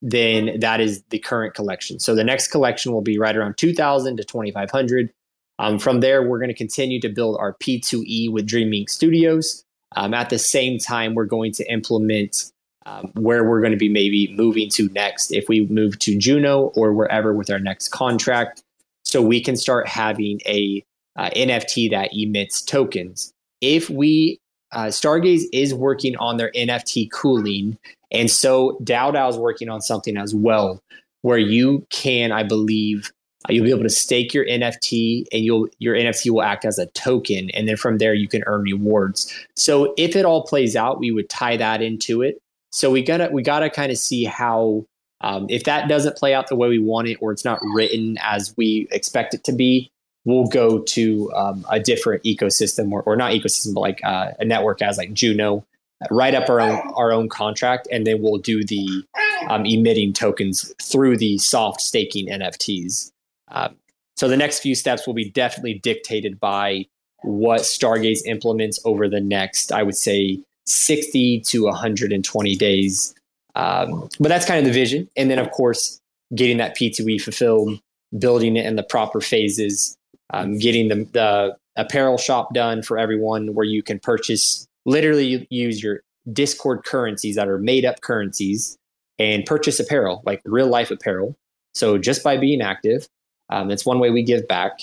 then 0.02 0.60
that 0.60 0.80
is 0.80 1.04
the 1.10 1.20
current 1.20 1.54
collection. 1.54 2.00
So 2.00 2.16
the 2.16 2.24
next 2.24 2.50
collection 2.50 2.92
will 2.92 3.02
be 3.02 3.18
right 3.18 3.36
around 3.36 3.58
2,000 3.58 4.18
to 4.18 4.24
2,500. 4.24 5.12
Um, 5.60 5.80
from 5.80 6.02
there, 6.02 6.22
we're 6.22 6.40
going 6.40 6.50
to 6.50 6.56
continue 6.56 7.02
to 7.02 7.10
build 7.10 7.38
our 7.40 7.56
P2E 7.56 8.32
with 8.32 8.46
Dream 8.46 8.72
Inc. 8.72 8.90
Studios. 8.90 9.64
Um, 9.96 10.14
at 10.14 10.30
the 10.30 10.38
same 10.38 10.78
time, 10.78 11.16
we're 11.16 11.26
going 11.26 11.52
to 11.54 11.72
implement 11.72 12.52
um, 12.86 13.12
where 13.16 13.44
we're 13.44 13.60
going 13.60 13.72
to 13.72 13.78
be 13.78 13.90
maybe 13.90 14.34
moving 14.36 14.70
to 14.70 14.88
next 14.90 15.32
if 15.32 15.50
we 15.50 15.66
move 15.66 15.98
to 16.00 16.18
Juno 16.18 16.72
or 16.76 16.94
wherever 16.94 17.34
with 17.34 17.50
our 17.50 17.60
next 17.60 17.90
contract. 17.90 18.62
So 19.04 19.22
we 19.22 19.42
can 19.42 19.56
start 19.56 19.88
having 19.88 20.40
a 20.46 20.84
uh, 21.18 21.30
NFT 21.32 21.90
that 21.92 22.12
emits 22.14 22.62
tokens. 22.62 23.34
If 23.62 23.90
we 23.90 24.40
uh, 24.72 24.86
Stargaze 24.86 25.44
is 25.52 25.74
working 25.74 26.16
on 26.18 26.38
their 26.38 26.52
NFT 26.52 27.10
cooling, 27.12 27.78
and 28.12 28.30
so 28.30 28.78
DAO 28.84 29.30
is 29.30 29.38
working 29.38 29.70
on 29.70 29.82
something 29.82 30.18
as 30.18 30.34
well, 30.34 30.82
where 31.22 31.38
you 31.38 31.86
can, 31.90 32.32
I 32.32 32.44
believe, 32.44 33.12
uh, 33.48 33.54
you'll 33.54 33.66
be 33.66 33.72
able 33.72 33.84
to 33.84 33.90
stake 33.90 34.34
your 34.34 34.46
NFT, 34.46 35.26
and 35.32 35.44
you'll 35.44 35.68
your 35.80 35.96
NFT 35.96 36.32
will 36.32 36.42
act 36.42 36.66
as 36.66 36.80
a 36.80 36.88
token, 36.88 37.50
and 37.52 37.68
then 37.68 37.78
from 37.78 37.98
there 37.98 38.14
you 38.14 38.28
can 38.28 38.44
earn 38.46 38.62
rewards. 38.62 39.34
So 39.56 39.94
if 39.98 40.16
it 40.16 40.26
all 40.26 40.44
plays 40.44 40.76
out, 40.76 41.00
we 41.00 41.12
would 41.12 41.30
tie 41.30 41.58
that 41.58 41.82
into 41.82 42.22
it. 42.22 42.42
So 42.72 42.92
we 42.92 43.02
gotta 43.02 43.30
we 43.32 43.44
gotta 43.44 43.70
kind 43.70 43.92
of 43.92 43.98
see 43.98 44.24
how 44.24 44.86
um, 45.22 45.48
if 45.50 45.64
that 45.64 45.88
doesn't 45.90 46.18
play 46.18 46.34
out 46.34 46.48
the 46.48 46.56
way 46.56 46.70
we 46.70 46.80
want 46.80 47.08
it, 47.08 47.18
or 47.22 47.32
it's 47.32 47.46
not 47.46 47.60
written 47.74 48.18
as 48.22 48.54
we 48.58 48.88
expect 48.92 49.34
it 49.34 49.44
to 49.46 49.52
be, 49.52 49.90
we'll 50.26 50.48
go 50.48 50.80
to 50.80 51.32
um, 51.34 51.66
a 51.72 51.80
different 51.80 52.24
ecosystem 52.24 52.92
or, 52.92 53.02
or 53.04 53.16
not 53.16 53.32
ecosystem, 53.32 53.74
but 53.74 53.82
like 53.82 54.00
uh, 54.04 54.32
a 54.40 54.46
network 54.46 54.82
as 54.82 54.98
like 54.98 55.14
Juno, 55.14 55.66
write 56.12 56.36
up 56.36 56.50
our 56.50 56.60
own 56.60 56.80
our 56.96 57.12
own 57.12 57.30
contract, 57.30 57.88
and 57.92 58.06
then 58.06 58.22
we'll 58.22 58.38
do 58.38 58.64
the 58.64 59.04
um, 59.50 59.66
emitting 59.66 60.14
tokens 60.14 60.74
through 60.82 61.18
the 61.18 61.38
soft 61.38 61.82
staking 61.82 62.28
NFTs. 62.28 63.12
Um, 63.50 63.76
so 64.16 64.28
the 64.28 64.38
next 64.38 64.60
few 64.60 64.76
steps 64.76 65.06
will 65.06 65.14
be 65.14 65.30
definitely 65.30 65.76
dictated 65.76 66.40
by 66.40 66.88
what 67.24 67.62
Stargaze 67.62 68.26
implements 68.26 68.80
over 68.84 69.08
the 69.08 69.20
next, 69.20 69.72
I 69.72 69.84
would 69.84 69.96
say, 69.96 70.40
60 70.66 71.42
to 71.42 71.64
120 71.66 72.56
days. 72.56 73.16
Um, 73.56 74.10
but 74.20 74.30
that's 74.30 74.46
kind 74.46 74.60
of 74.60 74.66
the 74.66 74.72
vision. 74.72 75.10
And 75.16 75.32
then, 75.32 75.40
of 75.40 75.52
course, 75.52 76.00
getting 76.36 76.58
that 76.58 76.76
P2E 76.76 77.22
fulfilled, 77.22 77.80
building 78.18 78.58
it 78.58 78.66
in 78.66 78.76
the 78.76 78.84
proper 78.84 79.22
phases, 79.22 79.98
um, 80.32 80.58
getting 80.58 80.90
the, 80.90 81.08
the 81.14 81.58
apparel 81.76 82.18
shop 82.18 82.54
done 82.54 82.82
for 82.82 82.98
everyone 82.98 83.54
where 83.54 83.66
you 83.66 83.82
can 83.82 84.00
purchase, 84.00 84.67
literally 84.88 85.46
use 85.52 85.84
your 85.84 86.02
Discord 86.34 86.84
currencies 86.84 87.36
that 87.36 87.48
are 87.48 87.60
made 87.60 87.86
up 87.86 88.02
currencies 88.02 88.78
and 89.20 89.46
purchase 89.46 89.80
apparel, 89.80 90.24
like 90.26 90.42
real 90.46 90.68
life 90.68 90.90
apparel. 90.90 91.36
So 91.76 91.98
just 91.98 92.24
by 92.24 92.38
being 92.38 92.62
active, 92.62 93.08
um, 93.50 93.70
it's 93.70 93.86
one 93.86 94.00
way 94.00 94.10
we 94.10 94.24
give 94.24 94.48
back. 94.48 94.80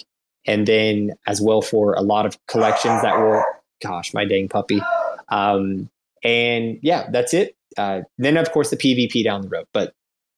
And 0.47 0.69
then 0.69 1.13
as 1.27 1.41
well 1.41 1.63
for 1.63 1.95
a 1.95 2.03
lot 2.03 2.27
of 2.27 2.39
collections 2.47 3.03
that 3.03 3.19
will, 3.19 3.43
gosh, 3.83 4.15
my 4.15 4.25
dang 4.25 4.49
puppy. 4.49 4.81
Um, 5.29 5.89
and 6.23 6.79
yeah, 6.83 7.09
that's 7.11 7.35
it. 7.35 7.57
Uh, 7.77 8.03
then 8.19 8.37
of 8.37 8.53
course 8.53 8.71
the 8.71 8.77
PvP 8.77 9.25
down 9.25 9.43
the 9.43 9.49
road, 9.49 9.67
but 9.73 9.93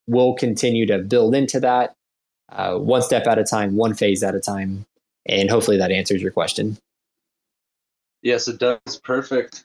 we'll 0.07 0.35
continue 0.35 0.87
to 0.87 0.99
build 0.99 1.35
into 1.35 1.61
that 1.61 1.95
uh, 2.51 2.77
one 2.77 3.03
step 3.03 3.27
at 3.27 3.39
a 3.39 3.45
time, 3.45 3.77
one 3.77 3.95
phase 3.95 4.23
at 4.23 4.35
a 4.35 4.41
time, 4.41 4.87
and 5.27 5.51
hopefully 5.51 5.77
that 5.77 5.91
answers 5.91 6.23
your 6.23 6.31
question. 6.31 6.79
Yes, 8.27 8.49
it 8.49 8.59
does. 8.59 8.99
Perfect. 9.05 9.65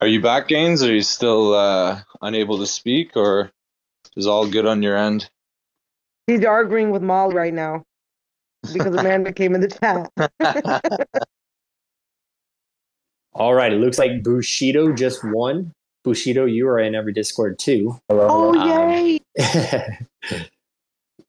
Are 0.00 0.06
you 0.06 0.22
back, 0.22 0.46
Gainzz? 0.46 0.88
Are 0.88 0.92
you 0.92 1.02
still 1.02 1.52
uh, 1.52 2.00
unable 2.20 2.58
to 2.58 2.66
speak, 2.68 3.16
or 3.16 3.50
is 4.16 4.28
all 4.28 4.48
good 4.48 4.66
on 4.66 4.84
your 4.84 4.96
end? 4.96 5.28
He's 6.28 6.44
arguing 6.44 6.92
with 6.92 7.02
Molly 7.02 7.34
right 7.34 7.52
now 7.52 7.82
because 8.72 8.94
Amanda 8.94 9.32
came 9.32 9.56
in 9.56 9.62
the 9.62 9.68
chat. 9.68 10.12
All 13.34 13.54
right, 13.54 13.72
it 13.72 13.80
looks 13.80 13.98
like 13.98 14.22
Bushido 14.22 14.92
just 14.92 15.24
won. 15.24 15.72
Bushido, 16.04 16.44
you 16.44 16.68
are 16.68 16.78
in 16.78 16.94
every 16.94 17.12
Discord 17.12 17.58
too. 17.58 17.98
oh 18.10 18.64
yay! 18.64 19.18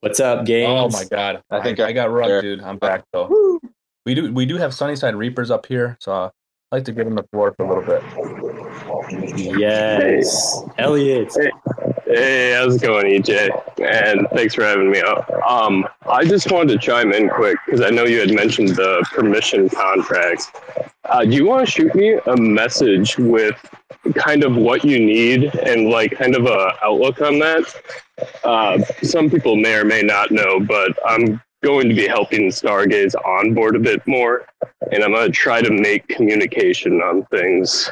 What's 0.04 0.20
up, 0.20 0.46
Gainzz? 0.46 0.68
Oh 0.68 0.90
my 0.90 1.06
god! 1.06 1.42
I 1.50 1.60
I 1.60 1.64
think 1.64 1.78
think 1.78 1.88
I, 1.88 1.90
I'm 1.92 1.96
got 1.96 2.12
rubbed, 2.12 2.42
dude. 2.42 2.60
I'm 2.60 2.78
back 2.78 3.06
though. 3.14 3.28
Woo. 3.30 3.62
We 4.06 4.14
do 4.14 4.34
we 4.34 4.46
do 4.46 4.58
have 4.58 4.74
Sunnyside 4.74 5.16
Reapers 5.16 5.50
up 5.50 5.66
here, 5.66 5.96
so 6.02 6.12
I'd 6.14 6.32
like 6.74 6.84
to 6.84 6.92
give 6.92 7.06
them 7.06 7.16
the 7.16 7.24
floor 7.32 7.54
for 7.56 7.64
a 7.64 7.70
little 7.70 7.86
bit. 7.86 8.04
Yes, 9.58 10.62
Elliot. 10.78 11.34
Hey, 11.34 11.52
how's 12.16 12.76
it 12.76 12.82
going, 12.82 13.06
EJ? 13.06 13.50
And 13.82 14.28
thanks 14.34 14.54
for 14.54 14.64
having 14.64 14.92
me 14.92 15.02
up. 15.02 15.30
Um, 15.48 15.88
I 16.08 16.24
just 16.24 16.52
wanted 16.52 16.74
to 16.74 16.80
chime 16.80 17.12
in 17.14 17.30
quick 17.30 17.58
because 17.66 17.82
I 17.82 17.90
know 17.90 18.04
you 18.06 18.20
had 18.20 18.34
mentioned 18.34 18.70
the 18.70 19.06
permission 19.12 19.70
contracts. 19.70 20.52
Uh, 21.06 21.24
do 21.24 21.32
you 21.32 21.46
want 21.46 21.66
to 21.66 21.72
shoot 21.72 21.94
me 21.96 22.20
a 22.26 22.38
message 22.38 23.18
with 23.18 23.56
kind 24.16 24.44
of 24.44 24.56
what 24.56 24.84
you 24.84 25.00
need 25.00 25.56
and 25.56 25.90
like 25.90 26.12
kind 26.12 26.36
of 26.36 26.46
a 26.46 26.74
outlook 26.84 27.22
on 27.22 27.40
that? 27.40 27.74
Uh, 28.44 28.80
some 29.02 29.30
people 29.30 29.56
may 29.56 29.76
or 29.76 29.86
may 29.86 30.02
not 30.02 30.32
know, 30.32 30.60
but 30.60 30.98
I'm 31.08 31.42
going 31.64 31.90
to 31.90 31.96
be 31.96 32.08
helping 32.08 32.50
Stargaze 32.50 33.16
onboard 33.26 33.76
a 33.76 33.80
bit 33.80 34.06
more, 34.06 34.46
and 34.92 35.04
I'm 35.04 35.12
going 35.12 35.32
to 35.32 35.32
try 35.32 35.62
to 35.62 35.72
make 35.72 36.08
communication 36.10 37.02
on 37.02 37.26
things 37.26 37.90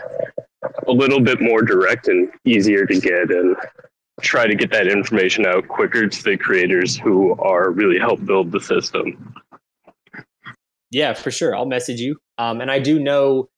a 0.87 0.91
little 0.91 1.19
bit 1.19 1.41
more 1.41 1.61
direct 1.61 2.07
and 2.07 2.29
easier 2.45 2.85
to 2.85 2.99
get 2.99 3.31
and 3.31 3.55
try 4.21 4.47
to 4.47 4.55
get 4.55 4.71
that 4.71 4.87
information 4.87 5.45
out 5.45 5.67
quicker 5.67 6.07
to 6.07 6.23
the 6.23 6.37
creators 6.37 6.97
who 6.97 7.35
are 7.35 7.71
really 7.71 7.99
help 7.99 8.23
build 8.25 8.51
the 8.51 8.59
system. 8.59 9.35
Yeah, 10.91 11.13
for 11.13 11.31
sure. 11.31 11.55
I'll 11.55 11.65
message 11.65 11.99
you. 11.99 12.17
Um, 12.37 12.61
and 12.61 12.69
I 12.69 12.79
do 12.79 12.99
know 12.99 13.49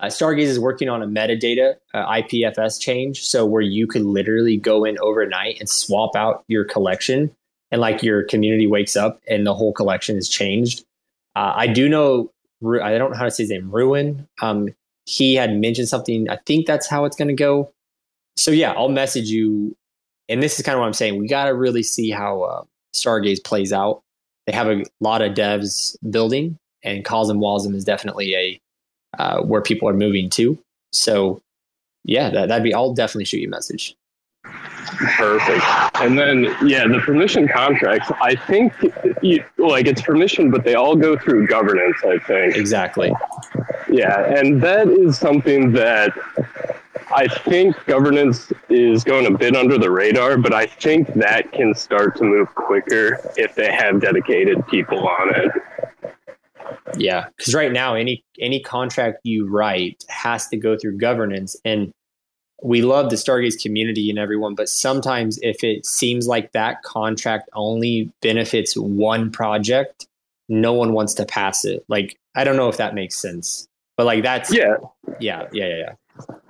uh, 0.00 0.06
Stargaze 0.06 0.44
is 0.44 0.58
working 0.58 0.88
on 0.88 1.02
a 1.02 1.06
metadata 1.06 1.74
uh, 1.94 2.06
IPFS 2.06 2.80
change, 2.80 3.22
so 3.22 3.44
where 3.44 3.62
you 3.62 3.86
could 3.86 4.02
literally 4.02 4.56
go 4.56 4.84
in 4.84 4.98
overnight 5.00 5.58
and 5.60 5.68
swap 5.68 6.16
out 6.16 6.44
your 6.48 6.64
collection, 6.64 7.30
and 7.70 7.80
like 7.80 8.02
your 8.02 8.24
community 8.24 8.66
wakes 8.66 8.96
up 8.96 9.20
and 9.28 9.46
the 9.46 9.54
whole 9.54 9.72
collection 9.72 10.16
is 10.16 10.28
changed. 10.28 10.84
Uh, 11.36 11.52
I 11.54 11.66
do 11.66 11.88
know. 11.88 12.32
I 12.82 12.98
don't 12.98 13.12
know 13.12 13.16
how 13.16 13.24
to 13.24 13.30
say 13.30 13.44
his 13.44 13.50
name. 13.50 13.70
Ruin. 13.70 14.26
Um, 14.42 14.68
he 15.06 15.34
had 15.34 15.56
mentioned 15.56 15.88
something. 15.88 16.28
I 16.28 16.36
think 16.46 16.66
that's 16.66 16.88
how 16.88 17.04
it's 17.04 17.16
going 17.16 17.28
to 17.28 17.34
go. 17.34 17.70
So 18.36 18.50
yeah, 18.50 18.72
I'll 18.72 18.88
message 18.88 19.28
you. 19.28 19.76
And 20.30 20.42
this 20.42 20.58
is 20.58 20.64
kind 20.64 20.76
of 20.76 20.80
what 20.80 20.86
I'm 20.86 20.94
saying. 20.94 21.18
We 21.18 21.28
got 21.28 21.46
to 21.46 21.54
really 21.54 21.82
see 21.82 22.10
how 22.10 22.42
uh, 22.42 22.62
Stargaze 22.94 23.44
plays 23.44 23.72
out. 23.72 24.00
They 24.46 24.52
have 24.52 24.68
a 24.68 24.84
lot 25.00 25.22
of 25.22 25.34
devs 25.34 25.96
building, 26.08 26.56
and 26.82 27.04
CosmWasm 27.04 27.74
is 27.74 27.84
definitely 27.84 28.34
a 28.34 28.60
uh, 29.18 29.42
where 29.42 29.60
people 29.60 29.88
are 29.88 29.92
moving 29.92 30.30
to. 30.30 30.56
So, 30.92 31.42
yeah, 32.04 32.30
that, 32.30 32.48
that'd 32.48 32.64
be. 32.64 32.72
I'll 32.72 32.94
definitely 32.94 33.24
shoot 33.24 33.40
you 33.40 33.48
a 33.48 33.50
message. 33.50 33.94
Perfect. 34.44 35.64
And 35.96 36.18
then, 36.18 36.44
yeah, 36.64 36.86
the 36.86 37.00
permission 37.04 37.48
contracts, 37.48 38.10
I 38.22 38.34
think, 38.34 38.72
you, 39.22 39.44
like, 39.58 39.86
it's 39.86 40.02
permission, 40.02 40.50
but 40.50 40.64
they 40.64 40.74
all 40.74 40.96
go 40.96 41.16
through 41.16 41.46
governance, 41.46 41.96
I 42.04 42.18
think. 42.18 42.56
Exactly. 42.56 43.12
Yeah, 43.90 44.24
and 44.32 44.62
that 44.62 44.88
is 44.88 45.18
something 45.18 45.72
that 45.72 46.12
I 47.12 47.26
think 47.26 47.76
governance 47.86 48.52
is 48.68 49.02
going 49.02 49.26
a 49.26 49.36
bit 49.36 49.56
under 49.56 49.78
the 49.78 49.90
radar, 49.90 50.36
but 50.36 50.54
I 50.54 50.66
think 50.66 51.12
that 51.14 51.52
can 51.52 51.74
start 51.74 52.16
to 52.16 52.24
move 52.24 52.54
quicker 52.54 53.20
if 53.36 53.54
they 53.56 53.72
have 53.72 54.00
dedicated 54.00 54.66
people 54.68 55.08
on 55.08 55.34
it. 55.34 55.50
Yeah, 56.96 57.28
because 57.36 57.54
right 57.54 57.72
now, 57.72 57.94
any 57.94 58.24
any 58.38 58.60
contract 58.60 59.18
you 59.24 59.48
write 59.48 60.04
has 60.08 60.48
to 60.48 60.56
go 60.56 60.76
through 60.78 60.98
governance, 60.98 61.56
and 61.64 61.92
we 62.62 62.82
love 62.82 63.10
the 63.10 63.16
Stargaze 63.16 63.60
community 63.60 64.10
and 64.10 64.18
everyone, 64.18 64.54
but 64.54 64.68
sometimes 64.68 65.38
if 65.42 65.64
it 65.64 65.86
seems 65.86 66.26
like 66.26 66.52
that 66.52 66.82
contract 66.82 67.48
only 67.54 68.12
benefits 68.22 68.76
one 68.76 69.30
project, 69.30 70.06
no 70.48 70.72
one 70.72 70.92
wants 70.92 71.14
to 71.14 71.26
pass 71.26 71.64
it. 71.64 71.84
Like 71.88 72.18
I 72.34 72.44
don't 72.44 72.56
know 72.56 72.68
if 72.68 72.76
that 72.76 72.94
makes 72.94 73.16
sense, 73.16 73.66
but 73.96 74.06
like 74.06 74.22
that's 74.22 74.52
Yeah, 74.52 74.76
yeah, 75.18 75.48
yeah, 75.52 75.68
yeah, 75.68 75.76
yeah. 75.76 75.92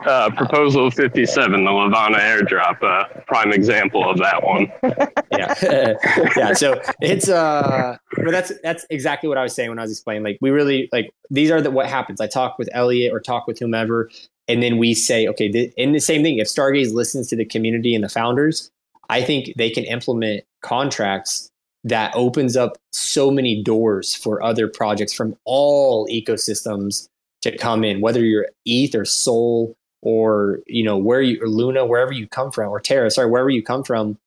Uh, 0.07 0.31
proposal 0.31 0.91
57, 0.91 1.65
the 1.65 1.71
Lavana 1.71 2.19
airdrop, 2.19 2.83
uh, 2.83 3.21
prime 3.27 3.53
example 3.53 4.09
of 4.09 4.19
that 4.19 4.43
one. 4.43 4.71
yeah 5.39 5.55
yeah 6.37 6.53
so 6.53 6.81
it's 7.01 7.29
uh 7.29 7.97
but 8.17 8.31
that's 8.31 8.53
that's 8.63 8.85
exactly 8.91 9.29
what 9.29 9.39
i 9.39 9.43
was 9.43 9.55
saying 9.55 9.69
when 9.69 9.79
i 9.79 9.83
was 9.83 9.91
explaining 9.91 10.23
like 10.23 10.39
we 10.41 10.51
really 10.51 10.89
like 10.93 11.13
these 11.31 11.51
are 11.51 11.61
the 11.61 11.71
what 11.71 11.87
happens 11.87 12.21
i 12.21 12.27
talk 12.27 12.59
with 12.59 12.69
elliot 12.73 13.13
or 13.13 13.21
talk 13.21 13.47
with 13.47 13.59
whomever 13.59 14.11
and 14.49 14.63
then 14.63 14.79
we 14.79 14.95
say 14.95 15.27
okay 15.27 15.51
th- 15.51 15.73
the 15.77 15.99
same 15.99 16.23
thing 16.23 16.39
if 16.39 16.49
stargaze 16.49 16.93
listens 16.93 17.29
to 17.29 17.37
the 17.37 17.45
community 17.45 17.95
and 17.95 18.03
the 18.05 18.09
founders 18.09 18.71
i 19.09 19.23
think 19.23 19.55
they 19.57 19.71
can 19.71 19.85
implement 19.85 20.45
contracts 20.63 21.49
that 21.85 22.13
opens 22.15 22.57
up 22.57 22.77
so 22.93 23.31
many 23.31 23.63
doors 23.63 24.15
for 24.15 24.43
other 24.43 24.69
projects 24.69 25.15
from 25.15 25.35
all 25.45 26.07
ecosystems 26.09 27.09
to 27.43 27.57
come 27.57 27.85
in 27.85 28.01
whether 28.01 28.25
you're 28.25 28.49
eth 28.67 28.95
or 28.95 29.05
Sol 29.05 29.77
or 30.03 30.61
you 30.67 30.83
know 30.83 30.97
where 30.97 31.23
you 31.23 31.43
or 31.43 31.49
Luna, 31.49 31.85
wherever 31.85 32.13
you 32.13 32.27
come 32.27 32.51
from, 32.51 32.71
or 32.71 32.81
Terra, 32.81 33.11
sorry, 33.11 33.31
wherever 33.31 33.51
you 33.51 33.63
come 33.63 33.85
from, 33.85 34.19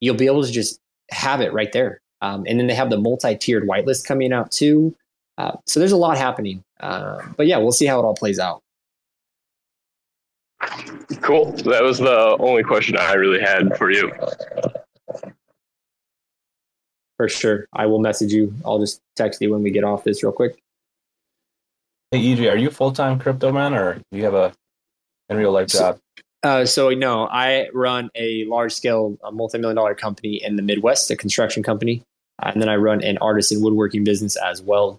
you'll 0.00 0.14
be 0.14 0.26
able 0.26 0.44
to 0.44 0.52
just 0.52 0.80
have 1.10 1.40
it 1.40 1.52
right 1.52 1.72
there. 1.72 2.00
Um, 2.20 2.44
and 2.48 2.58
then 2.58 2.66
they 2.66 2.74
have 2.74 2.90
the 2.90 2.98
multi-tiered 2.98 3.66
whitelist 3.68 4.04
coming 4.04 4.32
out 4.32 4.50
too. 4.50 4.94
Uh, 5.36 5.56
so 5.66 5.78
there's 5.78 5.92
a 5.92 5.96
lot 5.96 6.18
happening. 6.18 6.64
Uh, 6.80 7.20
but 7.36 7.46
yeah, 7.46 7.58
we'll 7.58 7.72
see 7.72 7.86
how 7.86 8.00
it 8.00 8.02
all 8.02 8.16
plays 8.16 8.38
out. 8.38 8.62
Cool. 11.20 11.52
That 11.52 11.82
was 11.82 11.98
the 11.98 12.36
only 12.40 12.64
question 12.64 12.96
I 12.96 13.12
really 13.14 13.40
had 13.40 13.76
for 13.76 13.90
you. 13.90 14.12
For 17.16 17.28
sure. 17.28 17.66
I 17.72 17.86
will 17.86 18.00
message 18.00 18.32
you. 18.32 18.52
I'll 18.64 18.80
just 18.80 19.00
text 19.14 19.40
you 19.40 19.52
when 19.52 19.62
we 19.62 19.70
get 19.70 19.84
off 19.84 20.04
this 20.04 20.22
real 20.22 20.32
quick. 20.32 20.58
Hey, 22.10 22.24
EJ, 22.24 22.50
are 22.50 22.56
you 22.56 22.68
a 22.68 22.70
full 22.70 22.92
time 22.92 23.18
crypto 23.18 23.52
man 23.52 23.74
or 23.74 23.94
do 23.94 24.02
you 24.18 24.24
have 24.24 24.34
a 24.34 24.54
in 25.28 25.36
real 25.36 25.52
life 25.52 25.68
job? 25.68 25.98
Uh, 26.42 26.64
so 26.64 26.88
no, 26.90 27.28
I 27.30 27.68
run 27.74 28.10
a 28.14 28.44
large 28.46 28.72
scale, 28.72 29.18
multi-million 29.30 29.76
dollar 29.76 29.94
company 29.94 30.42
in 30.42 30.56
the 30.56 30.62
Midwest, 30.62 31.10
a 31.10 31.16
construction 31.16 31.62
company, 31.62 32.02
and 32.42 32.62
then 32.62 32.68
I 32.70 32.76
run 32.76 33.02
an 33.02 33.18
artisan 33.18 33.60
woodworking 33.60 34.04
business 34.04 34.36
as 34.36 34.62
well. 34.62 34.98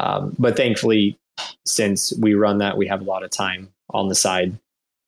Um, 0.00 0.34
but 0.38 0.56
thankfully, 0.56 1.16
since 1.66 2.12
we 2.18 2.34
run 2.34 2.58
that, 2.58 2.76
we 2.76 2.88
have 2.88 3.00
a 3.00 3.04
lot 3.04 3.22
of 3.22 3.30
time 3.30 3.68
on 3.90 4.08
the 4.08 4.14
side 4.16 4.58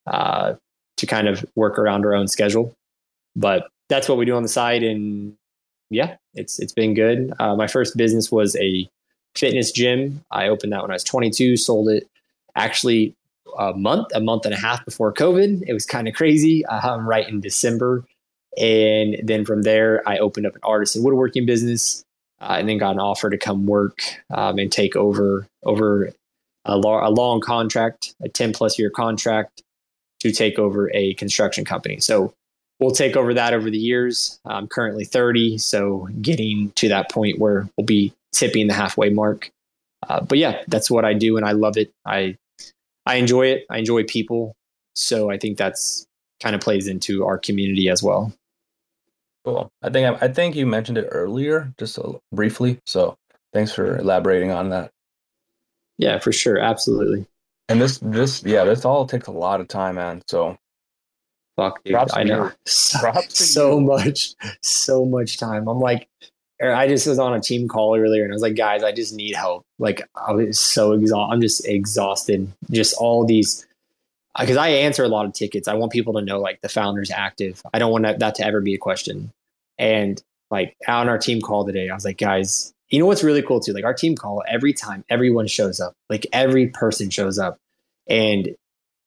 uh, 0.07 0.55
to 0.99 1.07
kind 1.07 1.27
of 1.27 1.45
work 1.57 1.77
around 1.79 2.05
our 2.05 2.15
own 2.15 2.29
schedule. 2.29 2.73
But 3.35 3.67
that's 3.89 4.09
what 4.09 4.19
we 4.19 4.27
do 4.27 4.37
on 4.37 4.45
the 4.45 4.49
side, 4.49 4.85
and 4.85 5.35
yeah, 5.91 6.17
it's 6.35 6.61
it's 6.61 6.73
been 6.73 6.95
good. 6.95 7.33
Uh, 7.41 7.57
my 7.57 7.67
first 7.67 7.97
business 7.97 8.31
was 8.31 8.55
a 8.57 8.89
fitness 9.35 9.73
gym. 9.73 10.25
I 10.31 10.49
opened 10.49 10.73
that 10.73 10.83
when 10.83 10.91
I 10.91 10.95
was 10.95 11.05
22, 11.05 11.57
sold 11.57 11.89
it 11.89 12.09
actually 12.55 13.15
a 13.59 13.73
month, 13.73 14.09
a 14.15 14.21
month 14.21 14.45
and 14.45 14.55
a 14.55 14.59
half 14.59 14.85
before 14.85 15.13
COVID. 15.13 15.65
It 15.67 15.73
was 15.73 15.87
kind 15.87 16.09
of 16.09 16.15
crazy. 16.15 16.65
Um, 16.67 17.09
right 17.09 17.29
in 17.29 17.41
December, 17.41 18.05
and 18.57 19.17
then 19.23 19.45
from 19.45 19.63
there, 19.63 20.07
I 20.07 20.19
opened 20.19 20.47
up 20.47 20.55
an 20.55 20.61
artisan 20.63 21.03
woodworking 21.03 21.47
business, 21.47 22.05
uh, 22.41 22.57
and 22.59 22.69
then 22.69 22.79
got 22.79 22.93
an 22.93 23.01
offer 23.01 23.31
to 23.31 23.39
come 23.39 23.67
work 23.67 24.03
um, 24.31 24.59
and 24.59 24.71
take 24.71 24.97
over 24.97 25.47
over 25.63 26.13
a, 26.65 26.77
lo- 26.77 27.07
a 27.07 27.11
long 27.11 27.41
contract, 27.41 28.15
a 28.23 28.29
10 28.29 28.53
plus 28.53 28.79
year 28.79 28.91
contract 28.91 29.63
to 30.21 30.33
take 30.33 30.59
over 30.59 30.91
a 30.95 31.15
construction 31.15 31.65
company. 31.65 31.99
So 32.01 32.35
we'll 32.79 32.93
take 32.93 33.17
over 33.17 33.35
that 33.35 33.55
over 33.55 33.71
the 33.71 33.79
years. 33.79 34.39
I'm 34.45 34.69
currently 34.69 35.05
30, 35.05 35.59
so 35.59 36.09
getting 36.21 36.71
to 36.77 36.89
that 36.89 37.11
point 37.11 37.39
where 37.39 37.69
we'll 37.77 37.87
be 37.87 38.13
tipping 38.33 38.67
the 38.67 38.75
halfway 38.75 39.11
mark. 39.11 39.51
Uh, 40.09 40.21
but 40.21 40.39
yeah, 40.39 40.63
that's 40.69 40.91
what 40.91 41.05
I 41.05 41.15
do, 41.15 41.37
and 41.37 41.47
I 41.47 41.53
love 41.53 41.77
it. 41.77 41.93
I 42.05 42.37
I 43.07 43.17
enjoy 43.17 43.47
it. 43.47 43.67
I 43.71 43.79
enjoy 43.79 44.05
people, 44.05 44.55
so 44.95 45.31
I 45.31 45.39
think 45.39 45.59
that's 45.59 46.07
kind 46.41 46.55
of 46.55 46.61
plays 46.61 46.89
into 46.89 47.25
our 47.25 47.39
community 47.39 47.89
as 47.89 48.03
well. 48.03 48.33
Cool. 49.45 49.71
I 49.83 49.91
think 49.91 50.23
I, 50.23 50.27
I 50.27 50.29
think 50.29 50.55
you 50.55 50.67
mentioned 50.67 50.99
it 50.99 51.09
earlier, 51.11 51.73
just 51.79 51.99
a, 51.99 52.19
briefly. 52.33 52.81
So 52.87 53.17
thanks 53.53 53.73
for 53.73 53.99
elaborating 53.99 54.51
on 54.51 54.71
that. 54.71 54.91
Yeah, 55.99 56.19
for 56.19 56.33
sure, 56.33 56.59
absolutely. 56.59 57.27
And 57.69 57.81
this 57.81 57.99
this 57.99 58.43
yeah, 58.45 58.65
this 58.65 58.85
all 58.85 59.07
takes 59.07 59.29
a 59.29 59.33
lot 59.33 59.61
of 59.61 59.69
time, 59.69 59.97
man. 59.97 60.23
So 60.27 60.57
fuck, 61.57 61.83
dude, 61.85 61.95
I 61.95 62.25
know 62.25 62.51
so, 62.67 63.13
so 63.29 63.81
much, 63.81 64.35
so 64.63 65.05
much 65.05 65.39
time. 65.39 65.69
I'm 65.69 65.81
like, 65.81 66.09
I 66.63 66.87
just 66.87 67.07
was 67.07 67.19
on 67.19 67.35
a 67.35 67.41
team 67.41 67.67
call 67.67 67.97
earlier 67.97 68.23
and 68.25 68.33
I 68.33 68.35
was 68.35 68.43
like, 68.43 68.57
guys, 68.57 68.83
I 68.83 68.93
just 68.93 69.15
need 69.15 69.35
help. 69.35 69.65
Like 69.79 70.09
I 70.15 70.33
was 70.33 70.59
so 70.61 70.93
exhausted. 70.93 71.33
I'm 71.33 71.41
just 71.41 71.67
exhausted. 71.67 72.53
Just 72.71 72.95
all 72.99 73.25
these, 73.25 73.67
because 74.39 74.57
I 74.57 74.69
answer 74.69 75.03
a 75.03 75.09
lot 75.09 75.27
of 75.27 75.33
tickets. 75.33 75.67
I 75.67 75.75
want 75.75 75.93
people 75.93 76.15
to 76.15 76.23
know 76.23 76.41
like 76.41 76.61
the 76.61 76.69
founder's 76.69 77.11
active. 77.11 77.61
I 77.75 77.79
don't 77.79 77.91
want 77.91 78.05
that, 78.05 78.21
that 78.21 78.37
to 78.37 78.47
ever 78.47 78.61
be 78.61 78.75
a 78.75 78.79
question. 78.79 79.33
And 79.79 80.23
like 80.51 80.77
on 80.87 81.09
our 81.09 81.19
team 81.19 81.41
call 81.41 81.65
today, 81.65 81.89
I 81.89 81.95
was 81.95 82.05
like, 82.05 82.19
guys, 82.19 82.73
you 82.91 82.99
know 82.99 83.07
what's 83.07 83.25
really 83.25 83.43
cool 83.43 83.59
too? 83.59 83.73
Like 83.73 83.85
our 83.85 83.95
team 83.95 84.15
call, 84.15 84.43
every 84.47 84.73
time 84.73 85.05
everyone 85.09 85.47
shows 85.47 85.81
up, 85.81 85.95
like 86.11 86.27
every 86.33 86.69
person 86.69 87.11
shows 87.11 87.39
up. 87.39 87.57
And 88.07 88.55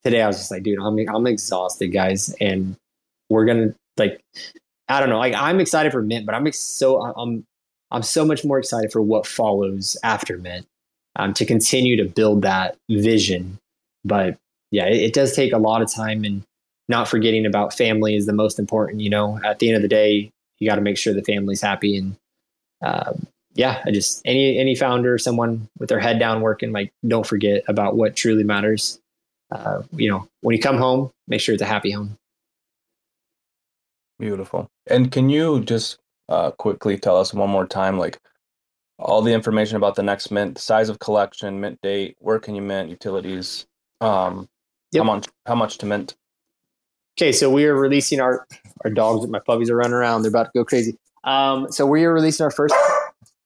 today 0.03 0.21
I 0.21 0.27
was 0.27 0.37
just 0.37 0.51
like, 0.51 0.63
dude, 0.63 0.79
I'm 0.79 0.97
I'm 1.07 1.27
exhausted, 1.27 1.89
guys, 1.89 2.33
and 2.41 2.75
we're 3.29 3.45
gonna 3.45 3.75
like 3.97 4.21
I 4.87 4.99
don't 4.99 5.09
know. 5.09 5.17
Like 5.17 5.33
I'm 5.33 5.59
excited 5.59 5.91
for 5.91 6.01
Mint, 6.01 6.25
but 6.25 6.35
I'm 6.35 6.47
ex- 6.47 6.59
so 6.59 7.01
I'm 7.01 7.45
I'm 7.91 8.03
so 8.03 8.25
much 8.25 8.43
more 8.43 8.59
excited 8.59 8.91
for 8.91 9.01
what 9.01 9.25
follows 9.25 9.97
after 10.03 10.37
Mint 10.37 10.65
um, 11.15 11.33
to 11.35 11.45
continue 11.45 11.95
to 11.97 12.05
build 12.05 12.41
that 12.43 12.77
vision. 12.89 13.59
But 14.03 14.37
yeah, 14.71 14.85
it, 14.85 14.97
it, 14.97 15.13
does 15.13 15.33
take 15.33 15.53
a 15.53 15.57
lot 15.57 15.81
of 15.81 15.93
time, 15.93 16.23
and 16.23 16.43
not 16.87 17.07
forgetting 17.07 17.45
about 17.45 17.73
family 17.73 18.15
is 18.15 18.25
the 18.25 18.33
most 18.33 18.59
important. 18.59 19.01
You 19.01 19.09
know, 19.09 19.39
at 19.43 19.59
the 19.59 19.69
end 19.69 19.75
of 19.77 19.81
the 19.81 19.87
day, 19.87 20.31
you 20.59 20.69
got 20.69 20.75
to 20.75 20.81
make 20.81 20.97
sure 20.97 21.13
the 21.13 21.23
family's 21.23 21.61
happy. 21.61 21.97
And 21.97 22.15
um, 22.81 23.27
yeah, 23.53 23.81
I 23.85 23.91
just 23.91 24.21
any 24.25 24.57
any 24.57 24.75
founder, 24.75 25.17
someone 25.17 25.67
with 25.79 25.89
their 25.89 25.99
head 25.99 26.19
down 26.19 26.41
working, 26.41 26.71
like 26.71 26.91
don't 27.07 27.25
forget 27.25 27.63
about 27.67 27.95
what 27.95 28.15
truly 28.15 28.43
matters. 28.43 28.99
Uh, 29.51 29.83
you 29.93 30.09
know, 30.09 30.27
when 30.41 30.55
you 30.55 30.61
come 30.61 30.77
home, 30.77 31.11
make 31.27 31.39
sure 31.39 31.53
it's 31.53 31.61
a 31.61 31.67
happy 31.67 31.91
home. 31.91 32.17
Beautiful. 34.19 34.69
And 34.87 35.11
can 35.11 35.29
you 35.29 35.63
just 35.63 35.99
uh, 36.29 36.51
quickly 36.51 36.97
tell 36.97 37.17
us 37.17 37.33
one 37.33 37.49
more 37.49 37.67
time, 37.67 37.97
like 37.97 38.19
all 38.99 39.21
the 39.21 39.33
information 39.33 39.77
about 39.77 39.95
the 39.95 40.03
next 40.03 40.31
mint, 40.31 40.57
size 40.57 40.89
of 40.89 40.99
collection, 40.99 41.59
mint 41.59 41.79
date, 41.81 42.15
where 42.19 42.39
can 42.39 42.55
you 42.55 42.61
mint, 42.61 42.89
utilities, 42.89 43.65
um, 44.01 44.47
yep. 44.91 45.03
how 45.03 45.05
much, 45.05 45.27
how 45.45 45.55
much 45.55 45.77
to 45.79 45.85
mint? 45.85 46.15
Okay, 47.17 47.31
so 47.31 47.49
we 47.49 47.65
are 47.65 47.75
releasing 47.75 48.19
our 48.19 48.45
our 48.83 48.91
dogs. 48.91 49.25
My 49.27 49.39
puppies 49.39 49.69
are 49.69 49.77
running 49.77 49.93
around; 49.93 50.21
they're 50.23 50.29
about 50.29 50.47
to 50.47 50.51
go 50.53 50.65
crazy. 50.65 50.97
Um, 51.23 51.71
so 51.71 51.85
we 51.85 52.03
are 52.03 52.13
releasing 52.13 52.43
our 52.43 52.51
first. 52.51 52.75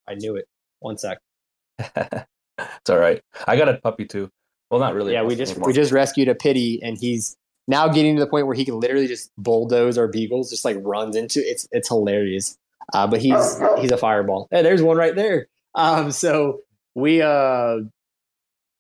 I 0.08 0.16
knew 0.16 0.36
it. 0.36 0.46
One 0.80 0.98
sec. 0.98 1.20
it's 1.80 2.90
all 2.90 2.98
right. 2.98 3.22
I 3.48 3.58
got 3.58 3.70
a 3.70 3.76
puppy 3.76 4.06
too. 4.06 4.32
Well, 4.72 4.80
not 4.80 4.96
really. 4.96 5.14
Yeah, 5.14 5.24
we 5.24 5.36
just 5.36 5.52
anymore. 5.52 5.68
we 5.68 5.74
just 5.74 5.92
rescued 5.92 6.30
a 6.30 6.36
pity, 6.36 6.80
and 6.82 6.98
he's 6.98 7.38
now 7.70 7.88
getting 7.88 8.16
to 8.16 8.20
the 8.20 8.28
point 8.28 8.48
where 8.48 8.56
he 8.56 8.66
can 8.66 8.80
literally 8.80 9.08
just 9.08 9.32
bulldoze 9.38 9.98
our 9.98 10.08
beagles, 10.08 10.50
just 10.50 10.66
like 10.66 10.76
runs 10.82 11.16
into 11.16 11.40
it's 11.40 11.68
it's 11.72 11.88
hilarious. 11.88 12.58
Uh, 12.94 13.06
but 13.06 13.22
he's 13.22 13.62
he's 13.80 13.92
a 13.92 13.98
fireball. 13.98 14.48
Hey, 14.52 14.64
there's 14.64 14.82
one 14.82 14.98
right 14.98 15.16
there. 15.16 15.48
Um, 15.76 16.12
so 16.12 16.62
we 16.96 17.22
uh 17.22 17.78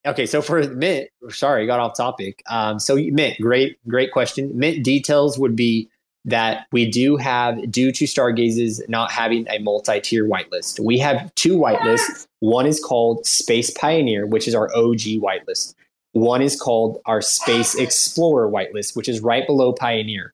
okay, 0.07 0.25
so 0.25 0.41
for 0.41 0.67
Mint, 0.67 1.09
sorry, 1.29 1.67
got 1.67 1.79
off 1.79 1.95
topic. 1.95 2.41
Um, 2.49 2.79
so 2.79 2.95
Mint, 2.95 3.39
great, 3.39 3.77
great 3.87 4.11
question. 4.11 4.51
Mint 4.57 4.83
details 4.83 5.37
would 5.37 5.55
be 5.55 5.87
that 6.25 6.65
we 6.71 6.89
do 6.89 7.15
have, 7.15 7.71
due 7.71 7.91
to 7.91 8.05
Stargazes 8.05 8.81
not 8.89 9.11
having 9.11 9.47
a 9.49 9.59
multi-tier 9.59 10.27
whitelist, 10.27 10.79
we 10.79 10.97
have 10.97 11.33
two 11.35 11.57
whitelists. 11.57 12.27
One 12.39 12.65
is 12.65 12.79
called 12.79 13.25
Space 13.25 13.69
Pioneer, 13.71 14.25
which 14.25 14.47
is 14.47 14.55
our 14.55 14.69
OG 14.75 15.21
whitelist. 15.21 15.75
One 16.13 16.41
is 16.41 16.59
called 16.59 17.01
our 17.05 17.21
Space 17.21 17.75
Explorer 17.75 18.49
whitelist, 18.49 18.95
which 18.95 19.07
is 19.07 19.21
right 19.21 19.45
below 19.45 19.73
Pioneer. 19.73 20.33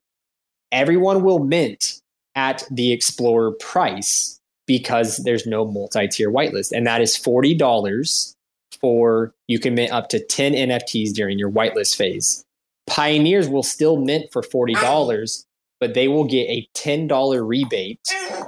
Everyone 0.72 1.22
will 1.22 1.38
mint 1.38 2.00
at 2.34 2.64
the 2.70 2.92
Explorer 2.92 3.52
price 3.52 4.40
because 4.66 5.18
there's 5.18 5.46
no 5.46 5.66
multi-tier 5.66 6.30
whitelist, 6.30 6.72
and 6.72 6.86
that 6.86 7.00
is 7.00 7.16
forty 7.16 7.54
dollars 7.54 8.34
for 8.80 9.32
you 9.46 9.58
can 9.58 9.74
mint 9.74 9.92
up 9.92 10.08
to 10.10 10.24
ten 10.24 10.52
NFTs 10.52 11.12
during 11.12 11.38
your 11.38 11.50
whitelist 11.50 11.96
phase. 11.96 12.44
Pioneers 12.86 13.48
will 13.48 13.62
still 13.62 13.96
mint 13.96 14.32
for 14.32 14.42
forty 14.42 14.74
dollars, 14.74 15.46
but 15.78 15.94
they 15.94 16.08
will 16.08 16.24
get 16.24 16.48
a 16.48 16.68
ten 16.74 17.06
dollar 17.06 17.44
rebate 17.44 18.00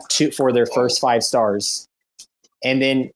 to 0.08 0.30
for 0.30 0.52
their 0.52 0.66
first 0.66 1.00
five 1.00 1.22
stars, 1.22 1.88
and 2.64 2.82
then, 2.82 3.10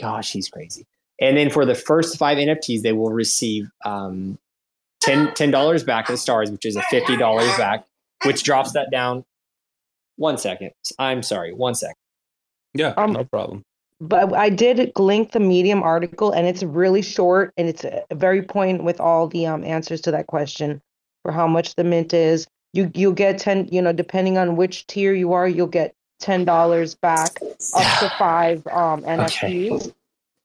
gosh, 0.00 0.32
he's 0.32 0.48
crazy. 0.48 0.86
And 1.20 1.36
then 1.36 1.50
for 1.50 1.64
the 1.64 1.74
first 1.74 2.18
five 2.18 2.38
NFTs, 2.38 2.82
they 2.82 2.92
will 2.92 3.12
receive 3.12 3.68
um, 3.84 4.38
10 5.00 5.50
dollars 5.50 5.84
back 5.84 6.08
in 6.08 6.16
stars, 6.16 6.50
which 6.50 6.64
is 6.64 6.76
a 6.76 6.82
fifty 6.82 7.16
dollars 7.16 7.54
back, 7.56 7.84
which 8.24 8.42
drops 8.42 8.72
that 8.72 8.90
down. 8.90 9.24
One 10.16 10.38
second. 10.38 10.70
I'm 10.98 11.22
sorry. 11.22 11.52
One 11.52 11.74
second. 11.74 11.96
Yeah, 12.74 12.94
um, 12.96 13.12
no 13.12 13.24
problem. 13.24 13.64
But 14.00 14.32
I 14.34 14.48
did 14.48 14.92
link 14.98 15.32
the 15.32 15.40
Medium 15.40 15.82
article, 15.82 16.32
and 16.32 16.46
it's 16.46 16.62
really 16.62 17.02
short, 17.02 17.52
and 17.56 17.68
it's 17.68 17.84
a 17.84 18.04
very 18.14 18.42
point 18.42 18.82
with 18.82 19.00
all 19.00 19.28
the 19.28 19.46
um, 19.46 19.64
answers 19.64 20.00
to 20.02 20.10
that 20.10 20.26
question 20.26 20.80
for 21.22 21.32
how 21.32 21.46
much 21.46 21.74
the 21.74 21.84
mint 21.84 22.12
is. 22.12 22.46
You 22.72 22.90
you 22.94 23.12
get 23.12 23.38
ten. 23.38 23.68
You 23.70 23.82
know, 23.82 23.92
depending 23.92 24.38
on 24.38 24.56
which 24.56 24.86
tier 24.86 25.14
you 25.14 25.32
are, 25.32 25.46
you'll 25.46 25.66
get 25.66 25.94
ten 26.18 26.44
dollars 26.44 26.94
back 26.94 27.38
up 27.74 28.00
to 28.00 28.12
five 28.18 28.66
um, 28.68 29.02
NFTs. 29.02 29.72
Okay. 29.72 29.92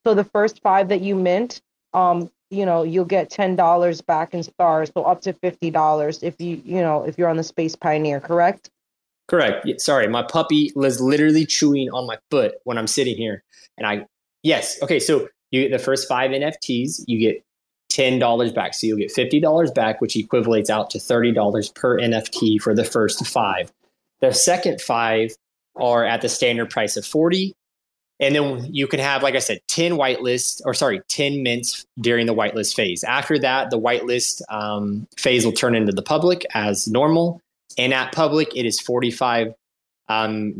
So 0.05 0.13
the 0.13 0.23
first 0.23 0.61
five 0.61 0.89
that 0.89 1.01
you 1.01 1.15
mint, 1.15 1.61
um, 1.93 2.29
you 2.49 2.65
know, 2.65 2.83
you'll 2.83 3.05
get 3.05 3.29
ten 3.29 3.55
dollars 3.55 4.01
back 4.01 4.33
in 4.33 4.43
stars, 4.43 4.91
so 4.93 5.03
up 5.03 5.21
to 5.21 5.33
fifty 5.33 5.69
dollars 5.69 6.23
if 6.23 6.39
you, 6.39 6.61
you 6.65 6.81
know, 6.81 7.03
if 7.03 7.17
you're 7.17 7.29
on 7.29 7.37
the 7.37 7.43
Space 7.43 7.75
Pioneer, 7.75 8.19
correct? 8.19 8.69
Correct. 9.27 9.79
Sorry, 9.79 10.07
my 10.07 10.23
puppy 10.23 10.71
was 10.75 10.99
literally 10.99 11.45
chewing 11.45 11.89
on 11.91 12.07
my 12.07 12.17
foot 12.31 12.55
when 12.63 12.77
I'm 12.77 12.87
sitting 12.87 13.15
here, 13.15 13.43
and 13.77 13.85
I, 13.85 14.05
yes, 14.41 14.81
okay, 14.81 14.99
so 14.99 15.27
you 15.51 15.61
get 15.61 15.71
the 15.71 15.83
first 15.83 16.07
five 16.07 16.31
NFTs, 16.31 17.03
you 17.07 17.19
get 17.19 17.43
$10 17.91 18.53
back. 18.53 18.73
So 18.73 18.87
you'll 18.87 18.97
get 18.97 19.13
$50 19.13 19.73
back, 19.73 19.99
which 20.01 20.13
equivalates 20.13 20.69
out 20.69 20.89
to 20.91 20.97
$30 20.97 21.75
per 21.75 21.99
NFT 21.99 22.61
for 22.61 22.73
the 22.73 22.85
first 22.85 23.25
five. 23.27 23.71
The 24.21 24.33
second 24.33 24.81
five 24.81 25.31
are 25.75 26.05
at 26.05 26.21
the 26.21 26.29
standard 26.29 26.69
price 26.69 26.97
of 26.97 27.05
40 27.05 27.53
and 28.19 28.35
then 28.35 28.67
you 28.73 28.85
can 28.87 28.99
have, 28.99 29.23
like 29.23 29.35
I 29.35 29.39
said, 29.39 29.61
10 29.67 29.93
whitelist 29.93 30.61
or 30.65 30.73
sorry, 30.73 31.01
10 31.07 31.41
mints 31.41 31.85
during 31.99 32.25
the 32.25 32.35
whitelist 32.35 32.75
phase. 32.75 33.03
After 33.03 33.39
that, 33.39 33.69
the 33.69 33.79
whitelist 33.79 34.41
um, 34.49 35.07
phase 35.17 35.45
will 35.45 35.53
turn 35.53 35.75
into 35.75 35.93
the 35.93 36.01
public 36.01 36.45
as 36.53 36.87
normal. 36.87 37.41
And 37.77 37.93
at 37.93 38.11
public, 38.11 38.55
it 38.55 38.65
is 38.65 38.81
$45. 38.81 39.53
Um, 40.09 40.53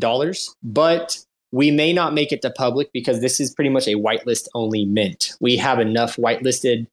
but 0.64 1.20
we 1.52 1.72
may 1.72 1.92
not 1.92 2.14
make 2.14 2.32
it 2.32 2.42
to 2.44 2.52
public 2.52 2.92
because 2.94 3.20
this 3.20 3.40
is 3.40 3.54
pretty 3.54 3.70
much 3.70 3.88
a 3.88 3.96
whitelist 3.96 4.48
only 4.54 4.86
mint. 4.86 5.34
We 5.42 5.58
have 5.58 5.80
enough 5.80 6.16
whitelisted 6.16 6.88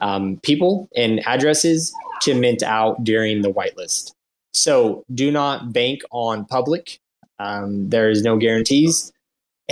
um, 0.00 0.38
people 0.42 0.88
and 0.94 1.26
addresses 1.26 1.92
to 2.22 2.34
mint 2.34 2.62
out 2.62 3.02
during 3.02 3.42
the 3.42 3.52
whitelist. 3.52 4.12
So 4.52 5.04
do 5.12 5.30
not 5.30 5.72
bank 5.72 6.02
on 6.10 6.44
public. 6.44 6.98
Um, 7.38 7.88
there 7.88 8.10
is 8.10 8.22
no 8.22 8.36
guarantees. 8.36 9.12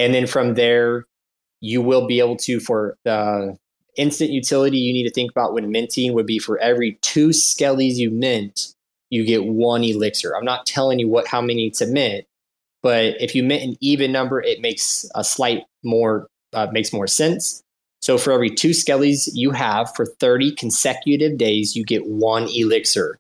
And 0.01 0.15
then 0.15 0.27
from 0.27 0.55
there, 0.55 1.05
you 1.61 1.83
will 1.83 2.07
be 2.07 2.21
able 2.21 2.37
to, 2.37 2.59
for 2.59 2.97
the 3.05 3.59
instant 3.99 4.31
utility 4.31 4.79
you 4.79 4.95
need 4.95 5.07
to 5.07 5.13
think 5.13 5.31
about 5.31 5.53
when 5.53 5.71
minting 5.71 6.15
would 6.15 6.25
be 6.25 6.39
for 6.39 6.57
every 6.57 6.99
two 7.03 7.29
skellies 7.29 7.97
you 7.97 8.11
mint, 8.11 8.75
you 9.11 9.27
get 9.27 9.45
one 9.45 9.85
elixir. 9.85 10.35
I'm 10.35 10.45
not 10.45 10.65
telling 10.65 10.99
you 11.01 11.09
what 11.09 11.27
how 11.27 11.43
many 11.43 11.71
to 11.73 11.87
mint, 11.87 12.25
but 12.83 13.21
if 13.21 13.35
you 13.35 13.43
mint 13.43 13.63
an 13.63 13.77
even 13.81 14.11
number, 14.11 14.41
it 14.41 14.63
makes 14.63 15.05
a 15.15 15.23
slight 15.23 15.65
more 15.85 16.29
uh, 16.55 16.69
makes 16.73 16.95
more 16.95 17.07
sense. 17.07 17.63
So 18.01 18.17
for 18.17 18.33
every 18.33 18.49
two 18.49 18.71
skellies 18.71 19.29
you 19.35 19.51
have 19.51 19.95
for 19.95 20.07
30 20.07 20.53
consecutive 20.53 21.37
days, 21.37 21.77
you 21.77 21.85
get 21.85 22.07
one 22.07 22.49
elixir. 22.49 23.19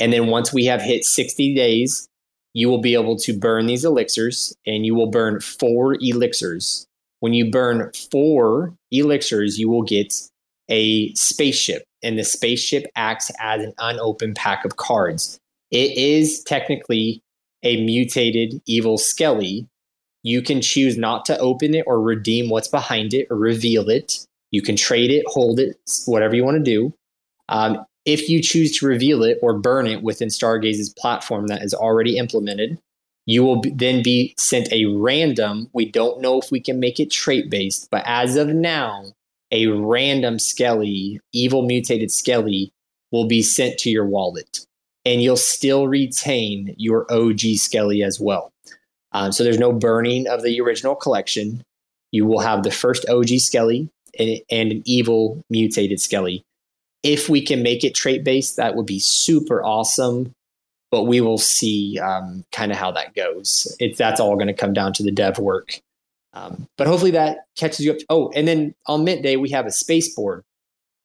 And 0.00 0.12
then 0.12 0.26
once 0.26 0.52
we 0.52 0.64
have 0.64 0.82
hit 0.82 1.04
60 1.04 1.54
days, 1.54 2.08
you 2.56 2.70
will 2.70 2.80
be 2.80 2.94
able 2.94 3.18
to 3.18 3.38
burn 3.38 3.66
these 3.66 3.84
elixirs 3.84 4.56
and 4.66 4.86
you 4.86 4.94
will 4.94 5.10
burn 5.10 5.40
four 5.40 5.94
elixirs. 6.00 6.86
When 7.20 7.34
you 7.34 7.50
burn 7.50 7.90
four 8.10 8.74
elixirs, 8.90 9.58
you 9.58 9.68
will 9.68 9.82
get 9.82 10.14
a 10.70 11.12
spaceship, 11.12 11.84
and 12.02 12.18
the 12.18 12.24
spaceship 12.24 12.86
acts 12.96 13.30
as 13.38 13.62
an 13.62 13.74
unopened 13.76 14.36
pack 14.36 14.64
of 14.64 14.76
cards. 14.76 15.38
It 15.70 15.98
is 15.98 16.42
technically 16.44 17.20
a 17.62 17.84
mutated 17.84 18.62
evil 18.64 18.96
skelly. 18.96 19.66
You 20.22 20.40
can 20.40 20.62
choose 20.62 20.96
not 20.96 21.26
to 21.26 21.38
open 21.38 21.74
it 21.74 21.84
or 21.86 22.00
redeem 22.00 22.48
what's 22.48 22.68
behind 22.68 23.12
it 23.12 23.26
or 23.28 23.36
reveal 23.36 23.90
it. 23.90 24.26
You 24.50 24.62
can 24.62 24.76
trade 24.76 25.10
it, 25.10 25.24
hold 25.26 25.60
it, 25.60 25.76
whatever 26.06 26.34
you 26.34 26.42
want 26.42 26.56
to 26.56 26.62
do. 26.62 26.94
Um, 27.50 27.84
if 28.06 28.28
you 28.28 28.40
choose 28.40 28.78
to 28.78 28.86
reveal 28.86 29.24
it 29.24 29.38
or 29.42 29.58
burn 29.58 29.86
it 29.86 30.02
within 30.02 30.28
Stargaze's 30.28 30.94
platform 30.96 31.48
that 31.48 31.62
is 31.62 31.74
already 31.74 32.16
implemented, 32.16 32.78
you 33.26 33.42
will 33.42 33.60
then 33.74 34.02
be 34.02 34.32
sent 34.38 34.72
a 34.72 34.86
random. 34.86 35.68
We 35.72 35.90
don't 35.90 36.20
know 36.20 36.40
if 36.40 36.52
we 36.52 36.60
can 36.60 36.78
make 36.78 37.00
it 37.00 37.10
trait 37.10 37.50
based, 37.50 37.88
but 37.90 38.04
as 38.06 38.36
of 38.36 38.48
now, 38.48 39.06
a 39.50 39.66
random 39.66 40.38
Skelly, 40.38 41.20
evil 41.32 41.62
mutated 41.62 42.12
Skelly, 42.12 42.72
will 43.10 43.26
be 43.26 43.42
sent 43.42 43.78
to 43.78 43.90
your 43.90 44.06
wallet. 44.06 44.60
And 45.04 45.20
you'll 45.20 45.36
still 45.36 45.88
retain 45.88 46.74
your 46.78 47.06
OG 47.12 47.40
Skelly 47.56 48.02
as 48.02 48.20
well. 48.20 48.52
Um, 49.12 49.32
so 49.32 49.42
there's 49.42 49.58
no 49.58 49.72
burning 49.72 50.28
of 50.28 50.42
the 50.42 50.60
original 50.60 50.94
collection. 50.94 51.62
You 52.12 52.26
will 52.26 52.40
have 52.40 52.62
the 52.62 52.70
first 52.70 53.08
OG 53.08 53.28
Skelly 53.38 53.88
and, 54.18 54.40
and 54.50 54.72
an 54.72 54.82
evil 54.84 55.42
mutated 55.50 56.00
Skelly 56.00 56.45
if 57.06 57.28
we 57.28 57.40
can 57.40 57.62
make 57.62 57.84
it 57.84 57.94
trait 57.94 58.24
based, 58.24 58.56
that 58.56 58.74
would 58.74 58.86
be 58.86 58.98
super 58.98 59.62
awesome. 59.62 60.32
But 60.90 61.04
we 61.04 61.20
will 61.20 61.38
see 61.38 61.98
um, 61.98 62.44
kind 62.52 62.72
of 62.72 62.78
how 62.78 62.90
that 62.92 63.14
goes. 63.14 63.74
It, 63.80 63.96
that's 63.96 64.20
all 64.20 64.34
going 64.34 64.46
to 64.48 64.54
come 64.54 64.72
down 64.72 64.92
to 64.94 65.02
the 65.02 65.10
dev 65.10 65.38
work. 65.38 65.80
Um, 66.32 66.68
but 66.76 66.86
hopefully 66.86 67.12
that 67.12 67.46
catches 67.56 67.80
you 67.80 67.92
up. 67.92 67.98
Oh, 68.08 68.30
and 68.34 68.46
then 68.46 68.74
on 68.86 69.04
Mint 69.04 69.22
Day, 69.22 69.36
we 69.36 69.50
have 69.50 69.66
a 69.66 69.72
space 69.72 70.14
board. 70.14 70.44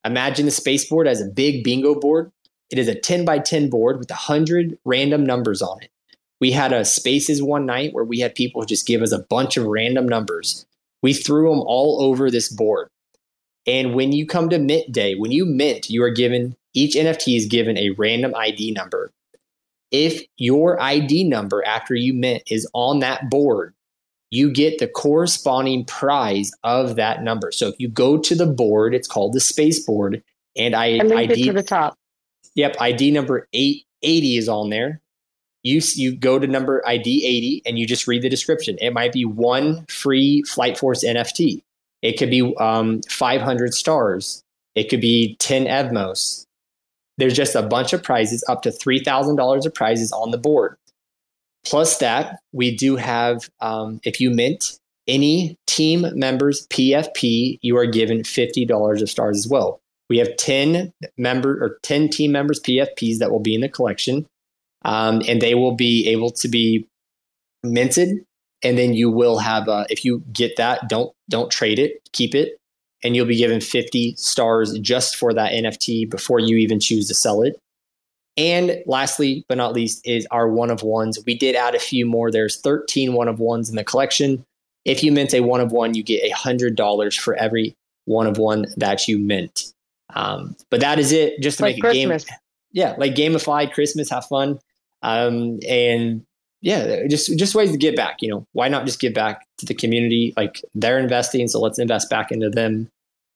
Imagine 0.04 0.46
the 0.46 0.52
space 0.52 0.86
board 0.86 1.08
as 1.08 1.22
a 1.22 1.26
big 1.26 1.64
bingo 1.64 1.96
board. 1.96 2.32
It 2.72 2.80
is 2.80 2.88
a 2.88 2.96
10 2.96 3.26
by 3.26 3.40
10 3.40 3.70
board 3.70 4.00
with 4.00 4.10
100 4.10 4.78
random 4.86 5.26
numbers 5.26 5.62
on 5.62 5.82
it. 5.82 5.92
We 6.40 6.52
had 6.52 6.74
a 6.74 6.84
spaces 6.84 7.42
one 7.42 7.66
night 7.66 7.94
where 7.94 8.04
we 8.04 8.20
had 8.20 8.34
people 8.34 8.66
just 8.66 8.88
give 8.88 9.02
us 9.02 9.12
a 9.12 9.20
bunch 9.30 9.58
of 9.58 9.66
random 9.66 10.08
numbers. 10.08 10.66
We 11.02 11.14
threw 11.14 11.50
them 11.50 11.62
all 11.62 12.02
over 12.02 12.32
this 12.32 12.50
board. 12.50 12.90
And 13.68 13.94
when 13.94 14.12
you 14.12 14.26
come 14.26 14.50
to 14.50 14.60
mint 14.60 14.92
day, 14.92 15.16
when 15.16 15.32
you 15.32 15.46
mint, 15.46 15.90
you 15.90 16.04
are 16.04 16.10
given 16.10 16.56
each 16.74 16.96
NFT 16.96 17.38
is 17.38 17.46
given 17.46 17.78
a 17.78 17.92
random 17.92 18.34
ID 18.36 18.72
number. 18.72 19.12
If 19.92 20.24
your 20.38 20.82
ID 20.82 21.26
number 21.26 21.64
after 21.66 21.94
you 21.94 22.14
mint 22.14 22.44
is 22.48 22.68
on 22.74 23.00
that 23.00 23.30
board, 23.30 23.74
you 24.30 24.52
get 24.52 24.80
the 24.80 24.88
corresponding 24.88 25.84
prize 25.86 26.52
of 26.64 26.96
that 26.96 27.22
number. 27.22 27.52
So 27.52 27.68
if 27.68 27.76
you 27.78 27.90
go 27.90 28.18
to 28.18 28.34
the 28.34 28.46
board, 28.46 28.96
it's 28.96 29.08
called 29.08 29.34
the 29.34 29.42
space 29.42 29.86
board, 29.86 30.24
and 30.56 30.74
I, 30.74 31.00
I 31.00 31.24
ID 31.24 31.44
to 31.48 31.54
the 31.54 31.64
top. 31.64 31.98
Yep, 32.56 32.78
ID 32.80 33.12
number 33.12 33.48
eight 33.54 33.84
eighty 34.02 34.38
is 34.38 34.48
on 34.48 34.70
there. 34.70 35.02
You 35.64 35.82
you 35.96 36.16
go 36.16 36.40
to 36.40 36.48
number 36.48 36.82
ID 36.88 37.26
eighty 37.26 37.62
and 37.66 37.78
you 37.78 37.86
just 37.86 38.08
read 38.08 38.22
the 38.22 38.30
description. 38.30 38.78
It 38.82 38.94
might 38.94 39.12
be 39.12 39.26
one 39.26 39.86
free 39.88 40.44
Flight 40.44 40.78
Force 40.78 41.04
NFT. 41.04 41.62
It 42.02 42.18
could 42.18 42.30
be 42.30 42.54
um, 42.58 43.02
500 43.10 43.74
stars. 43.74 44.44
It 44.76 44.90
could 44.90 45.02
be 45.02 45.36
10 45.40 45.66
Evmos. 45.66 46.46
There's 47.18 47.36
just 47.36 47.56
a 47.56 47.62
bunch 47.62 47.94
of 47.94 48.02
prizes, 48.02 48.44
up 48.48 48.64
to 48.64 48.70
$3,000 48.70 49.66
of 49.66 49.74
prizes 49.74 50.12
on 50.12 50.32
the 50.32 50.38
board. 50.38 50.78
Plus 51.66 52.00
that, 52.00 52.40
we 52.54 52.76
do 52.76 52.96
have, 52.96 53.50
um, 53.60 54.00
if 54.04 54.20
you 54.20 54.32
mint 54.32 54.80
any 55.08 55.56
team 55.68 56.06
members 56.14 56.68
PFP, 56.68 57.60
you 57.62 57.78
are 57.78 57.86
given 57.86 58.20
$50 58.20 59.02
of 59.02 59.10
stars 59.10 59.38
as 59.38 59.48
well. 59.48 59.80
We 60.10 60.18
have 60.18 60.36
10 60.38 60.92
member 61.18 61.64
or 61.64 61.78
10 61.84 62.10
team 62.10 62.32
members 62.32 62.60
PFPs 62.60 63.20
that 63.20 63.32
will 63.32 63.40
be 63.40 63.56
in 63.56 63.62
the 63.62 63.70
collection. 63.70 64.26
Um, 64.84 65.22
and 65.28 65.42
they 65.42 65.54
will 65.54 65.76
be 65.76 66.08
able 66.10 66.32
to 66.32 66.48
be 66.48 66.88
minted 67.64 68.26
and 68.64 68.78
then 68.78 68.94
you 68.94 69.10
will 69.10 69.40
have 69.40 69.68
uh, 69.68 69.86
if 69.90 70.06
you 70.06 70.24
get 70.32 70.58
that 70.58 70.90
don't 70.90 71.14
don't 71.30 71.52
trade 71.52 71.80
it. 71.80 72.02
Keep 72.14 72.36
it. 72.36 72.58
And 73.04 73.16
you'll 73.16 73.26
be 73.26 73.38
given 73.38 73.62
50 73.62 74.16
stars 74.16 74.78
just 74.80 75.16
for 75.16 75.34
that 75.34 75.52
nft 75.52 76.10
before 76.10 76.40
you 76.40 76.58
even 76.58 76.80
choose 76.80 77.08
to 77.08 77.16
sell 77.16 77.42
it. 77.42 77.58
And 78.38 78.82
lastly 78.86 79.46
but 79.50 79.58
not 79.58 79.74
least 79.74 80.06
is 80.06 80.28
our 80.32 80.48
one 80.48 80.70
of 80.70 80.84
ones. 80.84 81.20
We 81.26 81.36
did 81.36 81.56
add 81.56 81.76
a 81.76 81.80
few 81.80 82.06
more. 82.06 82.32
There's 82.32 82.60
13 82.62 83.14
one 83.14 83.28
of 83.28 83.40
ones 83.40 83.70
in 83.70 83.76
the 83.76 83.84
collection. 83.84 84.46
If 84.86 85.04
you 85.04 85.12
mint 85.12 85.34
a 85.34 85.42
one 85.42 85.62
of 85.62 85.72
one 85.72 85.94
you 85.94 86.04
get 86.04 86.24
a 86.24 86.30
hundred 86.36 86.76
dollars 86.76 87.16
for 87.16 87.36
every 87.36 87.76
one 88.06 88.28
of 88.28 88.38
one 88.38 88.66
that 88.78 89.08
you 89.08 89.18
mint. 89.18 89.74
Um, 90.14 90.56
but 90.70 90.82
that 90.82 91.00
is 91.00 91.12
it. 91.12 91.42
Just 91.42 91.58
to 91.58 91.64
like 91.64 91.76
make 91.76 91.84
a 91.84 91.88
Christmas. 91.88 92.26
game 92.26 92.38
yeah 92.74 92.96
like 92.98 93.16
gamified 93.16 93.74
christmas 93.74 94.10
have 94.10 94.26
fun. 94.26 94.60
Um, 95.04 95.60
and 95.68 96.26
yeah, 96.62 97.08
just 97.08 97.38
just 97.38 97.56
ways 97.56 97.72
to 97.72 97.78
give 97.78 97.96
back. 97.96 98.22
You 98.22 98.30
know, 98.30 98.48
why 98.54 98.68
not 98.68 98.86
just 98.86 99.00
give 99.00 99.14
back 99.14 99.46
to 99.58 99.66
the 99.66 99.74
community? 99.74 100.34
Like 100.38 100.62
they're 100.76 101.00
investing, 101.00 101.48
so 101.48 101.60
let's 101.60 101.80
invest 101.80 102.10
back 102.10 102.32
into 102.32 102.50
them. 102.50 102.88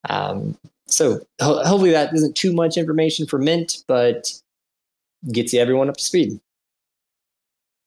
Um, 0.09 0.55
so 0.87 1.19
ho- 1.41 1.63
hopefully 1.63 1.91
that 1.91 2.13
isn't 2.13 2.35
too 2.35 2.53
much 2.53 2.77
information 2.77 3.25
for 3.25 3.39
Mint, 3.39 3.83
but 3.87 4.31
gets 5.31 5.55
everyone 5.55 5.89
up 5.89 5.97
to 5.97 6.03
speed. 6.03 6.39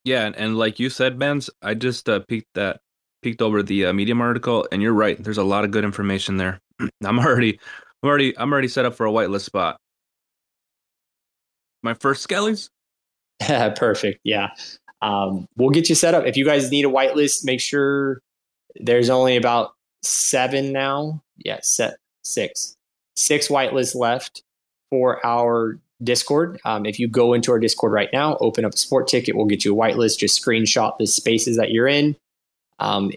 Yeah, 0.03 0.25
and, 0.25 0.35
and 0.35 0.57
like 0.57 0.79
you 0.79 0.89
said, 0.89 1.17
Benz, 1.17 1.49
I 1.61 1.73
just 1.73 2.09
uh, 2.09 2.19
peeked 2.27 2.53
that 2.55 2.81
peeked 3.21 3.41
over 3.41 3.63
the 3.63 3.85
uh, 3.85 3.93
Medium 3.93 4.21
article, 4.21 4.67
and 4.73 4.81
you're 4.81 4.93
right. 4.93 5.21
There's 5.23 5.37
a 5.37 5.43
lot 5.43 5.63
of 5.63 5.71
good 5.71 5.85
information 5.85 6.35
there. 6.35 6.59
I'm 7.03 7.19
already, 7.19 7.59
I'm 8.03 8.09
already, 8.09 8.37
I'm 8.37 8.51
already 8.51 8.67
set 8.67 8.83
up 8.83 8.93
for 8.93 9.05
a 9.05 9.11
whitelist 9.11 9.41
spot. 9.43 9.77
My 11.81 11.93
first 11.93 12.27
skellies. 12.27 12.69
Perfect. 13.39 14.19
Yeah 14.25 14.49
um, 15.01 15.47
we'll 15.55 15.69
get 15.69 15.89
you 15.89 15.95
set 15.95 16.13
up. 16.13 16.25
If 16.25 16.37
you 16.37 16.45
guys 16.45 16.71
need 16.71 16.85
a 16.85 16.89
whitelist, 16.89 17.45
make 17.45 17.61
sure 17.61 18.21
there's 18.75 19.09
only 19.09 19.35
about 19.35 19.73
seven 20.01 20.71
now. 20.71 21.21
Yeah, 21.37 21.59
set 21.61 21.97
six, 22.23 22.75
six 23.15 23.47
whitelists 23.47 23.95
left 23.95 24.43
for 24.89 25.25
our 25.25 25.79
Discord. 26.03 26.59
Um, 26.65 26.85
if 26.85 26.99
you 26.99 27.07
go 27.07 27.33
into 27.33 27.51
our 27.51 27.59
Discord 27.59 27.91
right 27.91 28.09
now, 28.13 28.37
open 28.39 28.65
up 28.65 28.73
a 28.73 28.77
sport 28.77 29.07
ticket, 29.07 29.35
we'll 29.35 29.45
get 29.45 29.65
you 29.65 29.73
a 29.73 29.77
whitelist. 29.77 30.19
Just 30.19 30.43
screenshot 30.43 30.97
the 30.97 31.07
spaces 31.07 31.57
that 31.57 31.71
you're 31.71 31.87
in. 31.87 32.15
Um, 32.79 33.11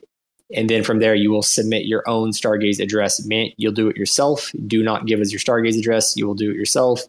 and 0.55 0.69
then 0.69 0.85
from 0.85 0.99
there, 0.99 1.15
you 1.15 1.31
will 1.31 1.43
submit 1.43 1.87
your 1.87 2.03
own 2.09 2.31
Stargaze 2.31 2.81
address. 2.81 3.25
Mint. 3.25 3.55
You'll 3.57 3.73
do 3.73 3.89
it 3.89 3.97
yourself. 3.97 4.53
Do 4.67 4.83
not 4.83 5.07
give 5.07 5.21
us 5.21 5.33
your 5.33 5.39
Stargaze 5.39 5.79
address. 5.79 6.17
You 6.17 6.27
will 6.27 6.35
do 6.35 6.51
it 6.51 6.57
yourself. 6.57 7.03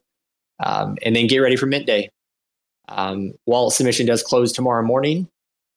Um, 0.60 0.98
and 1.02 1.16
then 1.16 1.28
get 1.28 1.40
ready 1.40 1.56
for 1.56 1.66
Mint 1.66 1.86
Day. 1.86 2.10
Um, 2.90 3.34
while 3.46 3.70
submission 3.70 4.06
does 4.06 4.24
close 4.24 4.52
tomorrow 4.52 4.84
morning, 4.84 5.28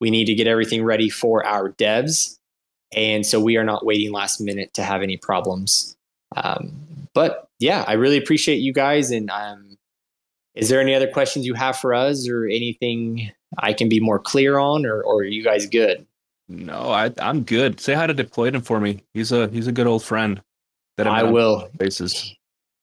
we 0.01 0.11
need 0.11 0.27
to 0.27 0.35
get 0.35 0.47
everything 0.47 0.85
ready 0.85 1.09
for 1.09 1.45
our 1.47 1.73
devs. 1.73 2.39
And 2.95 3.25
so 3.27 3.41
we 3.41 3.57
are 3.57 3.65
not 3.65 3.85
waiting 3.85 4.13
last 4.13 4.41
minute 4.41 4.75
to 4.75 4.83
have 4.83 5.03
any 5.03 5.17
problems. 5.17 5.97
Um, 6.37 7.09
but 7.15 7.49
yeah, 7.59 7.85
I 7.87 7.95
really 7.95 8.17
appreciate 8.19 8.57
you 8.57 8.73
guys. 8.73 9.11
And 9.11 9.31
um, 9.31 9.77
is 10.55 10.69
there 10.69 10.81
any 10.81 10.95
other 10.95 11.09
questions 11.09 11.47
you 11.47 11.55
have 11.55 11.77
for 11.79 11.95
us 11.95 12.29
or 12.29 12.47
anything 12.47 13.31
I 13.59 13.73
can 13.73 13.89
be 13.89 14.01
more 14.01 14.19
clear 14.19 14.59
on, 14.59 14.85
or, 14.85 15.03
or 15.03 15.21
are 15.21 15.25
you 15.25 15.43
guys 15.43 15.67
good? 15.67 16.07
No, 16.49 16.91
I, 16.91 17.13
I'm 17.19 17.43
good. 17.43 17.81
Say 17.81 17.95
hi 17.95 18.07
to 18.07 18.15
Deployed 18.15 18.65
for 18.65 18.81
me. 18.81 19.03
He's 19.15 19.33
a 19.33 19.49
he's 19.49 19.67
a 19.67 19.73
good 19.73 19.87
old 19.87 20.05
friend. 20.05 20.41
That 20.97 21.07
I 21.07 21.25
will. 21.25 21.69
Basis. 21.77 22.35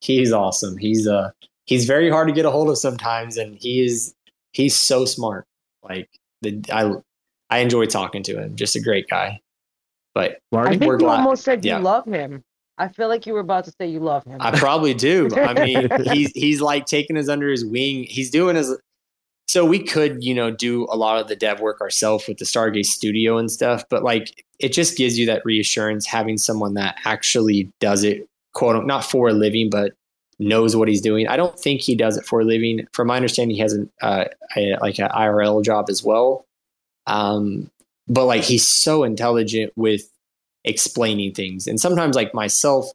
He's 0.02 0.34
awesome. 0.34 0.78
He's 0.78 1.08
uh 1.08 1.32
he's 1.66 1.86
very 1.86 2.10
hard 2.10 2.28
to 2.28 2.34
get 2.34 2.46
a 2.46 2.52
hold 2.52 2.70
of 2.70 2.78
sometimes, 2.78 3.38
and 3.38 3.56
he 3.56 3.84
is 3.84 4.14
he's 4.52 4.76
so 4.76 5.06
smart. 5.06 5.46
Like 5.84 6.10
the 6.42 6.62
I 6.72 6.94
I 7.50 7.60
enjoy 7.60 7.86
talking 7.86 8.24
to 8.24 8.42
him. 8.42 8.56
Just 8.56 8.76
a 8.76 8.82
great 8.82 9.08
guy. 9.08 9.40
But 10.14 10.40
I 10.54 10.70
think 10.70 10.84
you 10.84 10.98
glad, 10.98 11.20
almost 11.20 11.44
said 11.44 11.66
yeah. 11.66 11.78
you 11.78 11.84
love 11.84 12.06
him. 12.06 12.44
I 12.78 12.88
feel 12.88 13.08
like 13.08 13.26
you 13.26 13.34
were 13.34 13.40
about 13.40 13.66
to 13.66 13.74
say 13.80 13.88
you 13.88 14.00
love 14.00 14.24
him. 14.26 14.38
I 14.40 14.58
probably 14.58 14.94
do. 14.94 15.30
I 15.36 15.54
mean, 15.66 15.90
he's 16.12 16.32
he's 16.32 16.62
like 16.62 16.86
taking 16.86 17.18
us 17.18 17.30
under 17.30 17.50
his 17.50 17.66
wing. 17.66 18.04
He's 18.04 18.30
doing 18.30 18.56
his 18.56 18.76
so 19.48 19.66
we 19.66 19.80
could, 19.80 20.24
you 20.24 20.34
know, 20.34 20.52
do 20.52 20.88
a 20.90 20.96
lot 20.96 21.20
of 21.20 21.28
the 21.28 21.36
dev 21.36 21.60
work 21.60 21.82
ourselves 21.82 22.28
with 22.28 22.38
the 22.38 22.46
Stargaze 22.46 22.88
studio 22.88 23.38
and 23.38 23.52
stuff, 23.52 23.84
but 23.90 24.04
like 24.04 24.44
it 24.60 24.70
just 24.70 24.98
gives 24.98 25.20
you 25.20 25.26
that 25.26 25.44
reassurance 25.46 26.06
having 26.06 26.38
someone 26.38 26.76
that 26.76 26.96
actually 27.06 27.70
does 27.80 28.04
it 28.04 28.28
quote 28.54 28.86
not 28.86 29.04
for 29.04 29.30
a 29.30 29.34
living, 29.34 29.70
but 29.70 29.94
knows 30.48 30.76
what 30.76 30.88
he's 30.88 31.02
doing. 31.02 31.28
I 31.28 31.38
don't 31.38 31.58
think 31.60 31.82
he 31.82 31.96
does 31.96 32.18
it 32.18 32.26
for 32.26 32.42
a 32.42 32.46
living. 32.46 32.88
From 32.94 33.08
my 33.08 33.16
understanding, 33.16 33.56
he 33.56 33.62
has 33.62 33.74
an 33.74 33.92
uh, 34.02 34.26
a, 34.56 34.78
like 34.82 35.00
an 35.00 35.10
IRL 35.10 35.64
job 35.64 35.88
as 35.90 36.04
well. 36.04 36.46
Um, 37.08 37.70
but 38.08 38.26
like 38.26 38.44
he's 38.44 38.68
so 38.68 39.04
intelligent 39.04 39.74
with 39.76 40.10
explaining 40.64 41.34
things, 41.34 41.68
and 41.68 41.80
sometimes 41.80 42.16
like 42.16 42.34
myself, 42.34 42.92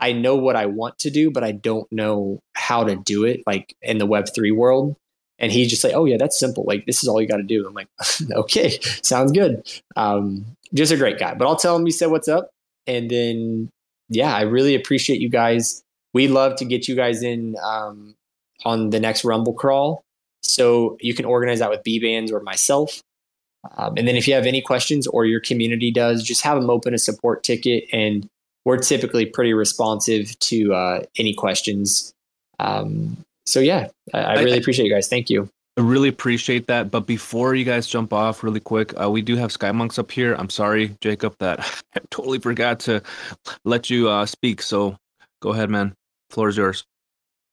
I 0.00 0.12
know 0.12 0.36
what 0.36 0.56
I 0.56 0.66
want 0.66 0.98
to 1.00 1.10
do, 1.10 1.30
but 1.30 1.44
I 1.44 1.52
don't 1.52 1.90
know 1.92 2.40
how 2.54 2.84
to 2.84 2.96
do 2.96 3.24
it. 3.24 3.42
Like 3.46 3.74
in 3.82 3.98
the 3.98 4.06
Web 4.06 4.26
three 4.34 4.52
world, 4.52 4.96
and 5.38 5.52
he's 5.52 5.68
just 5.68 5.84
like, 5.84 5.94
"Oh 5.94 6.04
yeah, 6.04 6.16
that's 6.18 6.38
simple. 6.38 6.64
Like 6.66 6.86
this 6.86 7.02
is 7.02 7.08
all 7.08 7.20
you 7.20 7.28
got 7.28 7.38
to 7.38 7.42
do." 7.42 7.66
I'm 7.66 7.74
like, 7.74 7.88
"Okay, 8.32 8.78
sounds 9.02 9.32
good." 9.32 9.68
Um, 9.96 10.44
just 10.74 10.92
a 10.92 10.96
great 10.96 11.18
guy. 11.18 11.34
But 11.34 11.46
I'll 11.46 11.56
tell 11.56 11.76
him 11.76 11.86
you 11.86 11.92
said 11.92 12.10
what's 12.10 12.28
up, 12.28 12.50
and 12.86 13.10
then 13.10 13.70
yeah, 14.08 14.34
I 14.34 14.42
really 14.42 14.74
appreciate 14.74 15.20
you 15.20 15.28
guys 15.28 15.82
we 16.14 16.28
love 16.28 16.56
to 16.56 16.64
get 16.64 16.88
you 16.88 16.94
guys 16.94 17.22
in 17.22 17.56
um, 17.62 18.14
on 18.64 18.90
the 18.90 19.00
next 19.00 19.24
Rumble 19.24 19.54
crawl. 19.54 20.04
So 20.42 20.96
you 21.00 21.14
can 21.14 21.24
organize 21.24 21.60
that 21.60 21.70
with 21.70 21.82
Bbandz 21.84 22.32
or 22.32 22.40
myself. 22.40 23.00
Um, 23.76 23.94
and 23.96 24.08
then 24.08 24.16
if 24.16 24.26
you 24.26 24.34
have 24.34 24.46
any 24.46 24.60
questions 24.60 25.06
or 25.06 25.24
your 25.24 25.40
community 25.40 25.90
does, 25.90 26.22
just 26.22 26.42
have 26.42 26.60
them 26.60 26.68
open 26.68 26.94
a 26.94 26.98
support 26.98 27.42
ticket. 27.44 27.84
And 27.92 28.28
we're 28.64 28.78
typically 28.78 29.26
pretty 29.26 29.54
responsive 29.54 30.38
to 30.40 30.74
uh, 30.74 31.02
any 31.16 31.34
questions. 31.34 32.12
Um, 32.58 33.16
so 33.46 33.60
yeah, 33.60 33.88
I, 34.12 34.18
I 34.18 34.34
really 34.40 34.54
I, 34.54 34.56
appreciate 34.56 34.86
you 34.86 34.92
guys. 34.92 35.08
Thank 35.08 35.30
you. 35.30 35.48
I 35.78 35.80
really 35.80 36.08
appreciate 36.08 36.66
that. 36.66 36.90
But 36.90 37.06
before 37.06 37.54
you 37.54 37.64
guys 37.64 37.86
jump 37.86 38.12
off 38.12 38.42
really 38.42 38.60
quick, 38.60 38.92
uh, 39.00 39.10
we 39.10 39.22
do 39.22 39.36
have 39.36 39.52
Sky 39.52 39.72
Monks 39.72 39.98
up 39.98 40.10
here. 40.10 40.34
I'm 40.34 40.50
sorry, 40.50 40.96
Jacob, 41.00 41.34
that 41.38 41.60
I 41.94 42.00
totally 42.10 42.38
forgot 42.38 42.80
to 42.80 43.02
let 43.64 43.88
you 43.88 44.08
uh, 44.08 44.26
speak. 44.26 44.60
So 44.60 44.96
go 45.40 45.50
ahead, 45.50 45.70
man. 45.70 45.94
Floor 46.32 46.48
is 46.48 46.56
yours. 46.56 46.84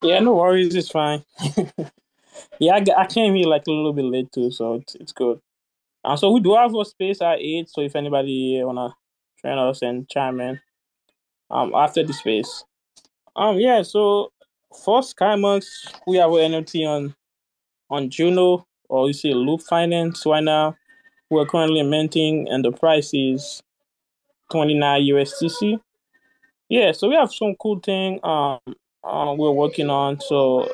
Yeah, 0.02 0.20
no 0.20 0.34
worries. 0.34 0.74
It's 0.74 0.88
fine. 0.88 1.22
yeah, 2.58 2.74
I, 2.74 2.84
I, 2.96 3.06
came 3.06 3.34
here 3.34 3.46
like 3.46 3.66
a 3.66 3.70
little 3.70 3.92
bit 3.92 4.06
late 4.06 4.32
too, 4.32 4.50
so 4.50 4.74
it's 4.74 4.94
it's 4.94 5.12
good. 5.12 5.38
And 6.02 6.18
so 6.18 6.32
we 6.32 6.40
do 6.40 6.54
have 6.54 6.74
a 6.74 6.84
space 6.86 7.20
at 7.20 7.40
eight. 7.40 7.68
So 7.68 7.82
if 7.82 7.94
anybody 7.94 8.62
wanna 8.64 8.94
join 9.42 9.58
us 9.58 9.82
and 9.82 10.08
chime 10.08 10.40
in, 10.40 10.60
um, 11.50 11.74
after 11.74 12.02
the 12.02 12.14
space, 12.14 12.64
um, 13.36 13.58
yeah. 13.58 13.82
So 13.82 14.32
for 14.84 15.02
SkyMonks, 15.02 15.66
we 16.06 16.16
have 16.16 16.30
an 16.30 16.52
NFT 16.52 16.86
on 16.88 17.14
on 17.90 18.08
Juno 18.08 18.66
or 18.88 19.08
you 19.08 19.12
see 19.12 19.34
Loop 19.34 19.60
Finance 19.60 20.24
right 20.24 20.42
now. 20.42 20.76
We're 21.28 21.46
currently 21.46 21.82
minting, 21.82 22.48
and 22.48 22.64
the 22.64 22.72
price 22.72 23.10
is 23.12 23.62
twenty 24.50 24.74
nine 24.74 25.02
USDC. 25.02 25.80
Yeah, 26.70 26.92
so 26.92 27.08
we 27.08 27.16
have 27.16 27.32
some 27.34 27.56
cool 27.56 27.80
thing 27.80 28.20
um, 28.22 28.60
um 29.02 29.36
we're 29.38 29.50
working 29.50 29.90
on. 29.90 30.20
So 30.20 30.72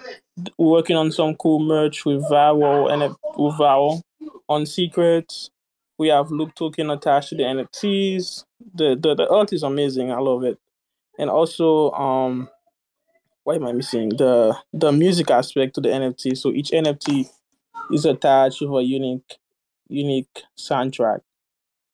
we're 0.58 0.70
working 0.70 0.96
on 0.96 1.10
some 1.10 1.34
cool 1.36 1.58
merch 1.58 2.04
with 2.04 2.22
Vowel 2.28 2.88
and 2.88 3.14
with 3.38 3.56
Vowel 3.56 4.02
on 4.48 4.66
secrets. 4.66 5.50
We 5.98 6.08
have 6.08 6.30
Loop 6.30 6.54
token 6.54 6.90
attached 6.90 7.30
to 7.30 7.36
the 7.36 7.44
NFTs. 7.44 8.44
The 8.74 8.94
the 8.94 9.14
the 9.14 9.28
art 9.30 9.54
is 9.54 9.62
amazing. 9.62 10.12
I 10.12 10.18
love 10.18 10.44
it. 10.44 10.58
And 11.18 11.30
also 11.30 11.90
um 11.92 12.50
what 13.44 13.56
am 13.56 13.66
I 13.66 13.72
missing? 13.72 14.10
The 14.10 14.54
the 14.74 14.92
music 14.92 15.30
aspect 15.30 15.76
to 15.76 15.80
the 15.80 15.88
NFT. 15.88 16.36
So 16.36 16.52
each 16.52 16.72
NFT 16.72 17.30
is 17.92 18.04
attached 18.04 18.60
with 18.60 18.70
a 18.70 18.84
unique 18.84 19.38
unique 19.88 20.42
soundtrack. 20.58 21.20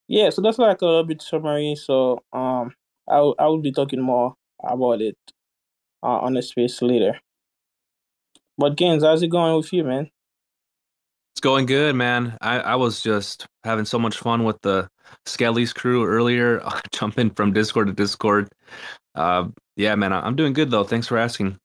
Yeah, 0.09 0.31
so 0.31 0.43
that's 0.43 0.59
like 0.59 0.83
a 0.83 0.87
little 0.87 1.05
bit 1.05 1.23
summary. 1.23 1.77
So 1.77 2.23
um 2.33 2.75
I 3.09 3.21
will, 3.21 3.35
I 3.39 3.47
will 3.47 3.61
be 3.61 3.73
talking 3.73 4.01
more 4.01 4.35
about 4.63 5.01
it 5.01 5.17
uh, 6.03 6.19
on 6.19 6.35
the 6.35 6.43
space 6.43 6.81
later. 6.83 7.21
But 8.59 8.77
Gainzz, 8.77 9.03
how's 9.03 9.23
it 9.23 9.29
going 9.29 9.57
with 9.57 9.73
you, 9.73 9.85
man? 9.85 10.11
It's 11.35 11.41
going 11.41 11.67
good, 11.67 11.97
man. 11.97 12.37
I, 12.41 12.61
I 12.61 12.75
was 12.77 13.03
just 13.03 13.47
having 13.65 13.87
so 13.87 13.99
much 13.99 14.19
fun 14.19 14.45
with 14.45 14.61
the 14.63 14.89
Skelly's 15.25 15.73
crew 15.73 16.05
earlier, 16.05 16.63
jumping 16.93 17.31
from 17.31 17.53
Discord 17.53 17.87
to 17.87 17.93
Discord. 17.93 18.49
Uh, 19.15 19.49
yeah, 19.77 19.95
man, 19.95 20.13
I'm 20.13 20.37
doing 20.37 20.53
good 20.53 20.71
though. 20.71 20.85
Thanks 20.85 21.07
for 21.07 21.19
asking. 21.19 21.59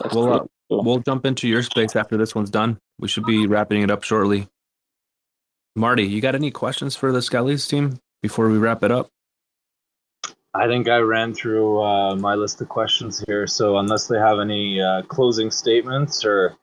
That's 0.00 0.14
we'll 0.14 0.32
uh, 0.32 0.44
cool. 0.68 0.84
we'll 0.84 0.98
jump 1.00 1.26
into 1.26 1.48
your 1.48 1.62
space 1.62 1.96
after 1.96 2.16
this 2.16 2.34
one's 2.34 2.50
done. 2.50 2.78
We 2.98 3.08
should 3.08 3.24
be 3.24 3.46
wrapping 3.46 3.82
it 3.82 3.90
up 3.90 4.04
shortly. 4.04 4.46
Marty, 5.74 6.04
you 6.04 6.20
got 6.20 6.34
any 6.34 6.50
questions 6.50 6.96
for 6.96 7.12
the 7.12 7.20
Skelly's 7.20 7.66
team 7.66 7.98
before 8.22 8.48
we 8.48 8.58
wrap 8.58 8.82
it 8.82 8.90
up? 8.90 9.08
I 10.56 10.66
think 10.66 10.88
I 10.88 10.98
ran 10.98 11.34
through 11.34 11.82
uh, 11.82 12.16
my 12.16 12.34
list 12.34 12.60
of 12.60 12.68
questions 12.68 13.22
here. 13.26 13.46
So 13.46 13.76
unless 13.76 14.06
they 14.06 14.18
have 14.18 14.38
any 14.38 14.80
uh, 14.80 15.02
closing 15.02 15.50
statements 15.50 16.24
or 16.24 16.46
a 16.46 16.56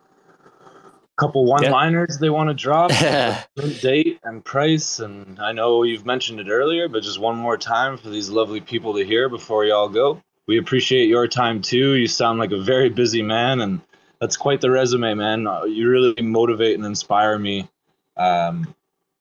couple 1.17 1.45
one-liners 1.45 2.17
they 2.17 2.29
want 2.29 2.49
to 2.49 2.55
drop, 2.55 2.91
date 3.81 4.19
and 4.23 4.43
price, 4.43 4.99
and 4.99 5.39
I 5.39 5.51
know 5.51 5.83
you've 5.83 6.05
mentioned 6.05 6.39
it 6.39 6.47
earlier, 6.49 6.89
but 6.89 7.03
just 7.03 7.19
one 7.19 7.37
more 7.37 7.57
time 7.57 7.97
for 7.97 8.09
these 8.09 8.29
lovely 8.29 8.61
people 8.61 8.95
to 8.95 9.05
hear 9.05 9.29
before 9.29 9.63
y'all 9.63 9.89
go. 9.89 10.21
We 10.47 10.57
appreciate 10.57 11.07
your 11.07 11.27
time 11.27 11.61
too. 11.61 11.93
You 11.93 12.07
sound 12.07 12.39
like 12.39 12.51
a 12.51 12.61
very 12.61 12.89
busy 12.89 13.21
man, 13.21 13.61
and 13.61 13.81
that's 14.19 14.37
quite 14.37 14.59
the 14.59 14.71
resume, 14.71 15.13
man. 15.13 15.47
Uh, 15.47 15.63
you 15.65 15.87
really 15.87 16.21
motivate 16.21 16.75
and 16.75 16.85
inspire 16.85 17.37
me 17.37 17.69
um, 18.17 18.73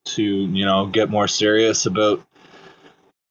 to, 0.05 0.23
you 0.23 0.65
know, 0.65 0.87
get 0.87 1.09
more 1.09 1.27
serious 1.27 1.85
about 1.85 2.25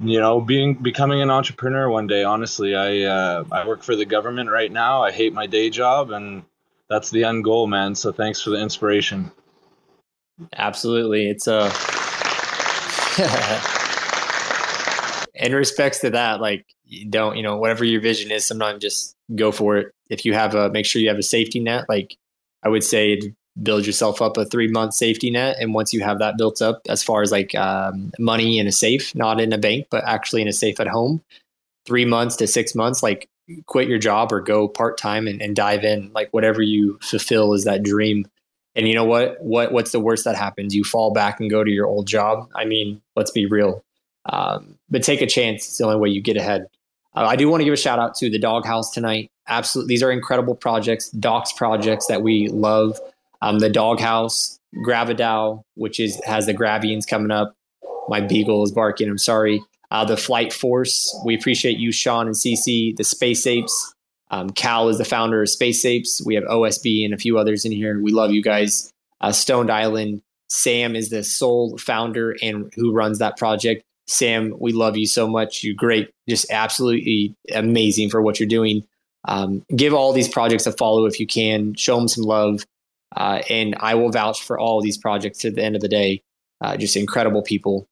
you 0.02 0.18
know 0.18 0.40
being 0.40 0.74
becoming 0.74 1.22
an 1.22 1.30
entrepreneur 1.30 1.88
one 1.88 2.06
day 2.06 2.24
honestly 2.24 2.74
i 2.74 3.02
uh, 3.02 3.44
i 3.52 3.66
work 3.66 3.82
for 3.82 3.94
the 3.96 4.04
government 4.04 4.50
right 4.50 4.72
now. 4.72 5.02
I 5.02 5.12
hate 5.12 5.32
my 5.32 5.46
day 5.46 5.70
job 5.70 6.10
and 6.10 6.42
that's 6.88 7.10
the 7.10 7.24
end 7.24 7.44
goal 7.44 7.66
man. 7.66 7.94
So 7.94 8.12
thanks 8.12 8.42
for 8.42 8.50
the 8.50 8.60
inspiration. 8.60 9.30
Absolutely. 10.54 11.30
It's 11.30 11.46
a 11.46 11.70
in 15.34 15.54
respects 15.54 16.00
to 16.00 16.10
that 16.10 16.40
like 16.40 16.66
you 16.84 17.08
don't 17.08 17.36
you 17.36 17.42
know 17.42 17.56
whatever 17.56 17.84
your 17.84 18.00
vision 18.00 18.30
is 18.30 18.44
sometimes 18.44 18.82
just 18.82 19.16
go 19.34 19.52
for 19.52 19.76
it. 19.76 19.94
If 20.10 20.24
you 20.24 20.34
have 20.34 20.54
a 20.54 20.70
make 20.70 20.84
sure 20.84 21.00
you 21.00 21.08
have 21.08 21.18
a 21.18 21.22
safety 21.22 21.60
net 21.60 21.86
like 21.88 22.16
i 22.62 22.68
would 22.68 22.84
say 22.84 23.20
build 23.60 23.86
yourself 23.86 24.22
up 24.22 24.36
a 24.36 24.44
three 24.44 24.68
month 24.68 24.94
safety 24.94 25.30
net. 25.30 25.56
And 25.58 25.74
once 25.74 25.92
you 25.92 26.00
have 26.00 26.18
that 26.18 26.38
built 26.38 26.62
up, 26.62 26.82
as 26.88 27.02
far 27.02 27.22
as 27.22 27.30
like 27.30 27.54
um, 27.54 28.12
money 28.18 28.58
in 28.58 28.66
a 28.66 28.72
safe, 28.72 29.14
not 29.14 29.40
in 29.40 29.52
a 29.52 29.58
bank, 29.58 29.88
but 29.90 30.04
actually 30.04 30.42
in 30.42 30.48
a 30.48 30.52
safe 30.52 30.80
at 30.80 30.88
home, 30.88 31.22
three 31.84 32.04
months 32.04 32.36
to 32.36 32.46
six 32.46 32.74
months, 32.74 33.02
like 33.02 33.28
quit 33.66 33.88
your 33.88 33.98
job 33.98 34.32
or 34.32 34.40
go 34.40 34.68
part 34.68 34.96
time 34.96 35.26
and, 35.26 35.42
and 35.42 35.56
dive 35.56 35.84
in. 35.84 36.10
Like 36.14 36.30
whatever 36.30 36.62
you 36.62 36.98
fulfill 37.02 37.52
is 37.54 37.64
that 37.64 37.82
dream. 37.82 38.26
And 38.74 38.88
you 38.88 38.94
know 38.94 39.04
what? 39.04 39.36
What 39.42 39.72
what's 39.72 39.92
the 39.92 40.00
worst 40.00 40.24
that 40.24 40.36
happens? 40.36 40.74
You 40.74 40.84
fall 40.84 41.12
back 41.12 41.40
and 41.40 41.50
go 41.50 41.62
to 41.62 41.70
your 41.70 41.86
old 41.86 42.06
job. 42.06 42.48
I 42.54 42.64
mean, 42.64 43.02
let's 43.16 43.30
be 43.30 43.44
real. 43.44 43.84
Um, 44.24 44.78
but 44.88 45.02
take 45.02 45.20
a 45.20 45.26
chance. 45.26 45.66
It's 45.66 45.78
the 45.78 45.84
only 45.84 45.98
way 45.98 46.08
you 46.08 46.22
get 46.22 46.38
ahead. 46.38 46.66
Uh, 47.14 47.26
I 47.26 47.36
do 47.36 47.48
want 47.50 47.60
to 47.60 47.64
give 47.64 47.74
a 47.74 47.76
shout 47.76 47.98
out 47.98 48.14
to 48.16 48.30
the 48.30 48.38
Doghouse 48.38 48.90
tonight. 48.90 49.30
Absolutely, 49.46 49.92
these 49.92 50.02
are 50.02 50.10
incredible 50.10 50.54
projects, 50.54 51.10
docs 51.10 51.52
projects 51.52 52.06
that 52.06 52.22
we 52.22 52.48
love 52.48 52.98
um, 53.42 53.58
the 53.58 53.68
doghouse, 53.68 54.58
Gravidao, 54.86 55.62
which 55.74 56.00
is 56.00 56.18
has 56.24 56.46
the 56.46 56.54
Gravians 56.54 57.06
coming 57.06 57.30
up. 57.30 57.54
My 58.08 58.20
beagle 58.20 58.62
is 58.64 58.72
barking. 58.72 59.08
I'm 59.08 59.18
sorry. 59.18 59.62
Uh, 59.90 60.04
the 60.06 60.16
Flight 60.16 60.52
Force. 60.52 61.14
We 61.26 61.34
appreciate 61.34 61.76
you, 61.76 61.92
Sean 61.92 62.26
and 62.26 62.34
CC. 62.34 62.96
The 62.96 63.04
Space 63.04 63.46
Apes. 63.46 63.94
Um, 64.30 64.48
Cal 64.48 64.88
is 64.88 64.96
the 64.96 65.04
founder 65.04 65.42
of 65.42 65.50
Space 65.50 65.84
Apes. 65.84 66.22
We 66.24 66.34
have 66.36 66.44
OSB 66.44 67.04
and 67.04 67.12
a 67.12 67.18
few 67.18 67.36
others 67.36 67.66
in 67.66 67.72
here. 67.72 68.00
We 68.00 68.12
love 68.12 68.30
you 68.30 68.42
guys. 68.42 68.90
Uh, 69.20 69.32
Stoned 69.32 69.70
Island. 69.70 70.22
Sam 70.48 70.96
is 70.96 71.10
the 71.10 71.22
sole 71.22 71.76
founder 71.78 72.36
and 72.42 72.72
who 72.74 72.92
runs 72.92 73.18
that 73.18 73.36
project. 73.36 73.82
Sam, 74.06 74.54
we 74.58 74.72
love 74.72 74.96
you 74.96 75.06
so 75.06 75.26
much. 75.26 75.62
You're 75.62 75.74
great, 75.74 76.10
just 76.28 76.50
absolutely 76.50 77.34
amazing 77.54 78.10
for 78.10 78.20
what 78.20 78.40
you're 78.40 78.48
doing. 78.48 78.84
Um, 79.24 79.64
give 79.74 79.94
all 79.94 80.12
these 80.12 80.28
projects 80.28 80.66
a 80.66 80.72
follow 80.72 81.06
if 81.06 81.20
you 81.20 81.26
can. 81.26 81.74
Show 81.74 81.96
them 81.96 82.08
some 82.08 82.24
love, 82.24 82.64
uh, 83.16 83.42
and 83.48 83.76
I 83.80 83.94
will 83.94 84.10
vouch 84.10 84.42
for 84.42 84.58
all 84.58 84.80
these 84.80 84.98
projects. 84.98 85.44
At 85.44 85.54
the 85.54 85.64
end 85.64 85.74
of 85.74 85.80
the 85.80 85.88
day, 85.88 86.22
uh, 86.60 86.76
just 86.76 86.96
incredible 86.96 87.42
people. 87.42 87.88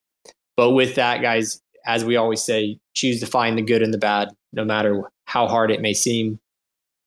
But 0.57 0.71
with 0.71 0.95
that, 0.95 1.21
guys, 1.21 1.61
as 1.85 2.05
we 2.05 2.15
always 2.15 2.41
say, 2.41 2.79
choose 2.93 3.19
to 3.19 3.25
find 3.25 3.57
the 3.57 3.61
good 3.61 3.81
and 3.81 3.93
the 3.93 3.97
bad, 3.97 4.29
no 4.53 4.63
matter 4.63 5.03
how 5.25 5.47
hard 5.47 5.71
it 5.71 5.81
may 5.81 5.93
seem. 5.93 6.39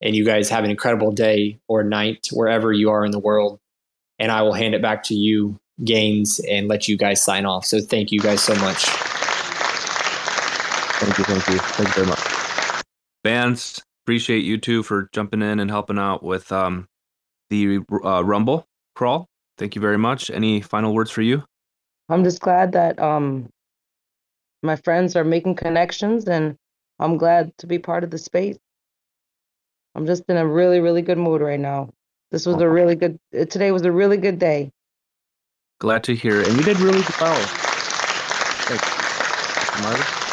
And 0.00 0.16
you 0.16 0.24
guys 0.24 0.48
have 0.50 0.64
an 0.64 0.70
incredible 0.70 1.12
day 1.12 1.58
or 1.68 1.82
night 1.82 2.28
wherever 2.32 2.72
you 2.72 2.90
are 2.90 3.04
in 3.04 3.10
the 3.10 3.18
world. 3.18 3.60
And 4.18 4.30
I 4.30 4.42
will 4.42 4.52
hand 4.52 4.74
it 4.74 4.82
back 4.82 5.02
to 5.04 5.14
you, 5.14 5.58
Gainzz, 5.82 6.40
and 6.48 6.68
let 6.68 6.88
you 6.88 6.96
guys 6.96 7.22
sign 7.22 7.46
off. 7.46 7.64
So 7.64 7.80
thank 7.80 8.12
you 8.12 8.20
guys 8.20 8.42
so 8.42 8.54
much. 8.56 8.84
Thank 11.00 11.18
you, 11.18 11.24
thank 11.24 11.48
you, 11.48 11.58
thank 11.58 11.88
you 11.88 11.94
very 11.94 12.06
much. 12.06 12.84
Bbandz, 13.24 13.82
appreciate 14.04 14.44
you 14.44 14.58
two 14.58 14.82
for 14.82 15.08
jumping 15.12 15.42
in 15.42 15.58
and 15.60 15.70
helping 15.70 15.98
out 15.98 16.22
with 16.22 16.52
um, 16.52 16.88
the 17.54 17.84
uh, 18.04 18.22
Rumble 18.24 18.66
crawl. 18.94 19.28
Thank 19.58 19.74
you 19.74 19.80
very 19.80 19.98
much. 19.98 20.30
Any 20.30 20.60
final 20.60 20.94
words 20.94 21.10
for 21.10 21.22
you? 21.22 21.44
I'm 22.08 22.24
just 22.24 22.40
glad 22.40 22.72
that 22.72 22.98
um 22.98 23.48
my 24.62 24.76
friends 24.76 25.14
are 25.16 25.24
making 25.24 25.56
connections 25.56 26.26
and 26.26 26.56
I'm 26.98 27.16
glad 27.16 27.52
to 27.58 27.66
be 27.66 27.78
part 27.78 28.04
of 28.04 28.10
the 28.10 28.18
space. 28.18 28.58
I'm 29.94 30.06
just 30.06 30.24
in 30.28 30.36
a 30.36 30.46
really, 30.46 30.80
really 30.80 31.02
good 31.02 31.18
mood 31.18 31.40
right 31.40 31.60
now. 31.60 31.90
This 32.30 32.46
was 32.46 32.60
a 32.60 32.68
really 32.68 32.96
good 32.96 33.18
uh, 33.38 33.44
today 33.44 33.70
was 33.70 33.82
a 33.82 33.92
really 33.92 34.16
good 34.16 34.38
day. 34.38 34.70
Glad 35.80 36.04
to 36.04 36.14
hear. 36.14 36.40
it. 36.40 36.48
And 36.48 36.56
you 36.56 36.62
did 36.64 36.78
really 36.80 37.04
well. 37.20 37.40
Thanks. 38.66 38.94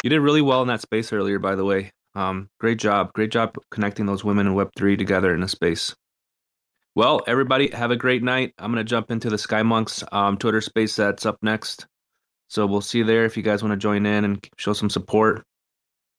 You 0.02 0.10
did 0.10 0.20
really 0.20 0.42
well 0.42 0.62
in 0.62 0.68
that 0.68 0.80
space 0.80 1.12
earlier, 1.12 1.38
by 1.38 1.54
the 1.54 1.64
way. 1.64 1.92
Um, 2.14 2.48
great 2.58 2.78
job. 2.78 3.12
Great 3.12 3.30
job 3.30 3.56
connecting 3.70 4.06
those 4.06 4.24
women 4.24 4.46
in 4.46 4.54
Web3 4.54 4.98
together 4.98 5.34
in 5.34 5.42
a 5.42 5.48
space. 5.48 5.94
Well, 6.94 7.22
everybody, 7.26 7.70
have 7.70 7.90
a 7.90 7.96
great 7.96 8.22
night. 8.22 8.52
I'm 8.58 8.70
going 8.70 8.84
to 8.84 8.88
jump 8.88 9.10
into 9.10 9.30
the 9.30 9.38
Sky 9.38 9.62
Monks 9.62 10.04
um, 10.12 10.36
Twitter 10.36 10.60
space 10.60 10.96
that's 10.96 11.24
up 11.24 11.38
next. 11.42 11.86
So 12.48 12.66
we'll 12.66 12.82
see 12.82 12.98
you 12.98 13.04
there 13.04 13.24
if 13.24 13.36
you 13.36 13.42
guys 13.42 13.62
want 13.62 13.72
to 13.72 13.78
join 13.78 14.04
in 14.04 14.24
and 14.24 14.46
show 14.58 14.74
some 14.74 14.90
support. 14.90 15.42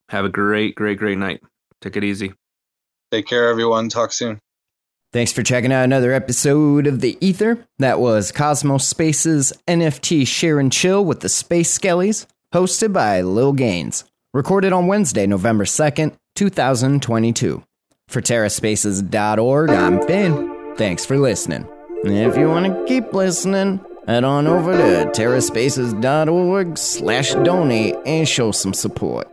Have 0.09 0.25
a 0.25 0.29
great, 0.29 0.73
great, 0.73 0.97
great 0.97 1.19
night. 1.19 1.41
Take 1.81 1.95
it 1.95 2.03
easy. 2.03 2.33
Take 3.11 3.27
care, 3.27 3.49
everyone. 3.49 3.89
Talk 3.89 4.11
soon. 4.11 4.39
Thanks 5.11 5.31
for 5.31 5.43
checking 5.43 5.71
out 5.71 5.83
another 5.83 6.11
episode 6.11 6.87
of 6.87 7.01
The 7.01 7.19
Ether. 7.21 7.63
That 7.77 7.99
was 7.99 8.31
Cosmos 8.31 8.87
Spaces 8.87 9.53
NFT 9.67 10.25
Share 10.25 10.59
and 10.59 10.71
Chill 10.71 11.05
with 11.05 11.19
the 11.19 11.29
Space 11.29 11.77
Skellies, 11.77 12.25
hosted 12.51 12.93
by 12.93 13.21
LilGainzz. 13.21 14.05
Recorded 14.33 14.73
on 14.73 14.87
Wednesday, 14.87 15.27
November 15.27 15.65
2nd, 15.65 16.15
2022. 16.35 17.63
For 18.07 18.21
TerraSpaces.org, 18.21 19.69
I'm 19.69 20.01
Finn. 20.07 20.52
Thanks 20.77 21.05
for 21.05 21.17
listening. 21.17 21.67
If 22.03 22.35
you 22.37 22.49
want 22.49 22.65
to 22.65 22.85
keep 22.85 23.13
listening, 23.13 23.79
head 24.07 24.23
on 24.23 24.47
over 24.47 24.73
to 24.73 25.11
TerraSpaces.org 25.11 26.77
slash 26.77 27.33
donate 27.33 27.95
and 28.05 28.27
show 28.27 28.51
some 28.51 28.73
support. 28.73 29.32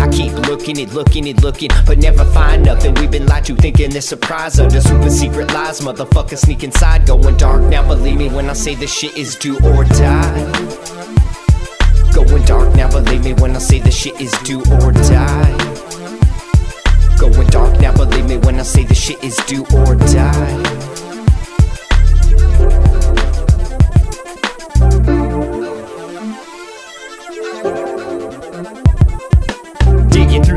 I 0.00 0.08
keep 0.10 0.32
looking 0.48 0.78
and 0.78 0.92
looking 0.92 1.28
and 1.28 1.42
looking, 1.42 1.70
but 1.86 1.98
never 1.98 2.24
find 2.24 2.64
nothing. 2.64 2.94
We've 2.94 3.10
been 3.10 3.26
lied 3.26 3.44
to, 3.46 3.56
thinking 3.56 3.90
this 3.90 4.08
surprise 4.08 4.60
under 4.60 4.80
super 4.80 5.10
secret 5.10 5.52
lies. 5.52 5.80
Motherfuckers 5.80 6.38
sneak 6.38 6.64
inside, 6.64 7.06
going 7.06 7.36
dark. 7.36 7.62
Now 7.62 7.86
believe 7.86 8.16
me 8.16 8.28
when 8.28 8.48
I 8.50 8.54
say 8.54 8.74
this 8.74 8.92
shit 8.92 9.16
is 9.16 9.36
do 9.36 9.56
or 9.64 9.84
die. 9.84 10.84
Going 12.14 12.44
dark 12.44 12.74
now, 12.76 12.88
believe 12.90 13.24
me 13.24 13.32
when 13.34 13.56
I 13.56 13.58
say 13.58 13.80
this 13.80 13.96
shit 13.96 14.20
is 14.20 14.32
do 14.44 14.60
or 14.80 14.92
die. 14.92 15.56
Going 17.18 17.48
dark 17.48 17.80
now, 17.80 17.92
believe 17.96 18.26
me 18.26 18.36
when 18.38 18.60
I 18.60 18.62
say 18.62 18.84
this 18.84 18.98
shit 18.98 19.22
is 19.24 19.36
do 19.46 19.64
or 19.74 19.96
die. 19.96 20.83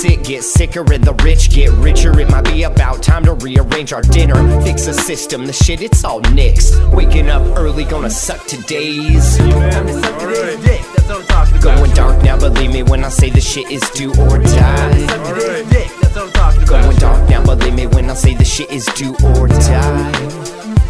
sick 0.00 0.24
get 0.24 0.42
sicker 0.42 0.80
and 0.92 1.04
the 1.04 1.12
rich 1.22 1.50
get 1.50 1.70
richer, 1.72 2.18
it 2.18 2.30
might 2.30 2.44
be 2.44 2.62
about 2.62 3.02
time 3.02 3.24
to 3.24 3.34
rearrange 3.34 3.92
our 3.92 4.00
dinner. 4.00 4.36
Fix 4.62 4.86
the 4.86 4.94
system, 4.94 5.46
the 5.46 5.52
shit, 5.52 5.82
it's 5.82 6.04
all 6.04 6.22
nixed. 6.22 6.72
Waking 6.94 7.28
up 7.28 7.42
early, 7.58 7.84
gonna 7.84 8.08
suck 8.08 8.44
today's. 8.46 9.36
Going 11.60 11.90
dark 11.92 12.22
now, 12.22 12.38
believe 12.38 12.72
me 12.72 12.82
when 12.82 13.04
I 13.04 13.10
say 13.10 13.28
the 13.28 13.40
shit 13.40 13.70
is 13.70 13.82
do 13.90 14.10
or 14.10 14.38
die. 14.38 15.06
Going 16.66 16.96
dark 16.96 17.28
now, 17.28 17.44
believe 17.44 17.74
me 17.74 17.86
when 17.86 18.08
I 18.08 18.14
say 18.14 18.34
the 18.34 18.44
shit 18.44 18.70
is 18.70 18.86
do 18.96 19.14
or 19.36 19.48
die. 19.48 20.89